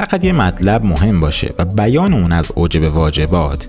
هر 0.00 0.06
قد 0.06 0.24
یه 0.24 0.32
مطلب 0.32 0.84
مهم 0.84 1.20
باشه 1.20 1.54
و 1.58 1.64
بیان 1.64 2.12
اون 2.12 2.32
از 2.32 2.52
اوجب 2.54 2.94
واجبات 2.94 3.66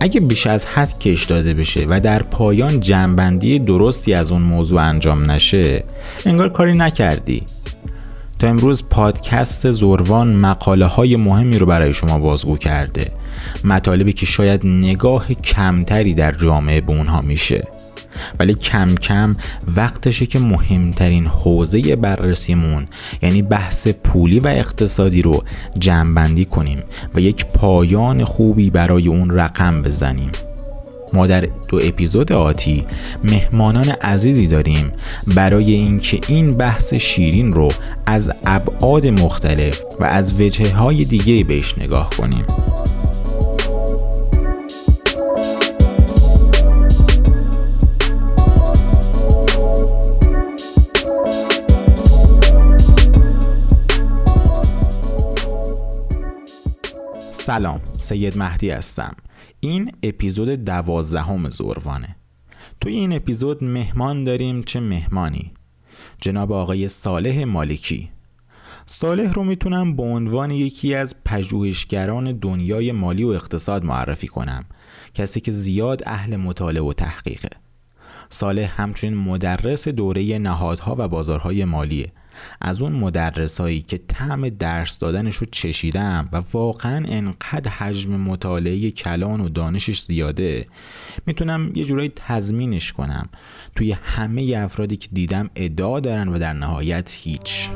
اگه 0.00 0.20
بیش 0.20 0.46
از 0.46 0.66
حد 0.66 0.98
کش 0.98 1.24
داده 1.24 1.54
بشه 1.54 1.86
و 1.88 2.00
در 2.00 2.22
پایان 2.22 2.80
جنبندی 2.80 3.58
درستی 3.58 4.14
از 4.14 4.32
اون 4.32 4.42
موضوع 4.42 4.82
انجام 4.82 5.30
نشه 5.30 5.84
انگار 6.26 6.48
کاری 6.48 6.72
نکردی. 6.72 7.42
تا 8.38 8.46
امروز 8.46 8.88
پادکست 8.88 9.70
زروان 9.70 10.36
مقاله 10.36 10.86
های 10.86 11.16
مهمی 11.16 11.58
رو 11.58 11.66
برای 11.66 11.90
شما 11.90 12.18
بازگو 12.18 12.56
کرده. 12.56 13.12
مطالبی 13.64 14.12
که 14.12 14.26
شاید 14.26 14.66
نگاه 14.66 15.34
کمتری 15.34 16.14
در 16.14 16.32
جامعه 16.32 16.80
به 16.80 16.92
اونها 16.92 17.20
میشه. 17.20 17.68
ولی 18.38 18.54
کم 18.54 18.94
کم 18.94 19.36
وقتشه 19.76 20.26
که 20.26 20.38
مهمترین 20.38 21.26
حوزه 21.26 21.96
بررسیمون 21.96 22.86
یعنی 23.22 23.42
بحث 23.42 23.88
پولی 23.88 24.40
و 24.40 24.46
اقتصادی 24.46 25.22
رو 25.22 25.44
جمعبندی 25.78 26.44
کنیم 26.44 26.82
و 27.14 27.20
یک 27.20 27.46
پایان 27.46 28.24
خوبی 28.24 28.70
برای 28.70 29.08
اون 29.08 29.30
رقم 29.30 29.82
بزنیم. 29.82 30.30
ما 31.14 31.26
در 31.26 31.48
دو 31.68 31.80
اپیزود 31.82 32.32
آتی 32.32 32.86
مهمانان 33.24 33.88
عزیزی 33.88 34.48
داریم 34.48 34.92
برای 35.36 35.72
اینکه 35.72 36.20
این 36.28 36.52
بحث 36.52 36.94
شیرین 36.94 37.52
رو 37.52 37.68
از 38.06 38.32
ابعاد 38.46 39.06
مختلف 39.06 39.80
و 40.00 40.04
از 40.04 40.40
وجه 40.40 40.74
های 40.74 41.04
دیگه 41.04 41.44
بهش 41.44 41.74
نگاه 41.78 42.10
کنیم. 42.10 42.44
سلام 57.46 57.80
سید 57.92 58.38
مهدی 58.38 58.70
هستم. 58.70 59.16
این 59.60 59.90
اپیزود 60.02 60.48
دوازدهم 60.48 61.50
زوروانه 61.50 62.16
توی 62.80 62.92
این 62.94 63.12
اپیزود 63.12 63.64
مهمان 63.64 64.24
داریم 64.24 64.62
چه 64.62 64.80
مهمانی؟ 64.80 65.52
جناب 66.20 66.52
آقای 66.52 66.88
صالح 66.88 67.44
مالکی. 67.44 68.10
صالح 68.86 69.32
رو 69.32 69.44
می‌تونم 69.44 69.96
به 69.96 70.02
عنوان 70.02 70.50
یکی 70.50 70.94
از 70.94 71.16
پژوهشگران 71.24 72.32
دنیای 72.32 72.92
مالی 72.92 73.24
و 73.24 73.28
اقتصاد 73.28 73.84
معرفی 73.84 74.28
کنم. 74.28 74.64
کسی 75.14 75.40
که 75.40 75.52
زیاد 75.52 76.02
اهل 76.06 76.36
مطالعه 76.36 76.82
و 76.82 76.92
تحقیقه. 76.92 77.50
صالح 78.30 78.82
همچنین 78.82 79.14
مدرس 79.14 79.88
دوره 79.88 80.38
نهادها 80.38 80.94
و 80.98 81.08
بازارهای 81.08 81.64
مالیه. 81.64 82.12
از 82.60 82.82
اون 82.82 82.92
مدرسایی 82.92 83.80
که 83.82 83.98
طعم 84.08 84.48
درس 84.48 84.98
دادنش 84.98 85.36
رو 85.36 85.46
چشیدم 85.50 86.28
و 86.32 86.42
واقعا 86.52 87.04
انقدر 87.08 87.70
حجم 87.70 88.16
مطالعه 88.16 88.90
کلان 88.90 89.40
و 89.40 89.48
دانشش 89.48 90.00
زیاده. 90.00 90.66
می‌تونم 91.26 91.72
یه 91.74 91.84
جورایی 91.84 92.12
تضمینش 92.16 92.92
کنم. 92.92 93.28
توی 93.76 93.92
همه 93.92 94.54
افرادی 94.56 94.96
که 94.96 95.08
دیدم 95.12 95.50
ادعا 95.56 96.00
دارن 96.00 96.28
و 96.28 96.38
در 96.38 96.52
نهایت 96.52 97.14
هیچ. 97.14 97.70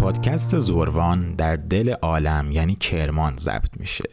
پادکست 0.00 0.58
زوروان 0.58 1.34
در 1.34 1.56
دل 1.56 1.92
عالم 1.92 2.50
یعنی 2.50 2.74
کرمان 2.74 3.36
ضبط 3.36 3.70
میشه. 3.76 4.04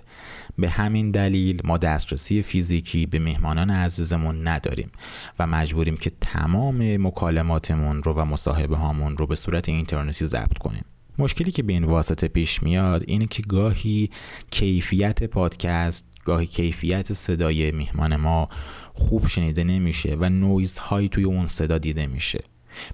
به 0.58 0.70
همین 0.70 1.12
دلیل 1.12 1.62
ما 1.64 1.78
دسترسی 1.78 2.42
فیزیکی 2.42 3.06
به 3.06 3.20
مهمانان 3.20 3.70
عزیزمون 3.70 4.48
نداریم 4.48 4.92
و 5.40 5.48
مجبوریم 5.48 5.98
که 5.98 6.12
تمام 6.22 6.98
مکالماتمون 7.08 8.04
رو 8.04 8.14
و 8.14 8.26
مصاحبه 8.26 8.76
هامون 8.76 9.18
رو 9.18 9.28
به 9.28 9.36
صورت 9.36 9.70
اینترنتی 9.70 10.26
ضبط 10.26 10.58
کنیم. 10.58 10.86
مشکلی 11.18 11.52
که 11.52 11.64
به 11.64 11.74
این 11.74 11.84
واسطه 11.84 12.28
پیش 12.28 12.64
میاد 12.64 13.04
اینه 13.08 13.26
که 13.26 13.44
گاهی 13.44 14.10
کیفیت 14.52 15.24
پادکست 15.24 16.06
گاهی 16.26 16.46
کیفیت 16.46 17.14
صدای 17.14 17.72
میهمان 17.72 18.16
ما 18.16 18.50
خوب 18.94 19.28
شنیده 19.28 19.64
نمیشه 19.64 20.18
و 20.20 20.30
نویز 20.30 20.78
هایی 20.78 21.10
توی 21.10 21.24
اون 21.24 21.48
صدا 21.48 21.78
دیده 21.78 22.08
میشه. 22.08 22.44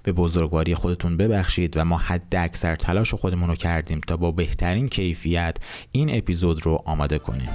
به 0.02 0.12
بزرگواری 0.12 0.74
خودتون 0.74 1.16
ببخشید 1.16 1.76
و 1.76 1.84
ما 1.84 1.96
حد 1.96 2.36
اکثر 2.36 2.76
تلاش 2.76 3.14
خودمون 3.14 3.48
رو 3.48 3.54
کردیم 3.54 4.00
تا 4.06 4.16
با 4.16 4.30
بهترین 4.30 4.88
کیفیت 4.88 5.56
این 5.92 6.18
اپیزود 6.18 6.66
رو 6.66 6.82
آماده 6.84 7.18
کنیم. 7.18 7.48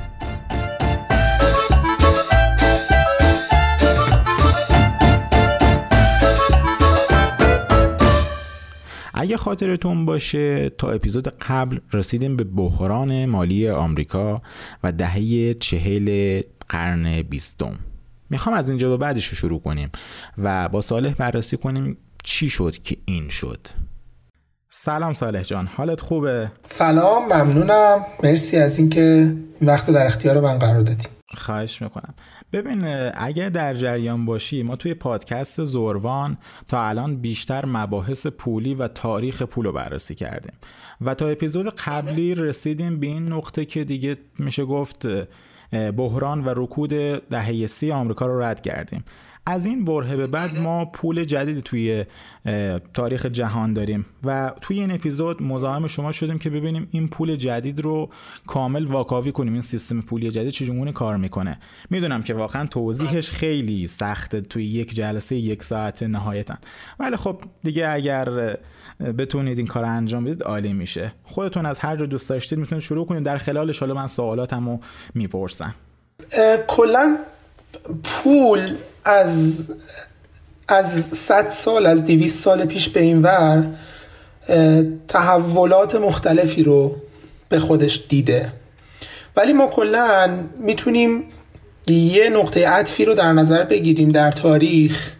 اگه 9.17 9.37
خاطرتون 9.37 10.05
باشه 10.05 10.69
تا 10.69 10.91
اپیزود 10.91 11.27
قبل 11.27 11.79
رسیدیم 11.93 12.35
به 12.35 12.43
بحران 12.43 13.25
مالی 13.25 13.69
آمریکا 13.69 14.41
و 14.83 14.91
دهه 14.91 15.53
چهل 15.53 16.41
قرن 16.69 17.21
بیستم. 17.21 17.79
می‌خوام 18.29 18.55
از 18.55 18.69
اینجا 18.69 18.89
به 18.89 18.97
بعدش 18.97 19.27
رو 19.27 19.35
شروع 19.35 19.59
کنیم 19.59 19.89
و 20.37 20.69
با 20.69 20.81
صالح 20.81 21.13
بررسی 21.13 21.57
کنیم 21.57 21.97
چی 22.25 22.49
شد 22.49 22.77
که 22.77 22.97
این 23.05 23.29
شد؟ 23.29 23.67
سلام 24.69 25.13
صالح 25.13 25.41
جان 25.41 25.67
حالت 25.67 26.01
خوبه؟ 26.01 26.51
سلام 26.65 27.25
ممنونم. 27.25 28.05
مرسی 28.23 28.57
از 28.57 28.79
اینکه 28.79 29.01
این 29.01 29.69
وقت 29.69 29.91
در 29.91 30.05
اختیار 30.05 30.39
من 30.39 30.57
قرار 30.57 30.81
دادی. 30.81 31.05
خواهش 31.37 31.81
می‌کنم. 31.81 32.13
ببین 32.53 33.11
اگه 33.13 33.49
در 33.49 33.73
جریان 33.73 34.25
باشی 34.25 34.63
ما 34.63 34.75
توی 34.75 34.93
پادکست 34.93 35.63
زوروان 35.63 36.37
تا 36.67 36.81
الان 36.81 37.15
بیشتر 37.15 37.65
مباحث 37.65 38.27
پولی 38.27 38.73
و 38.73 38.87
تاریخ 38.87 39.41
پول 39.41 39.65
رو 39.65 39.71
بررسی 39.71 40.15
کردیم. 40.15 40.53
و 41.01 41.15
تا 41.15 41.27
اپیزود 41.27 41.75
قبلی 41.75 42.35
رسیدیم 42.35 42.99
به 42.99 43.07
این 43.07 43.27
نقطه 43.27 43.65
که 43.65 43.83
دیگه 43.83 44.17
میشه 44.39 44.65
گفت 44.65 45.07
بحران 45.71 46.45
و 46.45 46.53
رکود 46.55 46.89
دهه 47.29 47.67
سی 47.67 47.91
آمریکا 47.91 48.25
رو 48.25 48.41
رد 48.41 48.61
کردیم. 48.61 49.03
از 49.47 49.65
این 49.65 49.85
برهه 49.85 50.15
به 50.15 50.27
بعد 50.27 50.59
ما 50.59 50.85
پول 50.85 51.23
جدیدی 51.23 51.61
توی 51.61 52.05
تاریخ 52.93 53.25
جهان 53.25 53.73
داریم 53.73 54.05
و 54.23 54.51
توی 54.61 54.79
این 54.79 54.91
اپیزود 54.91 55.43
مزاحم 55.43 55.87
شما 55.87 56.11
شدیم 56.11 56.39
که 56.39 56.49
ببینیم 56.49 56.87
این 56.91 57.07
پول 57.07 57.35
جدید 57.35 57.79
رو 57.79 58.09
کامل 58.47 58.85
واکاوی 58.85 59.31
کنیم. 59.31 59.53
این 59.53 59.61
سیستم 59.61 60.01
پولی 60.01 60.31
جدید 60.31 60.49
چجوری 60.49 60.91
کار 60.91 61.17
می‌کنه. 61.17 61.59
می‌دونم 61.89 62.23
که 62.23 62.33
واقعا 62.33 62.65
توضیحش 62.65 63.31
خیلی 63.31 63.87
سخته 63.87 64.41
توی 64.41 64.65
یک 64.65 64.93
جلسه 64.93 65.35
یک 65.35 65.63
ساعت 65.63 66.03
نهایتا. 66.03 66.55
ولی 66.99 67.15
خب 67.15 67.39
دیگه 67.63 67.89
اگر 67.89 68.57
بتونید 69.17 69.57
این 69.57 69.67
کار 69.67 69.85
انجام 69.85 70.23
بدید 70.23 70.43
عالی 70.43 70.73
میشه. 70.73 71.13
خودتون 71.23 71.65
از 71.65 71.79
هر 71.79 71.95
جا 71.95 72.05
دوست 72.05 72.29
داشتید 72.29 72.59
می‌تونید 72.59 72.83
شروع 72.83 73.05
کنید. 73.05 73.23
در 73.23 73.37
خلالش 73.37 73.79
حالا 73.79 73.93
من 73.93 74.07
سوالاتمو 74.07 74.79
می‌پرسم. 75.13 75.75
کلا 76.67 77.17
پول 78.03 78.61
از 79.05 79.69
از 80.67 81.03
100 81.17 81.49
سال 81.49 81.85
از 81.85 82.05
200 82.05 82.43
سال 82.43 82.65
پیش 82.65 82.89
به 82.89 82.99
این 82.99 83.21
ور 83.21 83.63
تحولات 85.07 85.95
مختلفی 85.95 86.63
رو 86.63 86.95
به 87.49 87.59
خودش 87.59 88.03
دیده. 88.09 88.51
ولی 89.35 89.53
ما 89.53 89.67
کلا 89.67 90.29
می‌تونیم 90.59 91.23
یه 91.87 92.29
نقطه 92.29 92.67
عطفی 92.67 93.05
رو 93.05 93.13
در 93.13 93.33
نظر 93.33 93.63
بگیریم 93.63 94.11
در 94.11 94.31
تاریخ 94.31 95.11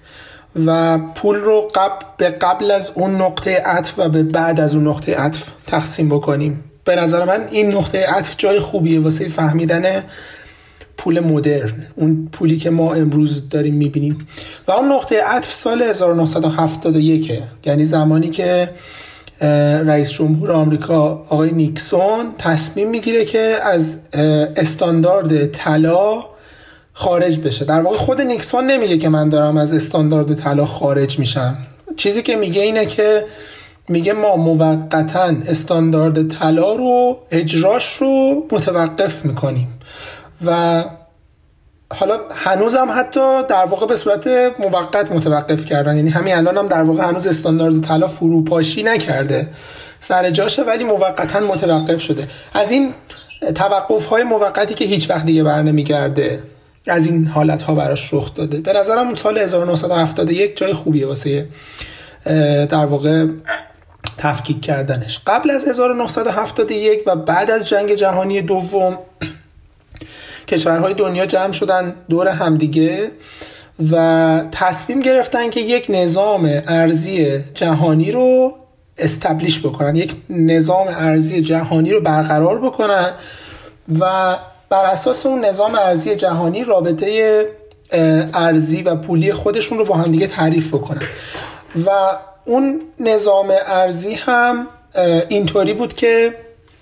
و 0.65 0.97
پول 0.97 1.35
رو 1.35 1.67
قبل 1.75 2.05
به 2.17 2.29
قبل 2.29 2.71
از 2.71 2.91
اون 2.95 3.21
نقطه 3.21 3.55
عطف 3.55 3.93
و 3.97 4.09
به 4.09 4.23
بعد 4.23 4.59
از 4.59 4.75
اون 4.75 4.87
نقطه 4.87 5.15
عطف 5.15 5.49
تقسیم 5.67 6.09
بکنیم. 6.09 6.63
به 6.85 6.95
نظر 6.95 7.25
من 7.25 7.47
این 7.51 7.75
نقطه 7.75 8.05
عطف 8.05 8.35
جای 8.37 8.59
خوبیه 8.59 8.99
واسه 8.99 9.29
فهمیدن 9.29 10.03
پول 10.97 11.19
مدرن 11.19 11.87
اون 11.95 12.29
پولی 12.31 12.57
که 12.57 12.69
ما 12.69 12.93
امروز 12.93 13.49
داریم 13.49 13.75
می‌بینیم. 13.75 14.27
و 14.67 14.71
اون 14.71 14.91
نقطه 14.91 15.21
عطف 15.23 15.51
سال 15.51 15.81
1971 15.81 17.41
یعنی 17.65 17.85
زمانی 17.85 18.29
که 18.29 18.69
رئیس 19.85 20.11
جمهور 20.11 20.51
آمریکا 20.51 21.25
آقای 21.29 21.51
نیکسون 21.51 22.25
تصمیم 22.37 22.89
می‌گیره 22.89 23.25
که 23.25 23.57
از 23.63 23.97
استاندارد 24.55 25.45
طلا 25.45 26.23
خارج 26.93 27.39
بشه. 27.39 27.65
در 27.65 27.81
واقع 27.81 27.97
خود 27.97 28.21
نیکسون 28.21 28.65
نمیگه 28.65 28.97
که 28.97 29.09
من 29.09 29.29
دارم 29.29 29.57
از 29.57 29.73
استاندارد 29.73 30.33
طلا 30.33 30.65
خارج 30.65 31.19
میشم. 31.19 31.57
چیزی 31.97 32.21
که 32.21 32.35
میگه 32.35 32.61
اینه 32.61 32.85
که 32.85 33.25
میگه 33.89 34.13
ما 34.13 34.35
موقتا 34.35 35.33
استاندارد 35.47 36.27
طلا 36.27 36.75
رو 36.75 37.17
اجراش 37.31 37.93
رو 37.93 38.45
متوقف 38.51 39.25
می‌کنیم. 39.25 39.67
و 40.45 40.83
حالا 41.93 42.19
هنوز 42.35 42.75
هم 42.75 42.99
حتی 42.99 43.43
در 43.49 43.65
واقع 43.65 43.85
به 43.85 43.95
صورت 43.95 44.27
موقت 44.59 45.11
متوقف 45.11 45.65
کردن. 45.65 45.95
یعنی 45.95 46.09
همین 46.09 46.35
الان 46.35 46.57
هم 46.57 46.67
در 46.67 46.83
واقع 46.83 47.03
هنوز 47.03 47.27
استاندارد 47.27 47.81
طلا 47.81 48.07
فروپاشی 48.07 48.83
نکرده. 48.83 49.49
سر 49.99 50.29
جاشه 50.29 50.63
ولی 50.63 50.83
موقتا 50.83 51.39
متوقف 51.39 52.01
شده. 52.01 52.27
از 52.53 52.71
این 52.71 52.93
توقف 53.55 54.05
های 54.05 54.23
موقتی 54.23 54.73
که 54.73 54.85
هیچ 54.85 55.09
وقت 55.09 55.25
دیگه 55.25 55.43
بر 55.43 55.61
نمیگرده 55.61 56.43
از 56.87 57.07
این 57.07 57.27
حالت 57.27 57.61
ها 57.61 57.75
براش 57.75 58.13
رخ 58.13 58.33
داده. 58.33 58.57
به 58.57 58.73
نظرم 58.73 59.15
سال 59.15 59.37
1971 59.37 60.57
جای 60.57 60.73
خوبیه 60.73 61.07
واسه 61.07 61.47
در 62.69 62.85
واقع 62.85 63.25
تفکیک 64.17 64.61
کردنش. 64.61 65.19
قبل 65.27 65.51
از 65.51 65.67
1971 65.67 67.03
و 67.07 67.15
بعد 67.15 67.51
از 67.51 67.67
جنگ 67.67 67.93
جهانی 67.93 68.41
دوم 68.41 68.97
کشورهای 70.47 70.93
دنیا 70.93 71.25
جمع 71.25 71.51
شدن 71.51 71.95
دور 72.09 72.27
همدیگه 72.27 73.11
و 73.91 74.41
تصمیم 74.51 74.99
گرفتن 74.99 75.49
که 75.49 75.59
یک 75.59 75.85
نظام 75.89 76.61
ارزی 76.67 77.39
جهانی 77.53 78.11
رو 78.11 78.53
استبلیش 78.97 79.59
بکنن 79.59 79.95
یک 79.95 80.15
نظام 80.29 80.87
ارزی 80.87 81.41
جهانی 81.41 81.91
رو 81.91 82.01
برقرار 82.01 82.61
بکنن 82.61 83.11
و 83.99 84.35
بر 84.69 84.85
اساس 84.85 85.25
اون 85.25 85.45
نظام 85.45 85.75
ارزی 85.75 86.15
جهانی 86.15 86.63
رابطه 86.63 87.45
ارزی 88.33 88.81
و 88.81 88.95
پولی 88.95 89.33
خودشون 89.33 89.77
رو 89.77 89.85
با 89.85 89.95
هم 89.95 90.11
دیگه 90.11 90.27
تعریف 90.27 90.67
بکنن. 90.67 91.01
و 91.85 91.89
اون 92.45 92.81
نظام 92.99 93.53
ارزی 93.67 94.13
هم 94.13 94.67
اینطوری 95.29 95.73
بود 95.73 95.93
که 95.93 96.33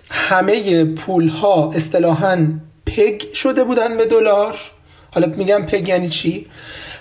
همه 0.09 0.85
پول 0.85 1.27
ها 1.27 1.71
پگ 2.85 3.33
شده 3.33 3.63
بودن 3.63 3.97
به 3.97 4.05
دلار. 4.05 4.59
حالا 5.11 5.27
میگم 5.27 5.65
پگ 5.65 5.87
یعنی 5.87 6.09
چی؟ 6.09 6.47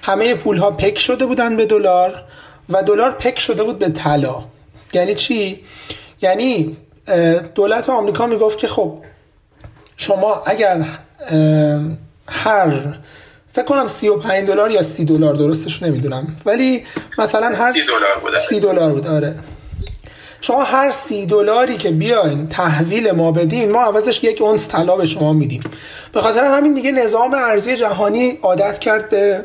همه 0.03 0.35
پول 0.35 0.57
ها 0.57 0.71
پک 0.71 0.99
شده 0.99 1.27
بودن 1.27 1.57
به 1.57 1.67
دلار 1.67 2.23
و 2.69 2.83
دلار 2.83 3.11
پک 3.11 3.39
شده 3.39 3.63
بود 3.63 3.79
به 3.79 3.89
طلا. 3.89 4.45
یعنی 4.93 5.15
چی؟ 5.15 5.61
یعنی 6.23 6.77
دولت 7.55 7.91
آمریکا 7.91 8.27
می‌گفت 8.27 8.59
که 8.59 8.67
خب 8.67 8.99
شما 9.97 10.43
اگر 10.47 10.87
هر 12.29 12.95
فکر 13.53 13.65
کنم 13.65 13.87
35 13.87 14.49
دلار 14.49 14.71
یا 14.71 14.83
30 14.83 15.05
دلار 15.05 15.35
درستش 15.35 15.83
نمی‌دونم. 15.83 16.37
ولی 16.47 16.85
مثلا 17.19 17.47
هر 17.47 17.73
30 17.73 17.81
دلار 17.87 18.19
بود. 18.23 18.39
30 18.39 18.61
دلار 18.61 18.93
بود 18.93 19.07
آره. 19.07 19.37
شما 20.43 20.63
هر 20.63 20.91
سی 20.91 21.27
دلاری 21.27 21.77
که 21.77 21.91
بیاین 21.91 22.49
تحویل 22.49 23.11
ما 23.11 23.33
بدین 23.33 23.73
ما 23.73 23.81
عوضش 23.81 24.25
یک 24.25 24.43
اونس 24.43 24.69
طلا 24.69 24.97
به 24.97 25.07
شما 25.07 25.33
میدیم. 25.33 25.61
به 26.13 26.21
خاطر 26.21 26.45
همین 26.45 26.75
دیگه 26.75 26.93
نظام 26.93 27.35
ارزی 27.35 27.77
جهانی 27.77 28.39
عادت 28.43 28.79
کرد 28.79 29.09
به 29.09 29.45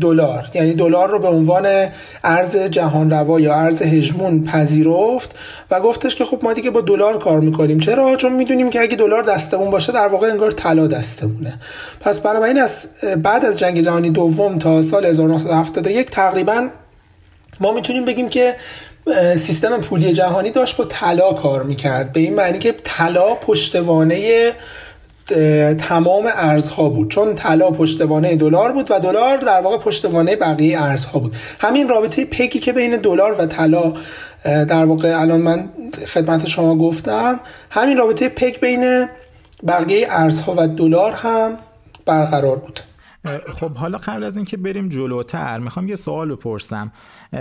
دلار. 0.00 0.44
یعنی 0.54 0.74
دلار 0.74 1.10
رو 1.10 1.18
به 1.18 1.28
عنوان 1.28 1.88
ارز 2.24 2.56
جهان 2.56 3.10
روا 3.10 3.40
یا 3.40 3.54
ارز 3.54 3.82
هژمون 3.82 4.44
پذیرفت 4.44 5.34
و 5.70 5.80
گفتش 5.80 6.14
که 6.14 6.24
خب 6.24 6.38
ما 6.42 6.52
دیگه 6.52 6.70
با 6.70 6.80
دلار 6.80 7.18
کار 7.18 7.40
می‌کنیم. 7.40 7.80
چرا؟ 7.80 8.16
چون 8.16 8.32
می‌دونیم 8.32 8.70
که 8.70 8.80
اگه 8.80 8.96
دلار 8.96 9.22
دستمون 9.22 9.70
باشه 9.70 9.92
در 9.92 10.08
واقع 10.08 10.30
انگار 10.30 10.50
طلا 10.50 10.86
دستمونه. 10.86 11.54
پس 12.00 12.18
بنابراین 12.18 12.58
از 12.58 12.84
بعد 13.22 13.44
از 13.44 13.58
جنگ 13.58 13.80
جهانی 13.80 14.10
دوم 14.10 14.58
تا 14.58 14.82
سال 14.82 15.04
1971 15.06 16.10
تقریبا 16.10 16.68
ما 17.60 17.72
می‌تونیم 17.72 18.04
بگیم 18.04 18.28
که 18.28 18.54
سیستم 19.36 19.80
پولی 19.80 20.12
جهانی 20.12 20.50
داشت 20.50 20.76
با 20.76 20.84
طلا 20.84 21.32
کار 21.32 21.62
می‌کرد. 21.62 22.12
به 22.12 22.20
این 22.20 22.34
معنی 22.34 22.58
که 22.58 22.74
طلا 22.84 23.34
پشتوانه 23.34 24.52
تمام 25.78 26.28
ارزها 26.34 26.88
بود. 26.88 27.10
چون 27.10 27.34
طلا 27.34 27.70
پشتوانه 27.70 28.36
دلار 28.36 28.72
بود 28.72 28.90
و 28.90 29.00
دلار 29.00 29.36
در 29.38 29.60
واقع 29.60 29.78
پشتوانه 29.78 30.36
بقیه 30.36 30.82
ارزها 30.82 31.18
بود. 31.18 31.36
همین 31.60 31.88
رابطه 31.88 32.24
پکی 32.24 32.58
که 32.58 32.72
بین 32.72 32.96
دلار 32.96 33.36
و 33.38 33.46
طلا 33.46 33.94
در 34.44 34.84
واقع 34.84 35.20
الان 35.20 35.40
من 35.40 35.68
خدمت 36.06 36.46
شما 36.46 36.76
گفتم 36.76 37.40
همین 37.70 37.98
رابطه 37.98 38.28
پک 38.28 38.60
بین 38.60 39.08
بقیه 39.66 40.06
ارزها 40.10 40.54
و 40.56 40.68
دلار 40.68 41.12
هم 41.12 41.56
برقرار 42.06 42.56
بود. 42.56 42.80
خب 43.52 43.74
حالا 43.74 43.98
قبل 43.98 44.24
از 44.24 44.36
اینکه 44.36 44.56
بریم 44.56 44.88
جلوتر 44.88 45.58
می‌خوام 45.58 45.88
یه 45.88 45.96
سوال 45.96 46.32
بپرسم. 46.34 46.92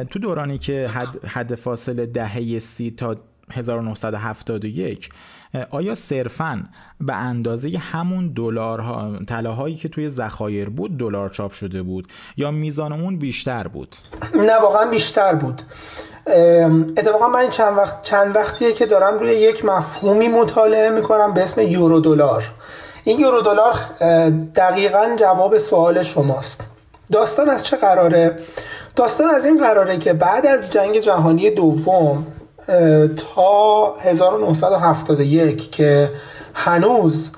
تو 0.10 0.20
دورانی 0.20 0.58
که 0.58 0.88
حد, 0.88 1.26
حد 1.26 1.56
فاصله 1.56 2.06
دهه 2.06 2.60
سی 2.60 2.92
تا 2.98 3.16
1971 3.52 5.10
آیا 5.70 5.96
صرفا 5.96 6.64
به 7.02 7.14
اندازه 7.14 7.78
همون 7.78 8.34
دلارها 8.36 9.20
طلاهایی 9.28 9.76
که 9.76 9.90
توی 9.90 10.10
ذخایر 10.10 10.70
بود 10.70 10.98
دلار 10.98 11.30
چاپ 11.30 11.52
شده 11.52 11.82
بود 11.82 12.08
یا 12.38 12.52
میزان 12.52 12.94
اون 12.94 13.18
بیشتر 13.18 13.68
بود؟ 13.68 13.96
نه 14.36 14.56
واقعا 14.62 14.90
بیشتر 14.90 15.36
بود. 15.36 15.62
اتفاقا 16.98 17.28
من 17.28 17.50
چند 17.50 17.78
وقت 17.78 18.02
چند 18.02 18.36
وقتیه 18.36 18.74
که 18.74 18.86
دارم 18.86 19.20
روی 19.20 19.32
یک 19.32 19.66
مفهومی 19.66 20.28
مطالعه 20.28 20.90
می‌کنم 20.90 21.34
به 21.34 21.44
اسم 21.44 21.62
یورو 21.62 22.00
دلار. 22.00 22.44
این 23.04 23.20
یورو 23.20 23.42
دلار 23.42 23.76
دقیقا 24.56 25.16
جواب 25.20 25.58
سوال 25.58 26.04
شماست. 26.04 26.62
داستان 27.12 27.50
از 27.50 27.66
چه 27.66 27.78
قراره؟ 27.78 28.40
داستان 28.96 29.30
از 29.30 29.46
این 29.46 29.60
قراره 29.60 29.98
که 29.98 30.14
بعد 30.14 30.46
از 30.46 30.72
جنگ 30.72 31.00
جهانی 31.00 31.50
دوم 31.50 32.28
تا 33.36 33.96
1971 34.00 35.72
که 35.72 36.10
هنوز 36.54 37.32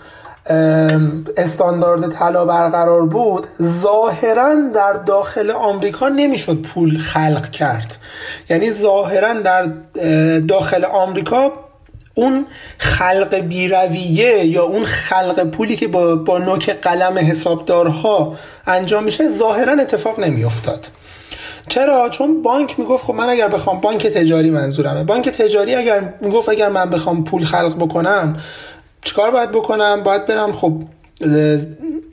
استاندارد 1.37 2.11
طلا 2.11 2.45
برقرار 2.45 3.05
بود 3.05 3.47
ظاهرا 3.61 4.55
در 4.73 4.93
داخل 4.93 5.51
آمریکا 5.51 6.09
نمی‌شد 6.09 6.61
پول 6.61 6.97
خلق 6.97 7.51
کرد. 7.51 7.97
یعنی 8.49 8.71
ظاهرا 8.71 9.33
در 9.33 9.67
داخل 10.39 10.85
آمریکا 10.85 11.51
اون 12.13 12.45
خلق 12.77 13.35
بیرویه 13.35 14.45
یا 14.45 14.63
اون 14.63 14.85
خلق 14.85 15.43
پولی 15.43 15.75
که 15.75 15.87
با, 15.87 16.15
با 16.15 16.37
نوک 16.37 16.69
قلم 16.69 17.17
حسابدارها 17.17 18.35
انجام 18.67 19.03
میشه 19.03 19.27
ظاهرا 19.27 19.73
اتفاق 19.73 20.19
نمیافتاد. 20.19 20.87
چرا؟ 21.67 22.09
چون 22.09 22.41
بانک 22.41 22.79
می‌گفت 22.79 23.05
خب 23.05 23.13
من 23.13 23.29
اگر 23.29 23.47
بخوام 23.47 23.81
بانک 23.81 24.07
تجاری 24.07 24.49
منظورمه. 24.49 25.03
بانک 25.03 25.29
تجاری 25.29 25.75
اگر 25.75 26.13
می‌گفت 26.21 26.49
اگر 26.49 26.69
من 26.69 26.89
بخوام 26.89 27.23
پول 27.23 27.45
خلق 27.45 27.75
بکنم 27.75 28.37
چیکار 29.03 29.31
باید 29.31 29.51
بکنم؟ 29.51 30.03
باید 30.03 30.25
برم 30.25 30.51
خب 30.51 30.73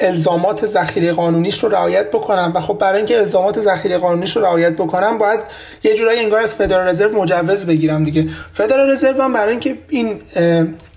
الزامات 0.07 0.67
ذخیره 0.67 1.13
قانونیش 1.13 1.65
رو 1.65 1.69
رعایت 1.69 2.11
بکنم 2.11 2.53
و 2.55 2.61
خب 2.61 2.79
برای 2.79 2.97
اینکه 2.97 3.19
الزامات 3.19 3.61
ذخیره 3.61 3.99
قانونیش 3.99 4.37
رو 4.37 4.43
رعایت 4.43 4.73
بکنم 4.73 5.19
باید 5.19 5.41
یه 5.85 5.95
جورایی 5.95 6.21
انگار 6.21 6.41
از 6.41 6.55
فدرال 6.55 6.89
رزرو 6.89 7.23
مجوز 7.23 7.67
بگیرم 7.67 8.05
دیگه. 8.05 8.29
فدرال 8.53 8.91
رزرو 8.91 9.23
هم 9.23 9.33
برای 9.33 9.51
اینکه 9.51 9.79
این 9.89 10.21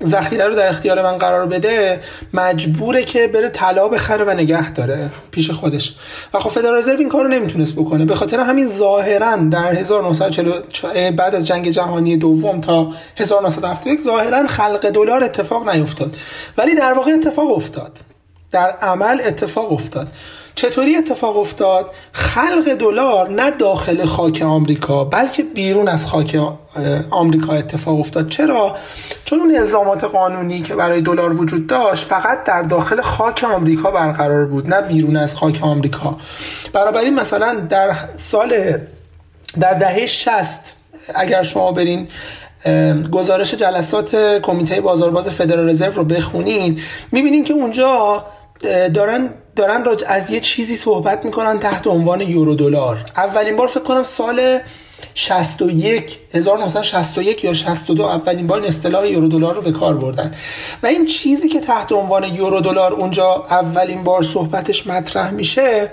ذخیره 0.05 0.47
رو 0.47 0.55
در 0.55 0.67
اختیار 0.67 1.03
من 1.03 1.17
قرار 1.17 1.45
بده 1.45 1.99
مجبوره 2.33 3.03
که 3.03 3.27
بره 3.27 3.49
طلا 3.49 3.87
بخره 3.87 4.25
و 4.25 4.29
نگه 4.29 4.71
داره 4.71 5.09
پیش 5.31 5.51
خودش. 5.51 5.95
و 6.33 6.39
خب 6.39 6.49
فدرال 6.49 6.77
رزرو 6.77 6.99
این 6.99 7.09
کارو 7.09 7.27
نمی‌تونست 7.27 7.75
بکنه. 7.75 8.05
به 8.05 8.15
خاطر 8.15 8.39
همین 8.39 8.67
ظاهرا 8.67 9.35
در 9.35 9.71
1940 9.71 11.11
بعد 11.11 11.35
از 11.35 11.47
جنگ 11.47 11.69
جهانی 11.69 12.17
دوم 12.17 12.61
تا 12.61 12.91
1971 13.17 14.01
ظاهرا 14.01 14.47
خلق 14.47 14.89
دلار 14.89 15.23
اتفاق 15.23 15.69
نیفتاد. 15.69 16.15
ولی 16.57 16.75
در 16.75 16.93
واقع 16.93 17.11
اتفاق 17.11 17.51
افتاد. 17.51 18.14
در 18.55 18.69
عمل 18.69 19.21
اتفاق 19.25 19.71
افتاد. 19.71 20.07
چطوری 20.55 20.95
اتفاق 20.95 21.37
افتاد؟ 21.37 21.91
خلق 22.11 22.73
دلار 22.79 23.29
نه 23.29 23.51
داخل 23.51 24.05
خاک 24.05 24.41
آمریکا 24.41 25.03
بلکه 25.03 25.43
بیرون 25.43 25.87
از 25.87 26.05
خاک 26.05 26.39
آمریکا 27.11 27.53
اتفاق 27.53 27.99
افتاد. 27.99 28.29
چرا؟ 28.29 28.75
چون 29.25 29.39
اون 29.39 29.55
الزامات 29.55 30.03
قانونی 30.03 30.61
که 30.61 30.75
برای 30.75 31.01
دلار 31.01 31.33
وجود 31.41 31.67
داشت 31.67 32.07
فقط 32.07 32.43
در 32.43 32.61
داخل 32.61 33.01
خاک 33.01 33.43
آمریکا 33.43 33.91
برقرار 33.91 34.45
بود 34.45 34.73
نه 34.73 34.81
بیرون 34.81 35.17
از 35.17 35.35
خاک 35.35 35.59
آمریکا. 35.61 36.17
برابری 36.73 37.09
مثلا 37.09 37.53
در 37.69 37.95
سال 38.15 38.77
در 39.59 39.73
دهه 39.73 40.05
60 40.05 40.75
اگر 41.15 41.43
شما 41.43 41.71
برین 41.71 42.07
گزارش 43.11 43.53
جلسات 43.53 44.39
کمیته 44.41 44.81
بازارباز 44.81 45.29
فدرال 45.29 45.69
رزرو 45.69 45.93
رو 45.93 46.03
بخونید 46.03 46.81
می‌بینین 47.11 47.43
که 47.43 47.53
اونجا 47.53 48.25
دارن 48.93 49.29
دارن 49.55 49.85
راج 49.85 50.03
از 50.07 50.29
یه 50.29 50.39
چیزی 50.39 50.75
صحبت 50.75 51.25
می‌کنن 51.25 51.59
تحت 51.59 51.87
عنوان 51.87 52.21
یورو 52.21 52.55
دلار. 52.55 52.97
اولین 53.17 53.55
بار 53.55 53.67
فکر 53.67 53.83
کنم 53.83 54.03
سال 54.03 54.59
61 55.13 56.19
1961 56.33 57.43
یا 57.43 57.53
62 57.53 58.03
اولین 58.03 58.47
بار 58.47 58.59
این 58.59 58.67
اصطلاح 58.67 59.07
یورو 59.07 59.27
دلار 59.27 59.55
رو 59.55 59.61
به 59.61 59.71
کار 59.71 59.93
بردن. 59.93 60.33
و 60.83 60.87
این 60.87 61.05
چیزی 61.05 61.49
که 61.49 61.59
تحت 61.59 61.91
عنوان 61.91 62.23
یورو 62.23 62.61
دلار 62.61 62.93
اونجا 62.93 63.45
اولین 63.49 64.03
بار 64.03 64.23
صحبتش 64.23 64.87
مطرح 64.87 65.31
میشه 65.31 65.91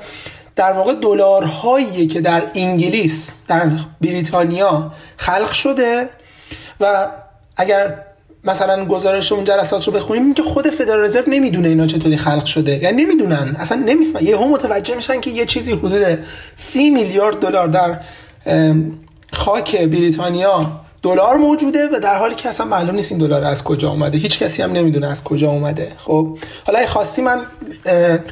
در 0.57 0.73
واقع 0.73 0.95
دلارهایی 0.95 2.07
که 2.07 2.21
در 2.21 2.51
انگلیس 2.55 3.31
در 3.49 3.71
بریتانیا 4.01 4.93
خلق 5.17 5.53
شده 5.53 6.11
و 6.81 7.09
اگر 7.57 7.99
مثلا 8.45 8.85
گزارش 8.85 9.33
اون 9.33 9.45
جلسات 9.45 9.85
رو 9.87 9.93
بخونیم 9.93 10.35
که 10.35 10.43
خود 10.43 10.69
فدرال 10.71 11.05
رزرو 11.05 11.25
نمی‌دونه 11.27 11.69
اینا 11.69 11.87
چطوری 11.87 12.17
خلق 12.17 12.45
شده. 12.45 12.83
یعنی 12.83 13.05
نمی‌دونن. 13.05 13.57
اصلا 13.59 13.97
یه 14.21 14.39
هم 14.39 14.49
متوجه 14.49 14.95
میشن 14.95 15.21
که 15.21 15.31
یه 15.31 15.47
چیزی 15.47 15.73
حدود 15.73 16.19
سی 16.57 16.91
میلیارد 16.91 17.37
دلار 17.39 17.69
در 17.69 18.01
خاک 19.33 19.77
بریتانیا 19.77 20.82
دلار 21.03 21.37
موجوده 21.37 21.89
و 21.97 21.99
در 22.01 22.17
حالی 22.17 22.35
که 22.35 22.49
اصلا 22.49 22.67
معلوم 22.67 22.95
نیست 22.95 23.13
این 23.13 23.21
دلار 23.21 23.45
از 23.45 23.65
کجا 23.65 23.91
اومده. 23.91 24.19
هیچ 24.19 24.43
کسی 24.43 24.63
هم 24.63 24.73
نمی‌دونه 24.73 25.11
از 25.11 25.25
کجا 25.25 25.51
اومده. 25.51 25.93
خب 25.97 26.39
حالا 26.67 26.79
ای 26.79 26.87
خواستی 26.87 27.23
من 27.23 27.41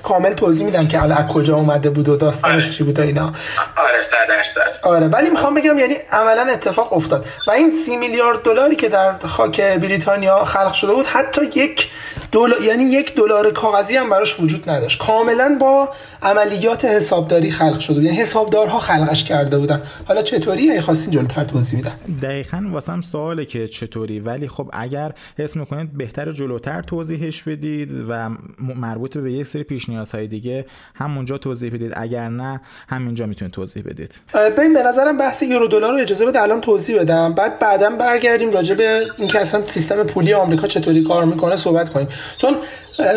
کامل 0.03 0.33
توضیح 0.33 0.67
میدم 0.67 0.89
که 0.89 0.99
حالا 0.99 1.15
از 1.15 1.27
کجا 1.29 1.57
اومده 1.57 1.91
بود 1.91 2.09
و 2.09 2.17
داستانش 2.17 2.65
آره. 2.65 2.73
چی 2.73 2.85
بود 2.85 3.01
اینا. 3.01 3.35
آره 3.77 4.03
صد 4.03 4.17
درصد. 4.29 4.73
آره 4.83 5.09
ولی 5.09 5.31
می‌خوام 5.31 5.55
بگم 5.55 5.79
یعنی 5.79 5.95
عملا 6.13 6.53
اتفاق 6.53 6.93
افتاد. 6.93 7.25
و 7.47 7.51
این 7.51 7.73
سی 7.85 7.97
میلیارد 7.97 8.43
دلاری 8.43 8.77
که 8.77 8.89
در 8.89 9.19
خاک 9.19 9.61
بریتانیا 9.61 10.45
خلق 10.45 10.73
شده 10.73 10.93
بود 10.93 11.07
حتی 11.07 11.45
یک 11.55 11.89
دلار 12.33 12.63
یعنی 12.63 12.85
یک 12.85 13.15
دلار 13.15 13.53
کاغذی 13.53 13.97
هم 13.97 14.11
براش 14.11 14.41
وجود 14.41 14.71
نداشت. 14.71 14.99
کاملا 14.99 15.57
با 15.61 15.89
عملیات 16.23 16.85
حسابداری 16.85 17.51
خلق 17.51 17.81
شده 17.81 17.95
بود. 17.95 18.05
یعنی 18.05 18.17
حسابدارها 18.17 18.79
خلقش 18.79 19.25
کرده 19.25 19.59
بودن. 19.59 19.83
حالا 20.09 20.23
چطوری؟ 20.23 20.71
ای 20.71 20.81
خواستین 20.81 21.11
جلوتر 21.11 21.45
توضیح 21.45 21.77
میدم. 21.77 21.93
دقیقا 22.23 22.65
واسم 22.71 23.01
سواله 23.01 23.45
که 23.45 23.69
چطوری. 23.69 24.21
ولی 24.21 24.49
خب 24.49 24.71
اگر 24.73 25.13
حس 25.39 25.57
می‌کنید 25.57 25.99
بهتر 25.99 26.33
جلوتر 26.33 26.83
توضیحش 26.83 27.43
بدید 27.43 27.93
و 28.09 28.29
مربوط 28.77 29.19
به 29.19 29.33
یک 29.33 29.47
سری 29.47 29.63
پیش 29.63 29.89
نیازهای 29.89 30.27
دیگه 30.27 30.67
همونجا 30.95 31.39
توضیح 31.39 31.75
بدید. 31.75 31.93
اگر 31.97 32.29
نه 32.29 32.61
همینجا 32.89 33.27
می‌تونید 33.27 33.55
توضیح 33.55 33.83
بدید. 33.83 34.21
ببین 34.35 34.75
به 34.75 34.83
نظرم 34.83 35.19
بحث 35.19 35.43
یورو 35.43 35.67
دلار 35.67 35.93
رو 35.93 35.99
اجازه 35.99 36.27
بده 36.27 36.43
الان 36.43 36.61
توضیح 36.61 37.01
بدم. 37.01 37.35
بعد 37.35 37.59
بعدا 37.59 37.91
برگردیم 37.91 38.51
راجع 38.51 38.75
به 38.75 39.01
اینکه 39.19 39.41
اصلا 39.41 39.67
سیستم 39.67 40.03
پولی 40.03 40.33
آمریکا 40.33 40.67
چطوری 40.67 41.05
کار 41.05 41.25
می‌کنه 41.25 41.57
صحبت 41.57 41.89
کنیم. 41.89 42.09
چون 42.39 42.57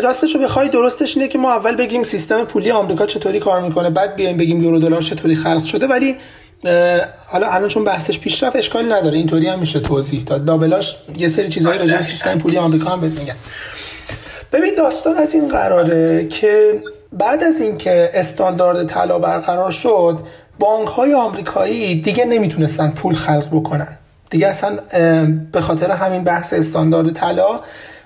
راستش 0.02 0.34
رو 0.34 0.40
بخوای 0.40 0.68
درستش 0.68 1.16
اینه 1.16 1.28
که 1.28 1.38
ما 1.38 1.52
اول 1.52 1.76
بگیم 1.76 2.04
سیستم 2.04 2.44
پولی 2.44 2.70
آمریکا 2.70 3.06
چطوری 3.06 3.40
کار 3.40 3.60
می‌کنه 3.60 3.90
بعد 3.90 4.16
بیایم 4.16 4.36
بگیم 4.36 4.62
یورو 4.62 4.78
دلار 4.78 5.02
چطوری 5.02 5.36
خلق 5.36 5.64
شده. 5.64 5.86
ولی 5.86 6.16
حالا 7.28 7.48
الان 7.48 7.68
چون 7.68 7.84
بحثش 7.84 8.18
پیش 8.18 8.42
رفت 8.42 8.56
اشکالی 8.56 8.88
نداره 8.88 9.18
اینطوری 9.18 9.46
هم 9.46 9.58
میشه 9.58 9.80
توضیح 9.80 10.22
داد. 10.22 10.46
لابلاش 10.46 10.96
یه 11.16 11.28
سری 11.28 11.48
چیزهای 11.48 11.78
راجع 11.78 11.96
به 11.96 12.02
سیستم 12.02 12.38
پولی 12.38 12.58
آمریکا 12.58 12.90
هم 12.90 13.00
بهت 13.00 13.18
میگن. 13.18 13.34
ببین 14.52 14.74
داستان 14.74 15.16
از 15.16 15.34
این 15.34 15.48
قراره 15.48 16.28
که 16.28 16.80
بعد 17.12 17.44
از 17.44 17.60
اینکه 17.60 18.10
استاندارد 18.14 18.86
طلا 18.86 19.18
برقرار 19.18 19.70
شد 19.70 20.18
بانک 20.58 20.88
های 20.88 21.14
آمریکایی 21.14 22.00
دیگه 22.00 22.24
نمی‌تونستن 22.24 22.90
پول 22.90 23.14
خلق 23.14 23.48
بکنن. 23.52 23.98
دیگه 24.30 24.46
اصلا 24.46 24.78
به 25.52 25.60
خاطر 25.60 25.90
همین 25.90 26.24
بحث 26.24 26.52
استاندارد 26.52 27.12
طلا 27.12 27.60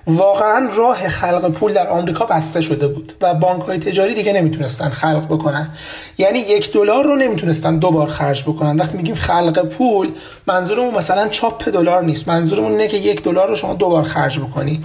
واقعا 0.09 0.69
راه 0.73 1.09
خلق 1.09 1.51
پول 1.51 1.73
در 1.73 1.87
آمریکا 1.87 2.25
بسته 2.25 2.61
شده 2.61 2.87
بود 2.87 3.13
و 3.21 3.33
بانک 3.33 3.63
های 3.63 3.77
تجاری 3.77 4.13
دیگه 4.13 4.33
نمی‌تونستن 4.33 4.89
خلق 4.89 5.25
بکنن. 5.25 5.69
یعنی 6.17 6.39
یک 6.39 6.71
دلار 6.71 7.03
رو 7.03 7.15
نمی‌تونستن 7.15 7.79
دو 7.79 7.91
بار 7.91 8.07
خرج 8.07 8.43
بکنن. 8.43 8.77
وقتی 8.77 8.97
میگیم 8.97 9.15
خلق 9.15 9.65
پول 9.65 10.11
منظورمون 10.47 10.95
مثلا 10.95 11.27
چاپ 11.27 11.69
دلار 11.69 12.03
نیست. 12.03 12.27
منظورمون 12.27 12.71
اینه 12.71 12.87
که 12.87 12.97
یک 12.97 13.23
دلار 13.23 13.47
رو 13.47 13.55
شما 13.55 13.73
دو 13.73 13.89
بار 13.89 14.03
خرج 14.03 14.39
بکنی. 14.39 14.83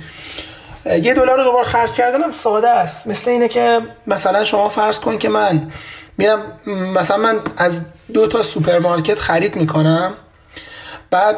یه 0.86 1.14
دلار 1.14 1.36
رو 1.36 1.44
دوبار 1.44 1.64
خرج 1.64 1.90
کردن 1.90 2.22
هم 2.22 2.32
ساده 2.32 2.68
است. 2.68 3.06
مثل 3.06 3.30
اینه 3.30 3.48
که 3.48 3.80
مثلا 4.06 4.44
شما 4.44 4.68
فرض 4.68 4.98
کن 4.98 5.18
که 5.18 5.28
من 5.28 5.70
میرم 6.18 6.40
مثلا 6.66 7.16
من 7.16 7.40
از 7.56 7.80
دو 8.12 8.26
تا 8.26 8.42
سوپرمارکت 8.42 9.18
خرید 9.18 9.56
می‌کنم. 9.56 10.12
بعد 11.10 11.36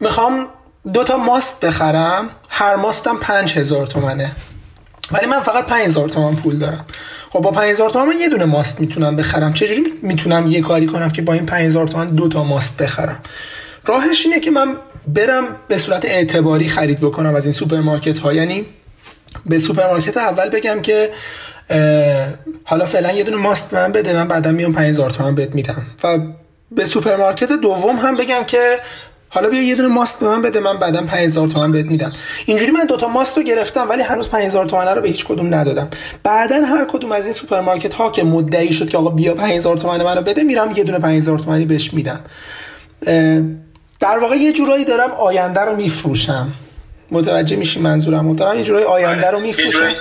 می‌خوام 0.00 0.48
دو 0.92 1.04
تا 1.04 1.16
ماست 1.16 1.60
بخرم 1.60 2.30
هر 2.48 2.76
ماستم 2.76 3.16
پنج 3.16 3.58
هزار 3.58 3.86
تومنه. 3.86 4.30
ولی 5.12 5.26
من 5.26 5.40
فقط 5.40 5.66
پنج 5.66 5.86
هزار 5.86 6.08
تومن 6.08 6.36
پول 6.36 6.58
دارم. 6.58 6.84
خب 7.30 7.40
با 7.40 7.50
پنج 7.50 7.70
هزار 7.70 7.90
تومن 7.90 8.06
من 8.06 8.20
یه 8.20 8.28
دونه 8.28 8.44
ماست 8.44 8.80
می‌تونم 8.80 9.16
بخرم. 9.16 9.52
چجوری 9.52 9.84
می‌تونم 10.02 10.46
یه 10.46 10.60
کاری 10.60 10.86
کنم 10.86 11.10
که 11.10 11.22
با 11.22 11.32
این 11.32 11.46
پنج 11.46 11.66
هزار 11.66 11.88
تومن 11.88 12.08
دو 12.08 12.28
تا 12.28 12.44
ماست 12.44 12.76
بخرم؟ 12.76 13.18
راهش 13.86 14.26
اینه 14.26 14.40
که 14.40 14.50
من 14.50 14.76
برم 15.06 15.56
به 15.68 15.78
صورت 15.78 16.04
اعتباری 16.04 16.68
خرید 16.68 17.00
بکنم 17.00 17.34
از 17.34 17.44
این 17.44 17.52
سوپرمارکت 17.52 18.18
ها 18.18 18.32
یعنی 18.32 18.66
به 19.46 19.58
سوپرمارکت 19.58 20.16
اول 20.16 20.48
بگم 20.48 20.82
که 20.82 21.10
حالا 22.64 22.86
فعلا 22.86 23.12
یه 23.12 23.24
دونه 23.24 23.36
ماست 23.36 23.74
من 23.74 23.92
بده 23.92 24.12
من 24.12 24.28
بعدا 24.28 24.52
میام 24.52 24.72
5000 24.72 25.10
تومن 25.10 25.34
بهت 25.34 25.54
میدم. 25.54 25.86
و 26.04 26.18
به 26.70 26.84
سوپرمارکت 26.84 27.52
دوم 27.52 27.96
هم 27.96 28.16
بگم 28.16 28.44
که 28.46 28.76
حالا 29.34 29.48
بیا 29.48 29.62
یه 29.62 29.74
دونه 29.74 29.88
ماست 29.88 30.18
به 30.18 30.28
من 30.28 30.42
بده 30.42 30.60
من 30.60 30.78
بعدا 30.78 31.02
5000 31.02 31.48
تومن 31.48 31.72
بهت 31.72 31.86
میدم. 31.86 32.12
اینجوری 32.46 32.70
من 32.70 32.84
دوتا 32.84 33.08
ماست 33.08 33.36
رو 33.36 33.42
گرفتم 33.42 33.88
ولی 33.88 34.02
هنوز 34.02 34.28
5000 34.28 34.66
تومن 34.66 34.86
رو 34.88 35.00
به 35.00 35.08
هیچ 35.08 35.26
کدوم 35.26 35.54
ندادم. 35.54 35.88
بعدا 36.22 36.56
هر 36.56 36.84
کدوم 36.84 37.12
از 37.12 37.24
این 37.24 37.32
سوپرمارکت 37.32 37.94
ها 37.94 38.10
که 38.10 38.24
مدعی 38.24 38.72
شد 38.72 38.88
که 38.88 38.98
آقا 38.98 39.10
بیا 39.10 39.34
5000 39.34 39.76
تومن 39.76 40.02
منو 40.02 40.22
بده 40.22 40.42
میرم 40.42 40.72
یه 40.76 40.84
دونه 40.84 40.98
5000 40.98 41.38
تومنی 41.38 41.64
بهش 41.64 41.94
میدم. 41.94 42.20
در 44.00 44.18
واقع 44.18 44.36
یه 44.36 44.52
جورایی 44.52 44.84
دارم 44.84 45.10
آینده 45.10 45.60
رو 45.60 45.76
میفروشم. 45.76 46.52
متوجه 47.10 47.56
میشی 47.56 47.80
منظورم 47.80 48.36
دارم 48.36 48.58
یه 48.58 48.64
جورایی 48.64 48.86
آینده 48.86 49.30
رو 49.30 49.40
میفروشم. 49.40 49.92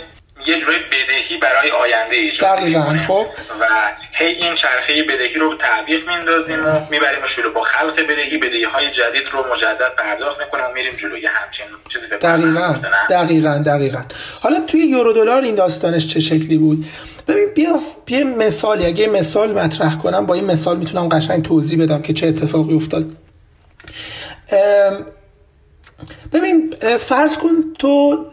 یه 0.47 0.59
جورای 0.59 0.79
بدهی 0.79 1.37
برای 1.37 1.71
آینده 1.71 2.15
ایجاد 2.15 2.57
دقیقاً 2.57 2.97
خب. 3.07 3.25
و 3.61 3.65
هی 4.11 4.25
این 4.25 4.55
چرخه 4.55 4.93
بدهی 5.09 5.33
رو 5.33 5.57
تعویق 5.57 6.07
میندازیم 6.07 6.65
و 6.65 6.79
می‌بریم 6.91 7.25
جلو 7.25 7.53
با 7.53 7.61
خلق 7.61 7.99
بدهی. 8.09 8.37
بدهی 8.37 8.63
های 8.63 8.91
جدید 8.91 9.27
رو 9.31 9.51
مجدد 9.53 9.95
پرداخت 9.97 10.41
می‌کنیم 10.41 10.65
و 10.65 10.73
میریم 10.73 10.93
جلو 10.93 11.17
یه 11.17 11.29
همچین 11.29 11.65
چیزی 11.89 12.07
دقیقاً 12.07 12.75
دقیقاً 13.09 13.63
دقیقاً. 13.65 14.01
حالا 14.41 14.59
توی 14.59 14.79
یورو 14.79 15.13
دلار 15.13 15.41
این 15.41 15.55
داستانش 15.55 16.07
چه 16.07 16.19
شکلی 16.19 16.57
بود؟ 16.57 16.85
ببین 17.27 17.49
بیا 17.55 17.79
بیا 18.05 18.25
مثال 18.25 18.85
اگه 18.85 19.07
مثال 19.07 19.51
مطرح 19.51 19.97
کنم 19.97 20.25
با 20.25 20.33
این 20.33 20.45
مثال 20.45 20.77
می‌تونم 20.77 21.09
قشنگ 21.09 21.45
توضیح 21.45 21.83
بدم 21.83 22.01
که 22.01 22.13
چه 22.13 22.27
اتفاقی 22.27 22.75
افتاد. 22.75 23.05
ببین 26.33 26.75
فرض 26.99 27.37
کن 27.37 27.49
تو 27.79 28.25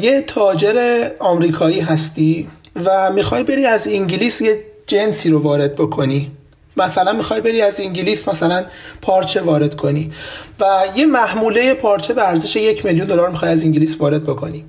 یه 0.00 0.24
تاجر 0.26 1.08
آمریکایی 1.18 1.80
هستی 1.80 2.48
و 2.84 3.12
می‌خوای 3.12 3.42
بری 3.42 3.66
از 3.66 3.88
انگلیس 3.88 4.40
یه 4.40 4.64
جنسی 4.86 5.30
رو 5.30 5.42
وارد 5.42 5.74
بکنی. 5.74 6.30
مثلا 6.76 7.12
می‌خوای 7.12 7.40
بری 7.40 7.62
از 7.62 7.80
انگلیس 7.80 8.28
مثلا 8.28 8.64
پارچه 9.02 9.40
وارد 9.40 9.76
کنی 9.76 10.12
و 10.60 10.64
یه 10.96 11.06
محموله 11.06 11.74
پارچه 11.74 12.14
به 12.14 12.28
ارزش 12.28 12.56
یک 12.56 12.84
میلیون 12.84 13.06
دلار 13.06 13.30
می‌خوای 13.30 13.50
از 13.50 13.64
انگلیس 13.64 13.96
وارد 14.00 14.24
بکنی. 14.24 14.64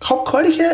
خب 0.00 0.24
کاری 0.26 0.52
که 0.52 0.64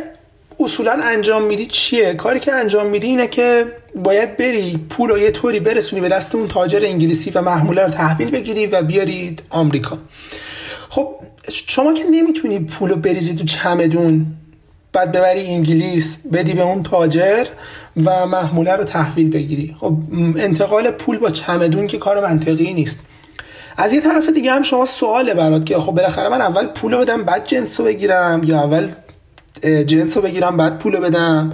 اصولا 0.61 0.93
انجام 1.03 1.43
میدی 1.43 1.67
چیه؟ 1.67 2.15
کاری 2.15 2.41
که 2.41 2.53
انجام 2.53 2.87
میدی 2.87 3.07
اینه 3.07 3.27
که 3.27 3.67
باید 3.95 4.37
بری 4.37 4.81
پول 4.91 5.11
رو 5.11 5.19
یه 5.19 5.31
طوری 5.31 5.61
برسونی 5.61 6.03
به 6.03 6.09
دست 6.09 6.35
اون 6.35 6.49
تاجر 6.49 6.81
انگلیسی 6.85 7.31
و 7.31 7.43
محموله 7.43 7.83
رو 7.83 7.91
تحویل 7.91 8.31
بگیری 8.31 8.67
و 8.67 8.83
بیارید 8.83 9.43
آمریکا. 9.51 9.99
خب 10.95 11.09
شما 11.49 11.93
که 11.93 12.05
نمی‌تونی 12.11 12.59
پول 12.59 12.91
رو 12.91 12.97
بریزی 12.97 13.35
تو 13.35 13.45
چمدون 13.45 14.27
بعد 14.93 15.13
ببری 15.13 15.47
انگلیس 15.47 16.19
بدی 16.33 16.53
به 16.53 16.63
اون 16.63 16.83
تاجر 16.83 17.47
و 18.05 18.27
محموله 18.27 18.77
رو 18.77 18.85
تحویل 18.85 19.31
بگیری. 19.31 19.77
خب 19.81 19.97
انتقال 20.37 20.91
پول 20.91 21.19
با 21.19 21.31
چمدون 21.31 21.87
که 21.87 21.99
کار 21.99 22.21
منطقی 22.21 22.75
نیست. 22.75 22.99
از 23.77 23.93
یه 23.93 24.01
طرف 24.01 24.29
دیگه 24.29 24.53
هم 24.53 24.63
شما 24.63 24.87
سواله 24.87 25.35
برات 25.35 25.67
که 25.67 25.79
خب 25.79 25.93
بالاخره 25.93 26.29
من 26.29 26.41
اول 26.41 26.67
پول 26.67 26.97
بدم 26.97 27.23
بعد 27.23 27.47
جنس 27.47 27.81
رو 27.81 27.87
بگیرم 27.87 28.41
یا 28.45 28.61
اول 28.61 28.89
جنس 29.87 30.17
رو 30.17 30.23
بگیرم 30.23 30.57
بعد 30.57 30.79
پول 30.79 30.97
بدم. 30.97 31.53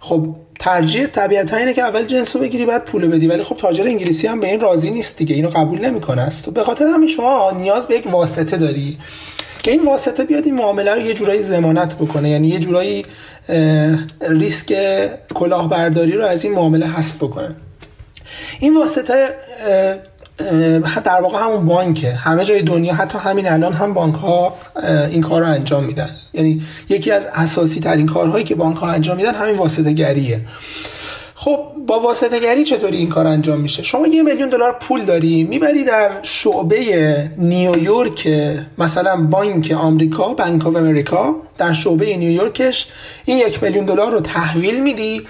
خب 0.00 0.36
ترجیح 0.58 1.06
طبیعتا 1.06 1.56
اینه 1.56 1.74
که 1.74 1.82
اول 1.82 2.04
جنس 2.04 2.36
رو 2.36 2.42
بگیری 2.42 2.66
بعد 2.66 2.84
پول 2.84 3.08
بدی. 3.08 3.26
ولی 3.26 3.42
خب 3.42 3.56
تاجر 3.56 3.84
انگلیسی 3.84 4.26
هم 4.26 4.40
به 4.40 4.46
این 4.46 4.60
راضی 4.60 4.90
نیست 4.90 5.16
دیگه. 5.16 5.34
اینو 5.34 5.48
قبول 5.48 5.84
نمی‌کنه. 5.84 6.22
است. 6.22 6.50
به 6.50 6.64
خاطر 6.64 6.86
همین 6.86 7.08
شما 7.08 7.50
نیاز 7.50 7.86
به 7.86 7.94
یک 7.94 8.12
واسطه 8.12 8.56
داری. 8.56 8.98
که 9.62 9.70
این 9.70 9.84
واسطه 9.84 10.24
بیاد 10.24 10.44
این 10.44 10.54
معامله 10.54 10.94
رو 10.94 11.00
یه 11.00 11.14
جورایی 11.14 11.42
زمانت 11.42 11.94
بکنه. 11.94 12.30
یعنی 12.30 12.48
یه 12.48 12.58
جورایی 12.58 13.06
ریسک 14.20 14.74
کلاهبرداری 15.34 16.12
رو 16.12 16.24
از 16.24 16.44
این 16.44 16.52
معامله 16.52 16.86
حذف 16.86 17.16
بکنه. 17.16 17.54
این 18.60 18.76
واسطه 18.76 19.28
در 21.04 21.20
واقع 21.20 21.38
همون 21.38 21.66
بانکه. 21.66 22.12
همه 22.12 22.44
جای 22.44 22.62
دنیا 22.62 22.94
حتی 22.94 23.18
همین 23.18 23.48
الان 23.48 23.72
هم 23.72 23.94
بانک 23.94 24.14
ها 24.14 24.54
این 25.10 25.22
کار 25.22 25.40
رو 25.40 25.48
انجام 25.48 25.84
میدن. 25.84 26.10
یعنی 26.34 26.62
یکی 26.88 27.10
از 27.10 27.28
اساسی 27.34 27.80
ترین 27.80 28.06
کارهایی 28.06 28.44
که 28.44 28.54
بانک 28.54 28.76
ها 28.76 28.86
انجام 28.86 29.16
میدن 29.16 29.34
همین 29.34 29.56
واسطه 29.56 29.92
گریه 29.92 30.40
خب 31.38 31.58
با 31.86 32.00
واسطه 32.00 32.40
گری 32.40 32.64
چطوری 32.64 32.96
این 32.96 33.08
کار 33.08 33.26
انجام 33.26 33.60
میشه؟ 33.60 33.82
شما 33.82 34.06
یه 34.06 34.22
میلیون 34.22 34.48
دلار 34.48 34.76
پول 34.80 35.04
داری 35.04 35.44
می‌بری 35.44 35.84
در 35.84 36.10
شعبه 36.22 37.30
نیویورک 37.38 38.28
مثلا 38.78 39.16
بانک 39.16 39.74
آمریکا 39.78 40.34
Bank 40.34 40.66
of 40.66 40.76
America 40.76 41.36
در 41.58 41.72
شعبه 41.72 42.16
نیویورکش 42.16 42.86
این 43.24 43.38
یک 43.38 43.62
میلیون 43.62 43.84
دلار 43.84 44.12
رو 44.12 44.20
تحویل 44.20 44.82
میدی. 44.82 45.26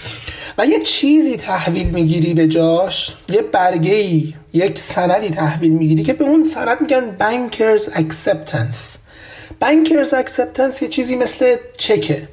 و 0.59 0.67
یه 0.67 0.83
چیزی 0.83 1.37
تحویل 1.37 1.91
می‌گیری 1.91 2.35
به 2.35 2.49
جاش 2.49 3.15
یه 3.29 3.43
برگه 3.43 3.95
ای 3.95 4.35
یک 4.53 4.79
سندی 4.79 5.31
تحویل 5.31 5.73
می‌گیری 5.73 6.03
که 6.03 6.13
به 6.13 6.25
اون 6.25 6.45
سند 6.45 6.81
میگن 6.81 7.11
banker's 7.11 7.89
acceptance 7.95 8.97
banker's 9.61 10.15
acceptance 10.15 10.83
یه 10.83 10.89
چیزی 10.89 11.17
مثل 11.17 11.57
چکه 11.77 12.29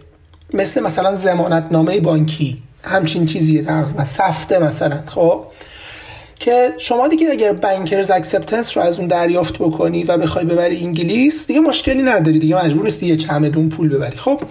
مثل 0.53 0.81
مثلا 0.81 1.15
ضمانت 1.15 1.67
نامه 1.71 1.99
بانکی. 1.99 2.63
همچین 2.83 3.25
چیزیه 3.25 3.63
تقریبا 3.63 4.05
سفته 4.05 4.59
مثلا 4.59 5.03
خب؟ 5.05 5.45
که 6.43 6.73
شما 6.77 7.07
دیگه 7.07 7.29
اگر 7.31 7.53
banker's 7.53 8.11
acceptance 8.11 8.77
رو 8.77 8.83
از 8.83 8.99
اون 8.99 9.07
دریافت 9.07 9.57
بکنی 9.57 10.03
و 10.03 10.17
بخوای 10.17 10.45
ببری 10.45 10.83
انگلیس 10.83 11.47
دیگه 11.47 11.59
مشکلی 11.59 12.01
نداری 12.01 12.39
دیگه. 12.39 12.65
مجبور 12.65 12.83
نیستی 12.83 13.05
یه 13.05 13.17
چمدون 13.17 13.69
پول 13.69 13.89
ببری. 13.89 14.17
خب 14.17 14.41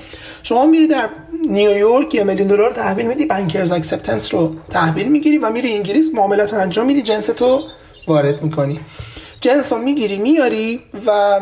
شما 0.42 0.66
میری 0.66 0.86
در 0.86 1.08
نیویورک 1.48 2.14
یه 2.14 2.24
میلیون 2.24 2.48
دلار 2.48 2.72
تحویل 2.72 3.06
میدی 3.06 3.26
banker's 3.26 3.72
acceptance 3.72 4.34
رو 4.34 4.54
تحویل 4.70 5.08
می‌گیری 5.08 5.38
و 5.38 5.50
میری 5.50 5.74
انگلیس 5.74 6.14
معاملات 6.14 6.52
رو 6.52 6.60
انجام 6.60 6.86
میدی 6.86 7.02
جنس 7.02 7.26
تو 7.26 7.60
وارد 8.06 8.42
می‌کنی. 8.42 8.80
جنس 9.40 9.72
رو 9.72 9.78
می‌گیری 9.78 10.16
میاری 10.16 10.80
و 11.06 11.40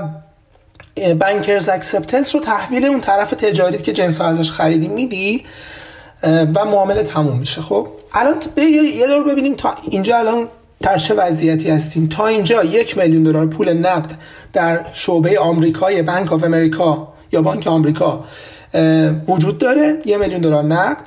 banker's 1.21 1.69
acceptance 1.69 2.35
رو 2.35 2.41
تحویل 2.41 2.85
اون 2.85 3.01
طرف 3.01 3.31
تجاری 3.31 3.79
که 3.79 3.93
جنس 3.93 4.21
ازش 4.21 4.51
خریدی 4.51 4.89
میدی. 4.89 5.45
و 6.23 6.65
معامله 6.65 7.03
تموم 7.03 7.39
میشه. 7.39 7.61
خب 7.61 7.89
الان 8.13 8.37
یه 8.97 9.07
دور 9.07 9.25
ببینیم 9.25 9.55
تا 9.55 9.75
اینجا 9.91 10.19
الان 10.19 10.49
در 10.81 10.99
چه 10.99 11.15
وضعیتی 11.15 11.71
هستیم. 11.71 12.07
تا 12.07 12.27
اینجا 12.27 12.65
یک 12.65 12.99
میلیون 12.99 13.23
دلار 13.23 13.47
پول 13.47 13.73
نقد 13.73 14.13
در 14.53 14.87
شعبه 14.93 15.39
آمریکای 15.39 16.03
Bank 16.03 16.33
of 16.33 16.45
America 16.45 17.09
یا 17.33 17.43
بانک 17.43 17.67
آمریکا 17.67 18.25
وجود 19.29 19.59
داره. 19.59 20.03
یه 20.05 20.17
میلیون 20.17 20.41
دلار 20.41 20.63
نقد. 20.63 21.05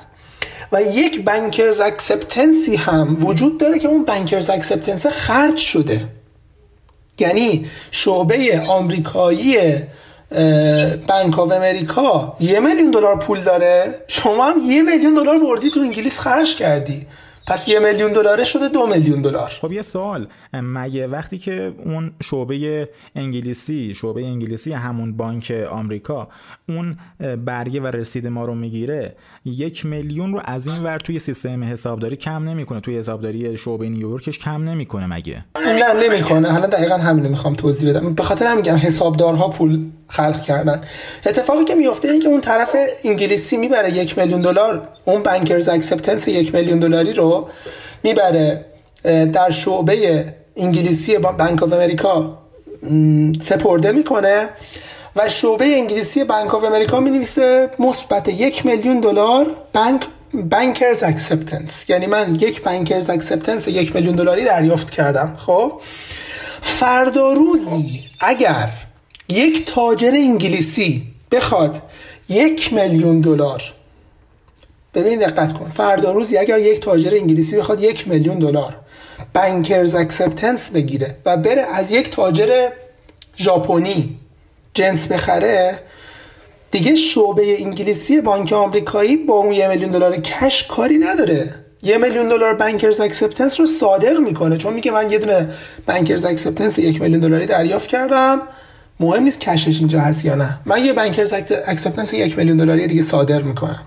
و 0.72 0.82
یک 0.82 1.24
banker's 1.24 1.82
acceptance 1.82 2.67
ی 2.67 2.76
هم 2.76 3.26
وجود 3.26 3.58
داره 3.58 3.80
که 3.80 3.88
اون 3.88 4.06
banker's 4.06 4.50
acceptance 4.50 5.08
خرج 5.08 5.58
شده. 5.58 6.08
یعنی 7.20 7.66
شعبه 7.92 8.62
آمریکایی 8.68 9.58
Bank 11.08 11.40
of 11.40 11.52
America 11.52 12.38
یه 12.40 12.60
میلیون 12.60 12.92
دلار 12.92 13.20
پول 13.20 13.42
داره؟ 13.42 13.96
شما 14.08 14.52
هم 14.52 14.62
یه 14.62 14.82
میلیون 14.82 15.14
دلار 15.14 15.40
بردی 15.40 15.70
تو 15.70 15.80
انگلیس 15.80 16.20
خرج 16.20 16.56
کردی. 16.56 17.08
پس 17.48 17.68
یه 17.68 17.80
میلیون 17.80 18.14
دلاره 18.14 18.44
شده 18.44 18.70
دو 18.70 18.88
میلیون 18.88 19.22
دلار. 19.22 19.48
خب 19.62 19.72
یه 19.72 19.82
سوال. 19.82 20.28
مگه 20.54 21.08
وقتی 21.08 21.38
که 21.38 21.74
اون 21.86 22.12
شعبه 22.24 22.90
انگلیسی 23.16 23.94
شعبه 23.96 24.26
انگلیسی 24.26 24.72
همون 24.72 25.18
بانک 25.18 25.54
آمریکا 25.72 26.28
اون 26.70 26.98
برگه 27.46 27.82
و 27.82 27.88
رسید 27.88 28.28
ما 28.28 28.46
رو 28.46 28.56
می‌گیره 28.56 29.16
یک 29.46 29.86
میلیون 29.86 30.34
رو 30.34 30.42
از 30.46 30.68
این 30.68 30.84
ور 30.84 30.98
توی 30.98 31.20
سیستم 31.20 31.64
حسابداری 31.64 32.16
کم 32.16 32.50
نمی‌کنه 32.50 32.80
توی 32.80 32.98
حسابداری 32.98 33.58
شعبه 33.58 33.90
نیویورکش 33.90 34.40
کم 34.40 34.64
نمی‌کنه 34.64 35.08
مگه؟ 35.08 35.46
نه 35.56 35.94
نمی‌کنه. 36.10 36.52
حالا 36.52 36.68
دقیقا 36.68 36.98
همینو 36.98 37.30
می‌خوام 37.30 37.56
توضیح 37.56 37.90
بدم. 37.90 38.14
به 38.14 38.24
خاطر 38.24 38.48
همین 38.48 38.58
میگم 38.58 38.76
حسابدارها 38.76 39.50
پول 39.50 39.86
خلق 40.08 40.42
کردن. 40.42 40.82
اتفاقی 41.26 41.64
که 41.64 41.76
میفته 41.76 42.08
اینه 42.08 42.20
که 42.20 42.28
اون 42.28 42.42
طرف 42.42 42.76
انگلیسی 43.04 43.58
می‌بره 43.58 43.92
یک 43.92 44.18
میلیون 44.18 44.40
دلار 44.40 44.90
اون 45.06 45.24
banker's 45.24 45.70
acceptance 45.70 46.28
یک 46.28 46.56
میلیون 46.56 46.80
دلاری 46.80 47.14
رو 47.14 47.33
می‌بره 48.04 48.66
در 49.34 49.50
شعبه 49.50 50.26
انگلیسی 50.56 51.18
Bank 51.18 51.64
of 51.64 51.74
America 51.74 52.38
سپرده 53.42 53.92
می‌کنه 53.92 54.50
و 55.16 55.30
شعبه 55.30 55.66
انگلیسی 55.66 56.24
Bank 56.24 56.56
of 56.56 56.64
America 56.64 57.00
می 57.00 57.12
نویسه 57.12 57.70
مثبت 57.80 58.28
یک 58.30 58.66
میلیون 58.66 59.00
دلار 59.00 59.46
بانک 59.74 60.02
banker's 60.34 61.04
acceptance 61.04 61.90
یعنی 61.90 62.08
من 62.08 62.36
یک 62.36 62.64
banker's 62.64 63.10
acceptance 63.10 63.68
یک 63.68 63.96
میلیون 63.96 64.16
دلاری 64.16 64.46
دریافت 64.46 64.92
کردم. 64.92 65.36
خب؟ 65.46 65.72
فردا 66.62 67.34
روزی 67.34 68.00
اگر 68.22 68.70
یک 69.30 69.66
تاجر 69.66 70.12
انگلیسی 70.12 71.04
بخواد 71.32 71.82
یک 72.30 72.74
میلیون 72.74 73.22
دلار 73.22 73.64
ببین 74.96 75.20
دقت 75.20 75.54
کن. 75.54 75.70
فردا 75.70 76.12
روزی 76.12 76.38
اگر 76.38 76.60
یک 76.60 76.82
تاجر 76.82 77.16
انگلیسی 77.16 77.58
بخواد 77.58 77.84
یک 77.84 78.08
میلیون 78.08 78.40
دلار 78.40 78.76
banker's 79.34 79.96
acceptance 79.96 80.72
بگیره 80.72 81.16
و 81.26 81.38
بره 81.38 81.62
از 81.62 81.92
یک 81.92 82.12
تاجر 82.12 82.70
ژاپنی 83.38 84.18
جنس 84.74 85.08
بخره 85.08 85.80
دیگه 86.72 86.96
شعبه 86.96 87.62
انگلیسی 87.62 88.22
بانک 88.22 88.54
آمریکایی 88.54 89.18
با 89.18 89.34
اون 89.34 89.52
یه 89.54 89.68
میلیون 89.68 89.92
دلار 89.92 90.16
cash 90.16 90.68
کاری 90.68 90.98
نداره. 90.98 91.54
یه 91.84 91.98
میلیون 91.98 92.30
دلار 92.30 92.54
banker's 92.54 93.00
acceptance 93.00 93.60
رو 93.60 93.68
صادر 93.68 94.18
می‌کنه. 94.18 94.58
چون 94.58 94.74
میگه 94.74 94.92
من 94.92 95.12
یه 95.12 95.20
دونه 95.20 95.50
banker's 95.88 96.26
acceptance 96.26 96.80
یک 96.80 97.02
میلیون 97.02 97.20
دلاری 97.20 97.46
دریافت 97.46 97.88
کردم. 97.88 98.42
مهم 99.00 99.24
نیست 99.24 99.40
cash 99.40 99.66
ش 99.66 99.80
اینجا 99.80 100.00
هست 100.00 100.26
یا 100.26 100.36
نه. 100.36 100.60
من 100.66 100.86
یه 100.86 100.94
banker's 100.94 101.34
acceptance 101.66 102.14
یک 102.14 102.38
میلیون 102.38 102.58
دلاری 102.58 102.88
دیگه 102.88 103.02
صادر 103.02 103.42
می‌کنم. 103.42 103.82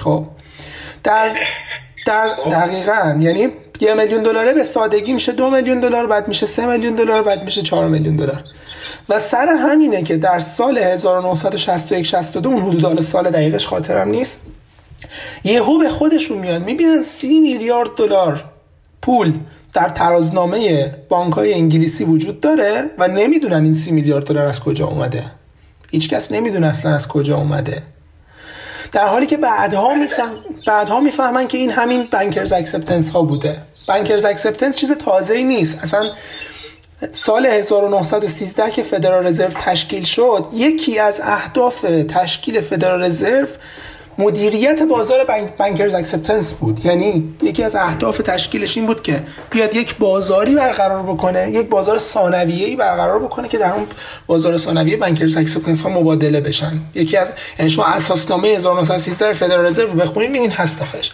خب. 0.00 0.26
در 1.04 1.30
در 2.06 2.26
دقیقا. 2.50 3.16
یعنی 3.20 3.48
یه 3.80 3.94
میلیون 3.94 4.22
دلاره 4.22 4.54
به 4.54 4.64
سادگی 4.64 5.12
میشه 5.12 5.32
دو 5.32 5.50
میلیون 5.50 5.80
دلار 5.80 6.06
بعد 6.06 6.28
میشه 6.28 6.46
سه 6.46 6.66
میلیون 6.66 6.94
دلار 6.94 7.22
بعد 7.22 7.44
میشه 7.44 7.62
چهار 7.62 7.88
میلیون 7.88 8.16
دلار. 8.16 8.42
و 9.08 9.18
سر 9.18 9.46
همینه 9.46 10.02
که 10.02 10.16
در 10.16 10.40
سال 10.40 10.78
1961 10.78 12.06
62 12.06 12.48
اون 12.48 12.62
حدود 12.62 13.00
سال 13.00 13.30
دقیقش 13.30 13.66
خاطرم 13.66 14.08
نیست. 14.08 14.40
یهو 15.44 15.78
به 15.78 15.88
خودشون 15.88 16.38
میاد 16.38 16.64
می‌بینن 16.64 17.02
سی 17.02 17.40
میلیارد 17.40 17.88
دلار 17.96 18.44
پول 19.02 19.38
در 19.72 19.88
ترازنامه 19.88 20.90
بانک 21.08 21.32
های 21.32 21.54
انگلیسی 21.54 22.04
وجود 22.04 22.40
داره 22.40 22.90
و 22.98 23.08
نمی‌دونن 23.08 23.64
این 23.64 23.74
سی 23.74 23.92
میلیارد 23.92 24.24
دلار 24.24 24.46
از 24.46 24.60
کجا 24.60 24.86
اومده. 24.86 25.24
هیچکس 25.90 26.32
نمی‌دونه 26.32 26.66
اصلا 26.66 26.94
از 26.94 27.08
کجا 27.08 27.36
اومده. 27.36 27.82
در 28.94 29.06
حالی 29.08 29.26
که 29.26 29.36
بعدها 29.36 29.94
میفهم 29.94 30.34
بعدها 30.66 31.00
می‌فهمن 31.00 31.48
که 31.48 31.58
این 31.58 31.70
همین 31.70 32.08
banker's 32.12 32.52
acceptance 32.52 33.10
ها 33.10 33.22
بوده. 33.22 33.62
banker's 33.88 34.24
acceptance 34.24 34.76
چیز 34.76 34.92
تازه 34.92 35.34
ای 35.34 35.44
نیست. 35.44 35.82
اصلا 35.82 36.04
سال 37.12 37.46
1913 37.46 38.70
که 38.70 38.82
فدرال 38.82 39.26
رزرو 39.26 39.50
تشکیل 39.64 40.04
شد 40.04 40.46
یکی 40.52 40.98
از 40.98 41.20
اهداف 41.24 41.80
تشکیل 42.08 42.60
فدرال 42.60 43.04
رزرو 43.04 43.46
مدیریت 44.18 44.82
بازار 44.82 45.24
banker's 45.58 45.94
acceptance 45.94 46.52
بود. 46.52 46.86
یعنی 46.86 47.34
یکی 47.42 47.62
از 47.62 47.76
اهداف 47.76 48.18
تشکیلش 48.18 48.76
این 48.76 48.86
بود 48.86 49.02
که 49.02 49.22
بیاد 49.50 49.74
یک 49.74 49.96
بازاری 49.96 50.54
برقرار 50.54 51.02
بکنه 51.02 51.50
یک 51.50 51.68
بازار 51.68 51.98
ثانویه‌ای 51.98 52.76
برقرار 52.76 53.18
بکنه 53.18 53.48
که 53.48 53.58
در 53.58 53.72
اون 53.72 53.86
بازار 54.26 54.58
ثانویه 54.58 54.96
banker's 54.96 55.36
acceptance 55.36 55.82
ها 55.82 55.88
مبادله 55.88 56.40
بشن. 56.40 56.72
یکی 56.94 57.16
از 57.16 57.32
یعنی 57.58 57.70
شما 57.70 57.84
اساسنامه 57.84 58.48
1913 58.48 59.32
فدرال 59.32 59.66
رزرو 59.66 59.88
بخونید 59.88 60.34
این 60.34 60.50
هست 60.50 60.78
داخلش 60.78 61.12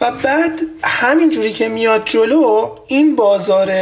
و 0.00 0.10
بعد 0.10 0.52
همین 0.82 1.30
جوری 1.30 1.52
که 1.52 1.68
میاد 1.68 2.02
جلو 2.04 2.70
این 2.86 3.16
بازار 3.16 3.72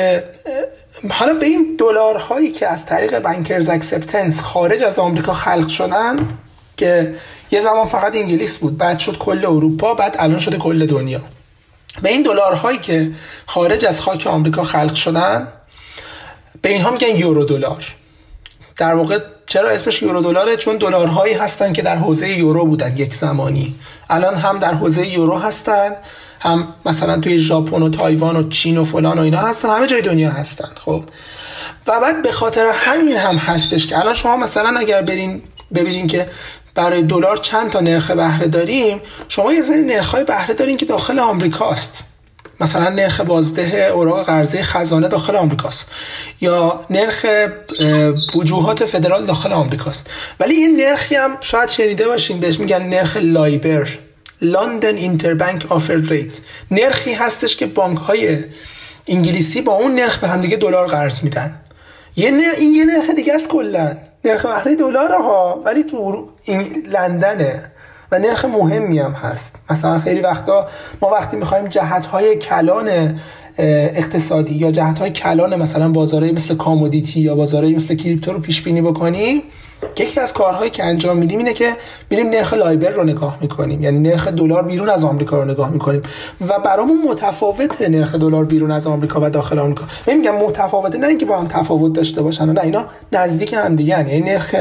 حالا 1.11 1.35
به 1.35 1.47
این 1.47 1.77
دلارهایی 1.79 2.51
که 2.51 2.67
از 2.67 2.87
طریق 2.87 3.19
banker's 3.19 3.69
acceptance 3.69 4.41
خارج 4.41 4.83
از 4.83 4.99
آمریکا 4.99 5.33
خلق 5.33 5.69
شدن 5.69 6.29
که 6.77 7.15
یه 7.51 7.61
زمان 7.61 7.87
فقط 7.87 8.15
انگلیس 8.17 8.59
بود 8.59 8.79
بعد 8.79 8.99
شد 8.99 9.19
کل 9.19 9.45
اروپا 9.45 9.95
بعد 9.95 10.17
الان 10.19 10.39
شده 10.39 10.57
کل 10.57 10.87
دنیا. 10.87 11.21
به 12.03 12.09
این 12.09 12.23
دلارهایی 12.23 12.79
که 12.79 13.13
خارج 13.47 13.85
از 13.85 14.01
خاک 14.01 14.27
آمریکا 14.27 14.65
خلق 14.65 14.95
شدن 14.95 15.49
به 16.63 16.69
اینها 16.69 16.91
میگن 16.91 17.17
یورو 17.17 17.45
دلار. 17.45 17.95
در 18.77 18.95
واقع 18.95 19.19
چرا 19.47 19.69
اسمش 19.69 20.03
یورو 20.03 20.23
دلاره؟ 20.23 20.57
چون 20.57 20.77
دلارهایی 20.77 21.35
هستن 21.35 21.73
که 21.73 21.83
در 21.83 21.97
حوزه 21.97 22.29
یورو 22.29 22.67
بودن 22.67 22.97
یک 22.97 23.15
زمانی. 23.15 23.75
الان 24.11 24.35
هم 24.37 24.59
در 24.59 24.75
حوزه 24.75 25.07
یورو 25.07 25.39
هستن 25.39 25.97
هم 26.41 26.75
مثلا 26.87 27.21
توی 27.21 27.39
ژاپن 27.39 27.83
و 27.83 27.91
تایوان 27.91 28.37
و 28.37 28.49
چین 28.49 28.79
و 28.79 28.85
فلان 28.85 29.19
و 29.19 29.23
اینا 29.23 29.39
هستن 29.39 29.69
همه 29.69 29.87
جای 29.87 30.03
دنیا 30.03 30.31
هستن 30.31 30.69
خب. 30.85 31.05
و 31.87 32.01
بعد 32.01 32.23
به 32.23 32.33
خاطر 32.33 32.71
همین 32.75 33.17
هم 33.17 33.37
هستش 33.37 33.87
که 33.87 33.99
الان 33.99 34.15
شما 34.15 34.37
مثلا 34.37 34.79
اگر 34.79 35.03
برین 35.03 35.43
ببینین 35.75 36.07
که 36.07 36.27
برای 36.77 37.03
دلار 37.03 37.37
چند 37.37 37.71
تا 37.71 37.81
نرخ 37.81 38.11
بهره 38.11 38.49
داریم 38.49 39.01
شما 39.29 39.53
یه 39.53 39.63
سری 39.63 39.83
نرخ‌های 39.83 40.25
بهره 40.25 40.55
دارین 40.55 40.77
که 40.77 40.87
داخل 40.87 41.19
آمریکاست. 41.19 42.05
مثلا 42.61 42.89
نرخ 42.89 43.21
بازده 43.21 43.87
اوراق 43.87 44.27
قرضه 44.27 44.63
خزانه 44.63 45.09
داخل 45.09 45.37
آمریکاست. 45.37 45.87
یا 46.41 46.87
نرخ 46.91 47.27
وجوهات 48.37 48.85
فدرال 48.85 49.27
داخل 49.27 49.53
آمریکاست. 49.53 50.07
ولی 50.41 50.55
این 50.55 50.81
نرخی 50.81 51.15
هم 51.15 51.37
شاید 51.41 51.69
شنیده 51.69 52.09
باشین 52.09 52.41
بهش 52.41 52.61
میگن 52.61 52.83
نرخ 52.83 53.17
لایبر 53.17 53.89
لندن 54.43 54.97
اینتربانک 54.97 55.73
آفر 55.73 55.97
ریت 55.97 56.33
نرخی 56.71 57.13
هستش 57.13 57.57
که 57.57 57.67
بانک 57.67 57.99
های 57.99 58.45
انگلیسی 59.07 59.61
با 59.61 59.73
اون 59.73 59.95
نرخ 59.95 60.19
به 60.19 60.29
همدیگه 60.29 60.57
دلار 60.57 60.87
قرض 60.87 61.25
میدن. 61.25 61.61
یه 62.17 62.33
این 62.57 62.75
یه 62.75 62.85
نرخ 62.85 63.11
دیگه 63.11 63.35
است 63.35 63.49
کلا. 63.49 63.97
نرخ 64.25 64.47
بهره 64.47 64.77
دلار 64.77 65.13
ها 65.13 65.63
ولی 65.65 65.85
تو 65.85 66.29
لندنه 66.89 67.63
و 68.13 68.19
نرخ 68.19 68.45
مهمی 68.45 68.99
هم 68.99 69.13
هست. 69.13 69.57
مثلا 69.71 69.99
خیلی 69.99 70.21
وقتا 70.21 70.67
ما 71.03 71.11
وقتی 71.11 71.37
می‌خوایم 71.37 71.67
جهت 71.67 72.07
های 72.07 72.37
کلان 72.37 73.19
اقتصادی 73.59 74.55
یا 74.55 74.71
جهت 74.71 74.99
های 74.99 75.11
کلان 75.11 75.57
مثلا 75.57 75.89
بازارهای 75.89 76.33
مثل 76.33 76.57
کامودیتی 76.57 77.21
یا 77.21 77.35
بازارهای 77.35 77.75
مثل 77.75 77.95
کریپتو 77.95 78.33
رو 78.33 78.39
پیش 78.39 78.63
بینی 78.63 78.83
بکنیم 78.83 79.43
یکی 79.99 80.21
از 80.21 80.33
کارهایی 80.33 80.71
که 80.71 80.85
انجام 80.85 81.17
میدیم 81.17 81.39
اینه 81.39 81.53
که 81.53 81.73
میریم 82.11 82.29
نرخ 82.29 82.55
لایبر 82.55 82.89
رو 82.89 83.05
نگاه 83.05 83.39
می‌کنیم. 83.41 83.83
یعنی 83.83 83.99
نرخ 83.99 84.29
دلار 84.29 84.63
بیرون 84.63 84.91
از 84.91 85.05
آمریکا 85.05 85.43
رو 85.43 85.51
نگاه 85.51 85.71
می‌کنیم. 85.71 86.03
و 86.49 86.59
برامون 86.59 86.97
متفاوت 87.09 87.83
نرخ 87.83 88.15
دلار 88.15 88.45
بیرون 88.45 88.71
از 88.71 88.87
آمریکا 88.87 89.21
و 89.23 89.31
داخل 89.31 89.59
آمریکا. 89.59 89.85
میگم 90.07 90.37
متفاوته 90.37 90.99
نه 90.99 91.07
اینکه 91.07 91.27
با 91.27 91.39
هم 91.39 91.49
تفاوت 91.49 91.93
داشته 91.93 92.23
باشن 92.23 92.53
نه 92.53 92.61
اینا 92.61 92.87
نزدیک 93.13 93.53
هم 93.53 93.77
دیگه 93.77 93.99
یعنی 93.99 94.21
نرخ 94.21 94.55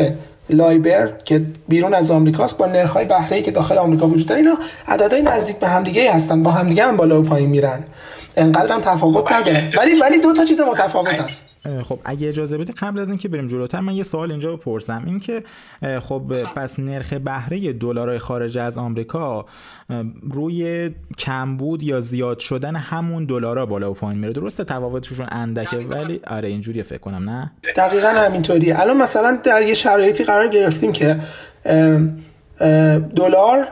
لایبر 0.50 1.10
که 1.26 1.42
بیرون 1.68 1.94
از 1.94 2.12
آمریکاست 2.12 2.58
با 2.58 2.66
نرخ 2.66 2.92
های 2.92 3.06
بهره 3.06 3.42
که 3.42 3.52
داخل 3.52 3.78
آمریکا 3.78 4.08
وجود 4.08 4.28
داره 4.28 4.42
اینا 4.42 4.58
عددهای 4.88 5.22
نزدیک 5.22 5.56
به 5.56 5.68
همدیگه 5.68 6.14
هستن 6.14 6.44
با 6.44 6.52
همدیگه 6.52 6.86
هم 6.86 6.98
بالا 6.98 7.22
و 7.22 7.24
پایین 7.24 7.50
میرن. 7.50 7.84
انقدر 8.38 8.74
هم 8.74 8.82
تفاوت 8.82 9.32
نداره. 9.32 9.70
ولی 9.78 10.00
ولی 10.00 10.20
دو 10.20 10.34
تا 10.34 10.46
چیز 10.46 10.62
متفاوتن. 10.62 11.26
خب 11.84 12.00
اگه 12.06 12.28
اجازه 12.28 12.58
بدی 12.58 12.74
قبل 12.74 13.00
از 13.00 13.10
اینکه 13.10 13.28
بریم 13.28 13.48
جلوتر 13.48 13.80
من 13.80 13.94
یه 13.94 14.04
سوال 14.04 14.32
اینجا 14.32 14.56
بپرسم. 14.56 15.04
این 15.06 15.20
که 15.20 15.44
خب 16.00 16.44
پس 16.56 16.80
نرخ 16.80 17.14
بهره 17.14 17.74
دلارای 17.74 18.18
خارج 18.18 18.58
از 18.58 18.78
آمریکا 18.78 19.46
روی 20.32 20.92
کمبود 21.18 21.84
یا 21.84 22.00
زیاد 22.00 22.40
شدن 22.40 22.76
همون 22.76 23.26
دلارا 23.26 23.66
بالا 23.66 23.92
و 23.92 23.94
پایین 23.94 24.20
میره. 24.20 24.34
درسته 24.34 24.64
تفاوتشون 24.64 25.28
اندکه 25.32 25.78
ولی 25.78 26.22
آره 26.28 26.50
اینجوری 26.50 26.84
فکر 26.84 26.98
کنم 26.98 27.30
نه؟ 27.30 27.52
دقیقا 27.76 28.08
همینطوریه. 28.08 28.80
الان 28.80 28.98
مثلا 28.98 29.40
در 29.44 29.62
یه 29.62 29.74
شرایطی 29.74 30.24
قرار 30.24 30.48
گرفتیم 30.48 30.92
که 30.94 31.20
دلار 33.16 33.68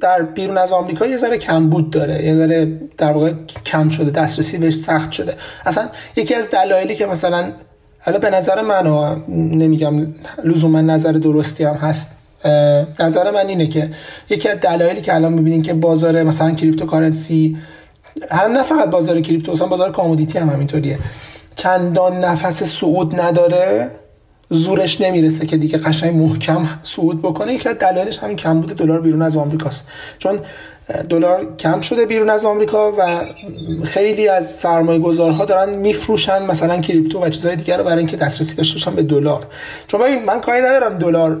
در 0.00 0.22
بیرون 0.22 0.58
از 0.58 0.72
آمریکا 0.72 1.06
یه 1.06 1.16
ذره 1.16 1.38
کمبود 1.38 1.90
داره. 1.90 2.24
یه 2.24 2.34
ذره 2.34 2.80
در 2.98 3.12
واقع 3.12 3.32
کم 3.66 3.88
شده 3.88 4.10
دسترسی 4.10 4.58
بهش 4.58 4.74
سخت 4.74 5.12
شده. 5.12 5.34
اصلا 5.66 5.88
یکی 6.16 6.34
از 6.34 6.50
دلایلی 6.50 6.94
که 6.94 7.06
مثلا 7.06 7.52
حالا 8.00 8.18
به 8.18 8.30
نظر 8.30 8.62
من 8.62 8.86
نمیگم 9.28 10.14
لزوما 10.44 10.80
نظر 10.80 11.12
درستی 11.12 11.64
هم 11.64 11.74
هست 11.74 12.10
نظر 13.00 13.30
من 13.30 13.48
اینه 13.48 13.66
که 13.66 13.90
یکی 14.30 14.48
از 14.48 14.60
دلایلی 14.60 15.00
که 15.00 15.14
الان 15.14 15.32
می‌بینین 15.32 15.62
که 15.62 15.74
بازار 15.74 16.22
مثلا 16.22 16.50
cryptocurrency 16.50 17.56
هر 18.30 18.48
نه 18.48 18.62
فقط 18.62 18.90
بازار 18.90 19.20
crypto 19.20 19.52
مثلا 19.52 19.66
بازار 19.66 19.92
commodity 19.92 20.38
هم 20.38 20.48
همینطوریه. 20.48 20.98
چندان 21.56 22.24
نفس 22.24 22.62
صعود 22.62 23.20
نداره. 23.20 23.90
زورش 24.50 25.00
نمی‌رسه 25.00 25.46
که 25.46 25.56
دیگه 25.56 25.78
قشنگ 25.78 26.16
محکم 26.16 26.68
صعود 26.82 27.22
بکنه. 27.22 27.54
یکی 27.54 27.68
از 27.68 27.78
دلایلش 27.78 28.18
همین 28.18 28.36
کمبود 28.36 28.72
دلار 28.72 29.00
بیرون 29.00 29.22
از 29.22 29.36
آمریکاست. 29.36 29.84
چون 30.18 30.40
دلار 31.08 31.56
کم 31.56 31.80
شده 31.80 32.06
بیرون 32.06 32.30
از 32.30 32.44
آمریکا 32.44 32.92
و 32.98 33.20
خیلی 33.84 34.28
از 34.28 34.50
سرمایه 34.50 34.98
گذارها 34.98 35.44
دارن 35.44 35.76
میفروشن 35.76 36.42
مثلا 36.42 36.78
crypto 36.78 37.24
و 37.24 37.28
چیزهای 37.28 37.56
دیگر 37.56 37.78
رو 37.78 37.84
برای 37.84 37.98
اینکه 37.98 38.16
دسترسی 38.16 38.56
داشته 38.56 38.74
باشن 38.74 38.94
به 38.94 39.02
دلار. 39.02 39.46
چون 39.86 40.24
من 40.24 40.40
کاری 40.40 40.60
ندارم 40.60 40.98
دلار 40.98 41.40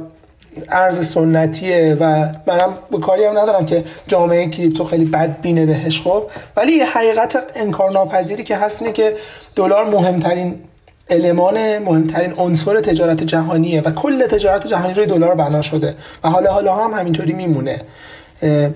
ارز 0.68 1.10
سنتیه 1.10 1.96
و 2.00 2.04
منم 2.46 2.74
به 2.90 2.98
کاری 2.98 3.24
هم 3.24 3.38
ندارم 3.38 3.66
که 3.66 3.84
جامعه 4.06 4.50
کریپتو 4.50 4.84
خیلی 4.84 5.04
بد 5.04 5.40
بینه 5.40 5.66
بهش 5.66 6.00
خب. 6.00 6.22
ولی 6.56 6.80
حقیقت 6.80 7.42
انکارناپذیری 7.56 8.44
که 8.44 8.56
هست 8.56 8.82
اینه 8.82 8.92
که 8.92 9.16
دلار 9.56 9.84
مهمترین 9.84 10.54
المان 11.10 11.78
مهمترین 11.78 12.32
عنصر 12.32 12.80
تجارت 12.80 13.22
جهانیه 13.22 13.80
و 13.80 13.90
کل 13.90 14.26
تجارت 14.26 14.66
جهانی 14.66 14.94
روی 14.94 15.06
دلار 15.06 15.34
بنا 15.34 15.62
شده 15.62 15.96
و 16.24 16.28
حالا 16.30 16.52
حالا 16.52 16.74
هم 16.74 16.90
همینطوری 17.00 17.32
میمونه. 17.32 17.82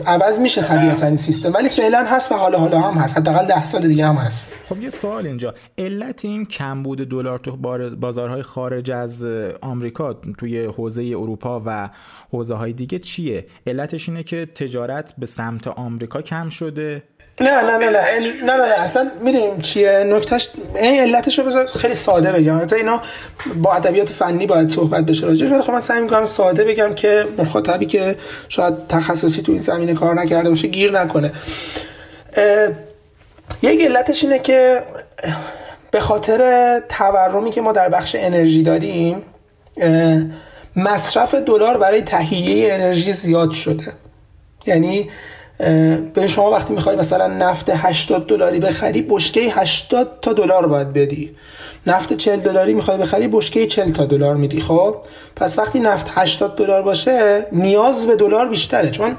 عوض 0.07 0.39
میشه 0.39 0.63
طبیعتا 0.63 1.07
این 1.07 1.17
سیستم 1.17 1.53
ولی 1.55 1.69
فعلا 1.69 2.05
هست 2.05 2.33
و 2.33 2.35
حالا 2.35 2.59
حالا 2.59 2.81
هم 2.81 2.99
هست. 2.99 3.17
حداقل 3.17 3.47
ده 3.47 3.65
سال 3.65 3.89
دیگه 3.89 4.07
هم 4.07 4.15
هست. 4.15 4.53
خب 4.69 4.83
یه 4.83 4.91
سوال 4.91 5.27
اینجا. 5.27 5.55
علت 5.79 6.25
این 6.25 6.47
کمبود 6.47 6.99
دلار 7.09 7.39
تو 7.39 7.57
بازارهای 7.97 8.43
خارج 8.43 8.91
از 8.91 9.27
آمریکا 9.61 10.15
توی 10.39 10.65
حوزه 10.65 11.03
اروپا 11.03 11.63
و 11.67 11.91
حوزه 12.31 12.55
های 12.55 12.73
دیگه 12.73 12.99
چیه؟ 12.99 13.47
علتش 13.67 14.09
اینه 14.09 14.23
که 14.23 14.47
تجارت 14.47 15.15
به 15.19 15.27
سمت 15.27 15.69
آمریکا 15.69 16.23
کم 16.23 16.49
شده. 16.49 17.03
نه 17.41 17.63
نه 17.63 17.77
نه 17.77 17.91
نه. 17.91 18.01
نه 18.45 18.57
نه, 18.57 18.67
نه. 18.67 18.81
اصلا 18.81 19.11
می‌دونیم 19.25 19.61
چیه؟ 19.61 20.05
نکتهش 20.05 20.49
این 20.75 21.01
علتش 21.01 21.39
رو 21.39 21.45
بذار 21.45 21.67
خیلی 21.67 21.95
ساده 21.95 22.33
بگم. 22.33 22.55
البته 22.55 22.77
اینا 22.77 23.03
با 23.57 23.73
ادبیات 23.73 24.09
فنی 24.09 24.47
باید 24.47 24.69
صحبت 24.69 25.05
بشه 25.05 25.27
راجعش 25.27 25.51
ولی 25.51 25.63
خب 25.63 25.73
من 25.73 25.81
سعی 25.81 26.01
می‌کنم 26.01 26.27
ساده 26.27 26.65
بگم 26.65 26.95
که 26.95 27.27
مخاطبی 27.39 27.87
که 27.87 28.17
شاید 28.49 28.75
تخصصی 28.89 29.43
تو 29.43 29.53
این 29.53 29.61
زمینه 29.61 29.95
کار 29.95 30.15
نکرده 30.15 30.51
باشه 30.51 30.69
گیر 30.69 31.01
نکنه. 31.01 31.33
یک 33.63 33.81
علتش 33.85 34.25
اینه 34.25 34.39
که 34.39 34.83
به 35.91 36.01
خاطر 36.01 36.83
تورمی 36.89 37.51
که 37.51 37.61
ما 37.61 37.73
در 37.73 37.89
بخش 37.89 38.17
انرژی 38.19 38.63
داریم 38.63 39.23
مصرف 40.77 41.35
دلار 41.35 41.79
برای 41.79 42.03
تهیه 42.03 42.75
انرژی 42.75 43.13
زیاد 43.13 43.51
شده. 43.51 43.93
یعنی 44.67 45.11
به 46.15 46.27
شما 46.27 46.51
وقتی 46.51 46.75
می‌خوای 46.75 46.97
مثلا 46.97 47.27
نفت 47.27 47.71
80 47.71 48.27
دلاری 48.27 48.61
بخری 48.61 49.03
بشکه 49.03 49.41
80 49.41 50.19
تا 50.23 50.33
دلار 50.33 50.67
باید 50.67 50.93
بدی. 50.93 51.31
نفت 51.87 52.13
40 52.13 52.41
دلاری 52.41 52.75
می‌خوای 52.75 52.99
بخری 52.99 53.29
بشکه 53.29 53.67
40 53.67 53.93
تا 53.93 54.05
دلار 54.05 54.37
میدی 54.37 54.61
خب؟ 54.61 54.97
پس 55.37 55.59
وقتی 55.59 55.81
نفت 55.81 56.07
80 56.11 56.57
دلار 56.57 56.83
باشه 56.83 57.47
نیاز 57.53 58.07
به 58.07 58.17
دلار 58.17 58.49
بیشتره 58.49 58.91
چون 58.91 59.17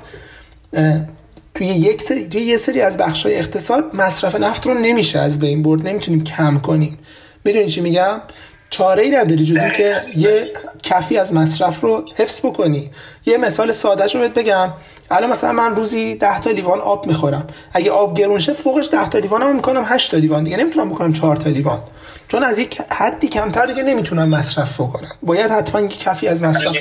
توی 1.56 1.68
یک 1.68 2.02
سری 2.02 2.28
توی 2.28 2.42
یه 2.42 2.58
سری 2.58 2.82
از 2.82 2.98
بخش‌های 2.98 3.36
اقتصاد 3.36 3.96
مصرف 3.96 4.36
نفت 4.36 4.68
رو 4.68 4.74
نمیشه 4.74 5.20
از 5.20 5.40
بین 5.40 5.64
برد 5.64 5.88
نمی‌تونیم 5.88 6.24
کم 6.24 6.60
کنیم. 6.60 7.00
می‌دونی 7.44 7.70
چی 7.70 7.82
میگم؟ 7.82 8.22
چاره 8.70 9.04
ای 9.04 9.10
نداری 9.10 9.46
جز 9.46 9.78
که 9.78 9.96
یه 10.18 10.48
کفی 10.84 11.18
از 11.18 11.34
مصرف 11.34 11.82
رو 11.82 12.06
حفظ 12.16 12.40
بکنی. 12.40 12.92
یه 13.26 13.38
مثال 13.38 13.72
ساده 13.72 14.06
رو 14.06 14.20
بهت 14.20 14.34
بگم. 14.34 14.74
الان 15.14 15.30
مثلا 15.30 15.52
من 15.52 15.76
روزی 15.76 16.16
10 16.16 16.40
تا 16.40 16.50
لیوان 16.50 16.80
آب 16.80 17.08
می‌خورم. 17.08 17.48
اگه 17.74 17.92
آب 17.92 18.18
گرون 18.18 18.40
شه 18.40 18.54
فوقش 18.54 18.90
10 18.92 19.10
تا 19.10 19.18
لیوانم 19.18 19.56
می‌کنم 19.56 19.86
8 19.88 20.12
تا 20.12 20.18
لیوان 20.18 20.44
دیگه. 20.44 20.58
نمی‌تونم 20.58 20.90
بکنم 20.90 21.14
4 21.14 21.36
تا 21.36 21.50
لیوان 21.50 21.82
چون 22.28 22.44
از 22.44 22.60
یک 22.60 22.82
حدی 22.92 23.28
کمتر 23.28 23.66
دیگه 23.66 23.84
نمی‌تونم 23.84 24.30
مصرف 24.30 24.82
بکنم. 24.82 25.12
باید 25.22 25.52
حتما 25.52 25.82
یک 25.82 26.00
کفی 26.00 26.28
از 26.28 26.42
مصرف. 26.42 26.76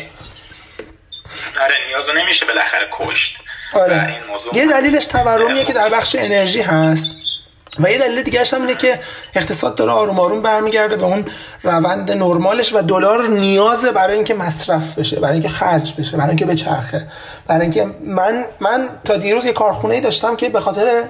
آره. 1.62 1.74
نیازو 1.88 2.12
نمیشه 2.12 2.46
بالاخره 2.46 2.88
کشت. 2.92 3.36
آره. 3.74 4.16
یه 4.54 4.66
دلیلش 4.66 5.06
تورمیه 5.06 5.64
که 5.64 5.72
در 5.72 5.88
بخش 5.88 6.16
انرژی 6.18 6.60
هست. 6.60 7.21
و 7.78 7.90
یه 7.90 7.98
دلیل 7.98 8.22
دیگه 8.22 8.44
هم 8.52 8.60
اینه 8.60 8.74
که 8.74 9.00
اقتصاد 9.34 9.74
داره 9.74 9.92
آروم 9.92 10.20
آروم 10.20 10.42
برمیگرده 10.42 10.96
به 10.96 11.04
اون 11.04 11.24
روند 11.62 12.10
نرمالش 12.10 12.74
و 12.74 12.82
دلار 12.82 13.28
نیازه 13.28 13.92
برای 13.92 14.14
اینکه 14.14 14.34
مصرف 14.34 14.98
بشه 14.98 15.20
برای 15.20 15.32
اینکه 15.32 15.48
خرج 15.48 15.94
بشه 16.00 16.16
برای 16.16 16.28
اینکه 16.28 16.46
بچرخه. 16.46 17.06
برای 17.46 17.62
اینکه 17.62 17.86
من 18.04 18.44
من 18.60 18.88
تا 19.04 19.16
دیروز 19.16 19.46
یه 19.46 19.52
کارخونه 19.52 19.94
ای 19.94 20.00
داشتم 20.00 20.36
که 20.36 20.48
به 20.48 20.60
خاطر 20.60 21.04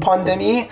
پاندمی 0.00 0.68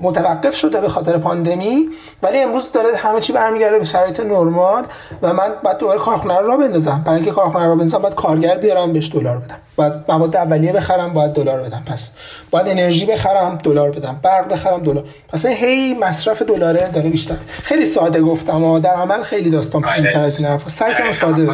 متوقف 0.00 0.56
شده 0.56 0.80
به 0.80 0.88
خاطر 0.88 1.18
پاندمی 1.18 1.88
ولی 2.22 2.38
امروز 2.38 2.72
داره 2.72 2.96
همه 2.96 3.20
چی 3.20 3.32
برمیگرده 3.32 3.78
به 3.78 3.84
شرایط 3.84 4.20
نرمال 4.20 4.84
و 5.22 5.32
من 5.32 5.52
بعد 5.64 5.78
دوباره 5.78 5.98
کارخونه 5.98 6.38
رو 6.38 6.46
را 6.46 6.56
بندازم. 6.56 7.02
برای 7.04 7.16
اینکه 7.16 7.30
کارخونه 7.30 7.66
رو 7.66 7.76
بندازم 7.76 7.98
باید 7.98 8.14
کارگر 8.14 8.58
بیارم 8.58 8.92
بهش 8.92 9.10
دلار 9.12 9.38
بدم. 9.38 9.56
باید 9.76 9.92
مواد 10.08 10.36
اولیه 10.36 10.72
بخرم 10.72 11.12
باید 11.12 11.32
دلار 11.32 11.62
بدم. 11.62 11.82
پس 11.86 12.10
باید 12.50 12.68
انرژی 12.68 13.06
بخرم 13.06 13.58
دلار 13.62 13.90
بدم. 13.90 14.20
برق 14.22 14.52
بخرم 14.52 14.82
دلار. 14.82 15.04
پس 15.28 15.44
من 15.44 15.52
هی 15.52 15.94
مصرف 15.94 16.42
دلاره 16.42 16.90
داره 16.94 17.10
بیشتر. 17.10 17.36
خیلی 17.62 17.86
ساده 17.86 18.22
گفتم 18.22 18.64
و 18.64 18.78
در 18.78 18.94
عمل 18.94 19.22
خیلی 19.22 19.50
داستان 19.50 19.82
پیچیده 19.82 20.18
از 20.18 20.38
این 20.38 20.48
حرفا. 20.48 20.68
سعی 20.68 20.94
کنم 20.94 21.12
ساده. 21.12 21.46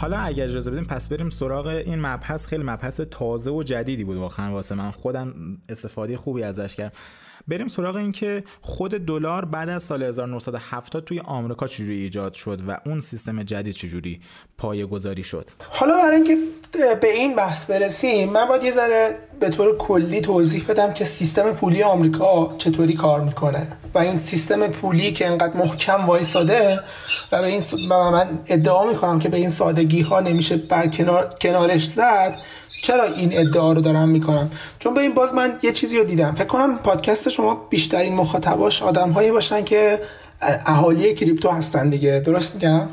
حالا 0.00 0.18
اگر 0.18 0.44
اجازه 0.44 0.70
بدیم 0.70 0.84
پس 0.84 1.08
بریم 1.08 1.30
سراغ 1.30 1.66
این 1.66 2.00
مبحث. 2.00 2.46
خیلی 2.46 2.62
مبحث 2.62 3.00
تازه 3.00 3.50
و 3.50 3.62
جدیدی 3.62 4.04
بود 4.04 4.16
واقعا 4.16 4.52
واسه 4.52 4.74
من. 4.74 4.90
خودم 4.90 5.34
استفاده 5.68 6.16
خوبی 6.16 6.42
ازش 6.42 6.76
کردم. 6.76 6.92
بریم 7.48 7.68
سراغ 7.68 7.96
این 7.96 8.12
که 8.12 8.44
خود 8.60 8.90
دلار 8.90 9.44
بعد 9.44 9.68
از 9.68 9.82
سال 9.82 10.02
1970 10.02 11.04
توی 11.04 11.20
آمریکا 11.20 11.66
چجوری 11.66 12.02
ایجاد 12.02 12.34
شد 12.34 12.60
و 12.68 12.76
اون 12.86 13.00
سیستم 13.00 13.42
جدید 13.42 13.74
چجوری 13.74 14.20
پایه 14.58 14.86
گذاری 14.86 15.22
شد. 15.22 15.44
حالا 15.70 15.96
برای 15.96 16.16
اینکه 16.16 16.36
به 17.00 17.12
این 17.12 17.34
بحث 17.34 17.66
برسیم 17.66 18.30
من 18.30 18.44
باید 18.44 18.62
یه 18.62 18.70
ذره 18.70 19.18
به 19.40 19.50
طور 19.50 19.76
کلی 19.76 20.20
توضیح 20.20 20.64
بدم 20.68 20.92
که 20.92 21.04
سیستم 21.04 21.52
پولی 21.52 21.82
آمریکا 21.82 22.54
چطوری 22.58 22.94
کار 22.94 23.20
می‌کنه 23.20 23.72
و 23.94 23.98
این 23.98 24.20
سیستم 24.20 24.66
پولی 24.66 25.12
که 25.12 25.26
انقدر 25.26 25.56
محکم 25.56 26.06
وایساده 26.06 26.80
و 27.32 27.40
به 27.40 27.46
این 27.46 27.62
من 27.88 28.38
ادعا 28.46 28.84
می‌کنم 28.90 29.18
که 29.18 29.28
به 29.28 29.36
این 29.36 29.50
سادگی 29.50 30.00
ها 30.00 30.20
نمیشه 30.20 30.56
بر 30.56 30.86
کنار، 30.86 31.34
کنارش 31.40 31.86
زد 31.86 32.38
چرا 32.82 33.04
این 33.04 33.38
ادعا 33.38 33.72
رو 33.72 33.80
دارم 33.80 34.08
می‌کنم؟ 34.08 34.50
چون 34.78 34.94
به 34.94 35.00
این 35.00 35.14
باز 35.14 35.34
من 35.34 35.58
یه 35.62 35.72
چیزی 35.72 35.98
رو 35.98 36.04
دیدم. 36.04 36.34
فکر 36.34 36.46
کنم 36.46 36.78
پادکست 36.78 37.28
شما 37.28 37.54
بیشترین 37.70 38.14
مخاطباش 38.14 38.82
آدم 38.82 39.10
هایی 39.10 39.30
باشن 39.30 39.64
که 39.64 40.00
اهالی 40.40 41.14
کریپتو 41.14 41.50
هستن 41.50 41.88
دیگه. 41.88 42.20
درست 42.20 42.54
میگم؟ 42.54 42.88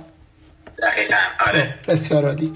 دقیقا 0.83 1.15
آره. 1.47 1.75
خب، 1.85 1.91
بسیار 1.91 2.25
عالی. 2.25 2.53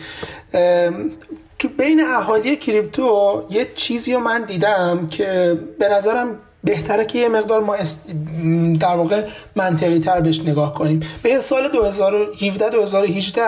تو 1.60 1.68
بین 1.68 2.04
اهالی 2.06 2.56
کریپتو 2.56 3.44
یه 3.50 3.68
چیزی 3.76 4.14
رو 4.14 4.20
من 4.20 4.44
دیدم 4.44 5.08
که 5.08 5.58
به 5.80 5.90
نظرم 5.90 6.40
بهتره 6.64 7.06
که 7.06 7.20
یه 7.20 7.30
مقدار 7.30 7.62
ما 7.62 7.76
در 8.80 8.96
واقع 8.96 9.26
منطقی 9.56 10.00
تر 10.00 10.22
بهش 10.22 10.40
نگاه 10.40 10.74
کنیم. 10.74 11.00
به 11.24 11.40
سال 11.40 11.68
2017 11.68 12.70
2018 12.70 13.42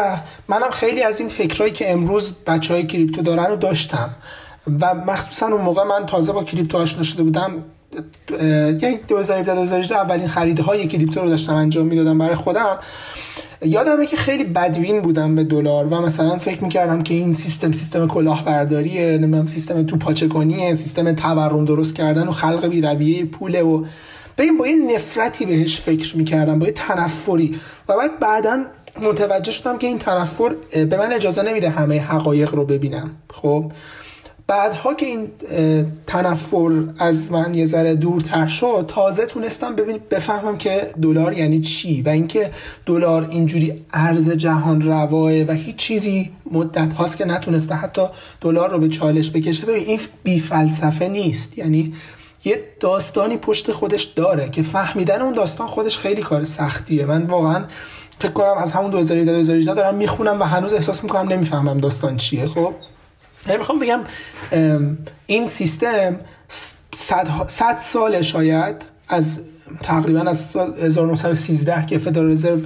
منم 0.47 0.69
خیلی 0.71 1.03
از 1.03 1.19
این 1.19 1.29
فکرهایی 1.29 1.73
که 1.73 1.91
امروز 1.91 2.33
بچه 2.47 2.73
های 2.73 2.87
کریپتو 2.87 3.21
دارن 3.21 3.45
رو 3.45 3.55
داشتم. 3.55 4.15
و 4.81 4.93
مخصوصا 4.93 5.47
اون 5.47 5.61
موقع 5.61 5.83
من 5.83 6.05
تازه 6.05 6.31
با 6.31 6.43
کریپتو 6.43 6.77
آشنا 6.77 7.03
شده 7.03 7.23
بودم 7.23 7.63
یعنی 8.81 8.99
2017 9.07 9.55
2018 9.55 9.95
اولین 9.95 10.27
خریدهای 10.27 10.87
کریپتو 10.87 11.21
رو 11.21 11.29
داشتم 11.29 11.53
انجام 11.53 11.85
می‌دادم 11.85 12.17
برای 12.17 12.35
خودم. 12.35 12.77
یادمه 13.65 14.05
که 14.05 14.15
خیلی 14.15 14.43
بدوین 14.43 15.01
بودم 15.01 15.35
به 15.35 15.43
دلار 15.43 15.85
و 15.85 16.01
مثلا 16.01 16.37
فکر 16.37 16.63
می‌کردم 16.63 17.03
که 17.03 17.13
این 17.13 17.33
سیستم 17.33 17.71
سیستم 17.71 18.07
کلاهبرداریه 18.07 19.17
نمی‌دونم 19.17 19.45
سیستم 19.45 19.85
تو 19.85 19.97
سیستم 20.75 21.11
تورم 21.13 21.65
درست 21.65 21.95
کردن 21.95 22.27
و 22.27 22.31
خلق 22.31 22.67
بی 22.67 22.81
رویه 22.81 23.25
پوله 23.25 23.63
و 23.63 23.85
ببین 24.37 24.57
با 24.57 24.67
یه 24.67 24.75
نفرتی 24.95 25.45
بهش 25.45 25.81
فکر 25.81 26.17
می‌کردم 26.17 26.59
با 26.59 26.65
یه 26.65 26.71
تنفری. 26.71 27.59
و 27.89 27.97
بعد 27.97 28.19
بعدا 28.19 28.63
متوجه 29.01 29.51
شدم 29.51 29.77
که 29.77 29.87
این 29.87 29.97
تنفر 29.97 30.55
به 30.71 30.97
من 30.97 31.13
اجازه 31.13 31.41
نمیده 31.41 31.69
همه 31.69 31.99
حقایق 31.99 32.55
رو 32.55 32.65
ببینم. 32.65 33.11
خب؟ 33.33 33.71
بعدها 34.47 34.93
که 34.93 35.05
این 35.05 35.27
تنفر 36.07 36.83
از 36.99 37.31
من 37.31 37.53
یه 37.53 37.65
ذره 37.65 37.95
دورتر 37.95 38.47
شد 38.47 38.85
تازه 38.87 39.25
تونستم 39.25 39.75
ببین 39.75 39.99
بفهمم 40.11 40.57
که 40.57 40.89
دلار 41.01 41.37
یعنی 41.37 41.61
چی 41.61 42.01
و 42.01 42.09
اینکه 42.09 42.51
دلار 42.85 43.27
اینجوری 43.29 43.85
ارز 43.93 44.29
جهان 44.31 44.81
رواه 44.81 45.43
و 45.43 45.51
هیچ 45.51 45.75
چیزی 45.75 46.31
مدت 46.51 46.93
هاست 46.93 47.17
که 47.17 47.25
نتونسته 47.25 47.75
حتی 47.75 48.01
دلار 48.41 48.71
رو 48.71 48.79
به 48.79 48.89
چالش 48.89 49.31
بکشه. 49.31 49.65
ببین 49.65 49.85
این 49.85 49.99
بی 50.23 50.39
فلسفه 50.39 51.07
نیست. 51.07 51.57
یعنی 51.57 51.93
یه 52.45 52.63
داستانی 52.79 53.37
پشت 53.37 53.71
خودش 53.71 54.03
داره 54.03 54.49
که 54.49 54.61
فهمیدن 54.61 55.21
اون 55.21 55.33
داستان 55.33 55.67
خودش 55.67 55.97
خیلی 55.97 56.21
کار 56.21 56.45
سختیه. 56.45 57.05
من 57.05 57.25
واقعا 57.25 57.65
فکر 58.19 58.31
کنم 58.31 58.57
از 58.57 58.71
همون 58.71 58.91
2018 58.91 59.73
دارم 59.73 59.95
می‌خونم 59.95 60.39
و 60.39 60.43
هنوز 60.43 60.73
احساس 60.73 61.03
می‌کنم 61.03 61.29
نمی‌فهمم 61.29 61.77
داستان 61.77 62.17
چیه 62.17 62.47
خب؟ 62.47 62.73
یعنی 63.45 63.57
می‌خوام 63.57 63.79
بگم 63.79 63.99
این 65.27 65.47
سیستم 65.47 66.19
صد 67.47 67.77
سال 67.79 68.21
شاید 68.21 68.75
از 69.07 69.39
تقریبا 69.83 70.19
از 70.19 70.45
سال 70.45 70.73
1913 70.79 71.85
که 71.85 71.97
فدرال 71.97 72.31
رزرو 72.31 72.61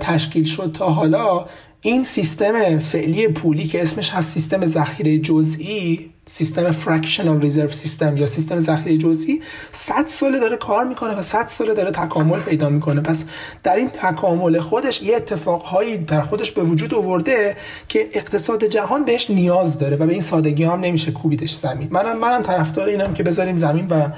تشکیل 0.00 0.44
شد 0.44 0.70
تا 0.74 0.88
حالا 0.88 1.46
این 1.80 2.04
سیستم 2.04 2.78
فعلی 2.78 3.28
پولی 3.28 3.66
که 3.66 3.82
اسمش 3.82 4.10
هست 4.10 4.32
سیستم 4.32 4.66
ذخیره 4.66 5.18
جزئی 5.18 6.10
سیستم 6.30 6.70
فرکشنال 6.70 7.40
ریزرو 7.40 7.68
سیستم 7.68 8.16
یا 8.16 8.26
سیستم 8.26 8.60
ذخیره 8.60 8.96
جزئی 8.96 9.42
100 9.72 10.06
ساله 10.06 10.38
داره 10.40 10.56
کار 10.56 10.84
می‌کنه 10.84 11.14
و 11.14 11.22
100 11.22 11.46
ساله 11.46 11.74
داره 11.74 11.90
تکامل 11.90 12.40
پیدا 12.40 12.68
می‌کنه. 12.68 13.00
پس 13.00 13.24
در 13.62 13.76
این 13.76 13.88
تکامل 13.88 14.58
خودش 14.58 15.02
یه 15.02 15.16
اتفاقهایی 15.16 15.96
در 15.96 16.22
خودش 16.22 16.50
به 16.50 16.62
وجود 16.62 16.94
آورده 16.94 17.56
که 17.88 18.08
اقتصاد 18.12 18.64
جهان 18.64 19.04
بهش 19.04 19.30
نیاز 19.30 19.78
داره 19.78 19.96
و 19.96 20.06
به 20.06 20.12
این 20.12 20.22
سادگی 20.22 20.64
هم 20.64 20.80
نمیشه 20.80 21.12
کوبیدش 21.12 21.54
زمین. 21.54 21.88
منم 21.90 22.18
منم 22.18 22.42
طرفدار 22.42 22.88
اینم 22.88 23.14
که 23.14 23.22
بذاریم 23.22 23.56
زمین 23.56 23.86
و 23.86 24.08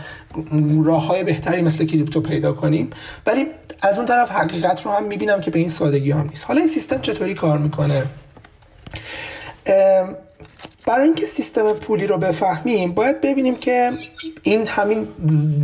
راه 0.84 1.06
های 1.06 1.24
بهتری 1.24 1.62
مثل 1.62 1.84
کریپتو 1.84 2.20
پیدا 2.20 2.52
کنیم. 2.52 2.90
ولی 3.26 3.46
از 3.82 3.96
اون 3.96 4.06
طرف 4.06 4.30
حقیقت 4.30 4.86
رو 4.86 4.92
هم 4.92 5.04
می‌بینم 5.04 5.40
که 5.40 5.50
به 5.50 5.58
این 5.58 5.68
سادگی 5.68 6.10
هم 6.10 6.28
نیست. 6.28 6.44
حالا 6.44 6.60
این 6.60 6.68
سیستم 6.68 7.00
چطوری 7.00 7.34
کار 7.34 7.58
می‌کنه؟ 7.58 8.02
برای 10.86 11.04
اینکه 11.04 11.26
سیستم 11.26 11.72
پولی 11.72 12.06
رو 12.06 12.18
بفهمیم 12.18 12.92
باید 12.92 13.20
ببینیم 13.20 13.54
که 13.54 13.92
این 14.42 14.66
همین 14.66 15.08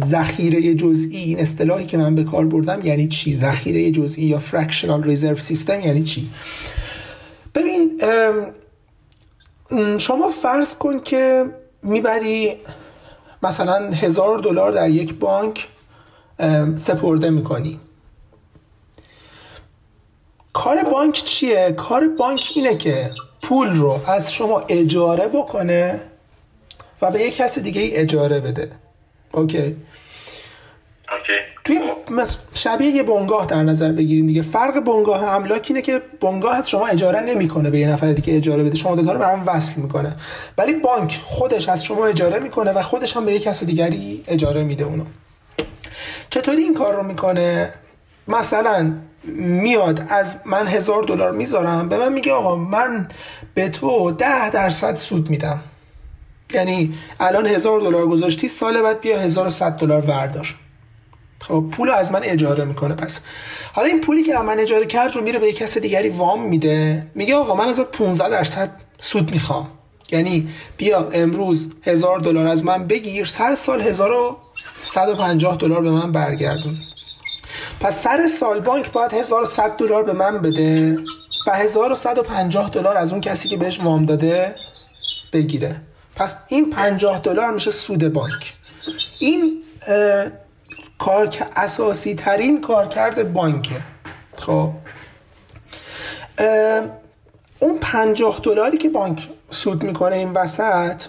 ذخیره 0.07 0.75
جزئی 0.75 1.17
این 1.17 1.41
اصطلاحی 1.41 1.87
که 1.87 1.97
من 1.97 2.15
به 2.15 2.25
کار 2.25 2.47
بردم 2.47 2.87
یعنی 2.87 3.09
چی؟ 3.09 3.37
ذخیره 3.37 3.91
جزئی 3.91 4.25
یا 4.25 4.39
فرکشنال 4.39 5.03
ریزرو 5.03 5.37
سیستم 5.37 5.81
یعنی 5.81 6.03
چی؟ 6.03 6.31
ببین 7.55 8.03
شما 9.99 10.31
فرض 10.31 10.75
کن 10.75 11.01
که 11.01 11.45
می‌بری 11.83 12.53
مثلا 13.43 13.91
هزار 13.91 14.39
دلار 14.39 14.73
در 14.73 14.91
یک 14.91 15.15
بانک 15.15 15.69
سپرده 16.77 17.31
می‌کنی. 17.31 17.81
کار 20.53 20.83
بانک 20.83 21.15
چیه؟ 21.15 21.75
کار 21.77 22.09
بانک 22.09 22.49
اینه 22.57 22.77
که 22.79 23.11
پول 23.47 23.77
رو 23.77 24.01
از 24.07 24.33
شما 24.33 24.61
اجاره 24.69 25.29
بکنه 25.29 26.01
و 27.03 27.11
به 27.11 27.21
یک 27.21 27.37
کس 27.37 27.59
دیگه 27.59 27.81
ای 27.81 27.97
اجاره 27.97 28.41
بده. 28.41 28.71
okay؟ 29.33 29.59
okay. 29.59 29.77
توی 31.65 31.81
شبیه 32.55 32.91
یه 32.91 33.03
بنگاه 33.03 33.47
در 33.47 33.63
نظر 33.63 33.93
بگیریم 33.93 34.27
دیگه. 34.27 34.43
فرق 34.43 34.81
بنگاه 34.81 35.25
املاک 35.25 35.67
اینه 35.69 35.83
که 35.83 36.03
بنگاه 36.21 36.57
از 36.57 36.71
شما 36.71 36.87
اجاره 36.87 37.21
نمی‌کنه 37.21 37.71
به 37.71 37.79
یه 37.79 37.89
نفر 37.89 38.13
دیگه 38.13 38.37
اجاره 38.37 38.63
بده. 38.63 38.77
شما 38.77 38.97
دوتا 38.97 39.13
رو 39.13 39.19
به 39.19 39.27
هم 39.27 39.43
وصل 39.47 39.81
می‌کنه. 39.81 40.17
ولی 40.59 40.73
بانک 40.73 41.21
خودش 41.25 41.69
از 41.69 41.85
شما 41.85 42.07
اجاره 42.07 42.39
می‌کنه 42.39 42.73
و 42.73 42.83
خودش 42.83 43.17
هم 43.17 43.25
به 43.25 43.33
یک 43.33 43.43
کس 43.43 43.65
دیگری 43.65 44.25
اجاره 44.29 44.65
میده 44.65 44.85
اونو. 44.85 45.05
چطوری 46.31 46.63
این 46.63 46.75
کار 46.75 46.95
رو 46.95 47.03
می‌کنه؟ 47.03 47.73
مثلا 48.29 48.93
میاد 49.35 50.05
از 50.09 50.37
من 50.45 50.69
هزار 50.69 51.03
دلار 51.03 51.31
می‌ذارم 51.31 51.89
به 51.89 51.97
من 51.97 52.13
میگه 52.13 52.33
آقا 52.33 52.57
من 52.57 53.09
به 53.55 53.69
تو 53.69 54.11
ده 54.11 54.51
درصد 54.51 54.95
سود 54.95 55.31
میدم. 55.31 55.61
یعنی 56.55 56.95
الان 57.21 57.47
هزار 57.47 57.81
دلار 57.81 58.07
گذاشتی 58.07 58.49
سال 58.49 58.83
بعد 58.83 59.01
بیا 59.01 59.19
هزار 59.19 59.49
صد 59.49 59.77
دلار 59.77 60.05
وردار. 60.07 60.55
خب 61.41 61.65
پول 61.73 61.91
از 61.91 62.13
من 62.13 62.21
اجاره 62.23 62.65
می‌کنه 62.65 62.95
پس. 62.95 63.21
حالا 63.73 63.89
این 63.89 64.01
پولی 64.01 64.23
که 64.23 64.39
من 64.39 64.59
اجاره 64.61 64.87
کرد 64.87 65.15
رو 65.15 65.23
میره 65.23 65.39
به 65.39 65.53
کس 65.53 65.79
دیگری 65.79 66.09
وام 66.09 66.43
میده. 66.49 67.07
میگه 67.15 67.35
آقا 67.35 67.55
من 67.55 67.69
ازت 67.69 67.91
15 67.91 68.29
درصد 68.29 68.71
سود 69.01 69.31
می‌خوام. 69.31 69.69
یعنی 70.13 70.49
بیا 70.77 71.11
امروز 71.13 71.71
هزار 71.83 72.19
دلار 72.19 72.47
از 72.47 72.65
من 72.65 72.87
بگیر 72.87 73.27
سر 73.27 73.55
سال 73.55 73.81
هزار 73.81 74.13
و 74.13 74.37
150 74.85 75.57
دلار 75.57 75.83
به 75.83 75.91
من 75.91 76.13
برگردون. 76.13 76.77
پس 77.81 78.03
سر 78.03 78.27
سال 78.27 78.61
بانک 78.61 78.93
باید 78.93 79.13
1100 79.13 79.77
دلار 79.77 80.03
به 80.03 80.13
من 80.13 80.39
بده 80.39 80.99
و 81.47 81.51
1150 81.51 82.71
دلار 82.71 82.97
از 82.97 83.13
اون 83.13 83.21
کسی 83.21 83.49
که 83.49 83.57
بهش 83.57 83.81
وام 83.81 84.07
داده 84.07 84.55
بگیره. 85.33 85.81
پس 86.17 86.35
این 86.49 86.71
50 86.71 87.19
دلار 87.19 87.51
میشه 87.51 87.71
سود 87.71 88.13
بانک. 88.13 88.53
این 89.21 89.63
کار 90.99 91.27
که 91.27 91.47
اساسی 91.57 92.15
ترین 92.15 92.61
کارکرد 92.61 93.33
بانکه. 93.33 93.81
خب. 94.37 94.71
اون 97.59 97.79
50 97.81 98.41
دلاری 98.43 98.79
که 98.79 98.89
بانک 98.89 99.29
سود 99.51 99.83
می‌کنه 99.83 100.17
این 100.17 100.33
وسط 100.33 101.03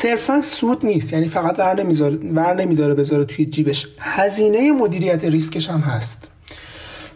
صرفا 0.00 0.42
سود 0.42 0.86
نیست. 0.86 1.12
یعنی 1.12 1.28
فقط 1.28 1.58
ور 1.58 1.82
نمی‌ذاره 1.82 2.16
ور 2.16 2.54
نمیداره 2.54 2.94
بذاره 2.94 3.24
توی 3.24 3.46
جیبش. 3.46 3.86
هزینه 3.98 4.72
مدیریت 4.72 5.24
ریسکش 5.24 5.70
هم 5.70 5.80
هست. 5.80 6.30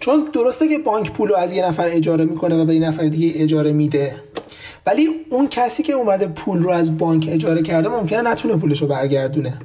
چون 0.01 0.29
درسته 0.35 0.69
که 0.69 0.79
بانک 0.79 1.13
پول 1.13 1.29
رو 1.29 1.37
از 1.37 1.53
یه 1.53 1.67
نفر 1.67 1.89
اجاره 1.89 2.25
می‌کنه 2.25 2.57
و 2.57 2.65
به 2.65 2.75
یه 2.75 2.81
نفر 2.81 3.07
دیگه 3.07 3.43
اجاره 3.43 3.73
میده. 3.73 4.15
ولی 4.87 5.09
اون 5.31 5.49
کسی 5.49 5.83
که 5.83 5.93
اومده 5.93 6.27
پول 6.27 6.59
رو 6.59 6.71
از 6.71 6.99
بانک 6.99 7.29
اجاره 7.31 7.63
کرده 7.63 7.89
ممکنه 7.89 8.21
نتونه 8.21 8.57
پولش 8.57 8.83
رو 8.83 8.89
برگردونه. 8.89 9.59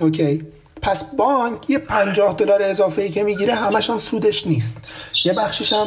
اوکی. 0.00 0.46
پس 0.82 1.04
بانک 1.04 1.70
یه 1.70 1.78
پنجاه 1.78 2.34
دلار 2.34 2.62
اضافه 2.62 3.02
ای 3.02 3.08
که 3.08 3.22
می‌گیره 3.22 3.54
همش 3.54 3.90
هم 3.90 3.98
سودش 3.98 4.46
نیست. 4.46 4.76
یه 5.24 5.32
بخشش 5.32 5.72
هم 5.72 5.86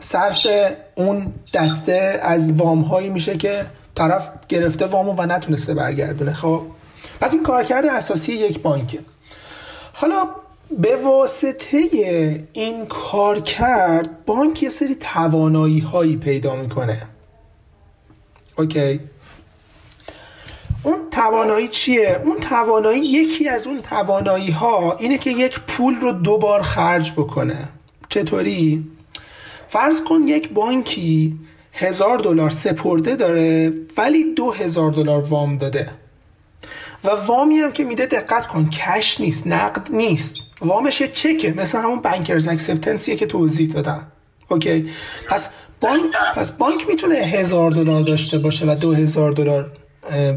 صرف 0.00 0.46
اون 0.94 1.32
دسته 1.54 2.20
از 2.22 2.52
وام 2.52 2.82
هایی 2.82 3.08
میشه 3.08 3.36
که 3.36 3.66
طرف 3.94 4.32
گرفته 4.48 4.86
وامو 4.86 5.12
و 5.12 5.26
نتونسته 5.26 5.74
برگردونه. 5.74 6.32
خب 6.32 6.62
پس 7.20 7.32
این 7.34 7.42
کارکرد 7.42 7.86
اساسی 7.86 8.32
یک 8.32 8.58
بانکه. 8.58 8.98
حالا 9.92 10.24
به 10.80 10.96
واسطه 10.96 11.78
این 12.52 12.86
کار 12.86 13.40
کرد 13.40 14.24
بانک 14.24 14.62
یه 14.62 14.68
سری 14.68 14.94
توانایی 14.94 15.78
هایی 15.78 16.16
پیدا 16.16 16.54
می‌کنه. 16.54 17.02
okay. 18.58 19.00
اون 20.82 20.96
توانایی 21.10 21.68
چیه؟ 21.68 22.20
اون 22.24 22.40
توانایی 22.40 23.00
یکی 23.00 23.48
از 23.48 23.66
اون 23.66 23.82
توانایی 23.82 24.50
ها 24.50 24.96
اینه 24.96 25.18
که 25.18 25.30
یک 25.30 25.60
پول 25.60 25.94
رو 25.94 26.12
دوبار 26.12 26.62
خرج 26.62 27.12
بکنه. 27.12 27.68
چطوری؟ 28.08 28.90
فرض 29.68 30.04
کن 30.04 30.22
یک 30.28 30.48
بانکی 30.48 31.38
هزار 31.72 32.18
دلار 32.18 32.50
سپرده 32.50 33.16
داره 33.16 33.72
ولی 33.96 34.34
دو 34.34 34.50
هزار 34.50 34.90
دلار 34.90 35.20
وام 35.20 35.58
داده. 35.58 35.90
و 37.04 37.08
وامی 37.10 37.56
هم 37.58 37.72
که 37.72 37.84
میده 37.84 38.06
دقت 38.06 38.46
کن 38.46 38.70
cash 38.70 39.20
نیست 39.20 39.46
نقد 39.46 39.92
نیست. 39.92 40.34
وامش 40.60 41.00
یه 41.00 41.08
چکه 41.08 41.54
مثل 41.56 41.78
همون 41.78 42.00
banker's 42.00 42.48
acceptance 42.48 43.05
یه 43.05 43.16
که 43.16 43.26
توضیح 43.26 43.72
دادم. 43.72 44.06
اوکی؟ 44.48 44.90
پس 45.28 45.48
بانک 45.80 46.02
پس 46.36 46.50
بانک 46.50 46.88
می‌تونه 46.88 47.14
هزار 47.14 47.70
دلار 47.70 48.02
داشته 48.02 48.38
باشه 48.38 48.66
و 48.66 48.74
دو 48.80 48.92
هزار 48.92 49.32
دلار 49.32 49.72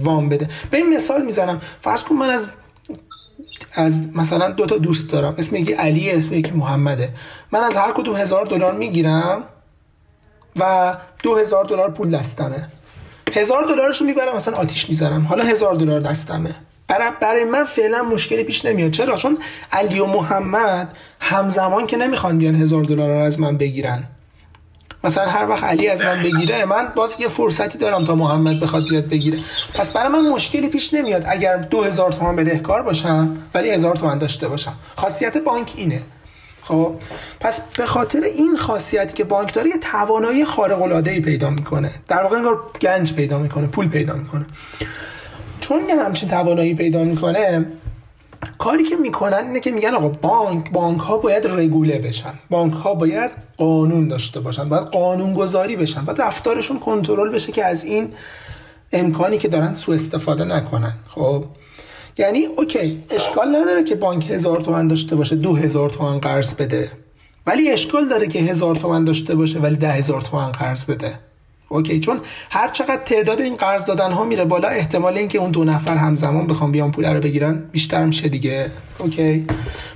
وام 0.01 0.29
بده. 0.29 0.49
به 0.71 0.77
این 0.77 0.95
مثال 0.95 1.25
می‌زنم. 1.25 1.61
فرض 1.81 2.03
کن 2.03 2.15
من 2.15 2.29
از 2.29 2.49
از 3.73 4.01
مثلا 4.15 4.49
دو 4.49 4.65
تا 4.65 4.77
دوست 4.77 5.11
دارم. 5.11 5.35
اسم 5.37 5.55
یکی 5.55 5.73
علی 5.73 6.11
اسم 6.11 6.33
یکی 6.33 6.51
محمده. 6.51 7.09
من 7.51 7.59
از 7.59 7.77
هر 7.77 7.91
کدوم 7.91 8.15
هزار 8.15 8.45
دلار 8.45 8.73
می‌گیرم 8.73 9.43
و 10.59 10.95
دو 11.23 11.35
هزار 11.35 11.65
دلار 11.65 11.91
پول 11.91 12.17
دستمه. 12.17 12.67
هزار 13.33 13.63
دلارش 13.63 14.01
رو 14.01 14.05
می‌برم 14.05 14.35
مثلا 14.35 14.53
آتیش 14.53 14.89
می‌زنم. 14.89 15.25
حالا 15.25 15.43
هزار 15.43 15.75
دلار 15.75 15.99
دستمه. 15.99 16.55
برای, 16.87 17.11
برای 17.21 17.43
من 17.43 17.63
فعلا 17.63 18.03
مشکلی 18.03 18.43
پیش 18.43 18.65
نمیاد. 18.65 18.91
چرا؟ 18.91 19.17
چون 19.17 19.37
علی 19.71 19.99
و 19.99 20.05
محمد 20.05 20.97
همزمان 21.19 21.87
که 21.87 21.97
نمی‌خوان 21.97 22.37
بیان 22.37 22.55
هزار 22.55 22.83
دلار 22.83 23.09
رو 23.09 23.19
از 23.19 23.39
من 23.39 23.57
بگیرن. 23.57 24.03
مثلا 25.03 25.29
هر 25.29 25.49
وقت 25.49 25.63
علی 25.63 25.87
از 25.87 26.01
من 26.01 26.23
بگیره 26.23 26.65
من 26.65 26.91
باز 26.95 27.15
یه 27.19 27.27
فرصتی 27.27 27.77
دارم 27.77 28.05
تا 28.05 28.15
محمد 28.15 28.59
بخواد 28.59 28.83
بیاد 28.89 29.07
بگیره. 29.07 29.39
پس 29.73 29.91
برای 29.91 30.07
من 30.07 30.29
مشکلی 30.29 30.69
پیش 30.69 30.93
نمیاد 30.93 31.23
اگر 31.27 31.57
دو 31.57 31.83
هزار 31.83 32.11
تومن 32.11 32.35
بدهکار 32.35 32.81
باشم 32.81 33.37
ولی 33.53 33.69
هزار 33.69 33.95
تومن 33.95 34.17
داشته 34.17 34.47
باشم. 34.47 34.73
خاصیت 34.95 35.37
بانک 35.37 35.73
اینه. 35.75 36.03
خب 36.67 36.93
پس 37.39 37.61
به 37.77 37.85
خاطر 37.85 38.21
این 38.21 38.57
خاصیتی 38.57 39.13
که 39.13 39.23
بانک 39.23 39.53
داره 39.53 39.69
یه 39.69 39.77
توانایی 39.77 40.45
خارق 40.45 40.81
العاده 40.81 41.11
ای 41.11 41.19
پیدا 41.19 41.49
می‌کنه. 41.49 41.91
در 42.07 42.23
واقع 42.23 42.37
انگار 42.37 42.59
گنج 42.81 43.13
پیدا 43.13 43.39
می‌کنه 43.39 43.67
پول 43.67 43.89
پیدا 43.89 44.13
می‌کنه. 44.13 44.45
چون 45.59 45.89
یه 45.89 46.03
همچین 46.03 46.29
توانایی 46.29 46.73
پیدا 46.73 47.03
می‌کنه 47.03 47.65
کاری 48.57 48.83
که 48.83 48.95
می‌کنن 48.95 49.47
اینه 49.47 49.59
که 49.59 49.71
میگن 49.71 49.93
آقا 49.93 50.07
بانک 50.07 50.71
بانک 50.71 50.99
ها 50.99 51.17
باید 51.17 51.47
رگوله 51.47 51.99
بشن. 51.99 52.33
بانک 52.49 52.73
ها 52.73 52.93
باید 52.93 53.31
قانون 53.57 54.07
داشته 54.07 54.39
باشن 54.39 54.69
باید 54.69 54.83
قانون 54.83 55.33
گذاری 55.33 55.75
بشن 55.75 56.05
باید 56.05 56.21
رفتارشون 56.21 56.79
کنترل 56.79 57.29
بشه 57.29 57.51
که 57.51 57.65
از 57.65 57.83
این 57.83 58.13
امکانی 58.91 59.37
که 59.37 59.47
دارن 59.47 59.73
سوء 59.73 59.95
استفاده 59.95 60.45
نکنن. 60.45 60.93
خب 61.07 61.45
یعنی 62.17 62.45
اوکی 62.45 63.03
اشکال 63.09 63.55
نداره 63.55 63.83
که 63.83 63.95
بانک 63.95 64.31
هزار 64.31 64.61
تومن 64.61 64.87
داشته 64.87 65.15
باشه 65.15 65.35
دو 65.35 65.55
هزار 65.55 65.89
تومن 65.89 66.19
قرض 66.19 66.53
بده. 66.53 66.91
ولی 67.47 67.71
اشکال 67.71 68.07
داره 68.07 68.27
که 68.27 68.39
هزار 68.39 68.75
تومن 68.75 69.05
داشته 69.05 69.35
باشه 69.35 69.59
ولی 69.59 69.75
ده 69.75 69.91
هزار 69.91 70.21
تومن 70.21 70.51
قرض 70.51 70.85
بده. 70.85 71.19
okay 71.69 71.99
چون 71.99 72.21
هر 72.49 72.67
چقدر 72.67 73.03
تعداد 73.05 73.41
این 73.41 73.53
قرض 73.53 73.85
دادن 73.85 74.11
ها 74.11 74.23
میره 74.23 74.45
بالا 74.45 74.67
احتمال 74.67 75.17
اینکه 75.17 75.37
اون 75.37 75.51
دو 75.51 75.63
نفر 75.63 75.97
همزمان 75.97 76.47
بخوام 76.47 76.71
بیان 76.71 76.91
پول 76.91 77.05
رو 77.05 77.19
بگیرن 77.19 77.69
بیشتر 77.71 78.05
میشه 78.05 78.29
دیگه. 78.29 78.71
okay 78.99 79.47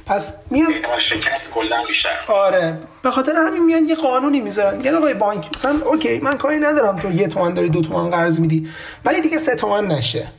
پس 0.05 0.33
میام 0.49 0.71
شکست 0.97 1.53
کلا 1.53 1.77
بیشتر. 1.87 2.09
آره 2.27 2.77
به 3.03 3.11
خاطر 3.11 3.33
همین 3.35 3.65
میان 3.65 3.87
یه 3.87 3.95
قانونی 3.95 4.39
می‌ذارن. 4.39 4.77
میگن 4.77 4.95
آقای 4.95 5.13
بانک 5.13 5.49
مثلا 5.55 5.75
okay 5.85 6.19
من 6.19 6.33
کاری 6.33 6.57
ندارم 6.57 6.99
تو 6.99 7.11
یه 7.11 7.27
تومن 7.27 7.53
داری 7.53 7.69
دو 7.69 7.81
تومن 7.81 8.09
قرض 8.09 8.39
میدی. 8.39 8.67
ولی 9.05 9.21
دیگه 9.21 9.37
سه 9.37 9.55
تومن 9.55 9.87
نشه. 9.87 10.31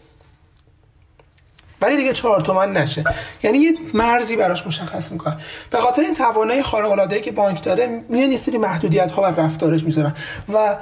ولی 1.80 1.96
دیگه 1.96 2.12
چهار 2.12 2.40
تومن 2.40 2.72
نشه. 2.72 3.04
یعنی 3.42 3.58
یه 3.58 3.72
مرزی 3.94 4.36
براش 4.36 4.66
مشخص 4.66 5.12
می‌کنن. 5.12 5.36
به 5.70 5.80
خاطر 5.80 6.02
این 6.02 6.14
توانایی 6.14 6.62
خارق 6.62 6.90
العاده 6.90 7.20
که 7.20 7.32
بانک 7.32 7.62
داره 7.62 8.04
میان 8.08 8.30
یه 8.30 8.36
سری 8.36 8.58
محدودیت 8.58 9.10
ها 9.10 9.22
بر 9.22 9.44
رفتارش 9.44 9.84
می‌ذارن. 9.84 10.14
و 10.52 10.76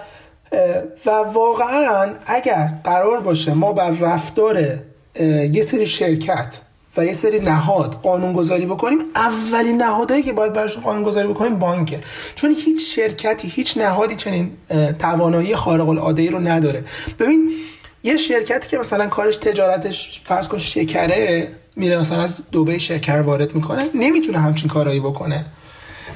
و 1.07 1.11
واقعا 1.11 2.15
اگر 2.27 2.69
قرار 2.85 3.21
باشه 3.21 3.55
ما 3.55 3.73
بر 3.73 3.91
رفتار 3.91 4.79
یه 5.53 5.63
سری 5.63 5.87
شرکت 5.87 6.61
و 6.97 7.05
یه 7.05 7.13
سری 7.13 7.41
نهاد 7.41 7.95
قانون 8.03 8.33
گذاری 8.33 8.67
بکنیم 8.67 8.99
اولین 9.15 9.83
نهادهایی 9.83 10.23
که 10.23 10.33
باید 10.33 10.53
براشون 10.53 10.83
قانون 10.83 11.03
گذاری 11.03 11.29
بکنیم 11.29 11.59
بانکه. 11.59 12.01
چون 12.35 12.55
هیچ 12.65 12.97
شرکتی 12.97 13.49
هیچ 13.49 13.79
نهادی 13.79 14.17
چنین 14.17 14.51
توانایی 14.99 15.57
خارق 15.57 15.89
العاده 15.89 16.31
رو 16.31 16.39
نداره. 16.39 16.85
ببین 17.19 17.51
یه 18.03 18.17
شرکتی 18.17 18.69
که 18.69 18.79
مثلا 18.79 19.07
کارش 19.07 19.37
تجارتش 19.37 20.23
فرض 20.25 20.49
کن 20.49 20.59
شکره 20.59 21.49
میره 21.77 21.99
مثلا 21.99 22.23
از 22.23 22.43
دبی 22.53 22.81
شکر 22.81 23.21
وارد 23.21 23.55
می‌کنه 23.55 23.91
نمی‌تونه 23.95 24.39
همچین 24.39 24.69
کارایی 24.69 25.01
بکنه. 25.01 25.47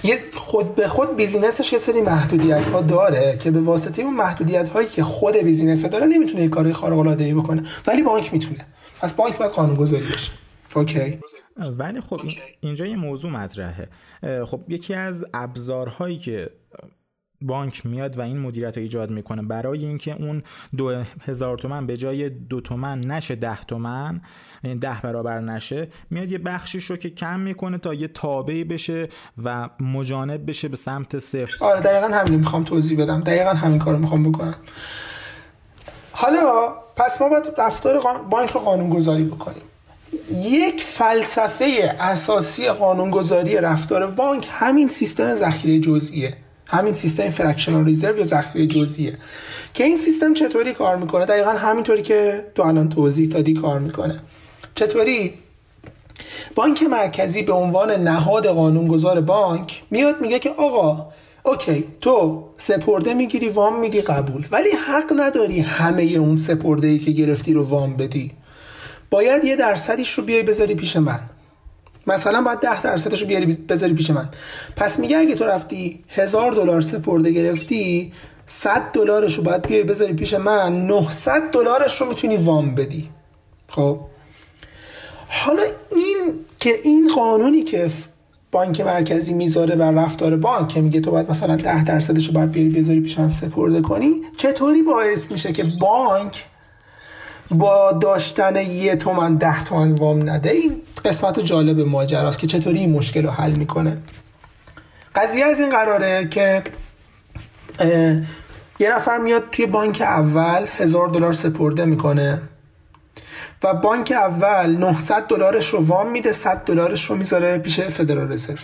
یه 0.05 0.18
خود 0.35 0.75
به 0.75 0.88
خود 0.88 1.16
business 1.16 1.61
ش 1.61 1.72
یه 1.73 1.79
سری 1.79 2.01
محدودیت 2.01 2.64
ها 2.64 2.81
داره 2.81 3.38
که 3.40 3.51
به 3.51 3.61
واسطه 3.61 4.03
اون 4.03 4.14
محدودیت 4.14 4.68
هایی 4.68 4.88
که 4.88 5.03
خود 5.03 5.37
business 5.37 5.85
داره 5.85 6.07
نمی‌تونه 6.07 6.42
یه 6.42 6.49
کارهای 6.49 6.73
خارق 6.73 6.99
العاده 6.99 7.25
ای 7.25 7.35
بکنه. 7.35 7.62
ولی 7.87 8.03
بانک 8.03 8.33
می‌تونه. 8.33 8.66
پس 9.01 9.12
بانک 9.12 9.38
باید 9.38 9.51
قانون 9.51 9.75
گذاری 9.75 10.07
بشه 10.07 10.33
okay. 10.74 11.20
ولی 11.79 12.01
خب 12.01 12.21
اینجا 12.61 12.87
یه 12.87 12.97
موضوع 12.97 13.31
مطرحه. 13.31 13.88
خب 14.45 14.61
یکی 14.68 14.95
از 14.95 15.25
ابزارهایی 15.35 16.18
که 16.18 16.51
بانک 17.46 17.87
میاد 17.87 18.18
و 18.18 18.20
این 18.20 18.38
مدیریت 18.38 18.76
رو 18.76 18.83
ایجاد 18.83 19.11
می‌کنه. 19.11 19.42
برای 19.42 19.85
اینکه 19.85 20.12
اون 20.12 20.42
دو 20.76 21.02
هزار 21.26 21.59
تومن 21.59 21.87
به 21.87 21.96
جای 21.96 22.31
دو 22.31 22.61
تومن 22.61 23.00
نشه 23.00 23.35
ده 23.35 23.61
تومن 23.61 24.20
یعنی 24.64 24.78
ده 24.78 25.00
برابر 25.02 25.40
نشه 25.40 25.88
میاد 26.11 26.33
یه 26.33 26.38
بخشیش 26.38 26.85
رو 26.85 26.96
که 26.96 27.11
کم 27.11 27.40
می‌کنه 27.40 27.78
تا 27.78 27.94
یه 27.94 28.09
تابعی 28.09 28.64
بشه 28.64 29.09
و 29.44 29.68
مجانب 29.81 30.50
بشه 30.50 30.68
به 30.68 30.76
سمت 30.76 31.18
صفر. 31.18 31.57
آره 31.61 31.81
دقیقا 31.81 32.07
همین 32.07 32.38
می‌خوام 32.38 32.64
توضیح 32.64 33.02
بدم. 33.02 33.20
دقیقا 33.20 33.50
همین 33.50 33.78
کار 33.78 33.96
می‌خوام 33.96 34.33
بکنم. 34.33 34.55
حالا 36.12 36.72
پس 36.96 37.20
ما 37.20 37.28
باید 37.28 37.44
رفتار 37.59 38.00
بانک 38.31 38.50
رو 38.50 38.61
قانون 38.61 38.90
گذاری 38.90 39.24
بکنیم. 39.24 39.62
یک 40.31 40.83
فلسفه 40.83 41.96
اساسی 42.00 42.68
قانونگذاری 42.68 43.57
رفتار 43.57 44.07
بانک 44.07 44.48
همین 44.50 44.88
سیستم 44.88 45.35
ذخیره 45.35 45.81
جزئیه. 45.81 46.37
همین 46.72 46.94
سیستم 46.94 47.30
فرکشنال 47.30 47.85
ریزرو 47.85 48.18
یا 48.18 48.24
ذخیره 48.24 48.66
جزئیه. 48.66 49.18
که 49.74 49.85
این 49.85 49.98
سیستم 49.98 50.35
چطوری 50.35 50.72
کار 50.72 50.96
می‌کنه؟ 50.96 51.26
دقیقا 51.26 51.50
همینطوری 51.50 52.02
که 52.02 52.44
تو 52.54 52.62
الان 52.62 52.88
توضیح 52.88 53.28
دادی 53.28 53.54
کار 53.54 53.78
می‌کنه. 53.78 54.20
چطوری؟ 54.74 55.35
بانک 56.54 56.82
مرکزی 56.82 57.42
به 57.42 57.52
عنوان 57.52 57.90
نهاد 57.90 58.46
قانونگذار 58.46 59.20
بانک 59.20 59.82
میاد 59.90 60.20
میگه 60.20 60.38
که 60.38 60.50
آقا 60.50 61.06
اوکی 61.42 61.85
تو 62.00 62.44
سپرده 62.56 63.14
می‌گیری 63.14 63.48
وام 63.48 63.80
میدی 63.80 64.00
قبول. 64.00 64.46
ولی 64.50 64.70
حق 64.70 65.12
نداری 65.16 65.61
همه 65.61 66.02
اون 66.02 66.38
سپرده 66.38 66.88
ای 66.88 66.98
که 66.98 67.11
گرفتی 67.11 67.52
رو 67.52 67.64
وام 67.64 67.96
بدی. 67.96 68.32
باید 69.11 69.44
یه 69.44 69.56
درصدیش 69.56 70.12
رو 70.12 70.24
بیای 70.24 70.42
بذاری 70.42 70.74
پیش 70.74 70.96
من. 70.96 71.20
مثلا 72.06 72.42
باید 72.42 72.58
ده 72.58 72.82
درصدش 72.82 73.22
رو 73.22 73.28
بیاری 73.28 73.46
بذاری 73.46 73.94
پیش 73.94 74.10
من. 74.10 74.28
پس 74.76 74.98
میگه 74.98 75.18
اگه 75.18 75.34
تو 75.34 75.44
رفتی 75.44 76.04
هزار 76.08 76.52
دلار 76.52 76.80
سپرده 76.80 77.30
گرفتی 77.30 78.12
100 78.46 78.82
دلارش 78.92 79.34
رو 79.34 79.42
باید 79.42 79.62
بیای 79.62 79.82
بذاری 79.82 80.12
پیش 80.12 80.34
من 80.34 80.86
900 80.86 81.50
دلارش 81.52 82.00
رو 82.00 82.08
می‌تونی 82.08 82.36
وام 82.36 82.74
بدی. 82.74 83.08
خب؟ 83.68 84.00
حالا 85.28 85.62
این 85.90 86.34
که 86.58 86.74
این 86.84 87.10
قانونی 87.14 87.62
که 87.62 87.90
بانک 88.52 88.80
مرکزی 88.80 89.34
می‌ذاره 89.34 89.76
بر 89.76 89.92
رفتار 89.92 90.36
بانک 90.36 90.68
که 90.68 90.80
میگه 90.80 91.00
تو 91.00 91.10
باید 91.10 91.30
مثلا 91.30 91.56
ده 91.56 91.84
درصدش 91.84 92.26
رو 92.26 92.32
باید 92.32 92.52
بیاری 92.52 92.68
بذاری 92.68 93.00
پیش 93.00 93.18
من 93.18 93.28
سپرده 93.28 93.80
کنی 93.80 94.22
چطوری 94.36 94.82
باعث 94.82 95.30
میشه 95.30 95.52
که 95.52 95.64
بانک 95.80 96.44
با 97.52 97.92
داشتن 97.92 98.56
یه 98.56 98.96
تومن 98.96 99.34
ده 99.34 99.64
تومن 99.64 99.92
وام 99.92 100.30
نده 100.30 100.50
این 100.50 100.82
قسمت 101.04 101.40
جالب 101.40 101.80
ماجراست 101.80 102.38
که 102.38 102.46
چطوری 102.46 102.78
این 102.78 102.92
مشکل 102.92 103.22
رو 103.22 103.30
حل 103.30 103.52
می‌کنه. 103.56 103.96
قضیه 105.14 105.44
از 105.44 105.60
این 105.60 105.70
قراره 105.70 106.28
که 106.28 106.62
یه 108.78 108.96
نفر 108.96 109.18
میاد 109.18 109.50
توی 109.52 109.66
بانک 109.66 110.00
اول 110.00 110.66
هزار 110.76 111.08
دلار 111.08 111.32
سپرده 111.32 111.84
می‌کنه 111.84 112.42
و 113.62 113.74
بانک 113.74 114.12
اول 114.12 114.76
900 114.76 115.22
دلارش 115.22 115.68
رو 115.68 115.86
وام 115.86 116.10
میده 116.10 116.32
100 116.32 116.56
دلارش 116.56 117.04
رو 117.04 117.16
می‌ذاره 117.16 117.58
پیش 117.58 117.80
فدرال 117.80 118.32
رزرو 118.32 118.56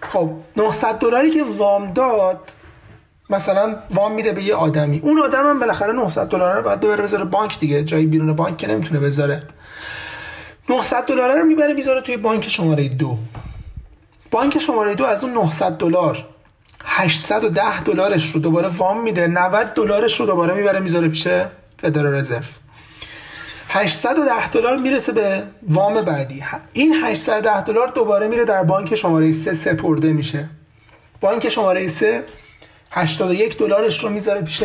خب 0.00 0.30
900 0.56 0.94
دلاری 0.94 1.30
که 1.30 1.44
وام 1.44 1.92
داد 1.92 2.40
مثلا 3.30 3.76
وام 3.90 4.14
میده 4.14 4.32
به 4.32 4.42
یه 4.42 4.54
آدمی. 4.54 5.00
اون 5.04 5.22
آدم 5.22 5.46
هم 5.46 5.58
بالاخره 5.58 5.92
900 5.92 6.28
دلار 6.28 6.56
رو 6.56 6.62
باید 6.62 6.80
ببره 6.80 7.02
بذاره 7.02 7.24
بانک 7.24 7.58
دیگه. 7.60 7.84
جایی 7.84 8.06
بیرون 8.06 8.32
بانک 8.32 8.56
که 8.56 8.66
نمی‌تونه 8.66 9.00
بذاره. 9.00 9.42
900 10.68 11.04
دلار 11.04 11.38
رو 11.38 11.44
می‌بره 11.44 11.72
می‌ذاره 11.72 12.00
توی 12.00 12.16
بانک 12.16 12.48
شماره 12.48 12.88
دو. 12.88 13.18
بانک 14.30 14.58
شماره 14.58 14.94
دو 14.94 15.04
از 15.04 15.24
اون 15.24 15.32
900 15.32 15.72
دلار 15.72 16.26
810 16.84 17.82
دلارش 17.82 18.30
رو 18.34 18.40
دوباره 18.40 18.68
وام 18.68 19.02
میده. 19.02 19.26
90 19.26 19.66
دلارش 19.74 20.20
رو 20.20 20.26
دوباره 20.26 20.54
می‌بره 20.54 20.80
می‌ذاره 20.80 21.08
پیش 21.08 21.28
فدرال 21.78 22.14
رزرو. 22.14 22.42
810 23.68 24.50
دلار 24.50 24.76
می‌رسه 24.76 25.12
به 25.12 25.42
وام 25.68 26.00
بعدی. 26.00 26.44
این 26.72 26.94
810 27.04 27.64
دلار 27.64 27.88
دوباره 27.88 28.28
میره 28.28 28.44
در 28.44 28.62
بانک 28.62 28.94
شماره 28.94 29.32
3 29.32 29.54
سپرده 29.54 30.12
میشه. 30.12 30.48
بانک 31.20 31.48
شماره 31.48 31.88
3 31.88 32.24
81 32.90 33.58
دلارش 33.58 34.04
رو 34.04 34.08
می‌ذاره 34.08 34.40
پیش 34.40 34.64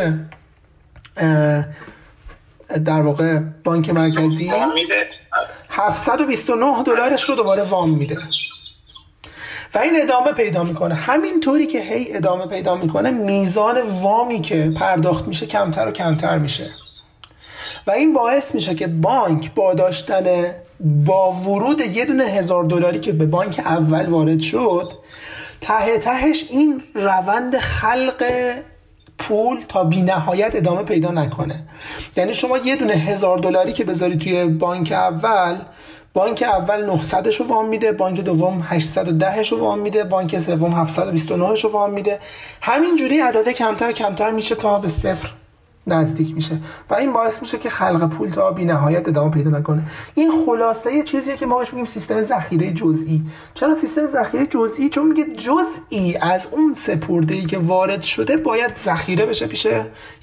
در 2.85 3.01
واقع 3.01 3.39
بانک 3.63 3.89
مرکزی. 3.89 4.51
729 5.69 6.83
دلارش 6.83 7.23
رو 7.23 7.35
دوباره 7.35 7.63
وام 7.63 7.89
میده. 7.89 8.17
و 9.73 9.77
این 9.77 10.01
ادامه 10.01 10.31
پیدا 10.31 10.63
می‌کنه. 10.63 10.95
همینطوری 10.95 11.65
که 11.65 11.81
هی 11.81 12.15
ادامه 12.15 12.45
پیدا 12.45 12.75
می‌کنه 12.75 13.11
میزان 13.11 13.81
وامی 13.81 14.41
که 14.41 14.71
پرداخت 14.75 15.27
میشه 15.27 15.45
کمتر 15.45 15.87
و 15.87 15.91
کمتر 15.91 16.37
میشه. 16.37 16.65
و 17.87 17.91
این 17.91 18.13
باعث 18.13 18.55
میشه 18.55 18.75
که 18.75 18.87
بانک 18.87 19.53
با 19.53 19.73
داشتن 19.73 20.55
با 20.79 21.31
ورود 21.31 21.81
یه 21.81 22.05
دونه 22.05 22.23
هزار 22.23 22.63
دلاری 22.63 22.99
که 22.99 23.11
به 23.11 23.25
بانک 23.25 23.59
اول 23.59 24.05
وارد 24.05 24.39
شد 24.39 24.91
ته 25.63 25.97
تهش 25.97 26.45
این 26.49 26.83
روند 26.93 27.57
خلق 27.57 28.23
پول 29.17 29.57
تا 29.67 29.83
بی 29.83 30.01
نهایت 30.01 30.55
ادامه 30.55 30.83
پیدا 30.83 31.11
نکنه. 31.11 31.67
یعنی 32.15 32.33
شما 32.33 32.57
یه 32.57 32.75
دونه 32.75 32.93
هزار 32.93 33.37
دلاری 33.37 33.73
که 33.73 33.83
بذاری 33.83 34.17
توی 34.17 34.45
بانک 34.45 34.91
اول 34.91 35.57
بانک 36.13 36.43
اول 36.43 36.85
900 36.85 37.27
رو 37.27 37.45
وام 37.47 37.69
میده 37.69 37.91
بانک 37.91 38.19
دوم 38.19 38.61
810 38.69 39.41
رو 39.41 39.59
وام 39.59 39.79
میده 39.79 40.03
بانک 40.03 40.39
سوم 40.39 40.73
729 40.73 41.53
رو 41.61 41.69
وام 41.69 41.91
میده. 41.91 42.19
همینجوری 42.61 43.19
عدده 43.19 43.53
کمتر 43.53 43.91
کمتر 43.91 44.31
میشه 44.31 44.55
تا 44.55 44.79
به 44.79 44.87
صفر 44.87 45.31
نزدیک 45.87 46.35
میشه. 46.35 46.59
و 46.89 46.93
این 46.93 47.13
باعث 47.13 47.41
میشه 47.41 47.57
که 47.57 47.69
خلق 47.69 48.09
پول 48.09 48.29
تا 48.29 48.51
بی 48.51 48.65
نهایت 48.65 49.07
ادامه 49.07 49.31
پیدا 49.31 49.49
نکنه. 49.49 49.83
این 50.15 50.31
خلاصه 50.45 50.93
یه 50.93 51.03
چیزیه 51.03 51.37
که 51.37 51.45
ما 51.45 51.59
بهش 51.59 51.69
میگیم 51.73 51.85
سیستم 51.85 52.21
ذخیره 52.21 52.71
جزئی. 52.71 53.21
چرا 53.53 53.75
سیستم 53.75 54.05
ذخیره 54.05 54.45
جزئی؟ 54.45 54.89
چون 54.89 55.07
میگه 55.07 55.25
جزئی 55.25 56.17
از 56.21 56.47
اون 56.51 56.73
سپرده 56.73 57.33
ای 57.33 57.45
که 57.45 57.57
وارد 57.57 58.01
شده 58.01 58.37
باید 58.37 58.75
ذخیره 58.75 59.25
بشه 59.25 59.47
پیش 59.47 59.67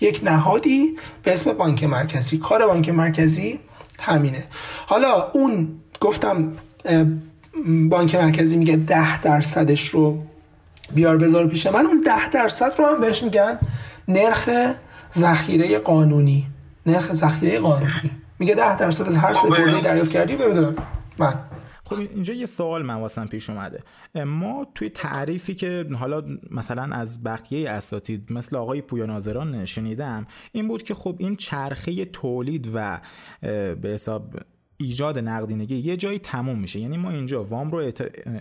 یک 0.00 0.20
نهادی 0.24 0.96
به 1.22 1.32
اسم 1.32 1.52
بانک 1.52 1.84
مرکزی. 1.84 2.38
کار 2.38 2.66
بانک 2.66 2.88
مرکزی 2.88 3.60
همینه. 3.98 4.44
حالا 4.86 5.30
اون 5.32 5.68
گفتم 6.00 6.52
بانک 7.90 8.14
مرکزی 8.14 8.56
میگه 8.56 8.76
ده 8.76 9.20
درصدش 9.20 9.88
رو 9.88 10.18
بیار 10.94 11.16
بذار 11.16 11.46
پیش 11.46 11.66
من. 11.66 11.86
اون 11.86 12.02
ده 12.06 12.30
درصد 12.30 12.72
رو 12.78 12.86
هم 12.86 13.00
بهش 13.00 13.22
میگن 13.22 13.58
نرخ 14.08 14.48
ذخیره 15.14 15.78
قانونی 15.78 16.46
نرخ 16.86 17.12
ذخیره 17.12 17.58
قانونی. 17.58 18.10
میگه 18.38 18.54
ده 18.54 18.76
درصد 18.76 19.08
از 19.08 19.16
هر 19.16 19.34
سپرده 19.34 19.80
دریافت 19.80 20.10
کردی 20.10 20.36
ببینم 20.36 20.76
من 21.18 21.34
خب 21.84 21.98
اینجا 21.98 22.34
یه 22.34 22.46
سوال 22.46 22.82
من 22.82 22.94
واسم 22.94 23.26
پیش 23.26 23.50
اومده. 23.50 23.82
ما 24.26 24.66
توی 24.74 24.88
تعریفی 24.88 25.54
که 25.54 25.86
حالا 25.98 26.22
مثلا 26.50 26.82
از 26.82 27.24
بقیه 27.24 27.70
اساتید 27.70 28.32
مثل 28.32 28.56
آقای 28.56 28.80
پویا 28.80 29.06
ناظران 29.06 29.64
شنیدم 29.64 30.26
این 30.52 30.68
بود 30.68 30.82
که 30.82 30.94
خب 30.94 31.16
این 31.18 31.36
چرخه 31.36 32.04
تولید 32.04 32.70
و 32.74 33.00
به 33.40 33.88
حساب 33.88 34.34
ایجاد 34.80 35.18
نقدینگی 35.18 35.76
یه 35.76 35.96
جایی 35.96 36.18
تموم 36.18 36.58
میشه. 36.58 36.80
یعنی 36.80 36.96
ما 36.96 37.10
اینجا 37.10 37.44
وام 37.44 37.70
رو 37.70 37.90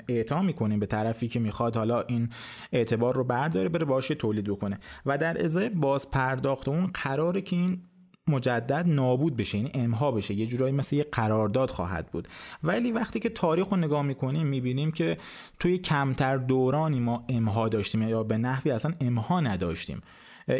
اعطا 0.07 0.41
می‌کنیم 0.41 0.79
به 0.79 0.85
طرفی 0.85 1.27
که 1.27 1.39
می‌خواد 1.39 1.75
حالا 1.75 2.01
این 2.01 2.29
اعتبار 2.71 3.15
رو 3.15 3.23
برداره 3.23 3.69
بره 3.69 3.85
باشه 3.85 4.15
تولید 4.15 4.45
بکنه. 4.45 4.79
و 5.05 5.17
در 5.17 5.43
ازای 5.45 5.69
باز 5.69 6.09
پرداخت 6.09 6.67
اون 6.67 6.87
قراره 6.87 7.41
که 7.41 7.55
این 7.55 7.81
مجدد 8.27 8.83
نابود 8.87 9.35
بشه 9.35 9.57
یعنی 9.57 9.71
امها 9.73 10.11
بشه. 10.11 10.33
یه 10.33 10.45
جورایی 10.45 10.73
مثل 10.73 10.95
یه 10.95 11.05
قرارداد 11.11 11.69
خواهد 11.69 12.11
بود. 12.11 12.27
ولی 12.63 12.91
وقتی 12.91 13.19
که 13.19 13.29
تاریخ 13.29 13.67
رو 13.67 13.77
نگاه 13.77 14.01
می‌کنیم 14.01 14.47
می‌بینیم 14.47 14.91
که 14.91 15.17
توی 15.59 15.77
کمتر 15.77 16.37
دورانی 16.37 16.99
ما 16.99 17.25
M 17.29 17.49
ها 17.49 17.69
داشتیم 17.69 18.01
یا 18.01 18.23
به 18.23 18.37
نحوی 18.37 18.71
اصلا 18.71 18.93
M 19.01 19.20
ها 19.20 19.39
نداشتیم. 19.39 20.01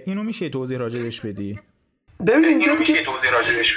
اینو 0.05 0.23
میشه 0.23 0.49
توضیح 0.49 0.77
راجع 0.77 1.09
بدی؟ 1.23 1.59
ببین 2.27 2.45
اینجا 2.45 2.73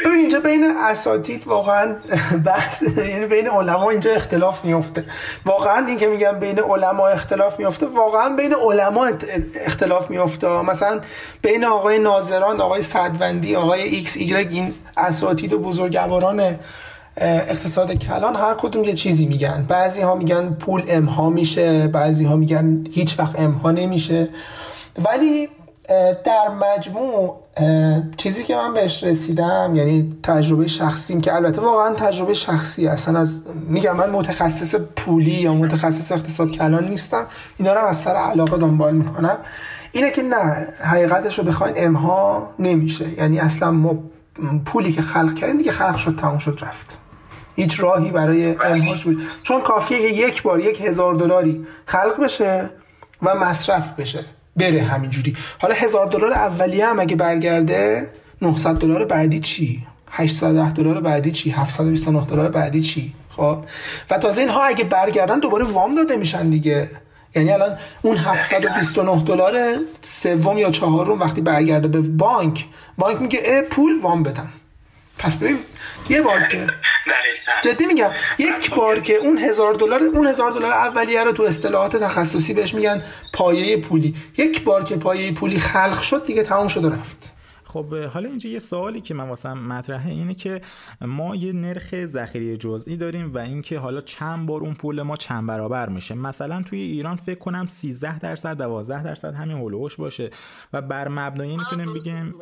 ببین 0.05 0.18
اینجا 0.18 0.40
بین 0.40 0.64
اساتید 0.64 1.47
واقعا 1.47 1.97
بحث 2.47 2.82
یعنی 2.82 3.26
بین 3.26 3.49
علما 3.49 3.90
اینجا 3.90 4.12
اختلاف 4.12 4.64
میفته 4.64 5.05
واقعا 5.47 5.86
این 5.86 5.97
که 5.97 6.07
میگم 6.07 6.38
بین 6.40 6.59
علما 6.59 7.09
اختلاف 7.09 7.59
میفته 7.59 7.86
واقعا 7.86 8.36
بین 8.36 8.55
علما 8.55 9.11
اختلاف 9.55 10.11
میفته 10.11 10.62
مثلا 10.62 11.01
بین 11.43 11.64
آقای 11.64 11.99
ناظران 11.99 12.61
آقای 12.61 12.82
صدوندی 12.82 13.57
آقای 13.57 13.82
ایکس 13.82 14.16
ایگرگ 14.16 14.49
این 14.51 14.74
اساتید 14.97 15.53
و 15.53 15.59
بزرگواران 15.59 16.59
اقتصاد 17.16 17.95
کلان 17.95 18.36
هر 18.36 18.55
کدوم 18.55 18.84
یه 18.84 18.95
چیزی 18.95 19.26
میگن. 19.26 19.66
بعضی 19.68 20.03
ها 20.03 20.14
میگن 20.14 20.55
پول 20.55 20.84
امها 20.88 21.30
میشه 21.30 21.88
بعضی 21.88 22.24
ها 22.24 22.36
میگن 22.36 22.84
هیچ 22.93 23.18
وقت 23.18 23.40
امها 23.40 23.70
نمیشه. 23.70 24.28
ولی 25.05 25.49
در 26.24 26.48
مجموع 26.48 27.36
چیزی 28.16 28.44
که 28.44 28.56
من 28.56 28.74
بهش 28.74 29.04
رسیدم 29.04 29.72
یعنی 29.74 30.16
تجربه 30.22 30.66
شخصیم 30.66 31.20
که 31.20 31.34
البته 31.34 31.60
واقعا 31.60 31.94
تجربه 31.94 32.34
شخصی 32.34 32.88
اصلا 32.88 33.20
از 33.20 33.40
میگم 33.68 33.96
من 33.96 34.10
متخصص 34.10 34.74
پولی 34.74 35.30
یا 35.30 35.54
متخصص 35.54 36.12
اقتصاد 36.12 36.50
کلان 36.50 36.88
نیستم 36.88 37.26
اینا 37.58 37.74
رو 37.74 37.80
از 37.80 37.96
سر 37.96 38.14
علاقه 38.14 38.56
دنبال 38.56 38.94
می‌کنم. 38.94 39.38
اینه 39.92 40.10
که 40.10 40.22
نه 40.22 40.68
حقیقتش 40.80 41.38
رو 41.38 41.44
بخواین 41.44 41.74
امها 41.76 42.50
نمیشه. 42.58 43.08
یعنی 43.18 43.38
اصلا 43.38 43.70
ما 43.70 43.98
پولی 44.64 44.92
که 44.92 45.02
خلق 45.02 45.34
کردیم 45.34 45.58
دیگه 45.58 45.72
خلق 45.72 45.96
شد 45.96 46.18
تموم 46.20 46.38
شد 46.38 46.58
رفت. 46.62 46.98
هیچ 47.56 47.80
راهی 47.80 48.10
برای 48.10 48.56
امهاش 48.64 49.04
بود 49.04 49.22
چون 49.42 49.60
کافیه 49.60 49.98
که 49.98 50.08
یک 50.08 50.42
بار 50.42 50.60
یک 50.60 50.80
هزار 50.80 51.14
دلاری 51.14 51.66
خلق 51.84 52.24
بشه 52.24 52.70
و 53.22 53.34
مصرف 53.34 53.92
بشه. 53.92 54.24
بره 54.57 54.82
همینجوری. 54.82 55.36
حالا 55.59 55.74
هزار 55.74 56.07
دلار 56.07 56.32
اولیه 56.32 56.86
هم 56.86 57.00
اگه 57.00 57.16
برگرده 57.16 58.11
900 58.42 58.74
دلار 58.74 59.05
بعدی 59.05 59.40
چی؟ 59.40 59.86
810 60.11 60.72
دلار 60.72 61.00
بعدی 61.00 61.30
چی؟ 61.30 61.50
729 61.50 62.26
دلار 62.26 62.48
بعدی 62.48 62.80
چی؟ 62.80 63.14
خب. 63.36 63.59
و 64.11 64.18
تازه 64.18 64.40
اینها 64.40 64.62
اگه 64.62 64.84
برگردن 64.84 65.38
دوباره 65.38 65.64
وام 65.64 65.94
داده 65.94 66.16
میشن 66.16 66.50
دیگه. 66.50 66.90
یعنی 67.36 67.50
الان 67.50 67.78
اون 68.03 68.16
729 68.16 69.24
دلار 69.24 69.55
سوم 70.03 70.59
یا 70.59 70.70
چهارم 70.70 71.20
وقتی 71.20 71.40
برگرده 71.40 71.88
به 71.88 72.00
بانک 72.00 72.66
بانک 72.98 73.22
میگه 73.22 73.40
اه 73.44 73.62
پول 73.62 74.00
وام 74.00 74.22
بدم. 74.22 74.48
پس 75.22 75.36
ببین 75.36 75.58
یه 76.08 76.22
بار 76.22 76.40
که 76.42 76.66
جدی 77.62 77.86
میگم 77.86 78.10
یک 78.38 78.70
بار 78.74 79.00
که 79.00 79.14
اون 79.14 79.38
هزار 79.38 79.74
دلار 79.74 80.02
اون 80.02 80.26
هزار 80.26 80.50
دلار 80.50 80.72
اولیه 80.72 81.24
رو 81.24 81.32
تو 81.32 81.42
اصطلاحات 81.42 81.96
تخصصی 81.96 82.54
بهش 82.54 82.74
میگن 82.74 83.02
پایه 83.32 83.76
پولی. 83.76 84.14
یک 84.36 84.64
بار 84.64 84.84
که 84.84 84.96
پایه 84.96 85.32
پولی 85.32 85.58
خلق 85.58 86.02
شد 86.02 86.26
دیگه 86.26 86.42
تمام 86.42 86.68
شد 86.68 86.84
و 86.84 86.90
رفت. 86.90 87.32
خب 87.72 87.94
حالا 87.94 88.28
اینجا 88.28 88.50
یه 88.50 88.58
سوالی 88.58 89.00
که 89.00 89.14
من 89.14 89.28
واسم 89.28 89.58
مطرحه 89.58 90.10
اینه 90.10 90.34
که 90.34 90.60
ما 91.00 91.36
یه 91.36 91.52
نرخ 91.52 92.06
ذخیره 92.06 92.56
جزئی 92.56 92.96
داریم 92.96 93.34
و 93.34 93.38
اینکه 93.38 93.78
حالا 93.78 94.00
چند 94.00 94.46
بار 94.46 94.60
اون 94.60 94.74
پول 94.74 95.02
ما 95.02 95.16
چند 95.16 95.46
برابر 95.46 95.88
میشه. 95.88 96.14
مثلا 96.14 96.62
توی 96.62 96.80
ایران 96.80 97.16
فکر 97.16 97.38
کنم 97.38 97.66
13 97.66 98.18
درصد 98.18 98.58
12 98.58 99.02
درصد 99.02 99.34
همین 99.34 99.56
هولوش 99.56 99.96
باشه 99.96 100.30
و 100.72 100.82
بر 100.82 101.08
مبنای 101.08 101.56
می‌تونیم 101.56 101.94
بگیم 101.94 102.34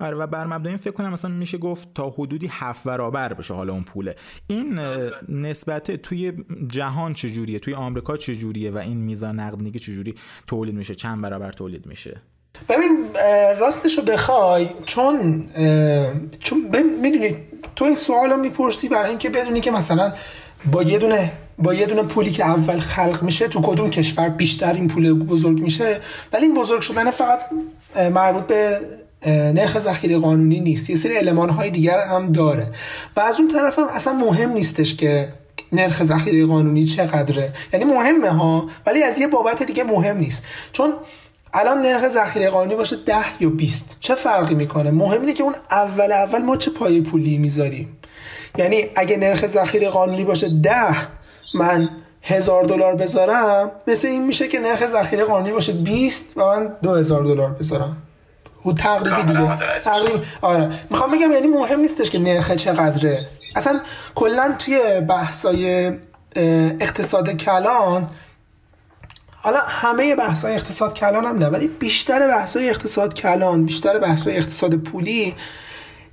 آره 0.00 0.16
و 0.16 0.26
بر 0.26 0.46
مبنای 0.46 0.76
فکر 0.76 0.90
کنم 0.90 1.12
مثلا 1.12 1.30
میشه 1.30 1.58
گفت 1.58 1.94
تا 1.94 2.10
حدودی 2.10 2.48
هفت 2.50 2.84
برابر 2.84 3.32
بشه 3.32 3.54
حالا 3.54 3.72
اون 3.72 3.82
پوله. 3.82 4.16
این 4.46 4.78
نسبت 5.28 5.90
توی 5.90 6.32
جهان 6.68 7.12
چجوریه؟ 7.12 7.58
توی 7.58 7.74
آمریکا 7.74 8.16
چجوریه؟ 8.16 8.70
و 8.70 8.78
این 8.78 8.96
میزان 8.96 9.40
نقدینگی 9.40 9.78
چجوری 9.78 10.14
تولید 10.46 10.74
میشه؟ 10.74 10.94
چند 10.94 11.22
برابر 11.22 11.52
تولید 11.52 11.86
میشه؟ 11.86 12.20
ببین 12.68 13.06
راستشو 13.58 14.02
بخوای 14.02 14.68
چون 14.86 15.44
چون 16.40 16.58
می‌دونی 17.02 17.36
تو 17.76 17.84
این 17.84 17.94
سوال 17.94 18.30
رو 18.30 18.36
می‌پرسی 18.36 18.88
برای 18.88 19.08
اینکه 19.08 19.30
بدونی 19.30 19.60
که 19.60 19.70
مثلا 19.70 20.12
با 20.72 20.82
یه 20.82 20.98
دونه 20.98 21.32
با 21.58 21.74
یه 21.74 21.86
دونه 21.86 22.02
پولی 22.02 22.30
که 22.30 22.44
اول 22.44 22.80
خلق 22.80 23.22
میشه 23.22 23.48
تو 23.48 23.62
کدوم 23.62 23.90
کشور 23.90 24.28
بیشتر 24.28 24.72
این 24.72 24.88
پول 24.88 25.12
بزرگ 25.12 25.58
میشه؟ 25.58 26.00
ولی 26.32 26.44
این 26.44 26.54
بزرگ 26.54 26.80
شدن 26.80 27.10
فقط 27.10 27.40
مربوط 28.14 28.46
به 28.46 28.80
نرخ 29.26 29.78
ذخیره 29.78 30.18
قانونی 30.18 30.60
نیست. 30.60 30.90
یه 30.90 30.96
سری 30.96 31.16
علمان 31.16 31.50
های 31.50 31.70
دیگر 31.70 32.00
هم 32.00 32.32
داره. 32.32 32.66
و 33.16 33.20
از 33.20 33.40
اون 33.40 33.48
طرف 33.48 33.78
هم 33.78 33.88
اصلا 33.88 34.12
مهم 34.12 34.52
نیستش 34.52 34.96
که 34.96 35.28
نرخ 35.72 36.04
ذخیره 36.04 36.46
قانونی 36.46 36.84
چقدره. 36.84 37.52
یعنی 37.72 37.84
مهمه 37.84 38.30
ها 38.30 38.68
ولی 38.86 39.02
از 39.02 39.18
یه 39.18 39.26
بابت 39.26 39.62
دیگه 39.62 39.84
مهم 39.84 40.16
نیست. 40.16 40.44
چون 40.72 40.92
الان 41.54 41.80
نرخ 41.80 42.08
ذخیره 42.08 42.50
قانونی 42.50 42.74
باشه 42.74 42.96
10 42.96 43.14
یا 43.40 43.48
20 43.48 43.96
چه 44.00 44.14
فرقی 44.14 44.54
می‌کنه؟ 44.54 44.90
مهم 44.90 45.20
اینه 45.20 45.32
که 45.32 45.42
اون 45.42 45.54
اول 45.70 46.12
اول 46.12 46.42
ما 46.42 46.56
چه 46.56 46.70
پای 46.70 47.00
پولی 47.00 47.38
می‌ذاریم. 47.38 47.98
یعنی 48.58 48.84
اگه 48.96 49.16
نرخ 49.16 49.46
ذخیره 49.46 49.88
قانونی 49.88 50.24
باشه 50.24 50.48
10 50.62 50.72
من 51.54 51.88
هزار 52.22 52.64
دلار 52.64 52.94
بذارم 52.94 53.70
مثل 53.86 54.08
این 54.08 54.26
میشه 54.26 54.48
که 54.48 54.60
نرخ 54.60 54.86
ذخیره 54.86 55.24
قانونی 55.24 55.52
باشه 55.52 55.72
20 55.72 56.24
و 56.36 56.46
من 56.46 56.72
2000 56.82 57.24
دلار 57.24 57.50
بذارم. 57.50 57.96
او 58.62 58.72
تقریبی 58.72 59.22
دیگه. 59.22 59.56
تقریبی 59.80 60.18
آره. 60.42 60.70
می‌خوام 60.90 61.10
بگم 61.10 61.32
یعنی 61.32 61.46
مهم 61.46 61.80
نیستش 61.80 62.10
که 62.10 62.18
نرخ 62.18 62.50
چقدره. 62.52 63.18
اصلا 63.56 63.80
کلا 64.14 64.54
توی 64.58 65.00
بحثای 65.00 65.92
اقتصاد 66.80 67.30
کلان 67.30 68.06
حالا 69.46 69.60
همه 69.66 70.14
بحث 70.14 70.44
های 70.44 70.54
اقتصاد 70.54 70.94
کلان 70.94 71.24
هم 71.24 71.38
نه 71.38 71.46
ولی 71.46 71.66
بیشتر 71.68 72.28
بحث 72.28 72.56
های 72.56 72.70
اقتصاد 72.70 73.14
کلان 73.14 73.64
بیشتر 73.64 73.98
بحث 73.98 74.26
های 74.26 74.36
اقتصاد 74.36 74.76
پولی 74.76 75.34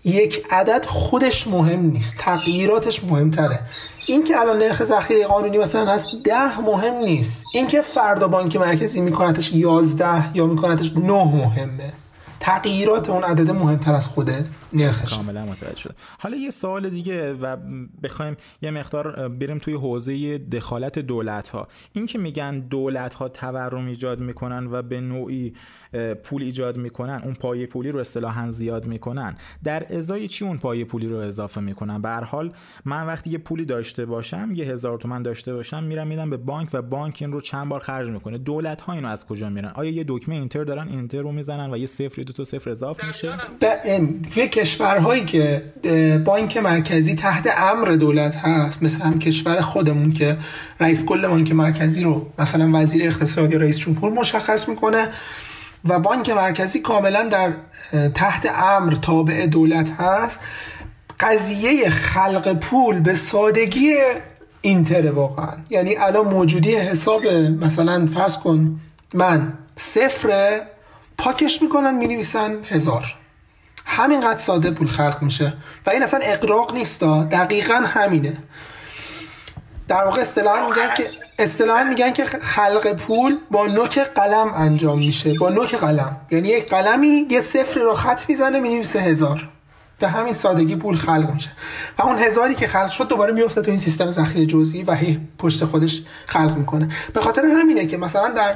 یک 0.05 0.45
عدد 0.49 0.85
خودش 0.85 1.47
مهم 1.47 1.79
نیست 1.79 2.15
تغییراتش 2.17 3.03
مهمتره. 3.03 3.59
این 4.07 4.23
که 4.23 4.39
الان 4.39 4.57
نرخ 4.57 4.83
ذخیره 4.83 5.27
قانونی 5.27 5.57
مثلا 5.57 5.93
هست 5.93 6.07
ده 6.23 6.59
مهم 6.59 6.93
نیست. 6.93 7.45
این 7.53 7.67
که 7.67 7.81
فردا 7.81 8.27
بانک 8.27 8.55
مرکزی 8.55 9.01
میکنتش 9.01 9.53
یازده 9.53 10.35
یا 10.37 10.45
میکنتش 10.45 10.91
نه 10.95 11.23
مهمه. 11.23 11.93
تغییرات 12.43 13.09
اون 13.09 13.23
عدد 13.23 13.51
مهمتر 13.51 13.93
از 13.93 14.07
خود 14.07 14.29
نرخش. 14.73 15.13
کاملا 15.13 15.45
متوجه 15.45 15.79
شد 15.79 15.95
حالا 16.19 16.37
یه 16.37 16.49
سوال 16.49 16.89
دیگه 16.89 17.33
و 17.33 17.57
بخوایم 18.03 18.37
یه 18.61 18.71
مقدار 18.71 19.29
بریم 19.29 19.57
توی 19.57 19.73
حوزه 19.73 20.37
دخالت 20.37 20.99
دولت 20.99 21.49
ها 21.49 21.67
این 21.93 22.05
که 22.05 22.17
میگن 22.19 22.59
دولت 22.59 23.13
ها 23.13 23.29
تورم 23.29 23.87
ایجاد 23.87 24.19
می‌کنن 24.19 24.67
و 24.71 24.81
به 24.81 25.01
نوعی 25.01 25.53
پول 26.23 26.43
ایجاد 26.43 26.77
می‌کنن 26.77 27.21
اون 27.23 27.33
پای 27.33 27.65
پولی 27.65 27.91
رو 27.91 27.99
اصطلاحا 27.99 28.51
زیاد 28.51 28.85
می‌کنن. 28.87 29.35
در 29.63 29.97
ازای 29.97 30.27
چی 30.27 30.45
اون 30.45 30.57
پای 30.57 30.85
پولی 30.85 31.07
رو 31.07 31.17
اضافه 31.17 31.61
می‌کنن؟ 31.61 32.01
به 32.01 32.09
هر 32.09 32.23
حال 32.23 32.51
من 32.85 33.05
وقتی 33.05 33.29
یه 33.29 33.37
پولی 33.37 33.65
داشته 33.65 34.05
باشم 34.05 34.49
یه 34.53 34.65
هزار 34.65 34.97
تومن 34.97 35.21
داشته 35.21 35.53
باشم 35.53 35.83
میرم 35.83 36.07
میدم 36.07 36.29
به 36.29 36.37
بانک 36.37 36.69
و 36.73 36.81
بانک 36.81 37.17
این 37.21 37.31
رو 37.31 37.41
چند 37.41 37.69
بار 37.69 37.79
خرج 37.79 38.09
می‌کنه. 38.09 38.37
دولت 38.37 38.81
ها 38.81 38.93
اینو 38.93 39.07
از 39.07 39.25
کجا 39.25 39.49
میرن؟ 39.49 39.71
آیا 39.75 39.91
یه 39.91 40.05
دکمه 40.07 40.35
اینتر 40.35 40.63
دارن؟ 40.63 40.87
اینتر 40.87 41.21
رو 41.21 41.31
می‌زنن 41.31 41.73
و 41.73 41.77
یه 41.77 41.85
صفر 41.85 42.21
دو 42.21 42.33
تا 42.33 42.43
صفر 42.43 42.69
اضافه 42.69 43.07
میشه؟ 43.07 43.29
یه 44.35 44.47
کشورهایی 44.47 45.25
که 45.25 45.63
بانک 46.25 46.57
مرکزی 46.57 47.15
تحت 47.15 47.53
امر 47.57 47.87
دولت 47.87 48.35
هست 48.35 48.83
مثل 48.83 49.01
هم 49.01 49.19
کشور 49.19 49.61
خودمون 49.61 50.11
که 50.11 50.37
رئیس 50.79 51.05
کل 51.05 51.27
بانک 51.27 51.51
مرکزی 51.51 52.03
رو 52.03 52.31
مثلا 52.39 52.71
وزیر 52.73 53.07
اقتصاد 53.07 53.51
یا 53.51 53.59
رئیس 53.59 53.79
جمهور 53.79 54.11
مشخص 54.11 54.69
می‌کنه. 54.69 55.09
و 55.85 55.99
بانک 55.99 56.29
مرکزی 56.29 56.79
کاملا 56.79 57.23
در 57.23 57.53
تحت 58.09 58.45
امر 58.55 58.95
تابع 58.95 59.45
دولت 59.45 59.91
هست. 59.91 60.39
قضیه 61.19 61.89
خلق 61.89 62.53
پول 62.53 62.99
به 62.99 63.15
سادگی 63.15 63.95
اینتر 64.61 65.11
واقعا. 65.11 65.53
یعنی 65.69 65.95
الان 65.95 66.27
موجودی 66.27 66.75
حساب 66.75 67.27
مثلا 67.61 68.05
فرض 68.05 68.37
کن 68.37 68.79
من 69.13 69.53
صفر 69.75 70.61
پاکش 71.17 71.61
می‌کنن 71.61 71.95
می‌نویسن 71.95 72.63
هزار. 72.69 73.15
همینقدر 73.85 74.37
ساده 74.37 74.71
پول 74.71 74.87
خلق 74.87 75.17
میشه. 75.21 75.53
و 75.85 75.89
این 75.89 76.03
اصلا 76.03 76.19
اقراق 76.23 76.73
نیست 76.73 77.03
دقیقا 77.31 77.83
همینه. 77.85 78.37
در 79.87 80.03
واقع 80.03 80.21
اصطلاحا 80.21 80.69
میگن 80.69 80.93
که 80.97 81.03
اصطلاحا 81.39 81.83
میگن 81.83 82.11
که 82.13 82.25
خلق 82.25 82.93
پول 82.93 83.35
با 83.51 83.67
نوک 83.67 83.99
قلم 83.99 84.51
انجام 84.55 84.97
میشه. 84.97 85.33
با 85.39 85.49
نوک 85.49 85.75
قلم. 85.75 86.17
یعنی 86.31 86.47
یک 86.47 86.69
قلمی 86.69 87.27
یه 87.29 87.39
صفر 87.39 87.79
رو 87.79 87.93
خط 87.93 88.29
می‌زنه 88.29 88.59
می‌نویسه 88.59 88.99
هزار. 88.99 89.49
به 89.99 90.07
همین 90.07 90.33
سادگی 90.33 90.75
پول 90.75 90.97
خلق 90.97 91.31
میشه. 91.33 91.49
و 91.97 92.01
اون 92.01 92.17
هزاری 92.17 92.55
که 92.55 92.67
خلق 92.67 92.91
شد 92.91 93.07
دوباره 93.07 93.33
میفته 93.33 93.61
تو 93.61 93.71
این 93.71 93.79
سیستم 93.79 94.11
ذخیره 94.11 94.45
جزئی 94.45 94.83
و 94.83 94.93
هی 94.93 95.19
پشت 95.37 95.65
خودش 95.65 96.03
خلق 96.25 96.57
می‌کنه. 96.57 96.87
به 97.13 97.21
خاطر 97.21 97.41
همینه 97.45 97.85
که 97.85 97.97
مثلا 97.97 98.29
در 98.29 98.55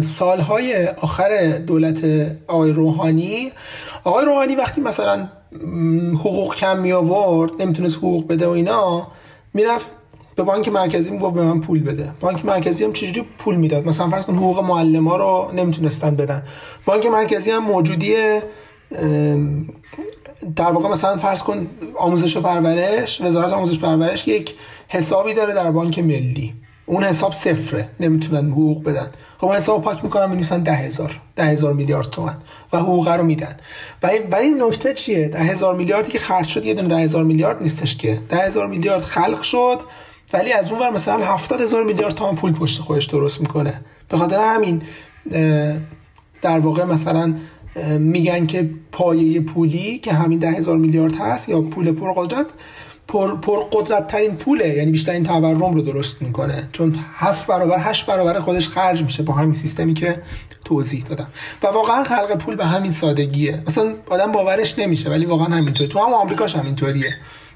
سالهای 0.00 0.86
آخر 0.86 1.58
دولت 1.66 2.04
آقای 2.46 2.72
روحانی 2.72 3.52
آقای 4.04 4.24
روحانی 4.24 4.56
وقتی 4.56 4.80
مثلا 4.80 5.28
حقوق 6.14 6.54
کم 6.54 6.78
می 6.78 6.92
آورد 6.92 7.50
نمی‌تونست 7.62 7.96
حقوق 7.96 8.28
بده 8.28 8.46
و 8.46 8.50
اینا 8.50 9.06
می‌رفت 9.54 9.86
به 10.36 10.42
بانک 10.42 10.68
مرکزی 10.68 11.10
می‌گفت 11.10 11.34
به 11.34 11.42
من 11.42 11.60
پول 11.60 11.82
بده. 11.82 12.10
بانک 12.20 12.44
مرکزی 12.44 12.84
هم 12.84 12.92
چجوری 12.92 13.28
پول 13.38 13.56
می‌داد؟ 13.56 13.86
مثلا 13.86 14.08
فرض 14.08 14.24
کن 14.26 14.34
حقوق 14.34 14.64
معلم 14.64 15.08
ها 15.08 15.16
رو 15.16 15.52
نمی‌تونستن 15.56 16.16
بدن. 16.16 16.42
بانک 16.84 17.06
مرکزی 17.06 17.50
هم 17.50 17.64
موجودی 17.64 18.14
در 20.56 20.70
واقع 20.72 20.88
مثلا 20.88 21.16
فرض 21.16 21.42
کن 21.42 21.66
آموزش 21.96 22.36
و 22.36 22.40
پرورش 22.40 23.20
وزارت 23.20 23.52
آموزش 23.52 23.78
پرورش 23.78 24.28
یک 24.28 24.54
حسابی 24.88 25.34
داره 25.34 25.54
در 25.54 25.70
بانک 25.70 25.98
ملی. 25.98 26.54
اون 26.86 27.04
حساب 27.04 27.32
صفره. 27.32 27.88
نمی‌تونن 28.00 28.50
حقوق 28.50 28.84
بدن. 28.84 29.08
خب 29.38 29.46
اون 29.46 29.56
حساب 29.56 29.82
پاک 29.82 30.04
می‌کنن 30.04 30.26
می‌نویسن 30.26 30.62
ده 30.62 30.72
هزار 30.72 31.20
ده 31.36 31.44
هزار 31.44 31.72
میلیارد 31.72 32.10
تومن 32.10 32.36
و 32.72 32.78
حقوق 32.78 33.08
رو 33.08 33.24
میدن. 33.24 33.56
ولی 34.02 34.44
این 34.46 34.62
نکته 34.62 34.94
چیه؟ 34.94 35.28
ده 35.28 35.38
هزار 35.38 35.76
میلیاردی 35.76 36.10
که 36.10 36.18
خرج 36.18 36.46
شد 36.48 36.64
یه 36.64 36.74
دونه 36.74 36.88
ده 36.88 36.96
هزار 36.96 37.24
میلیارد 37.24 37.62
نیستش 37.62 37.96
که. 37.96 38.18
ده 38.28 38.36
هزار 38.36 38.66
میلیارد 38.66 39.02
خلق 39.02 39.42
شد 39.42 39.80
ولی 40.32 40.52
از 40.52 40.72
اون 40.72 40.80
ور 40.80 40.90
مثلا 40.90 41.24
هفتاد 41.24 41.60
هزار 41.60 41.84
میلیارد 41.84 42.14
تومن 42.14 42.34
پول 42.34 42.52
پشت 42.52 42.80
خودش 42.80 43.04
درست 43.04 43.40
می‌کنه. 43.40 43.80
به 44.08 44.16
خاطر 44.16 44.40
همین 44.40 44.82
در 46.42 46.58
واقع 46.58 46.84
مثلا 46.84 47.34
میگن 47.98 48.46
که 48.46 48.70
پایه 48.92 49.40
پولی 49.40 49.98
که 49.98 50.12
همین 50.12 50.38
ده 50.38 50.50
هزار 50.50 50.78
میلیارد 50.78 51.14
هست 51.14 51.48
یا 51.48 51.60
پول 51.60 51.92
پرقدرت 51.92 52.46
پر, 53.08 53.36
پر 53.36 53.64
قدرت 53.72 54.06
ترین 54.06 54.36
پوله. 54.36 54.68
یعنی 54.68 54.90
بیشترین 54.90 55.24
تورم 55.24 55.74
رو 55.74 55.82
درست 55.82 56.22
می‌کنه. 56.22 56.68
چون 56.72 56.98
هفت 57.16 57.46
برابر 57.46 57.76
هشت 57.80 58.06
برابر 58.06 58.40
خودش 58.40 58.68
خرج 58.68 59.02
میشه 59.02 59.22
با 59.22 59.34
همین 59.34 59.54
سیستمی 59.54 59.94
که 59.94 60.22
توضیح 60.64 61.04
دادم. 61.04 61.26
و 61.62 61.66
واقعا 61.66 62.04
خلق 62.04 62.36
پول 62.36 62.56
به 62.56 62.66
همین 62.66 62.92
سادگیه. 62.92 63.62
مثلا 63.66 63.94
آدم 64.10 64.32
باورش 64.32 64.78
نمیشه 64.78 65.10
ولی 65.10 65.24
واقعا 65.24 65.46
همینطوره 65.46 65.90
تو 65.90 65.98
هم 65.98 66.14
آمریکاش 66.14 66.56
همینطوریه. 66.56 67.10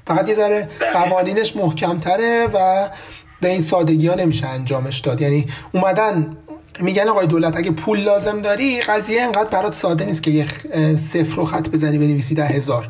فقط 0.07 0.29
یه 0.29 0.35
ذره 0.35 0.69
قوانینش 0.93 1.55
محکمتره 1.55 2.47
و 2.53 2.89
به 3.41 3.49
این 3.49 3.61
سادگی 3.61 4.07
ها 4.07 4.15
نمیشه 4.15 4.47
انجامش 4.47 4.99
داد. 4.99 5.21
یعنی 5.21 5.47
اومدن 5.73 6.37
میگن 6.79 7.07
آقای 7.07 7.27
دولت 7.27 7.57
اگه 7.57 7.71
پول 7.71 7.99
لازم 7.99 8.41
داری 8.41 8.81
قضیه 8.81 9.21
انقدر 9.21 9.49
برات 9.49 9.73
ساده 9.73 10.05
نیست 10.05 10.23
که 10.23 10.31
یه 10.31 10.47
صفر 10.97 11.35
رو 11.35 11.45
خط 11.45 11.69
بزنی 11.69 11.97
بنویسی 11.97 12.35
ده 12.35 12.45
هزار. 12.45 12.89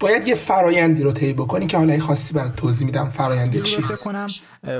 باید 0.00 0.28
یه 0.28 0.34
فرایندی 0.34 1.02
رو 1.02 1.12
طی 1.12 1.32
بکنی 1.32 1.66
که 1.66 1.76
حالا 1.76 1.98
خاصی 1.98 2.34
برات 2.34 2.56
توضیح 2.56 2.86
میدم 2.86 3.08
فرایند 3.08 3.62
چی 3.62 3.82
فکر 3.82 3.96
کنم 3.96 4.26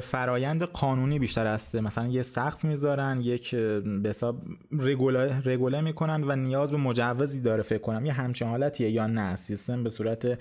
فرایند 0.02 0.62
قانونی 0.62 1.18
بیشتر 1.18 1.46
است. 1.46 1.74
مثلا 1.74 2.06
یه 2.06 2.22
سقف 2.22 2.64
می‌ذارن 2.64 3.20
یک 3.20 3.54
به 4.02 4.08
حساب 4.08 4.36
رگوله 4.78 5.42
رگوله 5.44 5.80
می‌کنن 5.80 6.24
و 6.24 6.36
نیاز 6.36 6.70
به 6.70 6.76
مجوزی 6.76 7.40
داره 7.40 7.62
فکر 7.62 7.78
کنم. 7.78 8.06
یه 8.06 8.12
همچین 8.12 8.48
حالتیه 8.48 8.90
یا 8.90 9.06
نه؟ 9.06 9.36
سیستم 9.36 9.84
به 9.84 9.90
صورت 9.90 10.38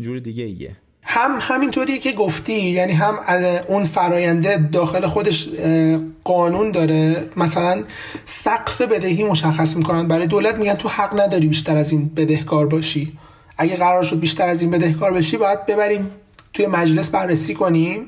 جور 0.00 0.18
دیگه 0.18 0.44
ایه 0.44 0.76
هم 1.02 1.38
همینطوریه 1.40 1.98
که 1.98 2.12
گفتی 2.12 2.52
یعنی 2.52 2.92
هم 2.92 3.18
اون 3.68 3.84
فراینده 3.84 4.68
داخل 4.72 5.06
خودش 5.06 5.48
قانون 6.24 6.70
داره. 6.70 7.28
مثلا 7.36 7.82
سقف 8.24 8.80
بدهی 8.80 9.24
مشخص 9.24 9.76
می‌کنن. 9.76 10.08
برای 10.08 10.26
دولت 10.26 10.54
میگن 10.54 10.74
تو 10.74 10.88
حق 10.88 11.20
نداری 11.20 11.46
بیشتر 11.46 11.76
از 11.76 11.92
این 11.92 12.08
بدهکار 12.16 12.66
باشی. 12.66 13.18
اگه 13.58 13.76
قرار 13.76 14.02
شد 14.02 14.20
بیشتر 14.20 14.48
از 14.48 14.62
این 14.62 14.70
بدهکار 14.70 15.12
بشی 15.12 15.36
باید 15.36 15.66
ببریم 15.66 16.10
توی 16.52 16.66
مجلس 16.66 17.10
بررسی 17.10 17.54
کنیم 17.54 18.06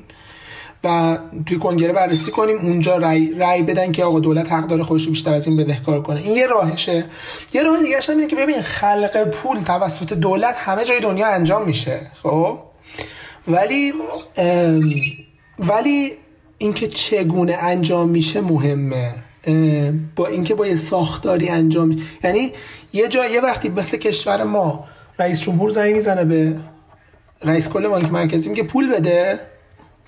و 0.83 1.17
توی 1.45 1.57
کنگره 1.57 1.93
بررسی 1.93 2.31
کنیم. 2.31 2.57
اونجا 2.57 2.97
رای, 2.97 3.33
رای 3.33 3.61
بدن 3.61 3.91
که 3.91 4.03
آقا 4.03 4.19
دولت 4.19 4.51
حق 4.51 4.67
داره 4.67 4.83
خودش 4.83 5.07
بیشتر 5.07 5.33
از 5.33 5.47
این 5.47 5.57
بدهکار 5.57 6.01
کنه. 6.01 6.19
این 6.19 6.35
یه 6.35 6.47
راهشه. 6.47 7.05
یه 7.53 7.63
راه 7.63 7.83
دیگه 7.83 7.99
اینه 8.09 8.27
که 8.27 8.35
ببین 8.35 8.61
خلق 8.61 9.23
پول 9.23 9.59
توسط 9.59 10.13
دولت 10.13 10.55
همه 10.57 10.83
جای 10.83 10.99
دنیا 10.99 11.27
انجام 11.27 11.65
میشه 11.65 11.99
خب؟ 12.23 12.59
ولی 13.47 13.93
ولی 15.59 16.11
اینکه 16.57 16.87
چگونه 16.87 17.53
انجام 17.53 18.09
میشه 18.09 18.41
مهمه. 18.41 19.13
با 20.15 20.27
اینکه 20.27 20.55
با 20.55 20.67
یه 20.67 20.75
ساختاری 20.75 21.49
انجام 21.49 21.95
یعنی 22.23 22.51
یه 22.93 23.07
جا 23.07 23.25
یه 23.25 23.41
وقتی 23.41 23.69
مثل 23.69 23.97
کشور 23.97 24.43
ما 24.43 24.85
رئیس 25.19 25.41
جمهور 25.41 25.69
زنگ 25.69 25.95
می‌زنه 25.95 26.25
به 26.25 26.59
رئیس 27.43 27.69
کل 27.69 27.87
بانک 27.87 28.11
مرکزی 28.11 28.49
میگه 28.49 28.63
پول 28.63 28.93
بده. 28.93 29.39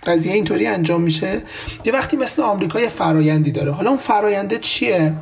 قضیه 0.06 0.34
اینطوری 0.34 0.68
انجام 0.68 1.02
میشه. 1.02 1.42
یه 1.86 1.94
وقتی 1.94 2.18
مثل 2.18 2.42
آمریکا 2.42 2.80
یه 2.80 2.90
فرایندی 2.90 3.52
داره. 3.52 3.72
حالا 3.72 3.90
اون 3.90 4.00
فراینده 4.00 4.58
چیه؟ 4.58 5.14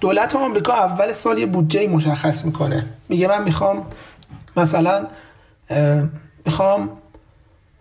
دولت 0.00 0.36
آمریکا 0.36 0.72
اول 0.72 1.12
سال 1.12 1.38
یه 1.38 1.46
بودجه 1.46 1.88
مشخص 1.88 2.44
می‌کنه. 2.44 2.86
میگه 3.08 3.28
من 3.28 3.42
می‌خوام 3.42 3.86
مثلا 4.56 5.06
می‌خوام 6.46 6.90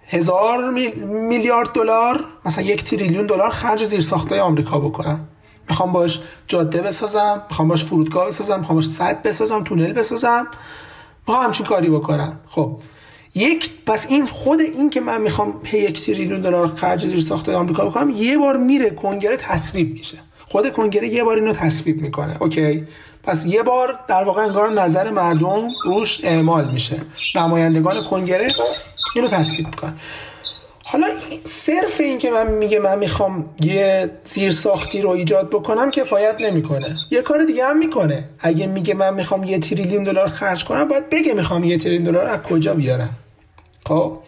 هزار 0.07 0.71
میلیارد 1.05 1.71
دلار 1.73 2.25
مثلا 2.45 2.63
یک 2.63 2.83
تریلیون 2.83 3.25
دلار 3.25 3.49
خرج 3.49 3.85
زیر 3.85 4.01
ساختای 4.01 4.39
آمریکا 4.39 4.79
بکنم. 4.79 5.27
می‌خوام 5.69 5.91
باش 5.91 6.19
جاده 6.47 6.81
بسازم 6.81 7.41
می‌خوام 7.49 7.67
باش 7.67 7.83
فرودگاه 7.85 8.27
بسازم 8.27 8.59
می‌خوام 8.59 8.75
باش 8.75 8.87
سد 8.87 9.21
بسازم 9.21 9.63
تونل 9.63 9.93
بسازم. 9.93 10.47
می‌خوام 11.29 11.45
همچین 11.45 11.65
کاری 11.65 11.89
بکنم. 11.89 12.39
خب. 12.49 12.77
یک 13.35 13.69
پس 13.85 14.07
این 14.09 14.25
خود 14.25 14.59
این 14.61 14.89
که 14.89 15.01
من 15.01 15.21
می‌خوام 15.21 15.53
یک 15.73 16.05
تریلیون 16.05 16.41
دلار 16.41 16.67
خرج 16.67 17.07
زیر 17.07 17.21
ساخت 17.21 17.49
آمریکا 17.49 17.85
بکنم 17.85 18.09
یه 18.09 18.37
بار 18.37 18.57
میره 18.57 18.89
کنگره 18.89 19.37
تصویب 19.37 19.93
میشه. 19.93 20.17
خود 20.49 20.73
کنگره 20.73 21.07
یه 21.07 21.23
بار 21.23 21.35
اینو 21.35 21.53
تصویب 21.53 22.01
می‌کنه. 22.01 22.37
اوکی. 22.39 22.87
پس 23.23 23.45
یه 23.45 23.63
بار 23.63 23.99
در 24.07 24.23
واقع 24.23 24.41
انگار 24.41 24.71
نظر 24.71 25.11
مردم 25.11 25.67
روش 25.85 26.19
اعمال 26.23 26.71
میشه. 26.71 27.01
نمایندگان 27.35 27.95
کنگره 28.09 28.47
اینو 29.15 29.27
تصویب 29.27 29.67
می‌کنه 29.67 29.93
حالا 30.91 31.07
صرف 31.45 31.99
این 31.99 32.17
که 32.17 32.31
من 32.31 32.51
میگه 32.51 32.79
من 32.79 32.99
می‌خوام 32.99 33.49
یه 33.61 34.11
زیر 34.23 34.51
ساختی 34.51 35.01
رو 35.01 35.09
ایجاد 35.09 35.49
بکنم 35.49 35.91
کفایت 35.91 36.41
نمی‌کنه. 36.41 36.95
یه 37.11 37.21
کار 37.21 37.43
دیگه 37.43 37.65
هم 37.65 37.77
می‌کنه. 37.77 38.29
اگه 38.39 38.67
میگه 38.67 38.93
من 38.93 39.13
می‌خوام 39.13 39.43
یه 39.43 39.59
تریلیون 39.59 40.03
دلار 40.03 40.27
خرج 40.27 40.65
کنم 40.65 40.87
باید 40.87 41.09
بگه 41.09 41.33
می‌خوام 41.33 41.63
یه 41.63 41.77
تریلیون 41.77 42.03
دلار 42.03 42.25
از 42.25 42.41
کجا 42.41 42.73
بیارم. 42.73 43.09
خب؟ 43.87 44.19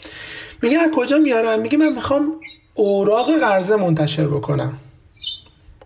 میگه 0.61 0.79
از 0.79 0.89
کجا 0.95 1.17
میارم؟ 1.17 1.59
میگه 1.59 1.77
من 1.77 1.89
می‌خوام 1.89 2.33
اوراق 2.73 3.39
قرضه 3.39 3.75
منتشر 3.75 4.27
بکنم. 4.27 4.77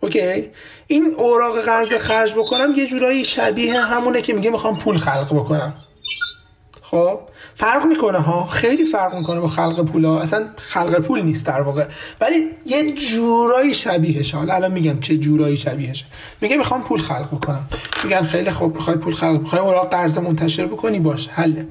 اوکی؟ 0.02 0.50
این 0.88 1.14
اوراق 1.18 1.62
قرضه 1.62 1.98
خرج 1.98 2.34
بکنم 2.34 2.74
یه 2.78 2.88
جورایی 2.88 3.26
شبیه 3.26 3.80
همونه 3.80 4.22
که 4.22 4.34
میگه 4.34 4.50
می‌خوام 4.50 4.80
پول 4.80 4.98
خلق 4.98 5.34
بکنم. 5.34 5.74
خب؟ 6.82 7.20
فرق 7.56 7.86
می‌کنه 7.86 8.18
ها؟ 8.18 8.46
خیلی 8.46 8.84
فرق 8.84 9.16
می‌کنه 9.16 9.40
با 9.40 9.48
خلق 9.48 9.86
پول 9.86 10.06
ها. 10.06 10.22
اصلا 10.22 10.46
خلق 10.58 11.00
پول 11.00 11.22
نیست 11.22 11.46
در 11.46 11.62
واقع. 11.62 11.86
ولی 12.22 12.50
یه 12.66 12.92
جورایی 12.92 13.74
شبیهشه 13.74 14.38
حالا 14.38 14.54
الان 14.54 14.72
میگم 14.72 15.00
چه 15.00 15.18
جورایی 15.18 15.58
شبیهشه 15.58 16.06
میگه 16.42 16.58
می‌خوام 16.58 16.84
پول 16.84 17.02
خلق 17.02 17.28
بکنم. 17.28 17.68
میگن 18.04 18.22
خیلی 18.22 18.52
خوب 18.52 18.76
می‌خوای 18.76 18.98
پول 18.98 19.14
خلق 19.14 19.42
می‌خوای 19.42 19.62
اوراق 19.62 19.90
قرضه 19.90 20.22
منتشر 20.22 20.66
بکنی 20.66 21.00
باش 21.00 21.28
حله 21.28 21.68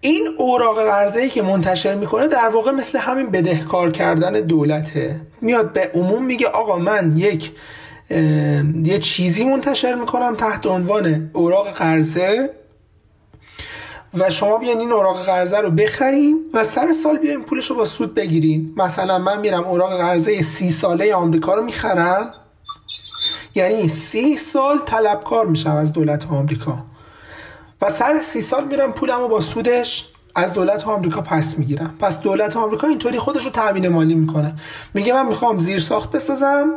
این 0.00 0.28
اوراق 0.38 0.84
قرضه 0.84 1.20
ای 1.20 1.28
که 1.28 1.42
منتشر 1.42 1.94
می‌کنه 1.94 2.28
در 2.28 2.48
واقع 2.48 2.70
مثل 2.70 2.98
همین 2.98 3.30
بدهکار 3.30 3.90
کردن 3.90 4.32
دولته. 4.32 5.20
میاد 5.40 5.72
به 5.72 5.90
عموم 5.94 6.24
میگه 6.24 6.46
آقا 6.46 6.78
من 6.78 7.16
یک 7.16 7.52
یه 8.84 8.98
چیزی 9.02 9.44
منتشر 9.44 9.94
می‌کنم 9.94 10.34
تحت 10.34 10.66
عنوان 10.66 11.30
اوراق 11.32 11.70
قرضه. 11.70 12.50
و 14.14 14.30
شما 14.30 14.58
بیاین 14.58 14.80
این 14.80 14.92
اوراق 14.92 15.24
قرضه 15.24 15.58
رو 15.58 15.70
بخرین 15.70 16.40
و 16.54 16.64
سر 16.64 16.92
سال 16.92 17.18
بیاین 17.18 17.42
پولش 17.42 17.70
رو 17.70 17.76
با 17.76 17.84
سود 17.84 18.14
بگیرین. 18.14 18.74
مثلا 18.76 19.18
من 19.18 19.40
میرم 19.40 19.64
اوراق 19.64 19.96
قرضه 19.96 20.42
سی 20.42 20.70
ساله 20.70 21.14
آمریکا 21.14 21.54
رو 21.54 21.64
می‌خرم. 21.64 22.30
یعنی 23.54 23.88
سی 23.88 24.36
سال 24.36 24.78
طلبکار 24.86 25.46
میشم 25.46 25.76
از 25.76 25.92
دولت 25.92 26.26
آمریکا. 26.30 26.84
و 27.82 27.90
سر 27.90 28.22
سی 28.22 28.40
سال 28.42 28.64
میرم 28.64 28.92
پولم 28.92 29.20
رو 29.20 29.28
با 29.28 29.40
سودش 29.40 30.08
از 30.34 30.54
دولت 30.54 30.86
آمریکا 30.86 31.20
پس 31.20 31.58
می‌گیرم. 31.58 31.94
پس 32.00 32.20
دولت 32.20 32.56
آمریکا 32.56 32.86
اینطوری 32.86 33.18
خودش 33.18 33.44
رو 33.44 33.50
تامین 33.50 33.88
مالی 33.88 34.14
می‌کنه. 34.14 34.54
میگه 34.94 35.12
من 35.12 35.26
می‌خوام 35.26 35.58
زیر 35.58 35.80
ساخت 35.80 36.12
بسازم. 36.12 36.74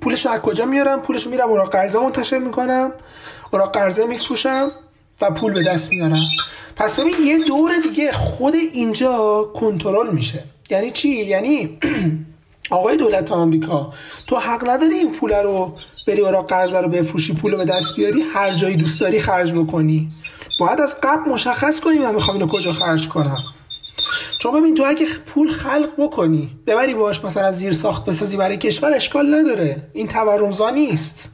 پولش 0.00 0.26
از 0.26 0.40
کجا 0.40 0.64
میارم؟ 0.64 1.00
پولش 1.00 1.26
میرم 1.26 1.48
اوراق 1.48 1.72
قرضه 1.72 1.98
منتشر 1.98 2.38
می‌کنم 2.38 2.92
اوراق 3.52 3.72
قرضه 3.72 4.06
میفروشم 4.06 4.68
و 5.20 5.30
پول 5.30 5.52
به 5.52 5.62
دست 5.62 5.90
میارم. 5.90 6.24
پس 6.76 7.00
ببین 7.00 7.14
یه 7.26 7.38
دور 7.38 7.72
دیگه 7.82 8.12
خود 8.12 8.54
اینجا 8.54 9.44
کنترل 9.54 10.10
میشه. 10.10 10.44
یعنی 10.70 10.90
چی؟ 10.90 11.08
یعنی 11.08 11.78
آقای 12.70 12.96
دولت 12.96 13.32
آمریکا 13.32 13.92
تو 14.26 14.36
حق 14.36 14.68
نداری 14.68 14.94
این 14.94 15.12
پول 15.12 15.32
رو 15.32 15.74
بری 16.06 16.20
اوراق 16.20 16.48
قرضه 16.48 16.80
رو 16.80 16.88
بفروشی 16.88 17.34
پول 17.34 17.52
رو 17.52 17.58
به 17.58 17.64
دست 17.64 17.96
بیاری 17.96 18.22
هر 18.34 18.54
جایی 18.54 18.76
دوست 18.76 19.00
داری 19.00 19.20
خرج 19.20 19.52
بکنی. 19.52 20.08
باید 20.60 20.80
از 20.80 20.96
قبل 21.02 21.30
مشخص 21.30 21.80
کنی 21.80 21.98
من 21.98 22.14
می‌خوام 22.14 22.36
اینو 22.36 22.48
کجا 22.48 22.72
خرج 22.72 23.08
کنم. 23.08 23.38
چون 24.38 24.60
ببین 24.60 24.74
تو 24.74 24.84
اگه 24.86 25.06
پول 25.26 25.50
خلق 25.50 25.88
بکنی 25.98 26.50
ببری 26.66 26.94
باش 26.94 27.24
مثلا 27.24 27.52
زیر 27.52 27.72
ساخت 27.72 28.04
بسازی 28.04 28.36
برای 28.36 28.56
کشور 28.56 28.92
اشکال 28.94 29.34
نداره. 29.34 29.76
این 29.92 30.08
تورمزا 30.08 30.70
نیست. 30.70 31.30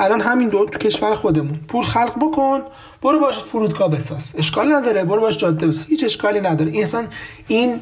الان 0.00 0.20
همین 0.20 0.48
دو 0.48 0.64
تو 0.66 0.78
کشور 0.78 1.14
خودمون. 1.14 1.60
پول 1.68 1.84
خلق 1.84 2.14
بکن 2.20 2.60
برو 3.02 3.18
باش 3.20 3.38
فرودگاه 3.38 3.90
بساز. 3.90 4.32
اشکال 4.38 4.72
نداره 4.72 5.04
برو 5.04 5.20
باش 5.20 5.36
جاده 5.36 5.66
بساز. 5.66 5.86
هیچ 5.86 6.04
اشکالی 6.04 6.40
نداره. 6.40 6.70
این 6.70 6.82
اصلا 6.82 7.06
این 7.48 7.80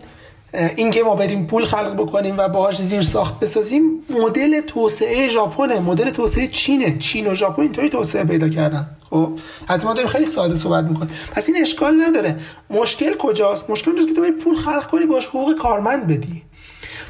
اینکه 0.76 1.02
ما 1.02 1.14
بریم 1.14 1.46
پول 1.46 1.64
خلق 1.64 1.94
بکنیم 1.94 2.38
و 2.38 2.48
باهاش 2.48 2.76
زیر 2.76 3.02
ساخت 3.02 3.40
بسازیم 3.40 3.82
مدل 4.10 4.60
توسعه 4.60 5.28
ژاپنه. 5.28 5.80
مدل 5.80 6.10
توسعه 6.10 6.48
چینه. 6.48 6.98
چین 6.98 7.26
و 7.26 7.34
ژاپن 7.34 7.62
اینطوری 7.62 7.88
توسعه 7.88 8.24
پیدا 8.24 8.48
کردن. 8.48 8.86
خب 9.10 9.28
حتی 9.68 9.86
ما 9.86 9.94
داریم 9.94 10.08
خیلی 10.08 10.26
ساده 10.26 10.56
صحبت 10.56 10.84
می‌کنیم. 10.84 11.14
پس 11.32 11.48
این 11.48 11.62
اشکال 11.62 11.94
نداره. 12.00 12.40
مشکل 12.70 13.14
کجاست؟ 13.18 13.70
مشکل 13.70 13.90
اینجاست 13.90 14.08
که 14.08 14.14
تو 14.14 14.20
بری 14.20 14.32
پول 14.32 14.56
خلق 14.56 14.86
کنی 14.86 15.06
باش 15.06 15.26
حقوق 15.26 15.56
کارمند 15.56 16.06
بدی. 16.06 16.42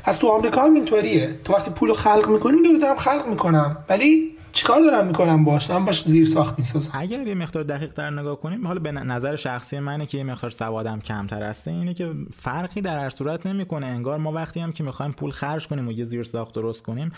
پس 0.04 0.16
تو 0.16 0.28
آمریکا 0.28 0.62
هم 0.62 0.74
اینطوریه. 0.74 1.40
تو 1.44 1.52
وقتی 1.52 1.70
پول 1.70 1.92
خلق 1.92 2.28
می‌کنی 2.28 2.56
میگی 2.56 2.78
دارم 2.78 2.96
خلق 2.96 3.26
می‌کنم. 3.26 3.76
ولی 3.90 4.30
چیکار 4.54 4.80
دارم 4.80 5.06
می‌کنم 5.06 5.44
باش؟ 5.44 5.66
دارم 5.66 5.84
باش 5.84 6.04
زیر 6.04 6.26
ساخت 6.26 6.58
می‌سازم. 6.58 6.90
اگر 6.94 7.26
یه 7.26 7.34
مقدار 7.34 7.62
دقیق 7.62 7.92
تر 7.92 8.10
نگاه 8.10 8.40
کنیم 8.40 8.66
حالا 8.66 8.80
به 8.80 8.92
نظر 8.92 9.36
شخصی 9.36 9.78
منه 9.78 10.06
که 10.06 10.18
یه 10.18 10.24
مقدار 10.24 10.50
سوادم 10.50 11.00
کمتر 11.00 11.42
هسته 11.42 11.70
اینه 11.70 11.94
که 11.94 12.12
فرقی 12.34 12.80
در 12.80 12.98
هر 12.98 13.10
صورت 13.10 13.46
نمی‌کنه. 13.46 13.86
انگار 13.86 14.18
ما 14.18 14.32
وقتی 14.32 14.60
هم 14.60 14.72
که 14.72 14.84
می‌خوایم 14.84 15.12
پول 15.12 15.30
خرج 15.30 15.68
کنیم 15.68 15.88
و 15.88 15.92
یه 15.92 16.04
زیر 16.04 16.22
ساخت 16.22 16.54
درست 16.54 16.82
کنیم 16.82 17.12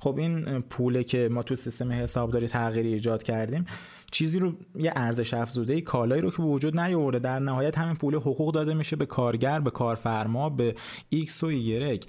خب 0.00 0.18
این 0.18 0.60
پوله 0.60 1.04
که 1.04 1.28
ما 1.32 1.42
تو 1.42 1.56
سیستم 1.56 1.92
حسابداری 1.92 2.48
تغییری 2.48 2.92
ایجاد 2.92 3.22
کردیم 3.22 3.66
چیزی 4.12 4.38
رو 4.38 4.52
یه 4.76 4.92
ارزش 4.96 5.34
افزوده 5.34 5.80
کالایی 5.80 6.22
رو 6.22 6.30
که 6.30 6.36
به 6.36 6.42
وجود 6.42 6.80
نیاورده 6.80 7.18
در 7.18 7.38
نهایت 7.38 7.78
همین 7.78 7.94
پول 7.94 8.14
حقوق 8.14 8.54
داده 8.54 8.74
میشه 8.74 8.96
به 8.96 9.06
کارگر 9.06 9.60
به 9.60 9.70
کارفرما 9.70 10.48
به 10.50 10.74
ایکس 11.08 11.44
و 11.44 11.46
ایگرگ 11.46 12.04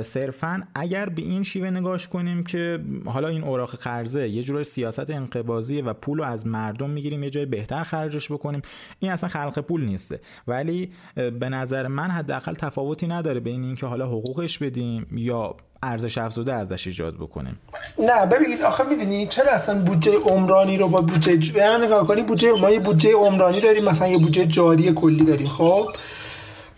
صرفا 0.00 0.62
اگر 0.74 1.08
به 1.08 1.22
این 1.22 1.42
شیوه 1.42 1.70
نگاش 1.70 2.08
کنیم 2.08 2.44
که 2.44 2.84
حالا 3.04 3.28
این 3.28 3.44
اوراق 3.44 3.74
قرضه 3.74 4.28
یه 4.28 4.42
جور 4.42 4.62
سیاست 4.62 5.10
انقباضی 5.10 5.80
و 5.80 5.92
پول 5.92 6.18
رو 6.18 6.24
از 6.24 6.46
مردم 6.46 6.90
می‌گیریم 6.90 7.22
یه 7.22 7.30
جای 7.30 7.46
بهتر 7.46 7.84
خرجش 7.84 8.32
بکنیم 8.32 8.62
این 8.98 9.12
اصلا 9.12 9.28
خلق 9.28 9.58
پول 9.58 9.84
نیسته. 9.84 10.20
ولی 10.48 10.92
به 11.14 11.48
نظر 11.48 11.86
من 11.86 12.10
حداقل 12.10 12.54
تفاوتی 12.54 13.06
نداره 13.06 13.40
بین 13.40 13.64
اینکه 13.64 13.86
حالا 13.86 14.06
حقوقش 14.06 14.58
بدیم 14.58 15.06
یا 15.12 15.56
ارزش 15.82 16.18
افزوده 16.18 16.54
ازش 16.54 16.86
ایجاد 16.86 17.14
بکنیم. 17.14 17.60
نه 17.98 18.26
ببینید 18.26 18.62
آخه 18.62 18.84
می‌دونی 18.84 19.26
چرا 19.26 19.52
اصلا 19.52 19.78
بودجه 19.78 20.18
عمرانی 20.18 20.76
رو 20.76 20.88
با 20.88 21.00
بودجه 21.00 21.36
ج... 21.36 21.58
نگاه 21.58 22.06
کنی 22.06 22.22
بودجه 22.22 22.52
ما 22.52 22.70
یه 22.70 22.78
بودجه 22.78 23.12
عمرانی 23.12 23.60
داریم 23.60 23.84
مثلا 23.84 24.08
یه 24.08 24.18
بودجه 24.18 24.46
جاری 24.46 24.92
کلی 24.92 25.24
داریم. 25.24 25.46
خب 25.46 25.86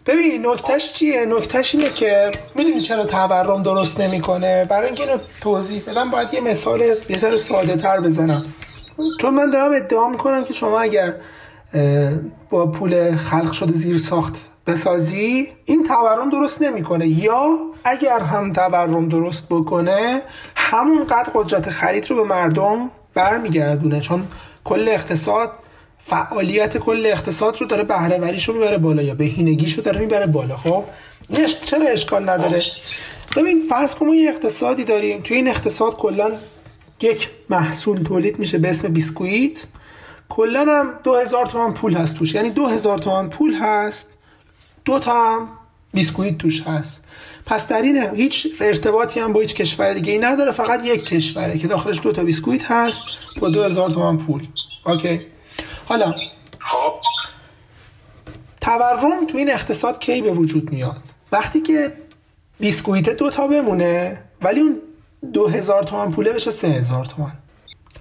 ببین 0.07 0.47
نکتهش 0.47 0.93
چیه؟ 0.93 1.27
نکتهش 1.27 1.75
اینه 1.75 1.91
که 1.91 2.31
می‌دونی 2.55 2.81
چرا 2.81 3.05
تورم 3.05 3.63
درست 3.63 4.01
نمی‌کنه؟ 4.01 4.65
برای 4.65 4.87
اینکه 4.87 5.03
اینو 5.03 5.19
توضیح 5.41 5.83
بدم 5.87 6.11
باید 6.11 6.35
یه 6.35 6.41
مثال 6.41 6.81
یه 6.81 7.19
سر 7.19 7.39
ساده 7.39 7.77
تر 7.77 8.01
بزنم. 8.01 8.45
چون 9.21 9.35
من 9.35 9.51
دارم 9.51 9.73
ادعا 9.73 10.09
می‌کنم 10.09 10.45
که 10.45 10.55
شما 10.55 10.81
اگر 10.81 11.15
با 12.51 12.67
پول 12.67 13.17
خلق 13.17 13.53
شده 13.53 13.73
زیر 13.73 13.99
ساخت 13.99 14.49
بسازی 14.67 15.49
این 15.65 15.85
تورم 15.85 16.31
درست 16.31 16.63
نمی‌کنه. 16.63 17.07
یا 17.07 17.59
اگر 17.85 18.21
هم 18.21 18.53
تورم 18.53 19.09
درست 19.09 19.45
بکنه 19.51 20.23
همونقدر 20.57 21.31
قدرت 21.35 21.71
خرید 21.71 22.11
رو 22.11 22.17
به 22.17 22.25
مردم 22.25 22.91
برمیگردونه. 23.15 24.01
چون 24.01 24.27
کل 24.65 24.89
اقتصاد 24.89 25.51
فعالیت 26.07 26.79
کل 26.79 27.07
اقتصاد 27.07 27.61
رو 27.61 27.67
داره 27.67 27.83
بهره 27.83 28.45
رو 28.47 28.55
می‌بره 28.55 28.79
بالا 28.79 29.03
یا 29.03 29.15
بهینگیش 29.15 29.75
رو 29.75 29.83
داره 29.83 30.01
می‌بره 30.01 30.27
بالا. 30.27 30.57
خب 30.57 30.85
چرا 31.65 31.87
اشکال 31.87 32.29
نداره؟ 32.29 32.63
ببین 33.37 33.63
فرض 33.71 33.95
کن 33.95 34.07
ما 34.07 34.15
یه 34.15 34.31
اقتصادی 34.31 34.85
داریم. 34.85 35.21
توی 35.21 35.37
این 35.37 35.49
اقتصاد 35.49 35.97
کلا 35.97 36.33
یک 37.03 37.31
محصول 37.51 38.03
تولید 38.03 38.39
میشه 38.39 38.59
به 38.59 38.71
اسم 38.71 38.89
بیسکویت. 38.89 39.65
کلا 40.29 40.61
هم 40.69 40.95
دو 41.03 41.15
هزار 41.15 41.47
تومن 41.47 41.75
پول 41.75 41.95
هست 41.95 42.17
توش. 42.17 42.35
یعنی 42.35 42.51
دو 42.51 42.67
هزار 42.67 42.99
تومن 42.99 43.29
پول 43.29 43.55
هست 43.55 44.07
دو 44.85 44.99
تا 44.99 45.35
هم 45.35 45.49
بیسکویت 45.93 46.39
توش 46.39 46.63
هست. 46.63 47.05
پس 47.47 47.69
در 47.69 47.83
این 47.83 48.15
هیچ 48.15 48.47
ارتباطی 48.61 49.21
هم 49.21 49.33
با 49.33 49.41
هیچ 49.41 49.55
کشور 49.55 49.93
دیگه 49.93 50.13
ای 50.13 50.19
نداره 50.19 50.53
فقط 50.53 50.81
یک 50.85 51.05
کشوره 51.05 51.59
که 51.59 51.69
داخلش 51.69 52.01
دو 52.03 52.13
تا 52.13 52.25
بیسکویت 52.25 52.71
هست 52.71 53.03
با 53.41 53.51
دو 53.51 53.65
هزار 53.65 53.91
تومن 53.91 54.19
پول. 54.19 54.47
okay. 54.87 55.21
حالا 55.85 56.15
خب. 56.59 56.95
تورم 58.61 59.27
تو 59.27 59.39
این 59.39 59.51
اقتصاد 59.51 59.99
کی 59.99 60.23
به 60.23 60.31
وجود 60.31 60.73
میاد؟ 60.73 61.01
وقتی 61.33 61.61
که 61.61 61.93
بیسکویت 62.61 63.11
دو 63.11 63.31
تا 63.31 63.47
بمونه 63.47 64.23
ولی 64.43 64.61
اون 64.61 64.81
دو 65.33 65.49
هزار 65.49 65.83
تومن 65.83 66.11
پوله 66.11 66.33
بشه 66.33 66.51
سه 66.51 66.69
هزار 66.69 67.05
تومن 67.05 67.33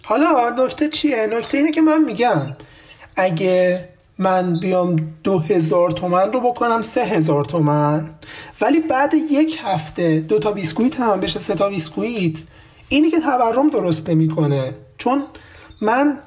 حالا 0.04 0.50
نکته 0.66 0.90
چیه؟ 0.90 1.28
نکته 1.28 1.58
اینه 1.58 1.72
که 1.72 1.82
من 1.82 2.04
میگم 2.04 2.56
اگه 3.16 3.90
من 4.18 4.54
بیام 4.54 4.96
دو 5.24 5.40
هزار 5.40 5.92
تومن 5.92 6.32
رو 6.32 6.40
بکنم 6.40 6.82
سه 6.82 7.02
هزار 7.02 7.46
تومن. 7.46 8.10
ولی 8.62 8.80
بعد 8.80 9.14
یک 9.32 9.60
هفته 9.64 10.20
دو 10.20 10.40
تا 10.40 10.52
بیسکویت 10.52 11.00
هم 11.00 11.20
بشه 11.20 11.40
سه 11.40 11.56
تا 11.56 11.70
بیسکویت. 11.70 12.38
اینی 12.90 13.12
که 13.12 13.20
تورم 13.20 13.70
درست 13.70 14.10
نمی‌کنه. 14.10 14.76
چون 14.98 15.24
من 15.82 16.20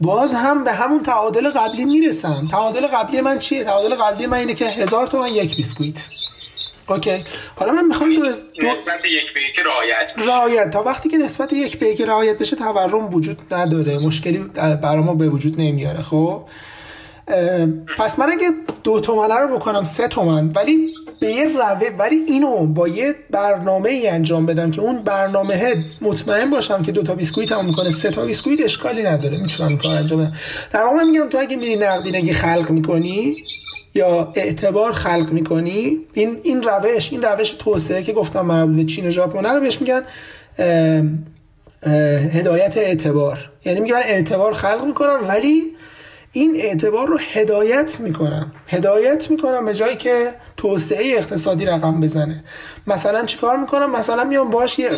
باز 0.00 0.34
هم 0.34 0.64
به 0.64 0.72
همون 0.72 1.02
تعادل 1.02 1.50
قبلی 1.50 1.84
می‌رسم. 1.84 2.48
تعادل 2.50 2.86
قبلی 2.86 3.20
من 3.20 3.38
چیه؟ 3.38 3.64
تعادل 3.64 3.94
قبلی 3.94 4.26
من 4.26 4.38
اینه 4.38 4.54
که 4.54 4.66
هزار 4.66 5.06
تومن 5.06 5.28
یک 5.28 5.56
بیسکویت. 5.56 6.08
okay. 6.88 7.16
حالا 7.56 7.72
من 7.72 7.84
می‌خوام 7.84 8.14
دو, 8.14 8.26
نسبت 8.68 9.04
یک 9.04 9.34
به 9.34 9.40
یک 9.40 9.58
رعایت 9.58 10.28
رعایت. 10.28 10.70
تا 10.70 10.82
وقتی 10.82 11.08
که 11.08 11.18
نسبت 11.18 11.52
یک 11.52 11.78
به 11.78 11.88
یک 11.88 12.00
رعایت 12.00 12.38
بشه 12.38 12.56
تورم 12.56 13.14
وجود 13.14 13.54
نداره. 13.54 13.98
مشکلی 13.98 14.38
برای 14.82 15.02
ما 15.02 15.14
به 15.14 15.28
وجود 15.28 15.60
نمیاره 15.60 16.02
خب؟ 16.02 16.42
پس 17.98 18.18
من 18.18 18.30
اگه 18.32 18.50
دو 18.84 19.00
تومنه 19.00 19.34
رو 19.34 19.56
بکنم 19.58 19.84
سه 19.84 20.08
تومن 20.08 20.50
ولی 20.54 20.94
به 21.20 21.26
یه 21.26 21.48
روه 21.48 21.90
ولی 21.98 22.16
اینو 22.16 22.66
با 22.66 22.88
یه 22.88 23.14
برنامه 23.30 23.88
ای 23.88 24.08
انجام 24.08 24.46
بدم 24.46 24.70
که 24.70 24.80
اون 24.80 25.02
برنامه 25.02 25.84
مطمئن 26.00 26.50
باشم 26.50 26.82
که 26.82 26.92
دو 26.92 27.02
تا 27.02 27.14
بیسکویت 27.14 27.52
هم 27.52 27.64
می‌کنه 27.64 27.90
سه 27.90 28.10
تا 28.10 28.24
بیسکویت 28.24 28.60
اشکالی 28.64 29.02
نداره 29.02 29.38
می‌تونم 29.38 29.78
کار 29.78 29.96
انجام 29.96 30.20
بدم. 30.20 30.32
در 30.72 30.82
واقع 30.82 31.02
میگم 31.02 31.28
تو 31.28 31.38
اگه 31.38 31.56
میری 31.56 31.76
نقدینگی 31.76 32.32
خلق 32.32 32.70
می‌کنی 32.70 33.36
یا 33.94 34.32
اعتبار 34.34 34.92
خلق 34.92 35.32
می‌کنی 35.32 35.98
این 36.14 36.40
این 36.42 36.62
روش 36.62 37.12
این 37.12 37.22
روش 37.22 37.50
توسعه 37.50 38.02
که 38.02 38.12
گفتم 38.12 38.40
مربوط 38.40 38.76
به 38.76 38.84
چین 38.84 39.06
و 39.06 39.10
ژاپن 39.10 39.46
رو 39.46 39.60
بهش 39.60 39.80
میگن 39.80 40.02
هدایت 42.32 42.76
اعتبار. 42.76 43.50
یعنی 43.64 43.80
میگن 43.80 44.00
اعتبار 44.04 44.54
خلق 44.54 44.84
می‌کنم 44.84 45.18
ولی 45.28 45.62
این 46.32 46.56
اعتبار 46.56 47.06
رو 47.06 47.18
هدایت 47.32 48.00
می‌کنم. 48.00 48.52
هدایت 48.68 49.30
می‌کنم 49.30 49.64
به 49.64 49.74
جایی 49.74 49.96
که 49.96 50.34
توسعه 50.56 51.18
اقتصادی 51.18 51.66
رقم 51.66 52.00
بزنه. 52.00 52.44
مثلا 52.86 53.24
چیکار 53.24 53.56
می‌کنم؟ 53.56 53.90
مثلا 53.90 54.24
میام 54.24 54.50
باش 54.50 54.78
یه 54.78 54.90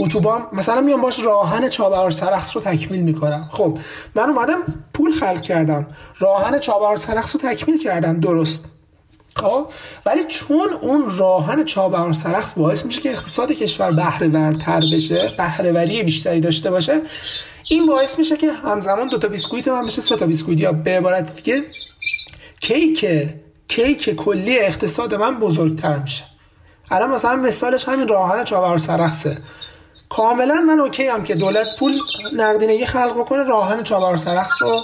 اتوبان 0.00 0.46
مثلا 0.52 0.80
میام 0.80 1.00
باش 1.00 1.20
راهن 1.22 1.68
چابهار 1.68 2.10
سرخس 2.10 2.56
رو 2.56 2.62
تکمیل 2.62 3.02
می‌کنم. 3.02 3.48
خب 3.52 3.78
من 4.14 4.30
اومدم 4.30 4.58
پول 4.94 5.12
خلق 5.12 5.40
کردم. 5.40 5.86
راهن 6.18 6.58
چابهار 6.58 6.96
سرخس 6.96 7.36
رو 7.36 7.40
تکمیل 7.50 7.82
کردم. 7.82 8.20
درست. 8.20 8.64
خب 9.40 9.66
ولی 10.06 10.24
چون 10.24 10.68
اون 10.80 11.18
راهن 11.18 11.64
چابهار 11.64 12.12
سرخس 12.12 12.52
باعث 12.52 12.84
میشه 12.84 13.00
که 13.00 13.10
اقتصاد 13.10 13.52
کشور 13.52 13.90
بهره 13.90 14.28
ورتر 14.28 14.82
بشه 14.92 15.32
بهره 15.38 15.72
وری 15.72 16.02
بیشتری 16.02 16.40
داشته 16.40 16.70
باشه 16.70 17.00
این 17.68 17.86
باعث 17.86 18.18
میشه 18.18 18.36
که 18.36 18.52
همزمان 18.52 19.08
دو 19.08 19.18
تا 19.18 19.28
بیسکویت 19.28 19.68
من 19.68 19.86
بشه 19.86 20.00
سه 20.00 20.16
تا 20.16 20.26
بیسکویت 20.26 20.60
یا 20.60 20.72
به 20.72 20.98
عبارت 20.98 21.36
دیگه 21.36 21.62
کیک 22.60 23.06
کیک 23.68 24.14
کلی 24.14 24.58
اقتصاد 24.58 25.14
من 25.14 25.40
بزرگتر 25.40 25.98
میشه. 25.98 26.24
الان 26.90 27.10
مثلا 27.10 27.36
مثالش 27.36 27.88
همین 27.88 28.08
راه‌آهن 28.08 28.44
چابهار 28.44 28.78
سرخسه. 28.78 29.36
کاملا 30.08 30.54
من 30.54 30.80
okay 30.80 31.06
م 31.06 31.24
که 31.24 31.34
دولت 31.34 31.66
پول 31.78 31.92
نقدینگی 32.36 32.86
خلق 32.86 33.18
بکنه 33.18 33.42
راه‌آهن 33.42 33.82
چابهار 33.82 34.16
سرخس 34.16 34.62
رو 34.62 34.80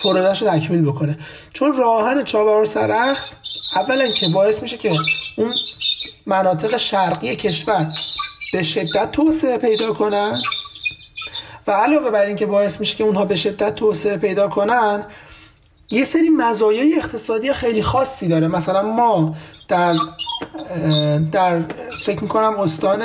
پروژش 0.00 0.42
رو 0.42 0.50
تکمیل 0.50 0.82
بکنه. 0.82 1.18
چون 1.52 1.76
راه‌آهن 1.76 2.24
چابهار 2.24 2.64
سرخس 2.64 3.36
اولا 3.76 4.08
که 4.08 4.28
باعث 4.28 4.62
میشه 4.62 4.76
که 4.76 4.90
اون 5.36 5.52
مناطق 6.26 6.76
شرقی 6.76 7.36
کشور 7.36 7.88
به 8.52 8.62
شدت 8.62 9.12
توسعه 9.12 9.58
پیدا 9.58 9.92
کنن؟ 9.92 10.36
و 11.66 11.70
علاوه 11.72 12.10
بر 12.10 12.26
اینکه 12.26 12.46
باعث 12.46 12.80
میشه 12.80 12.96
که 12.96 13.04
اونها 13.04 13.24
به 13.24 13.36
شدت 13.36 13.74
توسعه 13.74 14.16
پیدا 14.16 14.48
کنن 14.48 15.06
یه 15.90 16.04
سری 16.04 16.28
مزایای 16.28 16.94
اقتصادی 16.94 17.52
خیلی 17.52 17.82
خاصی 17.82 18.28
داره. 18.28 18.48
مثلا 18.48 18.82
ما 18.82 19.36
در 19.68 19.94
در 21.32 21.62
فکر 22.04 22.22
می‌کنم 22.22 22.60
استان 22.60 23.02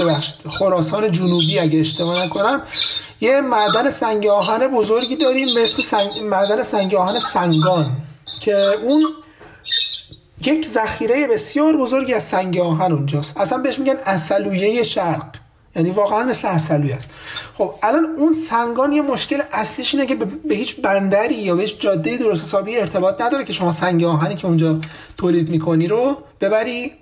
ببخشید 0.00 0.34
خراسان 0.58 1.10
جنوبی 1.10 1.58
اگه 1.58 1.80
اشتباه 1.80 2.26
نکنم 2.26 2.62
یه 3.20 3.40
معدن 3.40 3.90
سنگ 3.90 4.26
آهن 4.26 4.68
بزرگی 4.68 5.16
داریم 5.16 5.48
اسم 5.58 5.82
سنگ... 5.82 6.22
معدن 6.22 6.62
سنگ 6.62 6.94
آهن 6.94 7.20
سنگان 7.20 7.86
که 8.40 8.56
اون 8.82 9.06
یک 10.46 10.66
ذخیره 10.66 11.26
بسیار 11.26 11.76
بزرگی 11.76 12.14
از 12.14 12.24
سنگ 12.24 12.58
آهن 12.58 12.92
اونجاست. 12.92 13.36
اصلا 13.36 13.58
بهش 13.58 13.78
میگن 13.78 13.96
اصلویه 14.06 14.82
شرق. 14.82 15.36
یعنی 15.76 15.90
واقعا 15.90 16.22
مثل 16.22 16.48
اصلوی 16.48 16.92
است. 16.92 17.08
خب 17.54 17.74
الان 17.82 18.04
اون 18.04 18.34
سنگان 18.34 18.92
یه 18.92 19.02
مشکل 19.02 19.42
اصلیش 19.52 19.94
اینه 19.94 20.06
که 20.06 20.14
به 20.14 20.54
هیچ 20.54 20.80
بندری 20.80 21.34
یا 21.34 21.56
به 21.56 21.62
هیچ 21.62 21.80
جاده 21.80 22.16
درست 22.16 22.44
حسابی 22.44 22.76
ارتباط 22.76 23.20
نداره 23.20 23.44
که 23.44 23.52
شما 23.52 23.72
سنگ 23.72 24.04
آهنی 24.04 24.34
که 24.36 24.46
اونجا 24.46 24.80
تولید 25.18 25.50
می‌کنی 25.50 25.86
رو 25.86 26.16
ببری 26.40 26.92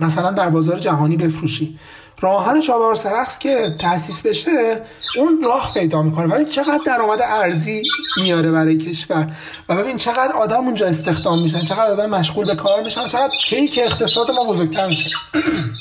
مثلا 0.00 0.30
در 0.30 0.50
بازار 0.50 0.78
جهانی 0.78 1.16
بفروشی. 1.16 1.78
راهن 2.20 2.60
چابهار 2.60 2.94
سرخس 2.94 3.38
که 3.38 3.74
تأسیس 3.80 4.26
بشه 4.26 4.82
اون 5.16 5.42
راه 5.42 5.74
پیدا 5.74 6.02
می‌کنه. 6.02 6.34
ولی 6.34 6.44
چقدر 6.44 6.80
درآمد 6.86 7.18
ارزی 7.22 7.82
میاره 8.16 8.50
برای 8.50 8.76
کشور. 8.76 9.36
و 9.68 9.76
ببین 9.76 9.96
چقدر 9.96 10.32
آدم 10.32 10.64
اونجا 10.64 10.86
استخدام 10.86 11.42
میشن 11.42 11.64
چقدر 11.64 11.90
آدم 11.90 12.10
مشغول 12.10 12.46
به 12.46 12.54
کار 12.54 12.82
میشن 12.82 13.08
چقدر 13.08 13.36
کیک 13.36 13.80
اقتصاد 13.82 14.30
ما 14.30 14.44
بزرگتر 14.44 14.86
میشه. 14.86 15.10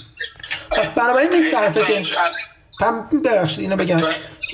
پس 0.72 0.90
بنابراین 0.90 1.30
میصرفه 1.38 1.86
که 1.86 2.04
هم 2.82 3.10
ببخشید 3.26 3.60
اینو 3.60 3.76
بگم. 3.76 4.02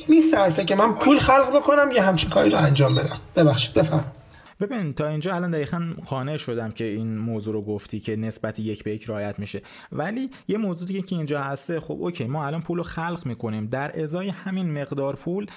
میصرفه 0.08 0.66
که 0.66 0.76
من 0.76 0.94
پول 0.94 1.20
خلق 1.20 1.56
بکنم 1.56 1.92
یه 1.92 2.02
همچین 2.02 2.30
کاری 2.30 2.50
رو 2.50 2.58
انجام 2.58 2.96
بدم. 2.96 3.18
ببخشید 3.36 3.74
بفهم 3.74 4.04
ببین 4.60 4.94
تا 4.94 5.08
اینجا 5.08 5.36
الان 5.36 5.52
دقیقا 5.52 5.94
خانه 6.04 6.38
شدم 6.38 6.72
که 6.72 6.84
این 6.84 7.18
موضوع 7.18 7.54
رو 7.54 7.62
گفتی 7.62 8.00
که 8.00 8.16
نسبت 8.16 8.60
یک 8.60 8.84
به 8.84 8.92
یک 8.92 9.10
رعایت 9.10 9.40
میشه. 9.40 9.62
ولی 9.92 10.30
یه 10.48 10.58
موضوع 10.58 10.88
دیگه 10.88 11.02
که 11.02 11.16
اینجا 11.16 11.42
هسته 11.42 11.80
خب 11.80 11.98
اوکی 12.00 12.26
ما 12.26 12.46
الان 12.46 12.62
پول 12.62 12.78
رو 12.78 12.84
خلق 12.84 13.26
می‌کنیم. 13.26 13.68
در 13.68 14.02
ازای 14.02 14.30
همین 14.30 14.82
مقدار 14.82 15.16
پول 15.16 15.48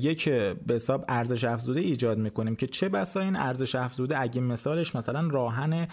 یک 0.00 0.28
به 0.28 0.74
حساب 0.74 1.04
ارزش 1.08 1.44
افزوده 1.44 1.80
ایجاد 1.80 2.18
می‌کنیم 2.18 2.56
که 2.56 2.66
چه 2.66 2.88
بسا 2.88 3.20
این 3.20 3.36
ارزش 3.36 3.74
افزوده 3.74 4.20
اگه 4.20 4.40
مثالش 4.40 4.96
مثلا 4.96 5.28
راهن 5.28 5.88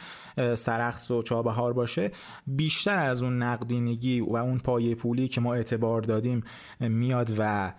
سرخس 0.55 1.11
و 1.11 1.21
چابهار 1.21 1.73
باشه 1.73 2.11
بیشتر 2.47 3.05
از 3.05 3.23
اون 3.23 3.43
نقدینگی 3.43 4.19
و 4.19 4.35
اون 4.35 4.57
پایه 4.57 4.95
پولی 4.95 5.27
که 5.27 5.41
ما 5.41 5.53
اعتبار 5.53 6.01
دادیم 6.01 6.43
میاد 6.79 7.33
و 7.37 7.73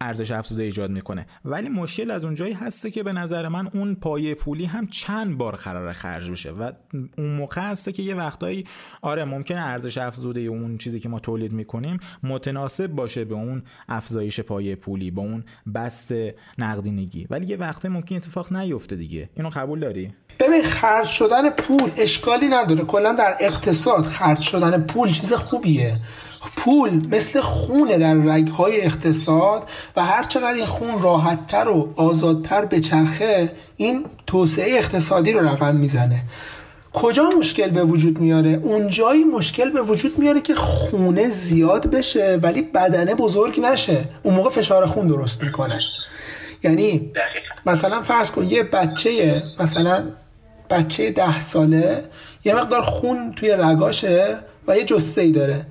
ارزش 0.00 0.30
افزوده 0.32 0.62
ایجاد 0.62 0.90
می‌کنه. 0.90 1.26
ولی 1.44 1.68
مشکل 1.68 2.10
از 2.10 2.24
اونجایی 2.24 2.52
هسته 2.52 2.90
که 2.90 3.02
به 3.02 3.12
نظر 3.12 3.48
من 3.48 3.68
اون 3.78 3.94
پایه 3.94 4.34
پولی 4.34 4.64
هم 4.64 4.86
چند 4.86 5.38
بار 5.38 5.56
قرار 5.56 5.92
خرج 5.92 6.30
بشه 6.30 6.50
و 6.50 6.72
اون 7.18 7.36
موقع 7.36 7.60
هسته 7.60 7.92
که 7.92 8.02
یه 8.02 8.14
وقتایی 8.14 8.64
آره 9.02 9.24
ممکنه 9.24 9.60
ارزش 9.60 9.98
افزوده 9.98 10.40
اون 10.40 10.78
چیزی 10.78 11.00
که 11.00 11.08
ما 11.08 11.18
تولید 11.18 11.52
می‌کنیم 11.52 11.98
متناسب 12.22 12.86
باشه 12.86 13.24
به 13.24 13.34
اون 13.34 13.62
افزایش 13.88 14.40
پایه 14.40 14.74
پولی 14.74 15.10
با 15.10 15.22
اون 15.22 15.44
بست 15.74 16.14
نقدینگی. 16.58 17.26
ولی 17.30 17.46
یه 17.46 17.56
وقتایی 17.56 17.94
ممکن 17.94 18.16
اتفاق 18.16 18.52
نیفته 18.52 18.96
دیگه. 18.96 19.30
اینو 19.36 19.50
قبول 19.50 19.80
داری؟ 19.80 20.12
ببین 20.40 20.62
خرج 20.62 21.06
شدن 21.06 21.50
پول 21.50 21.90
اشکالی 21.96 22.48
نداره. 22.48 22.84
کلا 22.84 23.12
در 23.12 23.36
اقتصاد 23.40 24.04
خرج 24.04 24.40
شدن 24.40 24.82
پول 24.82 25.12
چیز 25.12 25.32
خوبیه. 25.32 25.96
پول 26.56 27.06
مثل 27.10 27.40
خونه 27.40 27.98
در 27.98 28.14
رگهای 28.14 28.80
اقتصاد 28.80 29.62
و 29.96 30.04
هر 30.04 30.22
چقدر 30.22 30.54
این 30.54 30.66
خون 30.66 31.02
راحتتر 31.02 31.68
و 31.68 31.92
آزادتر 31.96 32.64
به 32.64 32.80
چرخه 32.80 33.52
این 33.76 34.04
توسعه 34.26 34.78
اقتصادی 34.78 35.32
رو 35.32 35.48
رقم 35.48 35.76
می‌زنه. 35.76 36.22
کجا 36.92 37.30
مشکل 37.38 37.70
به 37.70 37.84
وجود 37.84 38.18
میاره؟ 38.18 38.50
اونجایی 38.50 39.24
مشکل 39.24 39.70
به 39.70 39.82
وجود 39.82 40.18
میاره 40.18 40.40
که 40.40 40.54
خونه 40.54 41.28
زیاد 41.28 41.90
بشه 41.90 42.38
ولی 42.42 42.62
بدنه 42.62 43.14
بزرگ 43.14 43.60
نشه. 43.60 44.04
اون 44.22 44.34
موقع 44.34 44.50
فشار 44.50 44.86
خون 44.86 45.06
درست 45.06 45.42
می‌کنه. 45.42 45.80
یعنی 46.62 47.12
مثلا 47.66 48.02
فرض 48.02 48.30
کن 48.30 48.44
یه 48.44 48.62
بچه 48.62 49.42
مثلا 49.60 50.04
بچه 50.70 51.10
ده 51.10 51.40
ساله 51.40 52.04
یه 52.44 52.54
مقدار 52.54 52.82
خون 52.82 53.32
توی 53.36 53.50
رگاشه 53.50 54.38
و 54.68 54.76
یه 54.76 54.84
جسته 54.84 55.20
ای 55.20 55.32
داره. 55.32 55.66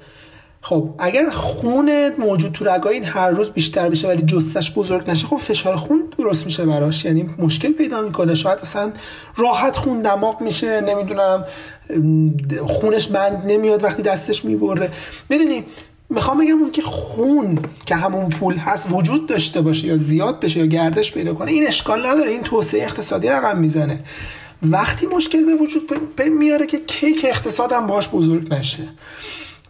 خب 0.62 0.90
اگر 1.00 1.30
خون 1.30 2.10
موجود 2.20 2.52
تو 2.52 2.66
رگای 2.66 2.94
این 2.94 3.04
هر 3.04 3.30
روز 3.30 3.52
بیشتر 3.52 3.90
بشه 3.90 4.08
ولی 4.08 4.22
جستش 4.22 4.72
بزرگ 4.72 5.10
نشه 5.10 5.28
خب 5.28 5.36
فشار 5.36 5.76
خون 5.76 6.04
درست 6.18 6.46
میشه 6.46 6.66
براش. 6.66 7.06
یعنی 7.06 7.30
مشکل 7.38 7.72
پیدا 7.72 8.02
می‌کنه. 8.02 8.36
شاید 8.36 8.60
اصلا 8.60 8.92
راحت 9.38 9.76
خون 9.76 10.00
دماغ 10.00 10.42
میشه 10.42 10.82
نمی‌دونم 10.82 11.46
خونش 12.68 13.08
بند 13.08 13.44
نمیاد 13.48 13.84
وقتی 13.84 14.04
دستش 14.04 14.46
می‌بره. 14.46 14.92
می‌دونی 15.30 15.64
می‌خوام 16.10 16.38
بگم 16.38 16.60
اون 16.62 16.72
که 16.72 16.82
خون 16.82 17.60
که 17.86 17.96
همون 17.96 18.30
پول 18.30 18.56
هست 18.56 18.88
وجود 18.92 19.28
داشته 19.30 19.62
باشه 19.62 19.88
یا 19.88 19.98
زیاد 19.98 20.40
بشه 20.40 20.60
یا 20.60 20.66
گردش 20.66 21.12
پیدا 21.12 21.34
کنه 21.34 21.52
این 21.52 21.68
اشکال 21.68 22.06
نداره. 22.06 22.32
این 22.32 22.44
توسعه 22.44 22.84
اقتصادی 22.84 23.28
رقم 23.28 23.58
می‌زنه. 23.58 24.00
وقتی 24.64 25.06
مشکل 25.06 25.46
به 25.46 25.56
وجود 25.56 25.92
میاره 26.40 26.66
که 26.66 26.80
کیک 26.80 27.26
اقتصاد 27.30 27.72
هم 27.72 27.88
باش 27.88 28.10
بزرگ 28.10 28.54
نشه. 28.54 28.88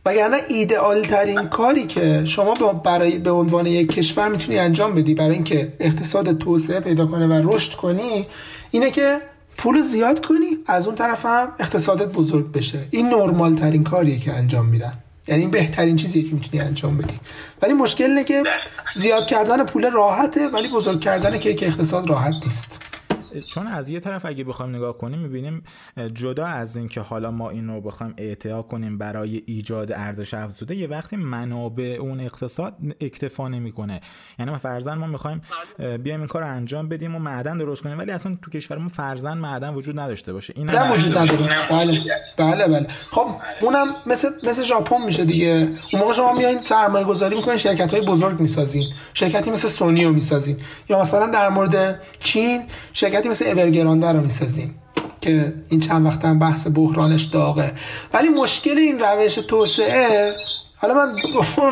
وگرنه 0.05 0.37
ایدئال 0.49 1.01
ترین 1.01 1.47
کاری 1.47 1.87
که 1.87 2.25
شما 2.25 2.53
برای 2.53 3.17
به 3.17 3.31
عنوان 3.31 3.65
یک 3.65 3.91
کشور 3.91 4.27
می‌تونی 4.27 4.59
انجام 4.59 4.95
بدی 4.95 5.13
برای 5.13 5.33
اینکه 5.33 5.73
اقتصاد 5.79 6.37
توسعه 6.37 6.79
پیدا 6.79 7.05
کنه 7.05 7.27
و 7.27 7.53
رشد 7.53 7.73
کنی 7.73 8.27
اینه 8.71 8.91
که 8.91 9.21
پول 9.57 9.81
زیاد 9.81 10.25
کنی 10.25 10.57
از 10.65 10.87
اون 10.87 10.95
طرف 10.95 11.25
هم 11.25 11.47
اقتصادت 11.59 12.07
بزرگ 12.07 12.51
بشه. 12.51 12.79
این 12.91 13.09
نرمال 13.09 13.55
ترین 13.55 13.83
کاریه 13.83 14.19
که 14.19 14.33
انجام 14.33 14.65
میدن. 14.65 14.93
یعنی 15.27 15.41
این 15.41 15.51
بهترین 15.51 15.95
چیزیه 15.95 16.23
که 16.23 16.35
می‌تونی 16.35 16.63
انجام 16.63 16.97
بدی. 16.97 17.19
ولی 17.61 17.73
مشکل 17.73 18.03
اینه 18.03 18.23
که 18.23 18.43
زیاد 18.93 19.25
کردن 19.25 19.65
پول 19.65 19.91
راحته 19.91 20.47
ولی 20.47 20.67
بزرگ 20.67 20.99
کردن 20.99 21.39
که 21.39 21.65
اقتصاد 21.67 22.09
راحت 22.09 22.33
نیست. 22.43 22.81
چون 23.41 23.67
از 23.67 23.89
یه 23.89 23.99
طرف 23.99 24.25
اگه 24.25 24.43
بخوایم 24.43 24.75
نگاه 24.75 24.97
کنیم 24.97 25.19
می‌بینیم 25.19 25.63
جدا 26.13 26.45
از 26.45 26.77
اینکه 26.77 27.01
حالا 27.01 27.31
ما 27.31 27.49
این 27.49 27.67
رو 27.67 27.81
بخوایم 27.81 28.13
اعتیا 28.17 28.61
کنیم 28.61 28.97
برای 28.97 29.43
ایجاد 29.45 29.91
ارزش 29.91 30.33
افزوده 30.33 30.75
یه 30.75 30.87
وقتی 30.87 31.15
منابع 31.15 31.97
اون 31.99 32.19
اقتصاد 32.19 32.75
اکتفا 33.01 33.47
نمی‌کنه. 33.47 34.01
یعنی 34.39 34.51
ما 34.51 34.57
فرزن 34.57 34.93
ما 34.93 35.07
می‌خوایم 35.07 35.41
بیایم 35.77 36.19
این 36.19 36.27
کار 36.27 36.41
رو 36.41 36.47
انجام 36.47 36.89
بدیم 36.89 37.15
و 37.15 37.19
معدن 37.19 37.57
درست 37.57 37.81
کنیم 37.81 37.97
ولی 37.97 38.11
اصلا 38.11 38.37
تو 38.41 38.51
کشورمون 38.51 38.87
فرزن 38.87 39.37
معدن 39.37 39.73
وجود 39.73 39.99
نداشته 39.99 40.33
باشه. 40.33 40.53
این 40.57 40.69
وجود 40.91 41.17
نداره. 41.17 41.67
بله 41.69 42.01
بله 42.37 42.67
بله. 42.67 42.87
خب 43.11 43.27
اونم 43.61 43.87
مثل 44.05 44.29
مثل 44.43 44.63
ژاپن 44.63 45.05
میشه 45.05 45.25
دیگه. 45.25 45.69
اون 45.93 46.01
موقع 46.01 46.13
شما 46.13 46.33
میایین 46.33 46.61
سرمایه 46.61 47.05
گذاری 47.05 47.35
می‌کنین 47.35 47.57
شرکت 47.57 47.93
های 47.93 48.05
بزرگ 48.05 48.39
می‌سازین. 48.39 48.83
شرکتی 49.13 49.51
مثل 49.51 49.67
سونی 49.67 50.05
رو 50.05 50.13
می‌سازین. 50.13 50.57
یا 50.89 51.01
مثلا 51.01 51.27
در 51.27 51.49
مورد 51.49 52.01
چین 52.19 52.63
شرکتی 53.25 53.29
مثل 53.29 53.59
اورگرانده 53.59 54.11
رو 54.11 54.21
می‌سازین 54.21 54.71
که 55.21 55.53
این 55.69 55.79
چند 55.79 56.05
وقت 56.05 56.25
هم 56.25 56.39
بحث 56.39 56.67
بحرانش 56.75 57.23
داغه. 57.23 57.73
ولی 58.13 58.29
مشکل 58.29 58.77
این 58.77 58.99
روش 58.99 59.35
توسعه 59.35 60.33
حالا 60.77 60.93
من 60.93 61.13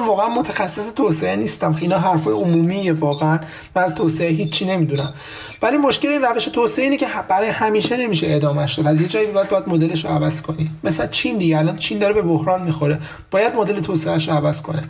واقعا 0.08 0.30
متخصص 0.30 0.93
توسعه 0.93 1.36
نیستم. 1.36 1.76
اینا 1.82 1.97
حرفای 1.97 2.34
عمومیه 2.34 2.93
واقعا. 2.93 3.39
من 3.76 3.84
از 3.84 3.95
توسعه 3.95 4.30
هیچی 4.30 4.66
نمی‌دونم. 4.66 5.14
ولی 5.62 5.78
مشکل 5.78 6.08
این 6.08 6.22
روش 6.22 6.45
توسعه 6.45 6.84
اینه 6.84 6.97
که 6.97 7.08
برای 7.30 7.49
همیشه 7.49 7.97
نمیشه 7.97 8.28
ادامهش 8.30 8.74
داد. 8.74 8.88
از 8.88 9.01
یه 9.01 9.08
جایی 9.08 9.28
باید 9.28 9.49
باید 9.49 9.64
مدلش 9.68 10.06
رو 10.06 10.12
عوض 10.12 10.41
کنی. 10.41 10.72
مثلا 10.84 11.08
چین 11.08 11.38
دیگه 11.38 11.58
الان 11.58 11.76
چین 11.76 11.99
داره 11.99 12.14
به 12.14 12.22
بحران 12.22 12.64
می‌خوره. 12.64 12.99
باید 13.32 13.56
مدل 13.56 13.80
توسعهش 13.80 14.30
رو 14.30 14.36
عوض 14.36 14.62
کنه. 14.62 14.84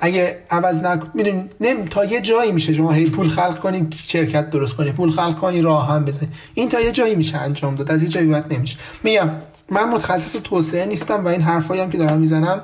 اگه 0.00 0.38
عوض 0.50 0.80
نکن 0.80 1.10
می‌دونی 1.14 1.44
نم 1.60 1.84
تا 1.84 2.04
یه 2.04 2.20
جایی 2.20 2.52
میشه 2.52 2.72
شما 2.72 2.92
هی 2.92 3.10
پول 3.10 3.28
خلق 3.28 3.58
کنی 3.58 3.88
شرکت 4.04 4.50
درست 4.50 4.76
کنی 4.76 4.92
پول 4.92 5.10
خلق 5.10 5.38
کنی 5.38 5.62
راه 5.62 5.88
هم 5.88 6.04
بزنی. 6.04 6.28
این 6.54 6.68
تا 6.68 6.80
یه 6.80 6.92
جایی 6.92 7.14
میشه 7.14 7.38
انجام 7.38 7.74
داد 7.74 7.90
از 7.90 8.02
یه 8.02 8.08
جایی 8.08 8.26
باید 8.26 8.54
نمیشه. 8.54 8.78
میگم 9.04 9.30
من 9.70 9.88
متخصص 9.88 10.40
توسعه 10.44 10.86
نیستم 10.86 11.24
و 11.24 11.28
این 11.28 11.42
حرفایی 11.42 11.80
هم 11.80 11.90
که 11.90 11.98
دارم 11.98 12.18
می‌زنم 12.18 12.62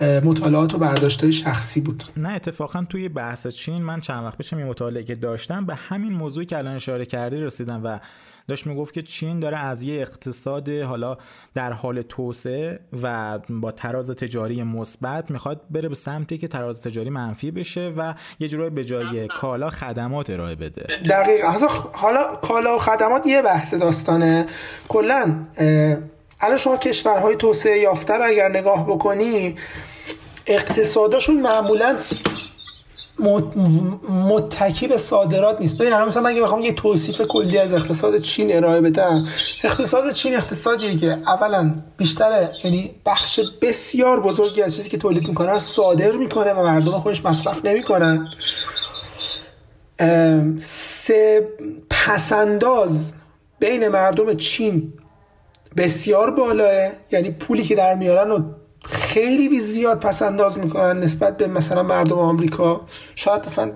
مطالعات 0.00 0.74
و 0.74 0.78
برداشت 0.78 1.30
شخصی 1.30 1.80
بود. 1.80 2.04
نه 2.16 2.32
اتفاقا 2.32 2.84
توی 2.88 3.08
بحث 3.08 3.46
چین 3.46 3.82
من 3.82 4.00
چند 4.00 4.24
وقت 4.24 4.38
پیش 4.38 4.52
یه 4.52 4.64
مطالعه 4.64 5.04
که 5.04 5.14
داشتم 5.14 5.66
به 5.66 5.74
همین 5.74 6.12
موضوعی 6.12 6.46
که 6.46 6.58
الان 6.58 6.76
اشاره 6.76 7.06
کردی 7.06 7.36
رسیدم 7.36 7.80
و 7.84 7.98
داشت 8.48 8.66
می‌گفت 8.66 8.94
که 8.94 9.02
چین 9.02 9.40
داره 9.40 9.58
از 9.58 9.82
یه 9.82 10.00
اقتصاد 10.00 10.68
حالا 10.68 11.16
در 11.54 11.72
حال 11.72 12.02
توسعه 12.02 12.80
و 13.02 13.38
با 13.48 13.72
تراز 13.72 14.10
تجاری 14.10 14.62
مثبت 14.62 15.30
می‌خواد 15.30 15.60
بره 15.70 15.88
به 15.88 15.94
سمتی 15.94 16.38
که 16.38 16.48
تراز 16.48 16.82
تجاری 16.82 17.10
منفی 17.10 17.50
بشه 17.50 17.92
و 17.96 18.14
یه 18.40 18.48
جورایی 18.48 18.70
به 18.70 18.84
جای 18.84 19.28
کالا 19.28 19.70
خدمات 19.70 20.30
ارائه 20.30 20.54
بده. 20.54 20.86
دقیقا. 21.10 21.48
حالا 21.92 22.36
کالا 22.36 22.76
و 22.76 22.78
خدمات 22.78 23.26
یه 23.26 23.42
بحث 23.42 23.74
داستانه. 23.74 24.46
کلا 24.88 25.34
الان 26.40 26.56
شما 26.56 26.76
کشورهای 26.76 27.36
توسعه 27.36 27.78
یافته 27.78 28.14
رو 28.14 28.24
اگر 28.26 28.48
نگاه 28.48 28.86
بکنی 28.86 29.56
اقتصاداشون 30.46 31.40
معمولا 31.40 31.96
متکی 34.08 34.88
به 34.88 34.98
صادرات 34.98 35.60
نیست. 35.60 35.78
ببین 35.78 35.94
مثلا 35.94 36.22
من 36.22 36.30
اگه 36.30 36.42
بخوام 36.42 36.60
یه 36.60 36.72
توصیف 36.72 37.20
کلی 37.20 37.58
از 37.58 37.72
اقتصاد 37.72 38.18
چین 38.18 38.56
ارائه 38.56 38.80
بدم 38.80 39.28
اقتصاد 39.64 40.12
چین 40.12 40.34
اقتصادیه 40.34 40.98
که 40.98 41.06
اولا 41.06 41.74
بیشتر 41.96 42.48
یعنی 42.64 42.90
بخش 43.06 43.40
بسیار 43.60 44.20
بزرگی 44.20 44.62
از 44.62 44.76
چیزی 44.76 44.90
که 44.90 44.98
تولید 44.98 45.28
می‌کنه 45.28 45.58
صادر 45.58 46.12
می‌کنه 46.12 46.52
و 46.52 46.62
مردم 46.62 46.90
خودش 46.90 47.24
مصرف 47.24 47.64
نمی‌کنن. 47.64 48.28
سه 50.58 51.48
پسنداز 51.90 53.12
بین 53.58 53.88
مردم 53.88 54.34
چین 54.34 54.92
بسیار 55.76 56.30
بالاه. 56.30 56.90
یعنی 57.12 57.30
پولی 57.30 57.64
که 57.64 57.74
در 57.74 57.94
میارن 57.94 58.30
و 58.30 58.42
خیلی 58.84 59.60
زیاد 59.60 60.00
پس 60.00 60.22
انداز 60.22 60.58
می‌کنن 60.58 61.00
نسبت 61.00 61.36
به 61.36 61.46
مثلا 61.46 61.82
مردم 61.82 62.18
آمریکا. 62.18 62.80
شاید 63.14 63.46
مثلا 63.46 63.72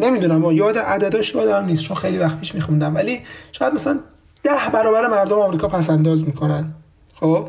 نمی‌دونم 0.00 0.52
یاد 0.52 0.78
عدداش 0.78 1.34
یادم 1.34 1.64
نیست 1.64 1.82
چون 1.82 1.96
خیلی 1.96 2.18
وقت 2.18 2.40
پیش 2.40 2.54
میخوندم. 2.54 2.94
ولی 2.94 3.20
شاید 3.52 3.74
مثلا 3.74 3.98
ده 4.42 4.70
برابر 4.72 5.06
مردم 5.06 5.38
آمریکا 5.38 5.68
پس 5.68 5.90
انداز 5.90 6.24
می‌کنن. 6.24 6.74
خب؟ 7.14 7.48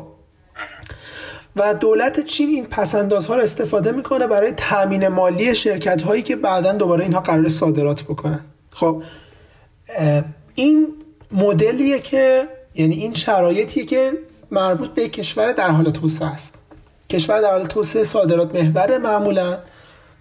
و 1.56 1.74
دولت 1.74 2.20
چین 2.20 2.48
این 2.48 2.66
پسندازها 2.66 3.36
رو 3.36 3.42
استفاده 3.42 3.92
می‌کنه 3.92 4.26
برای 4.26 4.52
تامین 4.52 5.08
مالی 5.08 5.54
شرکت 5.54 6.02
هایی 6.02 6.22
که 6.22 6.36
بعدا 6.36 6.72
دوباره 6.72 7.04
اینها 7.04 7.20
قرار 7.20 7.48
صادرات 7.48 8.02
بکنن. 8.02 8.40
خب 8.70 9.02
این 10.54 10.88
مدلیه 11.32 11.98
که 11.98 12.48
یعنی 12.74 12.94
این 12.94 13.14
شرایطیه 13.14 13.84
که 13.84 14.12
مربوط 14.50 14.90
به 14.90 15.08
کشور 15.08 15.52
در 15.52 15.70
حال 15.70 15.90
توسعه 15.90 16.28
است. 16.28 16.54
کشور 17.10 17.40
در 17.40 17.50
حال 17.50 17.64
توسعه 17.64 18.04
صادرات 18.04 18.54
محور 18.54 18.98
معمولا 18.98 19.58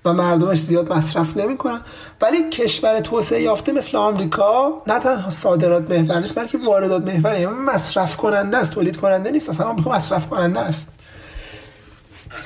و 0.05 0.13
مردمش 0.13 0.57
زیاد 0.57 0.93
مصرف 0.93 1.37
نمی‌کنن. 1.37 1.81
ولی 2.21 2.49
کشور 2.49 2.99
توسعه 2.99 3.41
یافته 3.41 3.71
مثل 3.71 3.97
آمریکا 3.97 4.81
نه 4.87 4.99
تنها 4.99 5.29
صادرات 5.29 5.89
محور 5.89 6.19
نیست 6.19 6.35
بلکه 6.35 6.57
واردات 6.65 7.03
محور 7.03 7.33
یعنی 7.39 7.45
مصرف 7.45 8.17
کننده 8.17 8.57
است 8.57 8.71
تولید 8.73 8.97
کننده 8.97 9.31
نیست. 9.31 9.49
اصلا 9.49 9.67
آمریکا 9.67 9.91
مصرف 9.91 10.29
کننده 10.29 10.59
است. 10.59 10.91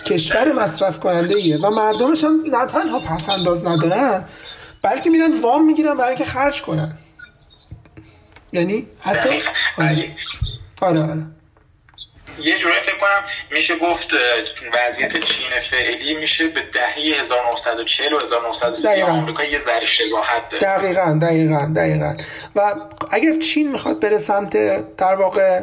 کشور 0.05 0.53
مصرف 0.53 0.99
کننده 0.99 1.35
ایه 1.35 1.57
و 1.57 1.69
مردمش 1.69 2.23
هم 2.23 2.41
نه 2.51 2.65
تنها 2.65 2.99
پس 2.99 3.29
انداز 3.29 3.65
ندارن 3.65 4.23
بلکه 4.81 5.09
میرن 5.09 5.41
وام 5.41 5.65
می‌گیرن 5.65 5.93
برای 5.93 6.09
اینکه 6.09 6.23
خرج 6.25 6.61
کنن. 6.61 6.97
یعنی 8.53 8.87
حتی 8.99 9.29
آره. 9.77 10.15
آره, 10.81 11.03
آره. 11.03 11.25
یه 12.37 12.57
جورایی 12.57 12.81
فکر 12.81 12.97
کنم 12.97 13.23
میشه 13.51 13.75
گفت 13.75 14.09
وضعیت 14.73 15.17
چین 15.17 15.59
فعلی 15.71 16.13
میشه 16.13 16.47
به 16.47 16.61
دهه 16.73 17.19
1940 17.19 18.13
و 18.13 18.17
1930 18.23 19.01
آمریکا 19.01 19.43
یه 19.43 19.59
ذره 19.59 19.85
شباهت 19.85 20.49
داره. 20.49 20.77
دقیقا 20.77 21.19
دقیقا 21.21 21.71
دقیقا. 21.75 22.15
و 22.55 22.75
اگر 23.11 23.39
چین 23.39 23.71
می‌خواد 23.71 23.99
بره 23.99 24.17
سمت 24.17 24.57
در 24.95 25.15
واقع 25.15 25.59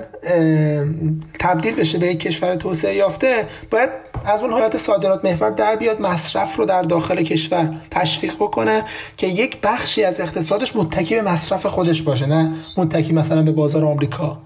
تبدیل 1.41 1.75
بشه 1.75 1.99
به 1.99 2.07
یک 2.07 2.21
کشور 2.21 2.57
توسعه 2.57 2.95
یافته 2.95 3.47
باید 3.71 3.91
از 4.25 4.43
اون 4.43 4.53
حالت 4.53 4.77
صادرات 4.77 5.25
محور 5.25 5.51
در 5.51 5.77
بیاد 5.77 6.01
مصرف 6.01 6.57
رو 6.57 6.65
در 6.65 6.83
داخل 6.83 7.23
کشور 7.23 7.75
تشویق 7.91 8.35
بکنه 8.35 8.85
که 9.17 9.27
یک 9.27 9.61
بخشی 9.63 10.05
از 10.05 10.21
اقتصادش 10.21 10.77
متکی 10.77 11.15
به 11.15 11.23
مصرف 11.23 11.67
خودش 11.67 12.03
باشه 12.03 12.27
نه 12.27 12.53
متکی 12.77 13.13
مثلا 13.13 13.43
به 13.43 13.53
بازار 13.53 13.85
آمریکا. 13.85 14.39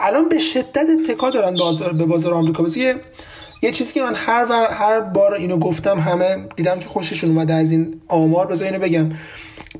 الان 0.00 0.28
به 0.28 0.38
شدت 0.38 0.86
اتکا 1.00 1.30
دارن 1.30 1.56
بازار 1.56 1.92
به 1.92 2.06
بازار 2.06 2.34
آمریکا. 2.34 2.62
بس 2.62 2.76
یه 2.76 3.00
یه 3.62 3.72
چیزی 3.72 3.94
که 3.94 4.02
من 4.02 4.14
هر 4.14 4.44
بار 4.44 4.70
هر 4.70 5.00
بار 5.00 5.34
اینو 5.34 5.58
گفتم 5.58 6.00
همه 6.00 6.48
دیدم 6.56 6.78
که 6.78 6.88
خوششون 6.88 7.30
اومده 7.30 7.54
از 7.54 7.72
این 7.72 8.00
آمار. 8.08 8.46
بذار 8.46 8.68
اینو 8.68 8.78
بگم. 8.78 9.12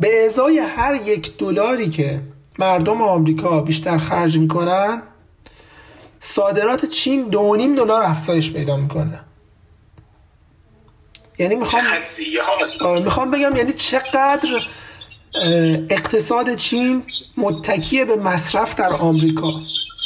به 0.01 0.26
ازای 0.26 0.59
هر 0.59 0.95
یک 0.95 1.38
دلاری 1.38 1.88
که 1.88 2.20
مردم 2.59 3.03
آمریکا 3.03 3.62
بیشتر 3.62 3.99
خرج 3.99 4.38
می‌کنن 4.38 5.03
صادرات 6.20 6.86
چین 6.86 7.22
دو 7.28 7.57
نیم 7.57 7.74
دلار 7.74 8.03
افزایش 8.03 8.53
پیدا 8.53 8.76
می‌کنه. 8.76 9.20
یعنی 11.38 11.55
می‌خوام 11.55 11.82
می‌خوام 13.05 13.30
بگم 13.30 13.57
یعنی 13.57 13.72
چقدر 13.72 14.49
اقتصاد 15.91 16.57
چین 16.57 17.03
متکیه 17.37 18.05
به 18.05 18.16
مصرف 18.16 18.74
در 18.74 18.89
آمریکا. 18.89 19.53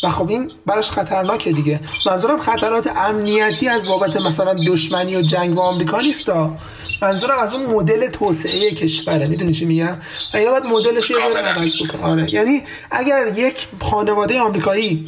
و 0.05 0.09
خب 0.09 0.29
این 0.29 0.51
براش 0.67 0.91
خطرناکه 0.91 1.53
دیگه. 1.53 1.81
منظورم 2.07 2.39
خطرات 2.39 2.87
امنیتی 2.97 3.69
از 3.69 3.85
بابت 3.85 4.17
مثلا 4.17 4.55
دشمنی 4.55 5.17
و 5.17 5.23
جنگ 5.23 5.55
با 5.55 5.63
آمریکا 5.63 6.01
نیستا. 6.01 6.57
منظورم 7.03 7.39
از 7.39 7.55
اون 7.55 7.75
مدل 7.75 8.07
توسعه 8.07 8.71
کشوره. 8.71 9.29
می‌دونی 9.29 9.53
چی 9.53 9.65
میگم؟ 9.65 9.97
اینا 10.35 10.51
باید 10.51 10.65
مدلش 10.65 11.11
یه 11.11 11.17
عوض 11.19 11.75
بکنه 11.83 12.03
آره. 12.03 12.35
یعنی 12.35 12.63
اگر 12.91 13.33
یک 13.37 13.69
خانواده 13.81 14.41
آمریکایی 14.41 15.05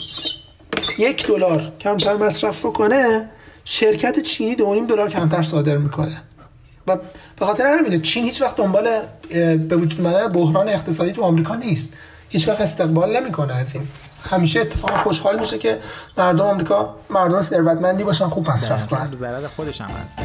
یک 0.98 1.26
دلار 1.26 1.72
کمتر 1.80 2.16
مصرف 2.16 2.62
کنه 2.62 3.30
شرکت 3.64 4.20
چینی 4.20 4.54
دو 4.54 4.86
دلار 4.86 5.10
کمتر 5.10 5.42
صادر 5.42 5.76
می‌کنه. 5.76 6.22
و 6.86 6.96
به 7.40 7.46
خاطر 7.46 7.66
همینه 7.66 7.98
چین 8.00 8.24
هیچ 8.24 8.42
وقت 8.42 8.56
دنبال 8.56 8.84
به 9.56 9.76
وجود 9.76 10.00
اومدن 10.00 10.28
بحران 10.32 10.68
اقتصادی 10.68 11.12
تو 11.12 11.22
آمریکا 11.22 11.54
نیست. 11.54 11.92
هیچ 12.28 12.48
وقت 12.48 12.60
استقبال 12.60 13.20
نمی‌کنه 13.20 13.54
از 13.54 13.74
این. 13.74 13.88
همیشه 14.30 14.60
اتفاق 14.60 15.02
خوشحال 15.02 15.40
میشه 15.40 15.58
که 15.58 15.80
مردم 16.18 16.44
آمریکا 16.44 16.96
مردم 17.10 17.42
ثروتمندی 17.42 18.04
باشن 18.04 18.28
خوب 18.28 18.50
مصرف 18.50 18.86
کنن. 18.86 19.12
ضرر 19.12 19.48
خودش 19.48 19.80
هم 19.80 19.90
هست. 19.90 20.18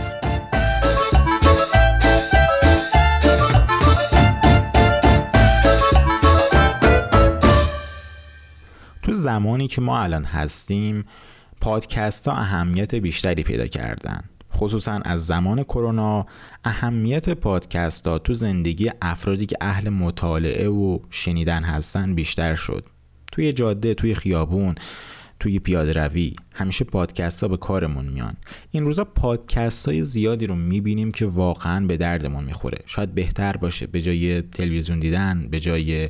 تو 9.03 9.13
زمانی 9.13 9.67
که 9.67 9.81
ما 9.81 9.99
الان 9.99 10.23
هستیم 10.23 11.05
پادکست 11.61 12.27
ها 12.27 12.33
اهمیت 12.33 12.95
بیشتری 12.95 13.43
پیدا 13.43 13.67
کردن. 13.67 14.23
خصوصا 14.53 14.99
از 15.05 15.25
زمان 15.25 15.63
کرونا 15.63 16.25
اهمیت 16.63 17.29
پادکست 17.29 18.07
ها 18.07 18.19
تو 18.19 18.33
زندگی 18.33 18.91
افرادی 19.01 19.45
که 19.45 19.55
اهل 19.61 19.89
مطالعه 19.89 20.67
و 20.67 20.99
شنیدن 21.09 21.63
هستن 21.63 22.15
بیشتر 22.15 22.55
شد. 22.55 22.85
توی 23.31 23.53
جاده 23.53 23.93
توی 23.93 24.15
خیابون 24.15 24.75
توی 25.39 25.59
پیاده 25.59 25.93
روی 25.93 26.33
همیشه 26.53 26.85
پادکست 26.85 27.41
ها 27.43 27.47
به 27.47 27.57
کارمون 27.57 28.05
میان. 28.05 28.33
این 28.71 28.85
روزا 28.85 29.03
پادکست 29.03 29.87
های 29.87 30.03
زیادی 30.03 30.47
رو 30.47 30.55
می‌بینیم 30.55 31.11
که 31.11 31.25
واقعا 31.25 31.85
به 31.85 31.97
دردمون 31.97 32.43
می‌خوره. 32.43 32.77
شاید 32.85 33.15
بهتر 33.15 33.57
باشه 33.57 33.87
به 33.87 34.01
جای 34.01 34.41
تلویزیون 34.41 34.99
دیدن 34.99 35.47
به 35.51 35.59
جای 35.59 36.09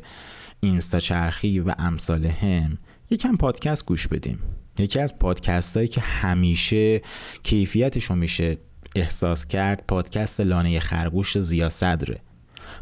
اینستا 0.60 1.00
چرخی 1.00 1.60
و 1.60 1.74
امثال 1.78 2.26
هم 2.26 2.78
یکم 3.10 3.36
پادکست 3.36 3.86
گوش 3.86 4.08
بدیم. 4.08 4.40
یکی 4.80 5.00
از 5.00 5.20
پادکست 5.20 5.78
هایی 5.78 5.88
که 5.88 6.02
همیشه 6.02 7.02
کیفیتش 7.44 8.04
رو 8.04 8.16
میشه 8.16 8.58
احساس 8.96 9.46
کرد 9.46 9.84
پادکست 9.88 10.42
لانه 10.42 10.80
خرگوش 10.80 11.38
زیا 11.38 11.70
صدره. 11.70 12.20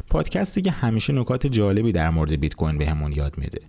پادکستی 0.08 0.62
که 0.62 0.70
همیشه 0.70 1.12
نکات 1.12 1.46
جالبی 1.46 1.92
در 1.92 2.10
مورد 2.10 2.32
بیت 2.32 2.54
کوین 2.54 2.78
بهمون 2.78 3.12
یاد 3.12 3.38
میده. 3.38 3.60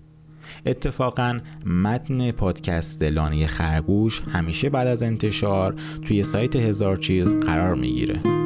اتفاقا 0.66 1.40
متن 1.66 2.32
پادکست 2.32 3.04
لانه 3.04 3.48
خرگوش 3.48 4.22
همیشه 4.34 4.70
بعد 4.70 4.88
از 4.88 5.04
انتشار 5.04 5.76
توی 6.06 6.24
سایت 6.24 6.56
هزار 6.56 6.98
چیز 6.98 7.34
قرار 7.34 7.76
می‌گیره. 7.76 8.41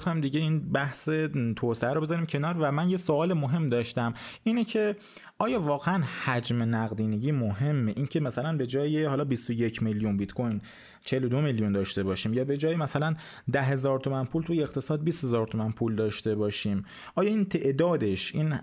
بخوام 0.00 0.20
دیگه 0.20 0.40
این 0.40 0.72
بحث 0.72 1.08
توسعه 1.56 1.92
رو 1.92 2.00
بذاریم 2.00 2.26
کنار 2.26 2.56
و 2.60 2.72
من 2.72 2.90
یه 2.90 2.96
سوال 2.96 3.32
مهم 3.32 3.68
داشتم. 3.68 4.14
اینه 4.44 4.64
که 4.64 4.96
آیا 5.38 5.60
واقعا 5.60 6.02
حجم 6.24 6.62
نقدینگی 6.62 7.32
مهمه؟ 7.32 7.92
اینکه 7.96 8.20
مثلا 8.20 8.56
به 8.56 8.66
جای 8.66 9.04
حالا 9.04 9.24
21 9.24 9.82
میلیون 9.82 10.16
بیت 10.16 10.32
کوین 10.32 10.60
42 11.04 11.40
میلیون 11.40 11.72
داشته 11.72 12.02
باشیم 12.02 12.34
یا 12.34 12.44
به 12.44 12.56
جای 12.56 12.76
مثلا 12.76 13.14
10 13.52 13.62
هزار 13.62 14.00
تومن 14.00 14.24
پول 14.24 14.42
توی 14.42 14.62
اقتصاد 14.62 15.04
20 15.04 15.24
هزار 15.24 15.46
تومن 15.46 15.72
پول 15.72 15.94
داشته 15.94 16.34
باشیم. 16.34 16.84
آیا 17.14 17.30
این 17.30 17.44
تعدادش 17.44 18.34
این 18.34 18.54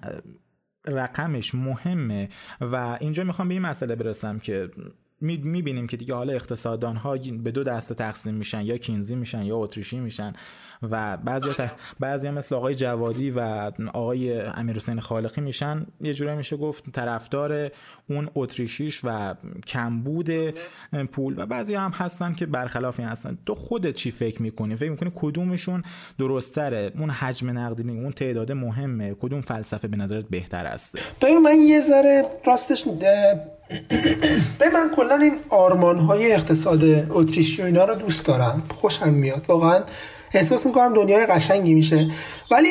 رقمش 0.87 1.55
مهمه؟ 1.55 2.29
و 2.61 2.97
اینجا 3.01 3.23
می‌خوام 3.23 3.47
به 3.47 3.53
این 3.53 3.63
مسئله 3.63 3.95
برسم 3.95 4.39
که 4.39 4.69
می‌بینیم 5.21 5.87
که 5.87 5.97
دیگه 5.97 6.13
حالا 6.13 6.33
اقتصاددان 6.33 6.95
ها 6.95 7.17
به 7.17 7.51
دو 7.51 7.63
دسته 7.63 7.95
تقسیم 7.95 8.35
میشن 8.35 8.61
یا 8.61 8.77
کینزی 8.77 9.15
میشن 9.15 9.43
یا 9.43 9.57
اتریشی 9.57 9.99
میشن. 9.99 10.33
و 10.81 11.17
بعضی 11.17 11.49
ت... 11.49 11.71
بعضی 11.99 12.29
مثل 12.29 12.55
آقای 12.55 12.75
جوادی 12.75 13.31
و 13.31 13.71
آقای 13.93 14.41
امیرحسین 14.41 14.99
خالقی 14.99 15.41
میشن. 15.41 15.85
یه 16.01 16.13
جوری 16.13 16.35
میشه 16.35 16.57
گفت 16.57 16.91
طرفدار 16.91 17.71
اون 18.09 18.29
اتریشیش 18.35 19.01
و 19.03 19.35
کمبود 19.67 20.29
پول 21.11 21.33
و 21.37 21.45
بعضی 21.45 21.75
هم 21.75 21.91
هستن 21.91 22.33
که 22.33 22.45
برخلاف 22.45 22.99
این 22.99 23.09
هستن. 23.09 23.37
تو 23.45 23.55
خودت 23.55 23.93
چی 23.93 24.11
فکر 24.11 24.41
می‌کنی؟ 24.41 24.75
فکر 24.75 24.89
می‌کنی 24.89 25.11
کدومشون 25.15 25.83
درستره 26.19 26.91
اون 26.99 27.09
حجم 27.09 27.57
نقدینگی 27.57 27.99
اون 27.99 28.11
تعداد 28.11 28.51
مهمه. 28.51 29.13
کدوم 29.13 29.41
فلسفه 29.41 29.87
به 29.87 29.97
نظرت 29.97 30.25
بهتر 30.29 30.65
است 30.65 30.99
ببین 31.21 31.37
من 31.37 31.55
یه 31.55 31.81
ذره 31.81 32.25
راستش 32.45 32.83
به 34.59 34.69
من 34.73 34.91
کلا 34.95 35.15
این 35.15 35.35
آرمان 35.49 35.99
های 35.99 36.31
اقتصاد 36.31 36.83
اتریشی 37.09 37.61
و 37.61 37.65
اینا 37.65 37.85
رو 37.85 37.95
دوست 37.95 38.25
دارم. 38.25 38.63
خوشم 38.75 39.09
میاد. 39.09 39.45
واقعا 39.47 39.83
احساس 40.33 40.65
می‌کنم 40.65 40.93
دنیای 40.93 41.25
قشنگی 41.25 41.73
میشه. 41.73 42.11
ولی 42.51 42.69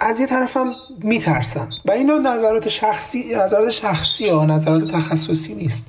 از 0.00 0.20
یه 0.20 0.26
طرفم 0.26 0.72
میترسم. 1.02 1.68
و 1.84 1.90
اینو 1.90 2.18
نظرات 2.18 2.68
شخصی 2.68 3.34
نظرات 3.34 3.70
شخصی 3.70 4.28
ها 4.28 4.46
نظرات 4.46 4.82
تخصصی 4.92 5.54
نیست. 5.54 5.84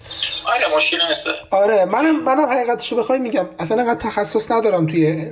آره 0.47 0.77
مشکل 0.77 0.97
نیست. 1.09 1.25
آره 1.51 1.85
منم 1.85 2.23
منم 2.23 2.49
حقیقتشو 2.49 2.95
بخوای 2.95 3.19
میگم. 3.19 3.45
اصلا 3.59 3.81
انقدر 3.81 3.99
تخصص 3.99 4.51
ندارم 4.51 4.85
توی 4.85 5.31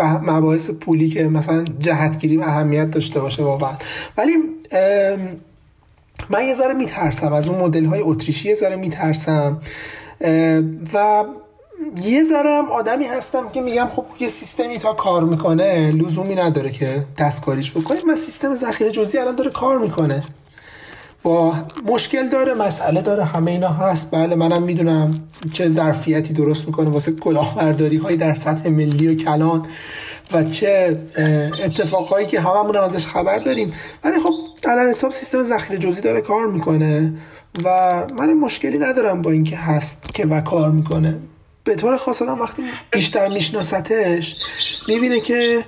مباحث 0.00 0.70
پولی 0.70 1.10
که 1.10 1.24
مثلا 1.24 1.64
جهتگیری 1.78 2.42
اهمیت 2.42 2.90
داشته 2.90 3.20
باشه 3.20 3.42
واقعا. 3.42 3.72
ولی 4.16 4.36
من 6.30 6.44
یه 6.46 6.54
ذره 6.54 6.74
میترسم. 6.74 7.32
از 7.32 7.48
اون 7.48 7.58
مدل 7.58 7.84
های 7.84 8.00
اتریشی 8.00 8.48
یه 8.48 8.54
ذره 8.54 8.76
میترسم. 8.76 9.60
و 10.94 11.24
یه 12.02 12.24
ذره 12.24 12.50
هم 12.50 12.70
آدمی 12.70 13.04
هستم 13.04 13.48
که 13.48 13.60
میگم 13.60 13.88
خب 13.96 14.04
یه 14.20 14.28
سیستمی 14.28 14.78
تا 14.78 14.92
کار 14.92 15.24
می‌کنه 15.24 15.90
لزومی 15.90 16.34
نداره 16.34 16.70
که 16.70 17.04
دستکاریش 17.18 17.70
بکنیم 17.70 18.02
من 18.06 18.16
سیستم 18.16 18.56
ذخیره 18.56 18.90
جزئی 18.90 19.20
الان 19.20 19.36
داره 19.36 19.50
کار 19.50 19.78
می‌کنه. 19.78 20.22
با 21.22 21.54
مشکل 21.86 22.28
داره 22.28 22.54
مسئله 22.54 23.02
داره 23.02 23.24
همه 23.24 23.50
اینا 23.50 23.68
هست. 23.68 24.10
بله 24.10 24.34
منم 24.34 24.62
می‌دونم 24.62 25.20
چه 25.52 25.68
ظرفیتی 25.68 26.34
درست 26.34 26.66
می‌کنه 26.66 26.90
واسه 26.90 27.12
کلاهبرداری 27.12 27.96
های 27.96 28.16
در 28.16 28.34
سطح 28.34 28.68
ملی 28.68 29.08
و 29.08 29.14
کلان 29.14 29.66
و 30.32 30.44
چه 30.44 31.00
اتفاقهایی 31.64 32.26
که 32.26 32.40
هممون 32.40 32.76
ازش 32.76 33.06
خبر 33.06 33.38
داریم. 33.38 33.72
ولی 34.04 34.20
خب 34.20 34.32
در 34.62 34.88
حساب 34.90 35.12
سیستم 35.12 35.42
ذخیره 35.42 35.78
جزئی 35.78 36.02
داره 36.02 36.20
کار 36.20 36.46
می‌کنه 36.46 37.12
و 37.64 38.02
من 38.18 38.34
مشکلی 38.34 38.78
ندارم 38.78 39.22
با 39.22 39.30
اینکه 39.30 39.56
هست 39.56 40.14
که 40.14 40.26
و 40.26 40.40
کار 40.40 40.70
می‌کنه. 40.70 41.18
به 41.66 41.74
طور 41.76 41.96
خاص 41.96 42.22
آدم 42.22 42.40
وقتی 42.40 42.62
بیشتر 42.90 43.28
میشناستش 43.28 44.36
می‌بینه 44.88 45.20
که 45.20 45.64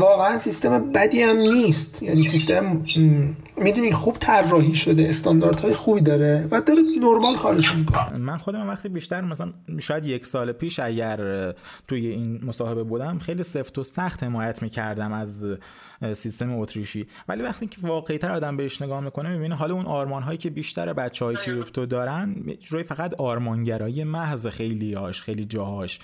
واقعا 0.00 0.38
سیستم 0.38 0.92
بدی 0.92 1.22
هم 1.22 1.36
نیست. 1.36 2.02
یعنی 2.02 2.24
سیستم 2.24 2.84
می‌دونی 3.56 3.92
خوب 3.92 4.16
طراحی 4.20 4.76
شده 4.76 5.08
استانداردهای 5.08 5.74
خوبی 5.74 6.00
داره 6.00 6.48
و 6.50 6.60
داره 6.60 6.80
نرمال 7.00 7.36
کارش 7.36 7.74
می‌کنه. 7.74 8.16
من 8.16 8.36
خودم 8.36 8.68
وقتی 8.68 8.88
بیشتر 8.88 9.20
مثلا 9.20 9.52
شاید 9.80 10.04
یک 10.04 10.26
سال 10.26 10.52
پیش 10.52 10.80
اگر 10.80 11.52
توی 11.88 12.06
این 12.06 12.40
مصاحبه 12.44 12.82
بودم 12.82 13.18
خیلی 13.18 13.42
سفت 13.42 13.78
و 13.78 13.82
سخت 13.82 14.22
حمایت 14.22 14.62
می‌کردم 14.62 15.12
از 15.12 15.46
سیستم 16.12 16.58
اتریشی. 16.58 17.06
ولی 17.28 17.42
وقتی 17.42 17.66
که 17.66 17.76
واقعی 17.82 18.18
تر 18.18 18.32
آدم 18.32 18.56
بهش 18.56 18.82
نگاه 18.82 19.00
می‌کنه 19.00 19.28
می‌بینه 19.28 19.54
حالا 19.54 19.74
اون 19.74 19.86
آرمان 19.86 20.22
هایی 20.22 20.38
که 20.38 20.50
بیشتر 20.50 20.92
بچه 20.92 21.24
های 21.24 21.36
کریپتو 21.36 21.86
دارن 21.86 22.34
روی 22.68 22.82
فقط 22.82 23.14
آرمانگرایی 23.14 24.04
محض 24.04 24.46
خیلی 24.46 24.94
هاش 24.94 25.22
خیلی 25.22 25.44
جاهاش. 25.44 25.98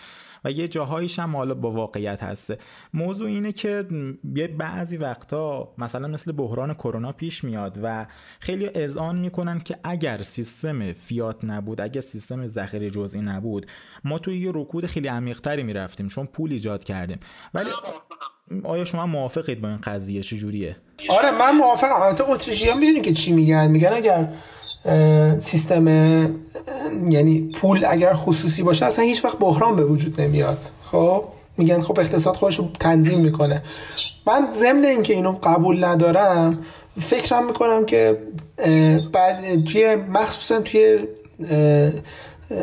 و 0.45 0.51
یه 0.51 0.69
جاهایش 0.69 1.19
هم 1.19 1.37
حالا 1.37 1.55
با 1.55 1.71
واقعیت 1.71 2.23
هسته. 2.23 2.59
موضوع 2.95 3.29
اینه 3.29 3.53
که 3.53 3.87
یه 4.35 4.49
بعضی 4.49 4.97
وقتا 4.97 5.75
مثلا 5.79 6.09
مثل 6.09 6.33
بحران 6.33 6.75
کرونا 6.75 7.13
پیش 7.13 7.45
میاد 7.45 7.79
و 7.83 8.07
خیلی 8.41 8.71
اذعان 8.75 9.19
می‌کنن 9.19 9.61
که 9.61 9.77
اگر 9.85 10.23
سیستم 10.23 10.93
فیات 10.93 11.45
نبود 11.45 11.81
اگر 11.81 12.01
سیستم 12.01 12.47
ذخیره 12.47 12.91
جزئی 12.91 13.21
نبود 13.21 13.67
ما 14.05 14.19
توی 14.19 14.39
یه 14.39 14.51
رکود 14.55 14.87
خیلی 14.87 15.09
عمیقتری 15.09 15.63
می‌رفتیم 15.63 16.09
چون 16.09 16.27
پول 16.27 16.53
ایجاد 16.53 16.85
کردیم. 16.85 17.21
ولی 17.55 17.71
آیا 18.65 18.85
شما 18.85 19.07
موافقید 19.07 19.61
با 19.61 19.69
این 19.69 19.77
قضیه؟ 19.77 20.23
چجوریه؟ 20.23 20.77
آره 21.09 21.31
من 21.31 21.57
موافقم. 21.57 22.03
البته 22.03 22.31
اتریشی 22.31 22.69
ها 22.69 22.77
می‌دونی 22.77 23.01
که 23.01 23.13
چی 23.13 23.33
میگن. 23.33 23.67
میگن 23.67 23.93
اگر 23.93 24.29
سیستم 25.39 25.87
یعنی 27.11 27.41
پول 27.41 27.85
اگر 27.89 28.15
خصوصی 28.15 28.63
باشه 28.63 28.87
اصلا 28.87 29.05
هیچ 29.05 29.25
وقت 29.25 29.39
بحران 29.39 29.77
به 29.77 29.85
وجود 29.85 30.21
نمیاد. 30.21 30.59
خب؟ 30.83 31.25
میگن 31.57 31.81
خب 31.81 32.01
اقتصاد 32.01 32.37
خودش 32.37 32.59
رو 32.59 32.69
تنظیم 32.81 33.19
می‌کنه. 33.19 33.63
من 34.27 34.49
ضمن 34.53 34.85
اینکه 34.85 35.15
اینو 35.15 35.33
قبول 35.43 35.85
ندارم 35.85 36.59
فکرم 37.01 37.47
می‌کنم 37.47 37.87
که 37.87 38.19
بعض 39.13 39.37
توی 39.73 39.95
مخصوصا 39.95 40.61
توی 40.61 40.99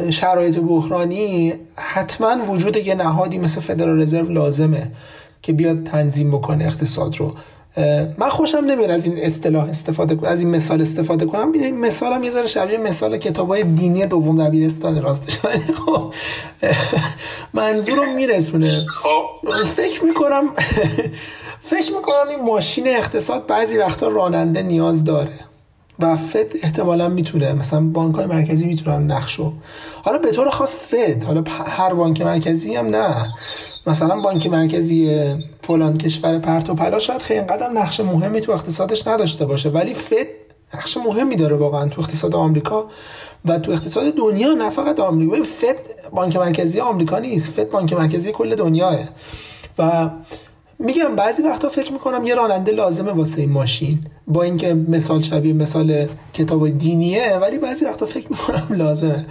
شرایط 0.09 0.59
بحرانی 0.59 1.53
حتما 1.76 2.45
وجود 2.45 2.78
یه 2.78 2.95
نهادی 2.95 3.38
مثل 3.38 3.61
فدرال 3.61 4.01
رزرو 4.01 4.30
لازمه 4.30 4.91
که 5.41 5.53
بیاد 5.53 5.84
تنظیم 5.84 6.32
بکنه 6.32 6.65
اقتصاد 6.65 7.15
رو. 7.15 7.34
من 8.17 8.30
خوشم 8.30 8.57
نمیاد 8.57 8.91
از 8.91 9.05
این 9.05 9.17
اصطلاح 9.17 9.69
استفاده 9.69 10.28
از 10.28 10.39
این 10.39 10.49
مثال 10.49 10.82
استفاده 10.82 11.25
کنم. 11.25 11.51
این 11.51 11.80
مثال 11.80 12.13
هم 12.13 12.23
یه 12.23 12.32
ذره 12.32 12.47
شبیه 12.47 12.78
مثال 12.78 13.17
کتاب 13.17 13.47
های 13.47 13.63
دینی 13.63 14.05
دوم 14.05 14.47
دبیرستان 14.47 15.01
راستش. 15.01 15.39
خب 15.86 16.13
منظورم 17.53 18.15
میرسونه. 18.15 18.86
خب. 19.03 19.49
فکر 19.75 20.05
می‌کنم 20.05 20.43
فکر 21.71 21.95
می‌کنم 21.95 22.28
این 22.30 22.45
ماشین 22.45 22.88
اقتصاد 22.88 23.47
بعضی 23.47 23.78
وقتا 23.78 24.07
راننده 24.07 24.61
نیاز 24.61 25.03
داره 25.03 25.39
و 25.99 26.17
فد 26.17 26.53
احتمالا 26.63 27.09
می‌تونه. 27.09 27.53
مثلا 27.53 27.80
بانک 27.82 28.15
های 28.15 28.25
مرکزی 28.25 28.67
می‌تونن 28.67 29.11
نقشو. 29.11 29.53
حالا 30.03 30.17
به 30.17 30.32
طور 30.32 30.49
خاص 30.49 30.75
فد 30.75 31.23
حالا 31.23 31.43
هر 31.49 31.93
بانک 31.93 32.21
مرکزی 32.21 32.75
هم 32.75 32.88
نه. 32.88 33.25
مثلا 33.88 34.21
بانک 34.21 34.47
مرکزی 34.47 35.29
فلان 35.63 35.97
کشور 35.97 36.39
پرت 36.39 36.69
و 36.69 36.75
پلا 36.75 36.99
شاید 36.99 37.21
خیلی 37.21 37.41
قدم 37.41 37.77
نقش 37.77 37.99
مهمی 37.99 38.41
تو 38.41 38.51
اقتصادش 38.51 39.07
نداشته 39.07 39.45
باشه 39.45 39.69
ولی 39.69 39.93
فد 39.93 40.27
نقش 40.73 40.97
مهمی 40.97 41.35
داره 41.35 41.55
واقعا 41.55 41.89
تو 41.89 42.01
اقتصاد 42.01 42.35
آمریکا 42.35 42.88
و 43.45 43.59
تو 43.59 43.71
اقتصاد 43.71 44.13
دنیا 44.13 44.53
نه 44.53 44.69
فقط 44.69 44.99
آمریکا. 44.99 45.43
فد 45.43 45.75
بانک 46.11 46.35
مرکزی 46.35 46.79
آمریکا 46.79 47.19
نیست 47.19 47.51
فد 47.51 47.69
بانک 47.69 47.93
مرکزی 47.93 48.31
کل 48.31 48.55
دنیاه. 48.55 48.97
و 49.79 50.09
میگم 50.79 51.15
بعضی 51.15 51.43
وقتا 51.43 51.69
فکر 51.69 51.93
می‌کنم 51.93 52.23
یه 52.23 52.35
راننده 52.35 52.71
لازمه 52.71 53.11
واسه 53.11 53.41
این 53.41 53.51
ماشین. 53.51 53.99
با 54.27 54.43
اینکه 54.43 54.73
مثال 54.73 55.21
شبیه 55.21 55.53
مثال 55.53 56.07
کتاب 56.33 56.69
دینیه 56.69 57.38
ولی 57.41 57.57
بعضی 57.57 57.85
وقتا 57.85 58.05
فکر 58.05 58.27
می‌کنم 58.29 58.67
لازمه. 58.69 59.25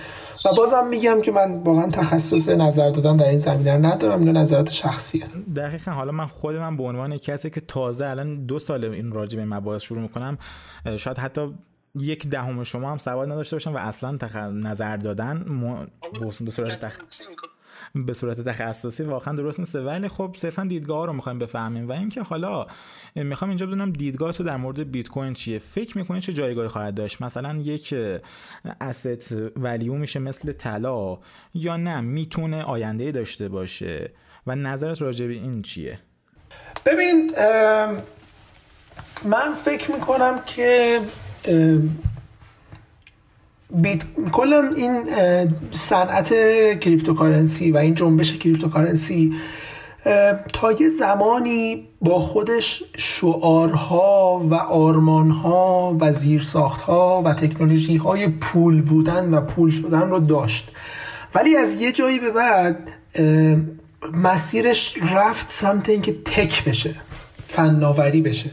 و 0.46 0.54
بازم 0.56 0.86
میگم 0.86 1.22
که 1.22 1.32
من 1.32 1.62
واقعا 1.62 1.90
تخصص 1.90 2.48
نظر 2.48 2.90
دادن 2.90 3.16
در 3.16 3.28
این 3.28 3.38
زمینه 3.38 3.74
رو 3.74 3.86
ندارم 3.86 4.18
اینو 4.18 4.32
نظرات 4.32 4.70
شخصیه. 4.70 5.26
دقیقا. 5.56 5.90
حالا 5.90 6.12
من 6.12 6.26
خود 6.26 6.56
من 6.56 6.76
به 6.76 6.82
عنوان 6.82 7.18
کسی 7.18 7.50
که 7.50 7.60
تازه 7.60 8.06
الان 8.06 8.46
دو 8.46 8.58
سال 8.58 8.84
این 8.84 9.12
راجع 9.12 9.38
به 9.38 9.44
مباحث 9.44 9.82
شروع 9.82 10.00
می‌کنم 10.00 10.38
شاید 10.96 11.18
حتی 11.18 11.54
یک 11.94 12.28
دهم 12.28 12.62
شما 12.62 12.90
هم 12.90 12.98
سواد 12.98 13.32
نداشته 13.32 13.56
باشم 13.56 13.74
و 13.74 13.78
اصلا 13.78 14.16
تخ... 14.16 14.36
نظر 14.36 14.96
دادن 14.96 15.36
م... 15.36 15.86
به 16.40 16.50
صورت 16.50 16.80
تخ... 16.80 16.98
به 17.94 18.12
صورت 18.12 18.40
تخصصی 18.40 19.02
واقعا 19.02 19.34
درست 19.34 19.60
نیست. 19.60 19.76
ولی 19.76 20.08
خب 20.08 20.34
صرفا 20.38 20.64
دیدگاه 20.64 21.06
رو 21.06 21.12
می‌خوایم 21.12 21.38
بفهمیم. 21.38 21.88
و 21.88 21.92
اینکه 21.92 22.22
حالا 22.22 22.66
می‌خوام 23.14 23.50
اینجا 23.50 23.66
بدونم 23.66 23.92
دیدگاه 23.92 24.32
تو 24.32 24.44
در 24.44 24.56
مورد 24.56 24.90
بیت 24.90 25.08
کوین 25.08 25.32
چیه؟ 25.32 25.58
فکر 25.58 25.98
می‌کنی 25.98 26.20
چه 26.20 26.32
جایگاهی 26.32 26.68
خواهد 26.68 26.94
داشت؟ 26.94 27.22
مثلا 27.22 27.54
یک 27.54 27.94
asset 28.80 29.36
value 29.56 29.94
میشه 29.94 30.18
مثل 30.20 30.52
طلا 30.52 31.18
یا 31.54 31.76
نه؟ 31.76 32.00
می‌تونه 32.00 32.62
آینده 32.62 33.12
داشته 33.12 33.48
باشه. 33.48 34.10
و 34.46 34.56
نظرت 34.56 35.02
راجع 35.02 35.26
به 35.26 35.32
این 35.32 35.62
چیه؟ 35.62 35.98
ببین 36.86 37.30
من 39.24 39.54
فکر 39.54 39.92
می‌کنم 39.92 40.42
که 40.46 41.00
بیت 43.70 44.04
کلا 44.32 44.70
این 44.76 45.04
صنعت 45.72 46.28
cryptocurrency 46.80 47.70
و 47.70 47.76
این 47.76 47.94
جنبش 47.94 48.38
cryptocurrency 48.38 49.34
تا 50.52 50.72
یه 50.72 50.88
زمانی 50.88 51.88
با 52.00 52.20
خودش 52.20 52.82
شعارها 52.96 54.46
و 54.50 54.54
آرمانها 54.54 55.96
و 56.00 56.12
زیرساختها 56.12 57.22
و 57.24 57.34
تکنولوژی 57.34 57.96
های 57.96 58.28
پول 58.28 58.82
بودن 58.82 59.34
و 59.34 59.40
پول 59.40 59.70
شدن 59.70 60.10
رو 60.10 60.18
داشت. 60.18 60.72
ولی 61.34 61.56
از 61.56 61.74
یه 61.74 61.92
جایی 61.92 62.18
به 62.18 62.30
بعد 62.30 62.78
مسیرش 64.12 64.96
رفت 65.12 65.46
سمت 65.52 65.88
اینکه 65.88 66.12
تک 66.24 66.64
بشه 66.64 66.94
فناوری 67.48 68.20
بشه. 68.20 68.50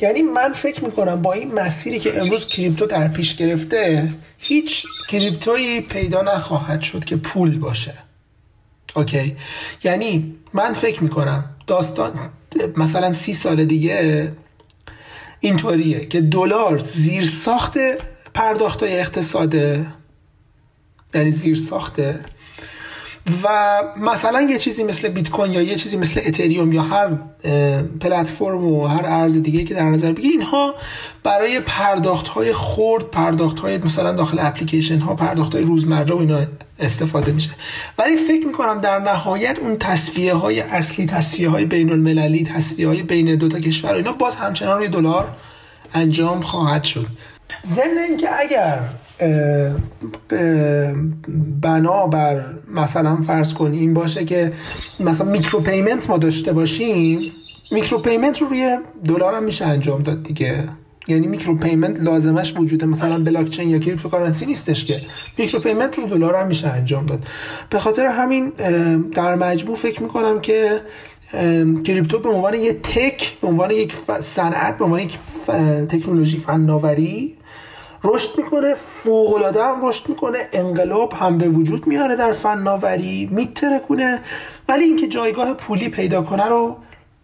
یعنی 0.00 0.22
من 0.22 0.52
فکر 0.52 0.84
می‌کنم 0.84 1.22
با 1.22 1.32
این 1.32 1.54
مسیری 1.54 1.98
که 1.98 2.20
امروز 2.20 2.46
کریپتو 2.46 2.86
در 2.86 3.08
پیش 3.08 3.36
گرفته 3.36 4.08
هیچ 4.38 4.86
کریپتویی 5.08 5.80
پیدا 5.80 6.22
نخواهد 6.22 6.82
شد 6.82 7.04
که 7.04 7.16
پول 7.16 7.58
باشه. 7.58 7.94
اوکی؟ 8.96 9.36
یعنی 9.84 10.34
من 10.52 10.72
فکر 10.72 11.02
می‌کنم 11.02 11.44
داستان 11.66 12.30
مثلا 12.76 13.12
سی 13.12 13.34
سال 13.34 13.64
دیگه 13.64 14.32
اینطوریه 15.40 16.06
که 16.06 16.20
دلار 16.20 16.78
زیر 16.78 17.26
ساخت 17.26 17.78
پرداخت 18.34 18.82
اقتصاده 18.82 19.86
یعنی 21.14 21.30
زیر 21.30 21.56
ساخته 21.56 22.20
و 23.42 23.82
مثلا 23.96 24.40
یه 24.40 24.58
چیزی 24.58 24.84
مثل 24.84 25.08
بیت 25.08 25.30
کوین 25.30 25.52
یا 25.52 25.62
یه 25.62 25.74
چیزی 25.74 25.96
مثل 25.96 26.20
اتریوم 26.26 26.72
یا 26.72 26.82
هر 26.82 27.08
پلتفرم 28.00 28.64
و 28.64 28.86
هر 28.86 29.06
ارز 29.06 29.42
دیگه 29.42 29.64
که 29.64 29.74
در 29.74 29.84
نظر 29.84 30.12
بگیر 30.12 30.30
اینها 30.30 30.74
برای 31.22 31.60
پرداخت 31.60 32.28
های 32.28 32.52
خرد 32.52 33.10
پرداخت 33.10 33.60
های 33.60 33.78
مثلا 33.78 34.12
داخل 34.12 34.38
اپلیکیشن 34.40 34.98
ها 34.98 35.14
پرداخت 35.14 35.54
های 35.54 35.64
روزمره 35.64 36.14
و 36.14 36.18
اینا 36.18 36.38
استفاده 36.78 37.32
میشه. 37.32 37.50
ولی 37.98 38.16
فکر 38.16 38.46
می‌کنم 38.46 38.80
در 38.80 38.98
نهایت 38.98 39.58
اون 39.58 39.78
تسویه 39.78 40.34
های 40.34 40.60
اصلی 40.60 41.06
تسویه 41.06 41.48
های 41.48 41.64
بین 41.64 41.90
المللی 41.90 42.44
تسویه 42.44 42.88
های 42.88 43.02
بین 43.02 43.36
دو 43.36 43.48
تا 43.48 43.60
کشور 43.60 43.94
اینا 43.94 44.12
باز 44.12 44.36
همچنان 44.36 44.78
روی 44.78 44.88
دلار 44.88 45.36
انجام 45.94 46.40
خواهد 46.40 46.84
شد. 46.84 47.06
ضمن 47.66 47.98
اینکه 48.08 48.28
اگر 48.40 48.80
بنا 51.60 52.06
بر 52.06 52.44
مثلا 52.74 53.16
فرض 53.16 53.54
کنی 53.54 53.78
این 53.78 53.94
باشه 53.94 54.24
که 54.24 54.52
مثلا 55.00 55.30
micropayment 55.30 56.10
ما 56.10 56.18
داشته 56.18 56.52
باشیم 56.52 57.20
micropayment 57.72 58.42
رو 58.42 58.48
روی 58.48 58.78
دلار 59.04 59.34
هم 59.34 59.42
میشه 59.42 59.66
انجام 59.66 60.02
داد 60.02 60.22
دیگه. 60.22 60.64
یعنی 61.08 61.26
micropayment 61.26 62.00
لازمش 62.00 62.54
وجود 62.56 62.86
مثلا 62.86 63.18
بلاک 63.24 63.50
چین 63.50 63.70
یا 63.70 63.78
cryptocurrency 63.78 64.46
نیستش 64.46 64.84
که. 64.84 65.00
میکرو 65.38 65.60
پیمنت 65.60 65.98
رو 65.98 66.06
دلار 66.06 66.34
هم 66.34 66.46
میشه 66.46 66.68
انجام 66.68 67.06
داد. 67.06 67.24
به 67.70 67.78
خاطر 67.78 68.06
همین 68.06 68.52
در 69.14 69.34
مجموع 69.34 69.76
فکر 69.76 70.02
می‌کنم 70.02 70.40
که 70.40 70.80
کریپتو 71.84 72.18
به 72.18 72.28
عنوان 72.28 72.54
یک 72.54 72.82
تک 72.82 73.40
به 73.40 73.48
عنوان 73.48 73.70
یک 73.70 73.94
صنعت 74.20 74.78
به 74.78 74.84
عنوان 74.84 75.00
یک 75.00 75.18
تکنولوژی 75.88 76.38
فناوری 76.46 77.34
رشد 78.04 78.30
می‌کنه 78.38 78.74
فوق 78.74 79.34
العاده 79.34 79.64
هم 79.64 79.88
رشد 79.88 80.08
می‌کنه 80.08 80.38
انقلاب 80.52 81.12
هم 81.12 81.38
به 81.38 81.48
وجود 81.48 81.86
میاره 81.86 82.16
در 82.16 82.32
فناوری 82.32 83.28
میترکونه. 83.32 84.20
ولی 84.68 84.84
اینکه 84.84 85.08
جایگاه 85.08 85.54
پولی 85.54 85.88
پیدا 85.88 86.22
کنه 86.22 86.44
رو 86.44 86.76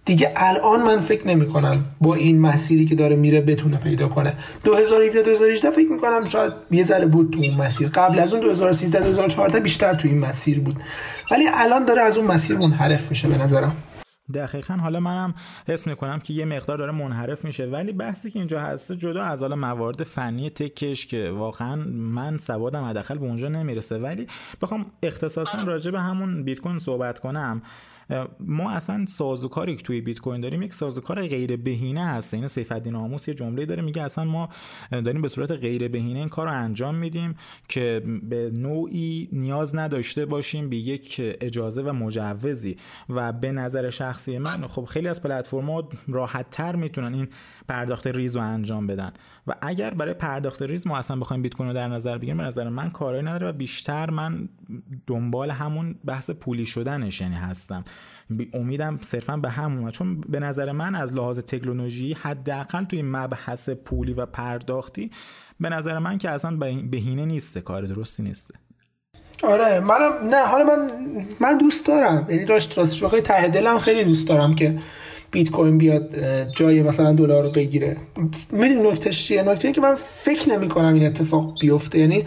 دیگه 0.05 0.33
الان 0.37 0.83
من 0.83 1.01
فکر 1.01 1.29
نمی 1.29 1.47
کنم 1.47 1.85
با 2.01 2.15
این 2.15 2.41
مسیری 2.41 2.87
که 2.87 2.95
داره 2.95 3.17
میره 3.17 3.41
بتونه 3.41 3.77
پیدا 3.77 4.09
کنه. 4.09 4.35
2017 4.65 5.23
2018 5.23 5.71
فکر 5.71 5.89
می 5.93 5.99
کنم 5.99 6.29
شاید 6.29 6.53
یه 6.71 6.85
ذره 6.85 7.07
بود 7.07 7.31
تو 7.33 7.41
اون 7.41 7.67
مسیر. 7.67 7.89
قبل 7.89 8.19
از 8.19 8.33
اون 8.33 8.43
2013 8.43 9.01
2014 9.01 9.61
بیشتر 9.61 9.95
تو 9.95 10.09
این 10.09 10.19
مسیر 10.19 10.61
بود. 10.61 10.77
ولی 11.31 11.49
الان 11.55 11.85
داره 11.85 12.03
از 12.03 12.17
اون 12.17 12.27
مسیر 12.27 12.57
منحرف 12.57 13.11
میشه 13.11 13.29
به 13.29 13.39
نظرم. 13.39 13.73
دقیقا. 14.35 14.75
حالا 14.75 15.01
منم 15.01 15.35
حس 15.69 15.87
می‌کنم 15.87 16.19
که 16.19 16.33
یه 16.33 16.45
مقدار 16.45 16.79
داره 16.79 16.93
منحرف 16.93 17.45
میشه. 17.45 17.67
ولی 17.67 17.93
بحثی 17.93 18.31
که 18.31 18.39
اینجا 18.39 18.61
هست 18.61 18.93
جدا 18.93 19.25
از 19.25 19.43
حالا 19.43 19.57
موارد 19.57 20.03
فنی 20.03 20.51
تکش 20.51 21.07
که 21.07 21.31
واقعا 21.31 21.77
من 21.87 22.39
سوادم 22.39 22.85
حداقل 22.85 23.19
به 23.19 23.27
اونجا 23.27 23.49
نمی‌رسه. 23.49 23.99
ولی 23.99 24.27
بخوام 24.63 24.87
اختصاصا 25.03 25.63
راجع 25.63 25.91
به 25.91 26.01
همون 26.01 26.45
بیت 26.45 26.61
کوین 26.61 26.79
صحبت 26.79 27.19
کنم. 27.19 27.63
ما 28.41 28.71
اصلا 28.71 29.07
سازوکاری 29.07 29.77
که 29.77 29.83
توی 29.83 30.01
بیت 30.01 30.21
کوین 30.21 30.41
داریم 30.41 30.63
یک 30.63 30.75
سازوکار 30.75 31.27
غیر 31.27 31.57
بهینه 31.57 32.07
هست. 32.07 32.35
این 32.35 32.49
سیف 32.49 32.73
الدین 32.73 32.95
آموس 32.95 33.29
یه 33.29 33.35
جمله 33.35 33.67
داره 33.67 33.83
میگه 33.83 34.03
اصلا 34.03 34.25
ما 34.25 34.49
داریم 34.91 35.23
به 35.23 35.29
صورت 35.29 35.51
غیر 35.51 35.89
بهینه 35.89 36.19
این 36.19 36.29
کار 36.29 36.47
رو 36.47 36.53
انجام 36.53 36.95
میدیم 36.95 37.35
که 37.69 38.03
به 38.23 38.51
نوعی 38.55 39.29
نیاز 39.33 39.77
نداشته 39.77 40.27
باشیم 40.27 40.69
به 40.71 40.77
یک 40.77 41.17
اجازه 41.41 41.83
و 41.83 41.93
مجوزی. 41.93 42.77
و 43.09 43.33
به 43.33 43.53
نظر 43.53 43.91
شخصی 43.91 44.39
من 44.39 44.67
خب 44.67 44.85
خیلی 44.85 45.09
از 45.09 45.23
پلتفرم‌ها 45.23 45.89
راحت 46.09 46.51
تر 46.51 46.77
می‌تونن 46.77 47.15
این 47.15 47.29
پرداخت 47.69 48.07
ریز 48.07 48.37
رو 48.37 48.43
انجام 48.43 48.87
بدن 48.87 49.13
و 49.47 49.55
اگر 49.63 49.91
برای 49.91 50.15
پرداخت 50.15 50.63
ریز 50.63 50.87
ما 50.87 50.99
اصلا 50.99 51.17
بخوایم 51.17 51.43
بیت 51.43 51.55
کوین 51.55 51.69
رو 51.69 51.75
در 51.75 51.89
نظر 51.89 52.19
بگیریم 52.19 52.37
به 52.37 52.43
نظر 52.43 52.69
من 52.69 52.91
کارایی 52.91 53.23
نداره 53.23 53.49
و 53.49 53.53
بیشتر 53.53 54.11
من 54.11 54.49
دنبال 55.07 55.51
همون 55.51 55.95
بحث 56.05 56.31
پولی 56.31 56.67
شدنش 56.67 57.21
یعنی 57.21 57.35
هستم 57.35 57.85
امیدم 58.53 58.99
صرفا 59.01 59.37
به 59.37 59.51
همون 59.51 59.91
چون 59.91 60.21
به 60.21 60.41
نظر 60.41 60.73
من 60.73 60.95
از 60.95 61.15
لحاظ 61.15 61.39
تکنولوژی 61.39 62.13
حداقل 62.13 62.85
توی 62.85 63.03
مبحث 63.03 63.71
پولی 63.71 64.13
و 64.13 64.27
پرداختی 64.27 65.11
به 65.61 65.69
نظر 65.69 65.99
من 65.99 66.19
که 66.19 66.31
اصلا 66.31 66.57
بهینه 66.91 67.25
نیسته 67.25 67.61
کار 67.61 67.83
درستی 67.83 68.23
نیسته 68.23 68.55
آره 69.43 69.81
منم 69.81 70.13
نه 70.31 70.47
حالا 70.47 70.65
من 70.65 70.91
من 71.41 71.59
دوست 71.59 71.87
دارم 71.87 72.27
یعنی 72.29 72.45
راست 72.45 72.79
راست 72.79 73.03
واقعا 73.03 73.21
ته 73.21 73.49
دلم 73.49 73.79
خیلی 73.79 74.05
دوست 74.05 74.29
دارم 74.29 74.55
که 74.55 74.79
بیت 75.35 75.51
کوین 75.51 75.79
بیاد 75.79 76.15
جای 76.57 76.83
مثلا 76.83 77.13
دلار 77.13 77.43
رو 77.43 77.51
بگیره. 77.51 77.97
می‌دونی 78.53 78.91
نکتهش 78.91 79.27
چیه؟ 79.27 79.43
نکته 79.43 79.73
که 79.73 79.81
من 79.81 79.95
فکر 79.95 80.49
نمی 80.49 80.69
کنم 80.69 80.95
این 80.95 81.07
اتفاق 81.07 81.61
بیفته. 81.61 81.99
یعنی 81.99 82.25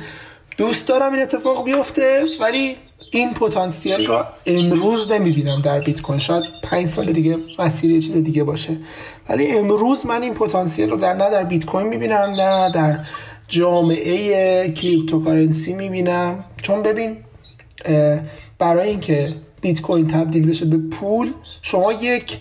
دوست 0.58 0.88
دارم 0.88 1.14
این 1.14 1.22
اتفاق 1.22 1.66
بیفته 1.66 2.24
ولی 2.42 2.76
این 3.12 3.34
پتانسیل 3.34 4.08
رو 4.08 4.24
امروز 4.46 5.12
نمی‌بینم 5.12 5.62
در 5.64 5.80
بیت 5.80 6.02
کوین. 6.02 6.20
شاید 6.20 6.44
پنج 6.64 6.88
سال 6.88 7.12
دیگه 7.14 7.38
مسیر 7.60 7.92
یه 7.92 8.02
چیز 8.02 8.18
دیگه 8.18 8.44
باشه. 8.44 8.78
ولی 9.30 9.48
امروز 9.48 10.06
من 10.06 10.22
این 10.22 10.34
پتانسیل 10.34 10.90
رو 10.90 10.98
در 10.98 11.14
نه 11.14 11.30
در 11.30 11.44
بیت 11.44 11.66
کوین 11.66 11.88
می‌بینم 11.88 12.34
نه 12.38 12.72
در 12.72 12.98
جامعه 13.48 14.72
cryptocurrency 14.72 15.74
می‌بینم. 15.74 16.44
چون 16.62 16.82
ببین 16.82 17.18
برای 18.60 18.90
اینکه 18.90 19.30
بیت 19.62 19.82
کوین 19.82 20.08
تبدیل 20.08 20.50
بشه 20.50 20.66
به 20.66 20.78
پول 20.78 21.32
شما 21.62 21.94
یک 21.94 22.38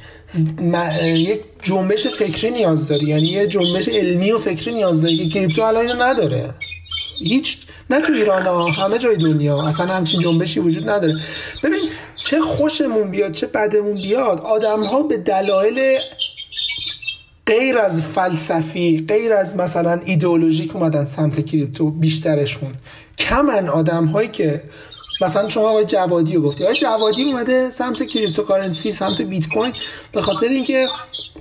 یک 1.02 1.40
جنبش 1.62 2.06
فکری 2.06 2.50
نیاز 2.50 2.88
داری 2.88 3.06
یعنی 3.06 3.26
یه 3.26 3.46
جنبش 3.46 3.88
علمی 3.88 4.32
و 4.32 4.38
فکری 4.38 4.74
نیاز 4.74 5.02
داری 5.02 5.16
که 5.16 5.28
crypto 5.28 5.62
الان 5.62 6.02
نداره. 6.02 6.54
هیچ 7.24 7.58
نه 7.90 8.00
تو 8.00 8.12
ایران 8.12 8.46
ها 8.46 8.70
همه 8.70 8.98
جای 8.98 9.16
دنیا 9.16 9.62
اصلا 9.62 9.86
همچین 9.86 10.20
جنبشی 10.20 10.60
وجود 10.60 10.90
نداره. 10.90 11.14
ببین 11.62 11.80
چه 12.14 12.40
خوشمون 12.40 13.10
بیاد 13.10 13.32
چه 13.32 13.46
بدمون 13.46 13.94
بیاد 13.94 14.40
آدم 14.40 14.82
ها 14.82 15.02
به 15.02 15.16
دلایل 15.16 15.98
غیر 17.46 17.78
از 17.78 18.02
فلسفی 18.02 19.04
غیر 19.08 19.32
از 19.32 19.56
مثلا 19.56 20.00
ایدئولوژیک 20.04 20.76
اومدن 20.76 21.04
سمت 21.04 21.46
کریپتو 21.46 21.90
بیشترشون. 21.90 22.74
کمن 23.18 23.68
آدم 23.68 24.04
هایی 24.06 24.28
که 24.28 24.62
مثلا 25.20 25.48
شما 25.48 25.68
آقای 25.68 25.84
جوادی 25.84 26.34
رو 26.34 26.42
گفتی. 26.42 26.64
آقای 26.64 26.76
جوادی 26.76 27.24
اومده 27.24 27.70
سمت 27.70 28.02
cryptocurrency 28.02 28.92
سمت 28.92 29.20
بیت 29.20 29.48
کوین 29.48 29.72
به 30.12 30.22
خاطر 30.22 30.48
اینکه 30.48 30.86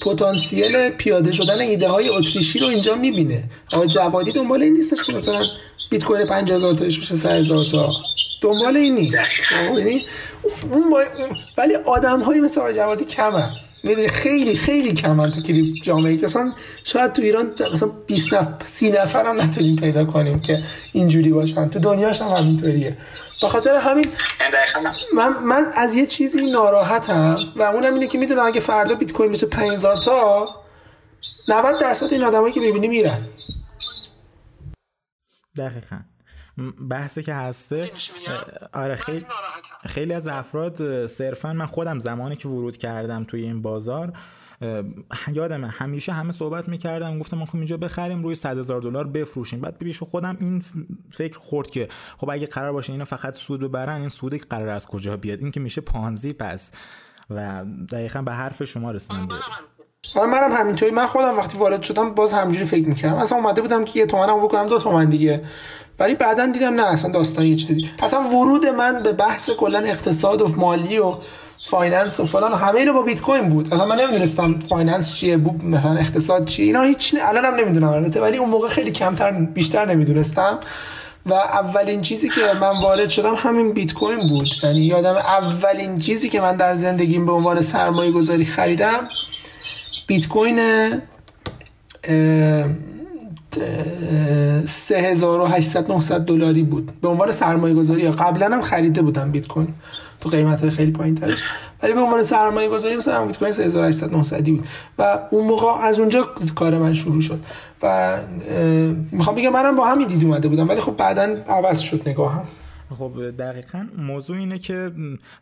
پتانسیل 0.01 0.89
پیاده 0.89 1.31
شدن 1.31 1.59
ایده 1.59 1.87
های 1.87 2.09
اتریشی 2.09 2.59
رو 2.59 2.67
اینجا 2.67 2.95
می‌بینه. 2.95 3.43
آقای 3.73 3.87
جوادی 3.87 4.31
دنبال 4.31 4.61
این 4.63 4.73
نیستش 4.73 5.03
که 5.03 5.13
مثلا 5.13 5.43
بیت 5.91 6.03
کوین 6.03 6.25
50000 6.25 6.73
تاش 6.73 6.99
بشه 6.99 7.15
3000 7.15 7.65
تا. 7.71 7.91
دنبال 8.41 8.77
این 8.77 8.95
نیست. 8.95 9.17
یعنی 9.77 10.05
اون 10.71 10.95
ولی 11.57 11.75
آدم 11.75 12.19
هایی 12.21 12.41
مثل 12.41 12.59
آقای 12.59 12.73
جوادی 12.73 13.05
کمن. 13.05 13.49
می‌دونی 13.85 14.07
خیلی 14.07 14.57
خیلی 14.57 14.93
کمن 14.93 15.31
تو 15.31 15.41
کلیپ 15.41 15.83
جامعه 15.83 16.17
که 16.17 16.25
اصلا 16.25 16.53
شاید 16.83 17.13
تو 17.13 17.21
ایران 17.21 17.53
مثلا 17.73 17.89
20 17.89 18.33
نفر 18.33 18.65
30 18.65 18.91
نفر 18.91 19.25
هم 19.25 19.41
نتونیم 19.41 19.75
پیدا 19.75 20.05
کنیم 20.05 20.39
که 20.39 20.63
اینجوری 20.93 21.29
باشن. 21.29 21.69
تو 21.69 21.79
دنیاش 21.79 22.21
هم 22.21 22.27
همینطوریه. 22.27 22.97
به 23.41 23.47
خاطر 23.47 23.75
همین 23.75 24.05
من 25.15 25.43
من 25.43 25.65
از 25.75 25.95
یه 25.95 26.05
چیزی 26.05 26.51
ناراحتم 26.51 27.37
و 27.55 27.61
اونم 27.61 27.93
اینه 27.93 28.07
که 28.07 28.17
می‌دونم 28.17 28.45
اگه 28.45 28.59
فردا 28.59 28.95
بیت 28.95 29.11
کوین 29.11 29.31
بشه 29.31 29.45
5000 29.45 29.97
تا 29.97 30.49
90 31.47 31.81
درصد 31.81 32.13
این 32.13 32.23
آدمایی 32.23 32.53
که 32.53 32.59
می‌بینی 32.59 32.87
میرن. 32.87 33.19
دقیقاً. 35.57 36.14
بحثی 36.89 37.23
که 37.23 37.33
هسته. 37.33 37.91
آره 38.73 38.95
خیلی 38.95 39.25
خیلی 39.85 40.13
از 40.13 40.27
افراد 40.27 41.05
صرفا 41.05 41.53
من 41.53 41.65
خودم 41.65 41.99
زمانی 41.99 42.35
که 42.35 42.47
ورود 42.47 42.77
کردم 42.77 43.23
توی 43.23 43.41
این 43.43 43.61
بازار 43.61 44.13
یادمه 45.33 45.67
همیشه 45.67 46.13
همه 46.13 46.31
صحبت 46.31 46.69
می‌کردم 46.69 47.19
گفتم 47.19 47.37
ما 47.37 47.45
خب 47.45 47.55
اینجا 47.55 47.77
بخریم 47.77 48.23
روی 48.23 48.35
100 48.35 48.57
هزار 48.57 48.81
دلار 48.81 49.07
بفروشیم. 49.07 49.61
بعد 49.61 49.77
بیش 49.77 50.03
خودم 50.03 50.37
این 50.39 50.63
فکر 51.11 51.37
خورد 51.37 51.69
که 51.69 51.87
خب 52.17 52.29
اگه 52.29 52.47
قرار 52.47 52.71
باشه 52.71 52.93
اینا 52.93 53.05
فقط 53.05 53.35
سود 53.35 53.59
ببرن 53.61 53.99
این 53.99 54.09
سودی 54.09 54.37
قرار 54.37 54.69
از 54.69 54.87
کجا 54.87 55.17
بیاد؟ 55.17 55.39
این 55.39 55.51
که 55.51 55.59
میشه 55.59 55.81
پانزی 55.81 56.33
پس. 56.33 56.71
و 57.29 57.65
دقیقا 57.91 58.21
به 58.21 58.31
حرف 58.31 58.63
شما 58.63 58.91
رسیدم. 58.91 59.27
آره 60.15 60.31
منم 60.31 60.51
همینطوری. 60.51 60.91
من 60.91 61.07
خودم 61.07 61.37
وقتی 61.37 61.57
وارد 61.57 61.83
شدم 61.83 62.13
باز 62.13 62.33
همینجوری 62.33 62.65
فکر 62.65 62.87
می‌کردم. 62.87 63.15
اصلا 63.15 63.37
اومده 63.37 63.61
بودم 63.61 63.85
که 63.85 63.99
یه 63.99 64.05
تومنم 64.05 64.43
بکنم 64.43 64.67
دو 64.67 64.79
تومن 64.79 65.09
دیگه. 65.09 65.45
ولی 65.99 66.15
بعدا 66.15 66.45
دیدم 66.45 66.73
نه 66.73 66.83
اصلا 66.83 67.11
داستان 67.11 67.45
یه 67.45 67.55
چیزی. 67.55 67.89
اصلا 68.03 68.21
ورود 68.21 68.65
من 68.65 69.03
به 69.03 69.13
بحث 69.13 69.49
کلا 69.49 69.79
اقتصاد 69.79 70.41
و 70.41 70.47
مالی 70.47 70.97
و 70.97 71.15
finance 71.69 72.19
و 72.19 72.25
فلان 72.25 72.53
همه 72.53 72.79
اینو 72.79 72.93
با 72.93 73.01
بیت 73.01 73.21
کوین 73.21 73.49
بود. 73.49 73.73
اصلا 73.73 73.85
من 73.85 74.01
نمی‌دونستم 74.01 74.59
finance 74.69 75.13
چیه 75.13 75.37
بود 75.37 75.65
مثلا 75.65 75.97
اقتصاد 75.97 76.45
چیه. 76.45 76.65
اینا 76.65 76.81
هیچ 76.81 77.15
الانم 77.21 77.55
نمی‌دونم 77.55 77.87
البته 77.87 78.21
ولی 78.21 78.37
اون 78.37 78.49
موقع 78.49 78.67
خیلی 78.67 78.91
کمتر 78.91 79.31
بیشتر 79.31 79.85
نمی‌دونستم. 79.85 80.59
و 81.25 81.33
اولین 81.33 82.01
چیزی 82.01 82.29
که 82.29 82.41
من 82.61 82.81
وارد 82.81 83.09
شدم 83.09 83.35
همین 83.35 83.73
بیت 83.73 83.93
کوین 83.93 84.19
بود. 84.19 84.47
یعنی 84.63 84.79
یادم 84.79 85.15
اولین 85.15 85.99
چیزی 85.99 86.29
که 86.29 86.41
من 86.41 86.55
در 86.55 86.75
زندگیم 86.75 87.25
به 87.25 87.31
عنوان 87.31 87.61
سرمایه 87.61 88.11
گذاری 88.11 88.45
خریدم 88.45 89.09
بیت 90.07 90.27
کوین 90.27 90.59
3800 94.67 95.91
900 95.91 96.21
دلاری 96.21 96.63
بود. 96.63 96.91
به 97.01 97.07
عنوان 97.07 97.31
سرمایه 97.31 97.73
گذاری 97.73 98.09
قبلا 98.09 98.55
هم 98.55 98.61
خریده 98.61 99.01
بودم 99.01 99.31
بیت 99.31 99.47
کوین. 99.47 99.73
تو 100.21 100.29
قیمت 100.29 100.61
های 100.61 100.69
خیلی 100.69 100.91
پایین 100.91 101.15
ترش 101.15 101.43
ولی 101.83 101.93
به 101.93 101.99
عنوان 101.99 102.23
سرمایه 102.23 102.69
گذاری 102.69 102.95
مثلا 102.95 103.25
بیت 103.25 103.37
کوین 103.37 103.51
3800 103.51 104.13
900 104.13 104.45
بود. 104.45 104.65
و 104.99 105.19
اون 105.31 105.47
موقع 105.47 105.67
از 105.67 105.99
اونجا 105.99 106.27
کار 106.55 106.77
من 106.77 106.93
شروع 106.93 107.21
شد. 107.21 107.39
و 107.83 108.17
می‌خوام 109.11 109.35
بگم 109.35 109.49
منم 109.49 109.75
با 109.75 109.85
همین 109.85 110.07
دید 110.07 110.23
اومده 110.23 110.47
بودم. 110.47 110.69
ولی 110.69 110.81
خب 110.81 110.97
بعدا 110.97 111.35
عوض 111.47 111.79
شد 111.79 112.09
نگاهم. 112.09 112.43
خب 112.89 113.31
دقیقا 113.31 113.87
موضوع 113.97 114.37
اینه 114.37 114.59
که 114.59 114.91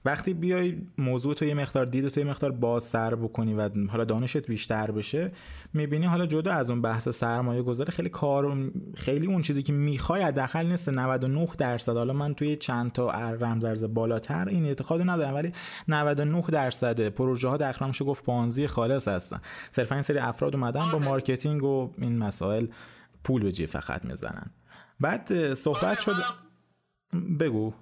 وقتی 0.06 0.34
بیای 0.34 0.78
موضوع 0.98 1.34
تو 1.34 1.45
یه 1.45 1.53
مقدار 1.53 1.86
دید 1.86 2.07
تو 2.07 2.20
یه 2.20 2.26
مقدار 2.26 2.52
بازتر 2.52 3.15
بکنی 3.15 3.53
و 3.53 3.70
حالا 3.90 4.03
دانشت 4.03 4.48
بیشتر 4.48 4.91
بشه 4.91 5.32
می‌بینی 5.74 6.06
حالا 6.06 6.26
جدا 6.26 6.53
از 6.53 6.70
اون 6.70 6.82
بحث 6.82 7.10
سرمایه 7.10 7.61
گذاری 7.61 7.91
خیلی 7.91 8.10
کار 8.10 8.72
خیلی 8.95 9.28
اون 9.28 9.41
چیزی 9.41 9.64
که 9.64 9.74
می‌خوای 9.74 10.22
حداقل 10.22 10.65
نیست 10.65 10.90
99 10.90 11.48
درصد. 11.57 11.98
حالا 11.98 12.14
من 12.14 12.34
توی 12.34 12.56
چند 12.56 12.91
تا 12.91 13.11
رمزارز 13.11 13.84
بالاتر 13.84 14.49
این 14.49 14.65
اعتقاد 14.65 15.02
ندارم 15.10 15.34
ولی 15.34 15.52
99 15.88 16.41
درصد 16.41 17.07
پروژه 17.07 17.48
ها 17.48 17.88
میشه 17.88 18.06
گفت 18.06 18.24
پانزی 18.24 18.68
خالص 18.68 19.07
هستن. 19.07 19.41
صرفا 19.72 19.95
این 19.95 20.02
سری 20.02 20.18
افراد 20.18 20.56
اومدن 20.56 20.91
با 20.91 20.99
marketing 20.99 21.64
و 21.64 21.91
این 21.98 22.18
مسائل 22.18 22.68
پول 23.24 23.44
به 23.44 23.52
جیب 23.52 23.70
فقط 23.70 24.06
می‌زنن. 24.06 24.52
بعد 24.99 25.53
صحبت 25.53 25.99
شد 25.99 26.15
بگو. 27.40 27.73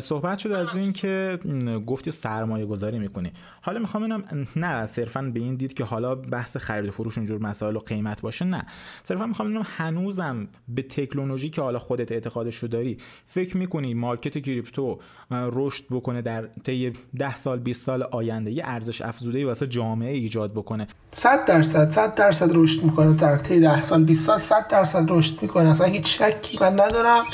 صحبت 0.00 0.38
شد 0.38 0.52
از 0.52 0.76
این 0.76 0.92
که 0.92 1.38
گفتی 1.86 2.10
سرمایه 2.10 2.66
گذاری 2.66 2.98
می‌کنی. 2.98 3.32
حالا 3.62 3.78
می‌خوام 3.80 4.02
اینم 4.02 4.46
نه 4.56 4.86
صرفا 4.86 5.22
به 5.22 5.40
این 5.40 5.54
دید 5.54 5.74
که 5.74 5.84
حالا 5.84 6.14
بحث 6.14 6.56
خرید 6.56 6.88
و 6.88 6.92
فروش 6.92 7.18
اونجور 7.18 7.42
مسائل 7.42 7.76
و 7.76 7.78
قیمت 7.78 8.22
باشه 8.22 8.44
نه. 8.44 8.66
صرفا 9.02 9.26
می‌خوام 9.26 9.48
اینم 9.48 9.66
هنوزم 9.76 10.48
به 10.68 10.82
تکنولوژی 10.82 11.50
که 11.50 11.62
حالا 11.62 11.78
خودت 11.78 12.12
اعتقادش 12.12 12.56
رو 12.56 12.68
داری 12.68 12.98
فکر 13.24 13.56
می‌کنی 13.56 13.94
مارکت 13.94 14.38
کریپتو 14.38 15.00
رشد 15.30 15.84
بکنه 15.90 16.22
در 16.22 16.48
طی 16.64 16.92
10 17.18 17.36
سال 17.36 17.58
20 17.58 17.84
سال 17.84 18.02
آینده 18.02 18.50
یه 18.50 18.62
ارزش 18.66 19.02
افزوده 19.02 19.46
واسه 19.46 19.66
جامعه 19.66 20.12
ایجاد 20.12 20.52
بکنه؟ 20.52 20.88
100 21.12 21.44
درصد 21.44 21.90
100 21.90 22.14
درصد 22.14 22.50
رشد 22.54 22.84
می‌کنه 22.84 23.14
در 23.14 23.38
طی 23.38 23.60
10 23.60 23.80
سال 23.80 24.04
20 24.04 24.26
سال 24.26 24.38
100 24.38 24.68
درصد 24.68 25.06
رشد 25.10 25.42
می‌کنه. 25.42 25.70
اصلا 25.70 25.86
هیچ 25.86 26.22
شکی 26.22 26.58
من 26.60 26.80
ندارم. 26.80 27.24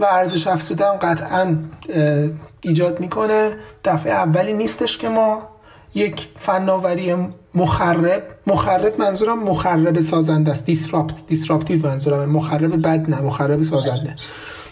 و 0.00 0.04
ارزش 0.04 0.46
افزوده 0.46 0.86
هم 0.86 0.96
قطعا 0.96 1.56
ایجاد 2.60 3.00
می‌کنه. 3.00 3.56
دفعه 3.84 4.12
اولی 4.12 4.52
نیستش 4.52 4.98
که 4.98 5.08
ما 5.08 5.48
یک 5.94 6.28
فناوری 6.38 7.14
مخرب 7.54 8.22
مخرب 8.46 9.00
منظورم 9.00 9.38
مخرب 9.38 10.00
سازنده 10.00 10.52
است. 10.52 10.64
disrupt 10.64 11.26
disruptive 11.26 11.86
منظورم. 11.86 12.28
مخرب 12.28 12.82
بد 12.82 13.10
نه 13.10 13.20
مخرب 13.20 13.62
سازنده. 13.62 14.16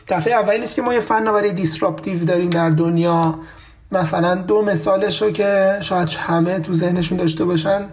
دفعه 0.08 0.34
اولی 0.34 0.58
نیست 0.58 0.74
که 0.74 0.82
ما 0.82 0.94
یه 0.94 1.00
فناوری 1.00 1.52
disruptive 1.52 2.24
داریم 2.24 2.50
در 2.50 2.70
دنیا. 2.70 3.38
مثلا 3.92 4.34
دو 4.34 4.62
مثالش 4.62 5.22
رو 5.22 5.30
که 5.30 5.78
شاید 5.80 6.08
همه 6.08 6.58
تو 6.58 6.72
ذهنشون 6.74 7.18
داشته 7.18 7.44
باشن. 7.44 7.86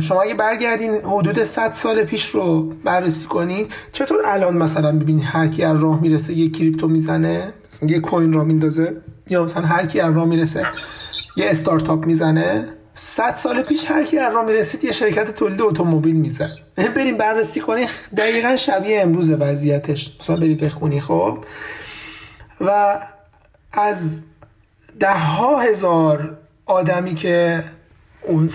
شما 0.00 0.22
اگه 0.22 0.34
برگردین 0.34 0.94
حدود 0.94 1.44
100 1.44 1.72
سال 1.72 2.04
پیش 2.04 2.28
رو 2.28 2.62
بررسی 2.84 3.26
کنید 3.26 3.72
چطور 3.92 4.18
الان 4.26 4.56
مثلا 4.56 4.92
ببینید 4.92 5.24
هر 5.26 5.48
کی 5.48 5.64
از 5.64 5.82
راه 5.82 6.00
می‌رسه 6.00 6.32
یه 6.32 6.50
کریپتو 6.50 6.88
می‌زنه؟ 6.88 7.52
یه 7.82 8.00
کوین 8.00 8.32
را 8.32 8.44
میندازه 8.44 9.02
یا 9.30 9.44
مثلا 9.44 9.66
هر 9.66 9.86
کی 9.86 10.00
از 10.00 10.16
راه 10.16 10.24
می‌رسه 10.24 10.66
یه 11.36 11.50
استارتاپ 11.50 12.06
می‌زنه؟ 12.06 12.64
100 12.94 13.34
سال 13.34 13.62
پیش 13.62 13.90
هر 13.90 14.04
کی 14.04 14.18
از 14.18 14.34
راه 14.34 14.44
می‌رسید 14.44 14.84
یه 14.84 14.92
شرکت 14.92 15.34
تولید 15.34 15.62
اتومبیل 15.62 16.16
می‌زد 16.16 16.50
بریم 16.96 17.16
بررسی 17.16 17.60
کنید 17.60 17.88
دقیقا 18.16 18.56
شبیه 18.56 19.00
امروز 19.00 19.30
وضعیتش. 19.30 20.16
مثلا 20.20 20.36
برید 20.36 20.64
بخونی 20.64 21.00
خب؟ 21.00 21.38
و 22.60 23.00
از 23.72 24.20
ده 25.00 25.18
ها 25.18 25.60
هزار 25.60 26.38
آدمی 26.66 27.14
که 27.14 27.64
اون 28.22 28.50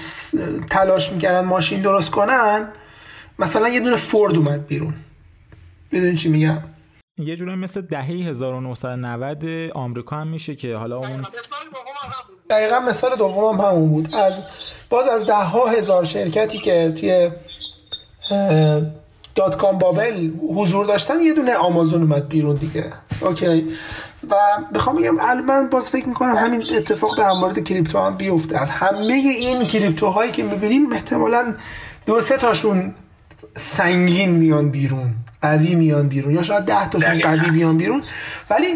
تلاش 0.69 1.11
می‌کردن 1.11 1.47
ماشین 1.47 1.81
درست 1.81 2.11
کنن 2.11 2.67
مثلا 3.39 3.69
یه 3.69 3.79
دونه 3.79 3.95
فورد 3.95 4.35
اومد 4.35 4.67
بیرون. 4.67 4.93
می‌دونی 5.91 6.17
چی 6.17 6.29
میگم؟ 6.29 6.57
یه 7.17 7.35
جوری 7.35 7.55
مثل 7.55 7.81
دهه 7.81 8.03
1990 8.03 9.71
آمریکا 9.73 10.15
هم 10.15 10.27
میشه 10.27 10.55
که 10.55 10.75
حالا 10.75 10.97
اون 10.97 11.25
دقیقا 12.49 12.79
مثال 12.79 13.15
دوم 13.15 13.61
هم 13.61 13.65
همون 13.65 13.89
بود. 13.89 14.15
از 14.15 14.41
باز 14.89 15.07
از 15.07 15.27
ده 15.27 15.33
ها 15.33 15.67
هزار 15.67 16.03
شرکتی 16.03 16.57
که 16.57 16.93
توی 16.99 17.31
dot-com 19.35 19.77
bubble 19.77 20.29
حضور 20.55 20.85
داشتن 20.85 21.19
یه 21.19 21.33
دونه 21.33 21.55
آمازون 21.55 22.01
اومد 22.01 22.27
بیرون 22.27 22.55
دیگه. 22.55 22.93
okay. 23.21 23.67
و 24.29 24.35
بخوام 24.73 24.95
بگم 24.95 25.15
من 25.45 25.69
باز 25.69 25.89
فکر 25.89 26.07
می‌کنم 26.07 26.35
همین 26.35 26.63
اتفاق 26.77 27.17
در 27.17 27.31
مورد 27.31 27.63
کریپتو 27.63 27.99
هم 27.99 28.17
بیفته. 28.17 28.61
از 28.61 28.69
همه 28.69 29.13
این 29.13 29.65
کریپتو 29.65 30.07
هایی 30.07 30.31
که 30.31 30.43
می‌بینیم 30.43 30.93
احتمالا 30.93 31.53
دو 32.05 32.21
سه 32.21 32.37
تاشون 32.37 32.93
سنگین 33.55 34.29
میان 34.29 34.69
بیرون 34.69 35.13
قوی 35.41 35.75
میان 35.75 36.07
بیرون 36.07 36.33
یا 36.33 36.43
شاید 36.43 36.63
ده 36.63 36.89
تاشون 36.89 37.19
قوی 37.19 37.49
میان 37.49 37.77
بیرون. 37.77 38.01
ولی 38.49 38.67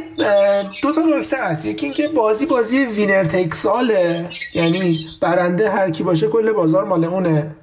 دو 0.81 0.91
تا 0.91 1.01
نکته 1.01 1.37
هست. 1.37 1.65
یکی 1.65 1.85
اینکه 1.85 2.07
بازی 2.07 2.45
بازی 2.45 2.85
وینر 2.85 3.23
تیک 3.23 3.53
ساله 3.53 4.29
یعنی 4.53 4.99
برنده 5.21 5.71
هر 5.71 5.89
کی 5.89 6.03
باشه 6.03 6.27
کل 6.27 6.51
بازار 6.51 6.83
مال 6.83 7.05
اونه. 7.05 7.55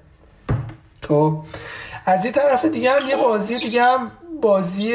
تو 1.03 1.31
خب. 1.31 1.43
از 2.07 2.25
این 2.25 2.35
طرف 2.35 2.65
دیگه 2.65 2.91
هم 2.91 3.09
یه 3.09 3.17
بازی 3.17 3.59
دیگه 3.59 3.83
هم 3.83 4.11
بازی 4.43 4.93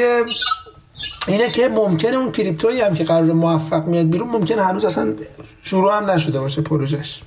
اینه 1.28 1.50
که 1.50 1.68
ممکنه 1.68 2.16
اون 2.16 2.32
کریپتویی 2.32 2.80
هم 2.80 2.94
که 2.94 3.04
قرار 3.04 3.22
موفق 3.22 3.86
میاد 3.86 4.06
بیرون 4.06 4.28
ممکنه 4.28 4.64
هنوز 4.64 4.84
اصلا 4.84 5.14
شروع 5.62 5.96
هم 5.96 6.10
نشده 6.10 6.40
باشه 6.40 6.62
پروژش 6.62 7.22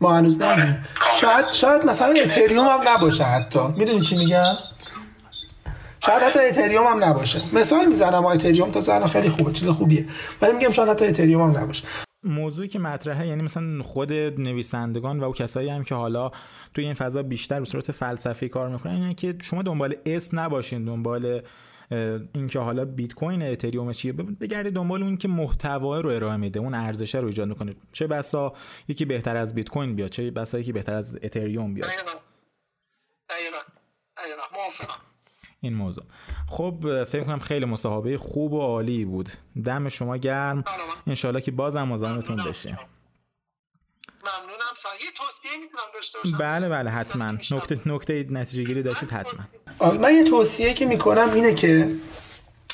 ما 0.00 0.14
هنوز 0.14 0.40
آره. 0.40 0.56
نمی‌دونیم. 0.56 0.86
شاید 1.20 1.44
شاید 1.52 1.84
مثلا 1.84 2.14
اتریوم 2.22 2.66
هم 2.66 2.80
نباشه 2.88 3.24
حتی. 3.24 3.60
می‌دونی 3.76 4.00
چی 4.00 4.16
میگم؟ 4.16 4.44
شاید 6.06 6.22
حتی 6.22 6.38
اتریوم 6.38 6.86
هم 6.86 7.04
نباشه. 7.04 7.40
مثال 7.52 7.86
می‌زنم 7.86 8.24
اتریوم 8.24 8.70
تا 8.70 8.80
زن 8.80 9.06
خیلی 9.06 9.28
خوبه 9.28 9.52
چیز 9.52 9.68
خوبیه. 9.68 10.06
ولی 10.42 10.52
میگم 10.52 10.70
شاید 10.70 10.88
حتی 10.88 11.04
اتریوم 11.04 11.50
هم 11.50 11.58
نباشه. 11.58 11.84
موضوعی 12.24 12.68
که 12.68 12.78
مطرحه 12.78 13.26
یعنی 13.26 13.42
مثلا 13.42 13.82
خود 13.82 14.12
نویسندگان 14.12 15.20
و 15.20 15.24
او 15.24 15.32
کسایی 15.32 15.68
هم 15.68 15.82
که 15.82 15.94
حالا 15.94 16.30
توی 16.74 16.84
این 16.84 16.94
فضا 16.94 17.22
بیشتر 17.22 17.60
به 17.60 17.66
صورت 17.66 17.92
فلسفی 17.92 18.48
کار 18.48 18.68
می‌کنن 18.68 18.92
اینه 18.92 19.14
که 19.14 19.34
شما 19.42 19.62
دنبال 19.62 19.94
اسم 20.06 20.40
نباشین 20.40 20.84
دنبال 20.84 21.42
اینکه 22.34 22.58
حالا 22.58 22.84
بیت 22.84 23.14
کوین 23.14 23.42
اتریوم 23.42 23.92
چیه؟ 23.92 24.12
بگردید 24.12 24.74
دنبال 24.74 25.02
اون 25.02 25.16
که 25.16 25.28
محتوا 25.28 26.00
رو 26.00 26.10
ارائه 26.10 26.36
میده 26.36 26.60
اون 26.60 26.74
ارزش 26.74 27.14
رو 27.14 27.26
ایجاد 27.26 27.48
می‌کنه. 27.48 27.74
چه 27.92 28.06
بسا 28.06 28.52
یکی 28.88 29.04
بهتر 29.04 29.36
از 29.36 29.54
بیت 29.54 29.68
کوین 29.68 29.96
بیاد 29.96 30.10
چه 30.10 30.30
بسا 30.30 30.58
یکی 30.58 30.72
بهتر 30.72 30.94
از 30.94 31.18
اتریوم 31.22 31.74
بیاد. 31.74 31.90
این 35.60 35.74
موضوع. 35.74 36.04
خب 36.48 37.04
فکر 37.04 37.24
کنم 37.24 37.38
خیلی 37.38 37.64
مصاحبه 37.64 38.18
خوب 38.18 38.52
و 38.52 38.60
عالی 38.60 39.04
بود. 39.04 39.28
دم 39.64 39.88
شما 39.88 40.16
گرم. 40.16 40.64
انشالله 41.06 41.40
که 41.40 41.50
بازم 41.50 41.82
مزاحمتون 41.82 42.36
بشه. 42.36 42.78
بله 46.40 46.68
بله 46.68 46.90
حتما. 46.90 47.32
نکته 47.50 47.78
نکته 47.86 48.26
نتیجه 48.30 48.64
گیری 48.64 48.82
داشتید 48.82 49.10
حتما. 49.10 49.40
من 50.00 50.14
یه 50.14 50.24
توصیه 50.24 50.74
که 50.74 50.86
می‌کنم 50.86 51.34
اینه 51.34 51.54
که 51.54 51.88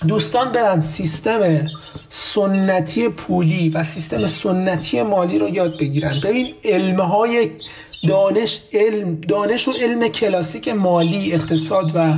دوستان 0.08 0.52
برن 0.52 0.80
سیستم 0.80 1.66
سنتی 2.08 3.08
پولی 3.08 3.68
و 3.68 3.84
سیستم 3.84 4.26
سنتی 4.26 5.02
مالی 5.02 5.38
رو 5.38 5.48
یاد 5.48 5.78
بگیرن. 5.80 6.20
ببین 6.24 6.54
علمهای 6.64 7.50
دانش 8.08 8.60
علم 8.72 9.14
دانش 9.14 9.68
و 9.68 9.72
علم 9.80 10.08
کلاسیک 10.08 10.68
مالی 10.68 11.32
اقتصاد 11.32 11.84
و 11.94 12.14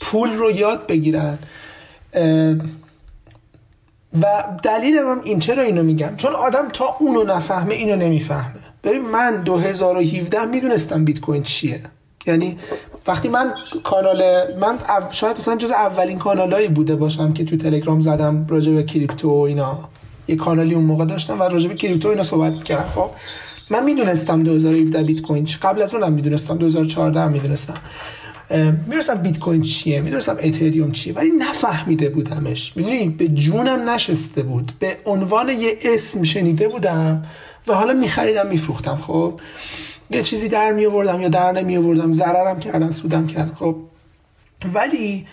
پول 0.00 0.30
رو 0.30 0.50
یاد 0.50 0.86
بگیرن. 0.86 1.38
و 4.22 4.44
دلیلم 4.62 5.20
این. 5.24 5.38
چرا 5.38 5.62
اینو 5.62 5.82
میگم؟ 5.82 6.16
چون 6.16 6.34
آدم 6.34 6.68
تا 6.68 6.96
اونو 7.00 7.22
نفهمه 7.22 7.74
اینو 7.74 7.96
نمی‌فهمه. 7.96 8.60
ببین 8.84 9.02
من 9.02 9.42
2017 9.42 10.44
می‌دونستم 10.44 11.04
بیت 11.04 11.20
کوین 11.20 11.42
چیه. 11.42 11.82
یعنی 12.26 12.58
وقتی 13.06 13.28
من 13.28 13.52
کانال 13.84 14.22
من 14.60 14.78
شاید 15.10 15.36
مثلا 15.36 15.56
جز 15.56 15.70
اولین 15.70 16.18
کانالایی 16.18 16.68
بوده 16.68 16.96
باشم 16.96 17.32
که 17.32 17.44
تو 17.44 17.56
تلگرام 17.56 18.00
زدم 18.00 18.46
راجع 18.48 18.72
به 18.72 18.82
کریپتو 18.82 19.30
و 19.30 19.40
اینا. 19.40 19.78
یه 20.28 20.36
کانالی 20.36 20.74
اون 20.74 20.84
موقع 20.84 21.04
داشتم 21.04 21.40
و 21.40 21.42
راجع 21.42 21.68
به 21.68 21.74
کریپتو 21.74 22.08
اینا 22.08 22.22
صحبت 22.22 22.64
کردم. 22.64 22.88
خب 22.94 23.10
من 23.70 23.84
می‌دونستم 23.84 24.42
2017 24.42 25.02
بیت 25.02 25.22
کوین 25.22 25.48
قبل 25.62 25.82
از 25.82 25.94
اونم 25.94 26.12
می‌دونستم 26.12 26.56
2014 26.56 27.20
هم 27.20 27.32
می‌دونستم. 27.32 27.76
می‌دونستم 28.86 29.14
بیت 29.14 29.38
کوین 29.38 29.62
چیه 29.62 30.00
می‌دونستم 30.00 30.36
اتریوم 30.42 30.92
چیه 30.92 31.14
ولی 31.14 31.30
نفهمیده 31.30 32.08
بودمش. 32.08 32.76
می‌دونی 32.76 33.08
به 33.08 33.28
جونم 33.28 33.90
نشسته 33.90 34.42
بود. 34.42 34.72
به 34.78 34.96
عنوان 35.04 35.48
یه 35.48 35.78
اسم 35.84 36.22
شنیده 36.22 36.68
بودم. 36.68 37.24
و 37.66 37.74
حالا 37.74 37.92
میخریدم 37.92 38.46
میفروختم. 38.46 38.96
خب 38.96 39.40
یه 40.10 40.22
چیزی 40.22 40.48
در 40.48 40.72
می 40.72 40.86
آوردم 40.86 41.20
یا 41.20 41.28
در 41.28 41.52
نمی 41.52 41.76
آوردم 41.76 42.12
ضررم 42.12 42.60
کردم 42.60 42.90
سودم 42.90 43.26
کردم. 43.26 43.54
خب 43.54 43.76
ولی 44.74 45.26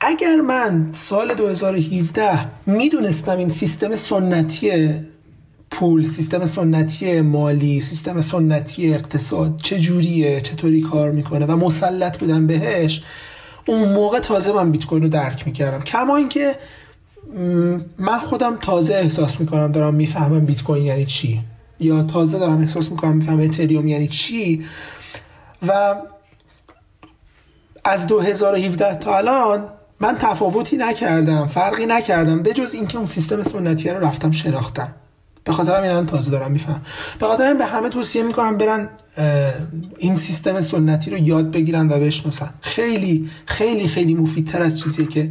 اگر 0.00 0.36
من 0.36 0.90
سال 0.92 1.34
2017 1.34 2.46
می‌دونستم 2.66 3.38
این 3.38 3.48
سیستم 3.48 3.96
سنتی 3.96 4.94
پول 5.70 6.06
سیستم 6.06 6.46
سنتی 6.46 7.20
مالی 7.20 7.80
سیستم 7.80 8.20
سنتی 8.20 8.94
اقتصاد 8.94 9.60
چه 9.62 9.78
جوریه 9.78 10.40
چطوری 10.40 10.80
کار 10.80 11.10
می‌کنه 11.10 11.46
و 11.46 11.56
مسلط 11.56 12.18
بودم 12.18 12.46
بهش 12.46 13.02
اون 13.66 13.92
موقع 13.92 14.18
تازه 14.18 14.52
من 14.52 14.70
بیت 14.70 14.86
کوین 14.86 15.02
رو 15.02 15.08
درک 15.08 15.46
می‌کردم. 15.46 15.80
کما 15.80 16.16
اینکه 16.16 16.54
من 17.98 18.18
خودم 18.18 18.56
تازه 18.56 18.94
احساس 18.94 19.40
می‌کنم 19.40 19.72
دارم 19.72 19.94
می‌فهمم 19.94 20.44
بیت 20.44 20.62
کوین 20.62 20.84
یعنی 20.84 21.06
چی. 21.06 21.40
یا 21.80 22.02
تازه 22.02 22.38
دارم 22.38 22.60
احساس 22.60 22.90
می‌کنم 22.90 23.16
می‌فهمم 23.16 23.40
اتریوم 23.40 23.88
یعنی 23.88 24.08
چی. 24.08 24.64
و 25.68 25.94
از 27.84 28.06
2017 28.06 28.94
تا 28.94 29.16
الان 29.16 29.64
من 30.00 30.16
تفاوتی 30.18 30.76
نکردم 30.76 31.46
فرقی 31.46 31.86
نکردم 31.86 32.42
به 32.42 32.52
جز 32.52 32.74
اینکه 32.74 32.98
اون 32.98 33.06
سیستم 33.06 33.42
سنتی 33.42 33.88
رو 33.88 34.04
رفتم 34.04 34.30
شناختم. 34.30 34.94
به 35.44 35.52
خاطر 35.52 35.74
این 35.74 36.06
تازه 36.06 36.30
دارم 36.30 36.52
میفهم 36.52 36.82
به 37.18 37.26
خاطر 37.26 37.54
به 37.54 37.64
همه 37.66 37.88
توصیه 37.88 38.22
می‌کنم 38.22 38.56
برن 38.56 38.88
این 39.98 40.16
سیستم 40.16 40.60
سنتی 40.60 41.10
رو 41.10 41.18
یاد 41.18 41.50
بگیرن 41.50 41.88
و 41.88 41.98
بشناسن. 42.00 42.50
خیلی 42.60 43.30
خیلی 43.46 43.88
خیلی 43.88 44.14
مفیدتر 44.14 44.62
از 44.62 44.80
چیزیه 44.80 45.06
که 45.06 45.30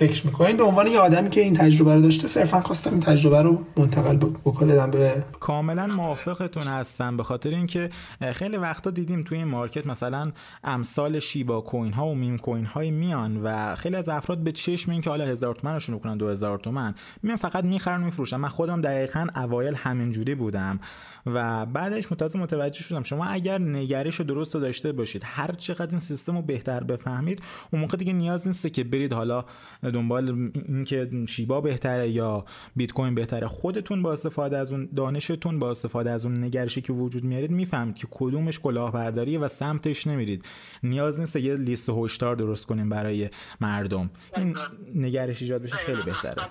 فکر 0.00 0.26
می‌کنین 0.26 0.56
به 0.56 0.62
عنوان 0.62 0.86
یه 0.86 0.98
آدمی 0.98 1.30
که 1.30 1.40
این 1.40 1.54
تجربه 1.54 1.94
رو 1.94 2.00
داشته 2.00 2.28
صرفا 2.28 2.60
خواستم 2.60 2.90
این 2.90 3.00
تجربه 3.00 3.42
رو 3.42 3.64
منتقل 3.76 4.16
بکنم 4.16 4.90
به 4.90 5.24
کاملا 5.40 5.86
موافقتون 5.86 6.62
هستم 6.62 7.16
به 7.16 7.22
خاطر 7.22 7.50
اینکه 7.50 7.90
خیلی 8.32 8.56
وقتا 8.56 8.90
دیدیم 8.90 9.22
توی 9.22 9.38
این 9.38 9.46
مارکت 9.46 9.86
مثلا 9.86 10.32
امثال 10.64 11.18
شیبا 11.18 11.60
کوین 11.60 11.92
ها 11.92 12.06
و 12.06 12.14
میم 12.14 12.38
کوین 12.38 12.64
های 12.64 12.90
میان 12.90 13.40
و 13.42 13.74
خیلی 13.74 13.96
از 13.96 14.08
افراد 14.08 14.38
به 14.38 14.52
چشم 14.52 14.92
این 14.92 15.00
که 15.00 15.10
حالا 15.10 15.24
هزار 15.24 15.54
تومنشون 15.54 15.98
کنن 15.98 16.16
دو 16.16 16.28
هزار 16.28 16.58
تومن 16.58 16.94
میان 17.22 17.36
فقط 17.36 17.64
می‌خرن 17.64 18.02
میفروشن. 18.02 18.36
من 18.36 18.48
خودم 18.48 18.80
دقیقا 18.80 19.26
اوایل 19.36 19.74
همینجوری 19.74 20.34
بودم. 20.34 20.80
و 21.26 21.66
بعدش 21.66 22.12
متازه 22.12 22.38
متوجه 22.38 22.82
شدم. 22.82 23.02
شما 23.02 23.24
اگر 23.24 23.58
نگرش 23.58 24.20
درست 24.20 24.54
داشته 24.54 24.92
باشید 24.92 25.22
هر 25.24 25.52
چقدر 25.52 25.90
این 25.90 25.98
سیستم 25.98 26.36
رو 26.36 26.42
بهتر 26.42 26.84
بفهمید 26.84 27.42
اون 27.72 27.82
موقع 27.82 27.96
دیگه 27.96 28.12
نیاز 28.12 28.46
نیست 28.46 28.72
که 28.72 28.84
برید 28.84 29.12
حالا 29.12 29.44
دنبال 29.82 30.50
اینکه 30.68 31.10
شیبا 31.28 31.60
بهتره 31.60 32.08
یا 32.08 32.44
بیت 32.76 32.92
کوین 32.92 33.14
بهتره. 33.14 33.48
خودتون 33.48 34.02
با 34.02 34.12
استفاده 34.12 34.58
از 34.58 34.72
اون 34.72 34.88
دانشتون 34.96 35.58
با 35.58 35.70
استفاده 35.70 36.10
از 36.10 36.24
اون 36.24 36.44
نگرشی 36.44 36.80
که 36.80 36.92
وجود 36.92 37.24
میارید 37.24 37.50
می‌فهمید 37.50 37.94
که 37.94 38.06
کدومش 38.10 38.60
کلاهبرداریه 38.60 39.38
و 39.38 39.48
سمتش 39.48 40.06
نمیرید. 40.06 40.44
نیاز 40.82 41.20
نیست 41.20 41.36
یه 41.36 41.54
لیست 41.54 41.90
هشدار 41.90 42.36
درست 42.36 42.66
کنیم 42.66 42.88
برای 42.88 43.30
مردم. 43.60 44.10
این 44.36 44.56
نگرش 44.94 45.42
ایجاد 45.42 45.62
بشه 45.62 45.76
خیلی 45.76 46.02
بهتره. 46.02 46.42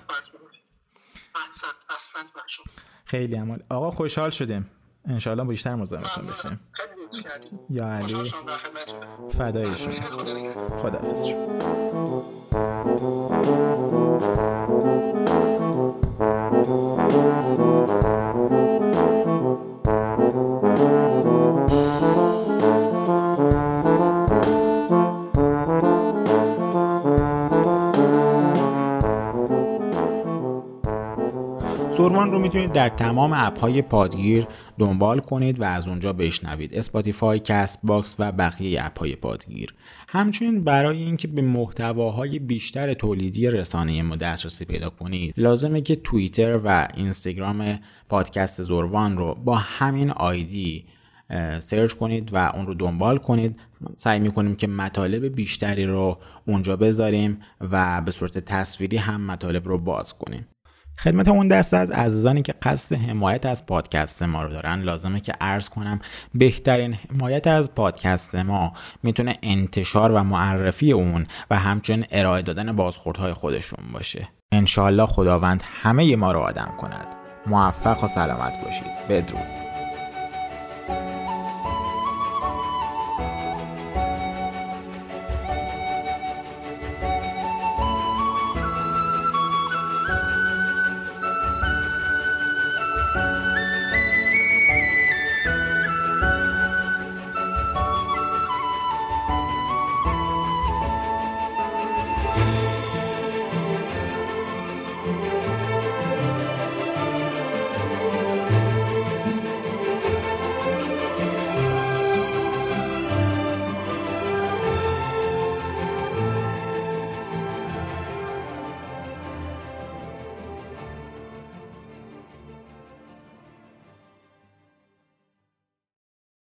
خیلی 3.05 3.35
عمال. 3.35 3.63
آقا 3.69 3.91
خوشحال 3.91 4.29
شدیم. 4.29 4.69
انشالله 5.05 5.43
بیشتر 5.43 5.75
مزاحمتون 5.75 6.27
بشیم. 6.27 6.59
یا 7.69 7.93
علی. 7.93 8.31
فدای 9.31 9.75
شما. 9.75 9.93
خداحافظ. 10.81 11.29
رو 32.31 32.39
می‌تونید 32.39 32.71
در 32.71 32.89
تمام 32.89 33.33
اپ 33.33 33.59
های 33.59 33.81
پادگیر 33.81 34.47
دنبال 34.77 35.19
کنید 35.19 35.59
و 35.59 35.63
از 35.63 35.87
اونجا 35.87 36.13
بشنوید. 36.13 36.75
اسپاتیفای، 36.75 37.39
کست 37.39 37.79
باکس 37.83 38.15
و 38.19 38.31
بقیه 38.31 38.85
اپ 38.85 38.99
های 38.99 39.15
پادگیر. 39.15 39.73
همچنین 40.07 40.63
برای 40.63 40.97
اینکه 40.97 41.27
به 41.27 41.41
محتواهای 41.41 42.39
بیشتر 42.39 42.93
تولیدی 42.93 43.47
رسانه 43.47 44.01
ما 44.01 44.15
دسترسی 44.15 44.65
پیدا 44.65 44.89
کنید 44.89 45.33
لازمه 45.37 45.81
که 45.81 45.95
توییتر 45.95 46.59
و 46.63 46.87
اینستاگرام 46.95 47.79
پادکست 48.09 48.63
زوروان 48.63 49.17
رو 49.17 49.35
با 49.35 49.55
همین 49.55 50.11
آیدی 50.11 50.85
search 51.59 51.93
کنید 51.93 52.29
و 52.33 52.51
اون 52.55 52.67
رو 52.67 52.73
دنبال 52.73 53.17
کنید. 53.17 53.59
سعی 53.95 54.19
می‌کنیم 54.19 54.55
که 54.55 54.67
مطالب 54.67 55.35
بیشتری 55.35 55.85
رو 55.85 56.17
اونجا 56.47 56.75
بذاریم 56.75 57.39
و 57.61 58.01
به 58.01 58.11
صورت 58.11 58.37
تصویری 58.37 58.97
هم 58.97 59.21
مطالب 59.21 59.67
رو 59.67 59.77
باز 59.77 60.13
کنیم. 60.13 60.47
خدمت 61.03 61.27
اون 61.27 61.47
دست 61.47 61.73
از 61.73 61.91
عزیزانی 61.91 62.41
که 62.41 62.53
قصد 62.61 62.95
حمایت 62.95 63.45
از 63.45 63.65
پادکست 63.65 64.23
ما 64.23 64.43
رو 64.43 64.49
دارن. 64.49 64.81
لازمه 64.81 65.19
که 65.19 65.31
عرض 65.41 65.69
کنم 65.69 65.99
بهترین 66.33 66.93
حمایت 66.93 67.47
از 67.47 67.75
پادکست 67.75 68.35
ما 68.35 68.73
می‌تونه 69.03 69.37
انتشار 69.43 70.11
و 70.11 70.23
معرفی 70.23 70.91
اون 70.91 71.27
و 71.51 71.59
همچنین 71.59 72.05
ارائه 72.11 72.41
دادن 72.41 72.75
بازخوردهای 72.75 73.33
خودشون 73.33 73.85
باشه. 73.93 74.27
انشاالله 74.51 75.05
خداوند 75.05 75.63
همه 75.65 76.15
ما 76.15 76.31
رو 76.31 76.39
آدم 76.39 76.73
کند. 76.77 77.07
موفق 77.47 78.03
و 78.03 78.07
سلامت 78.07 78.57
باشید. 78.63 79.07
بدرود. 79.09 79.68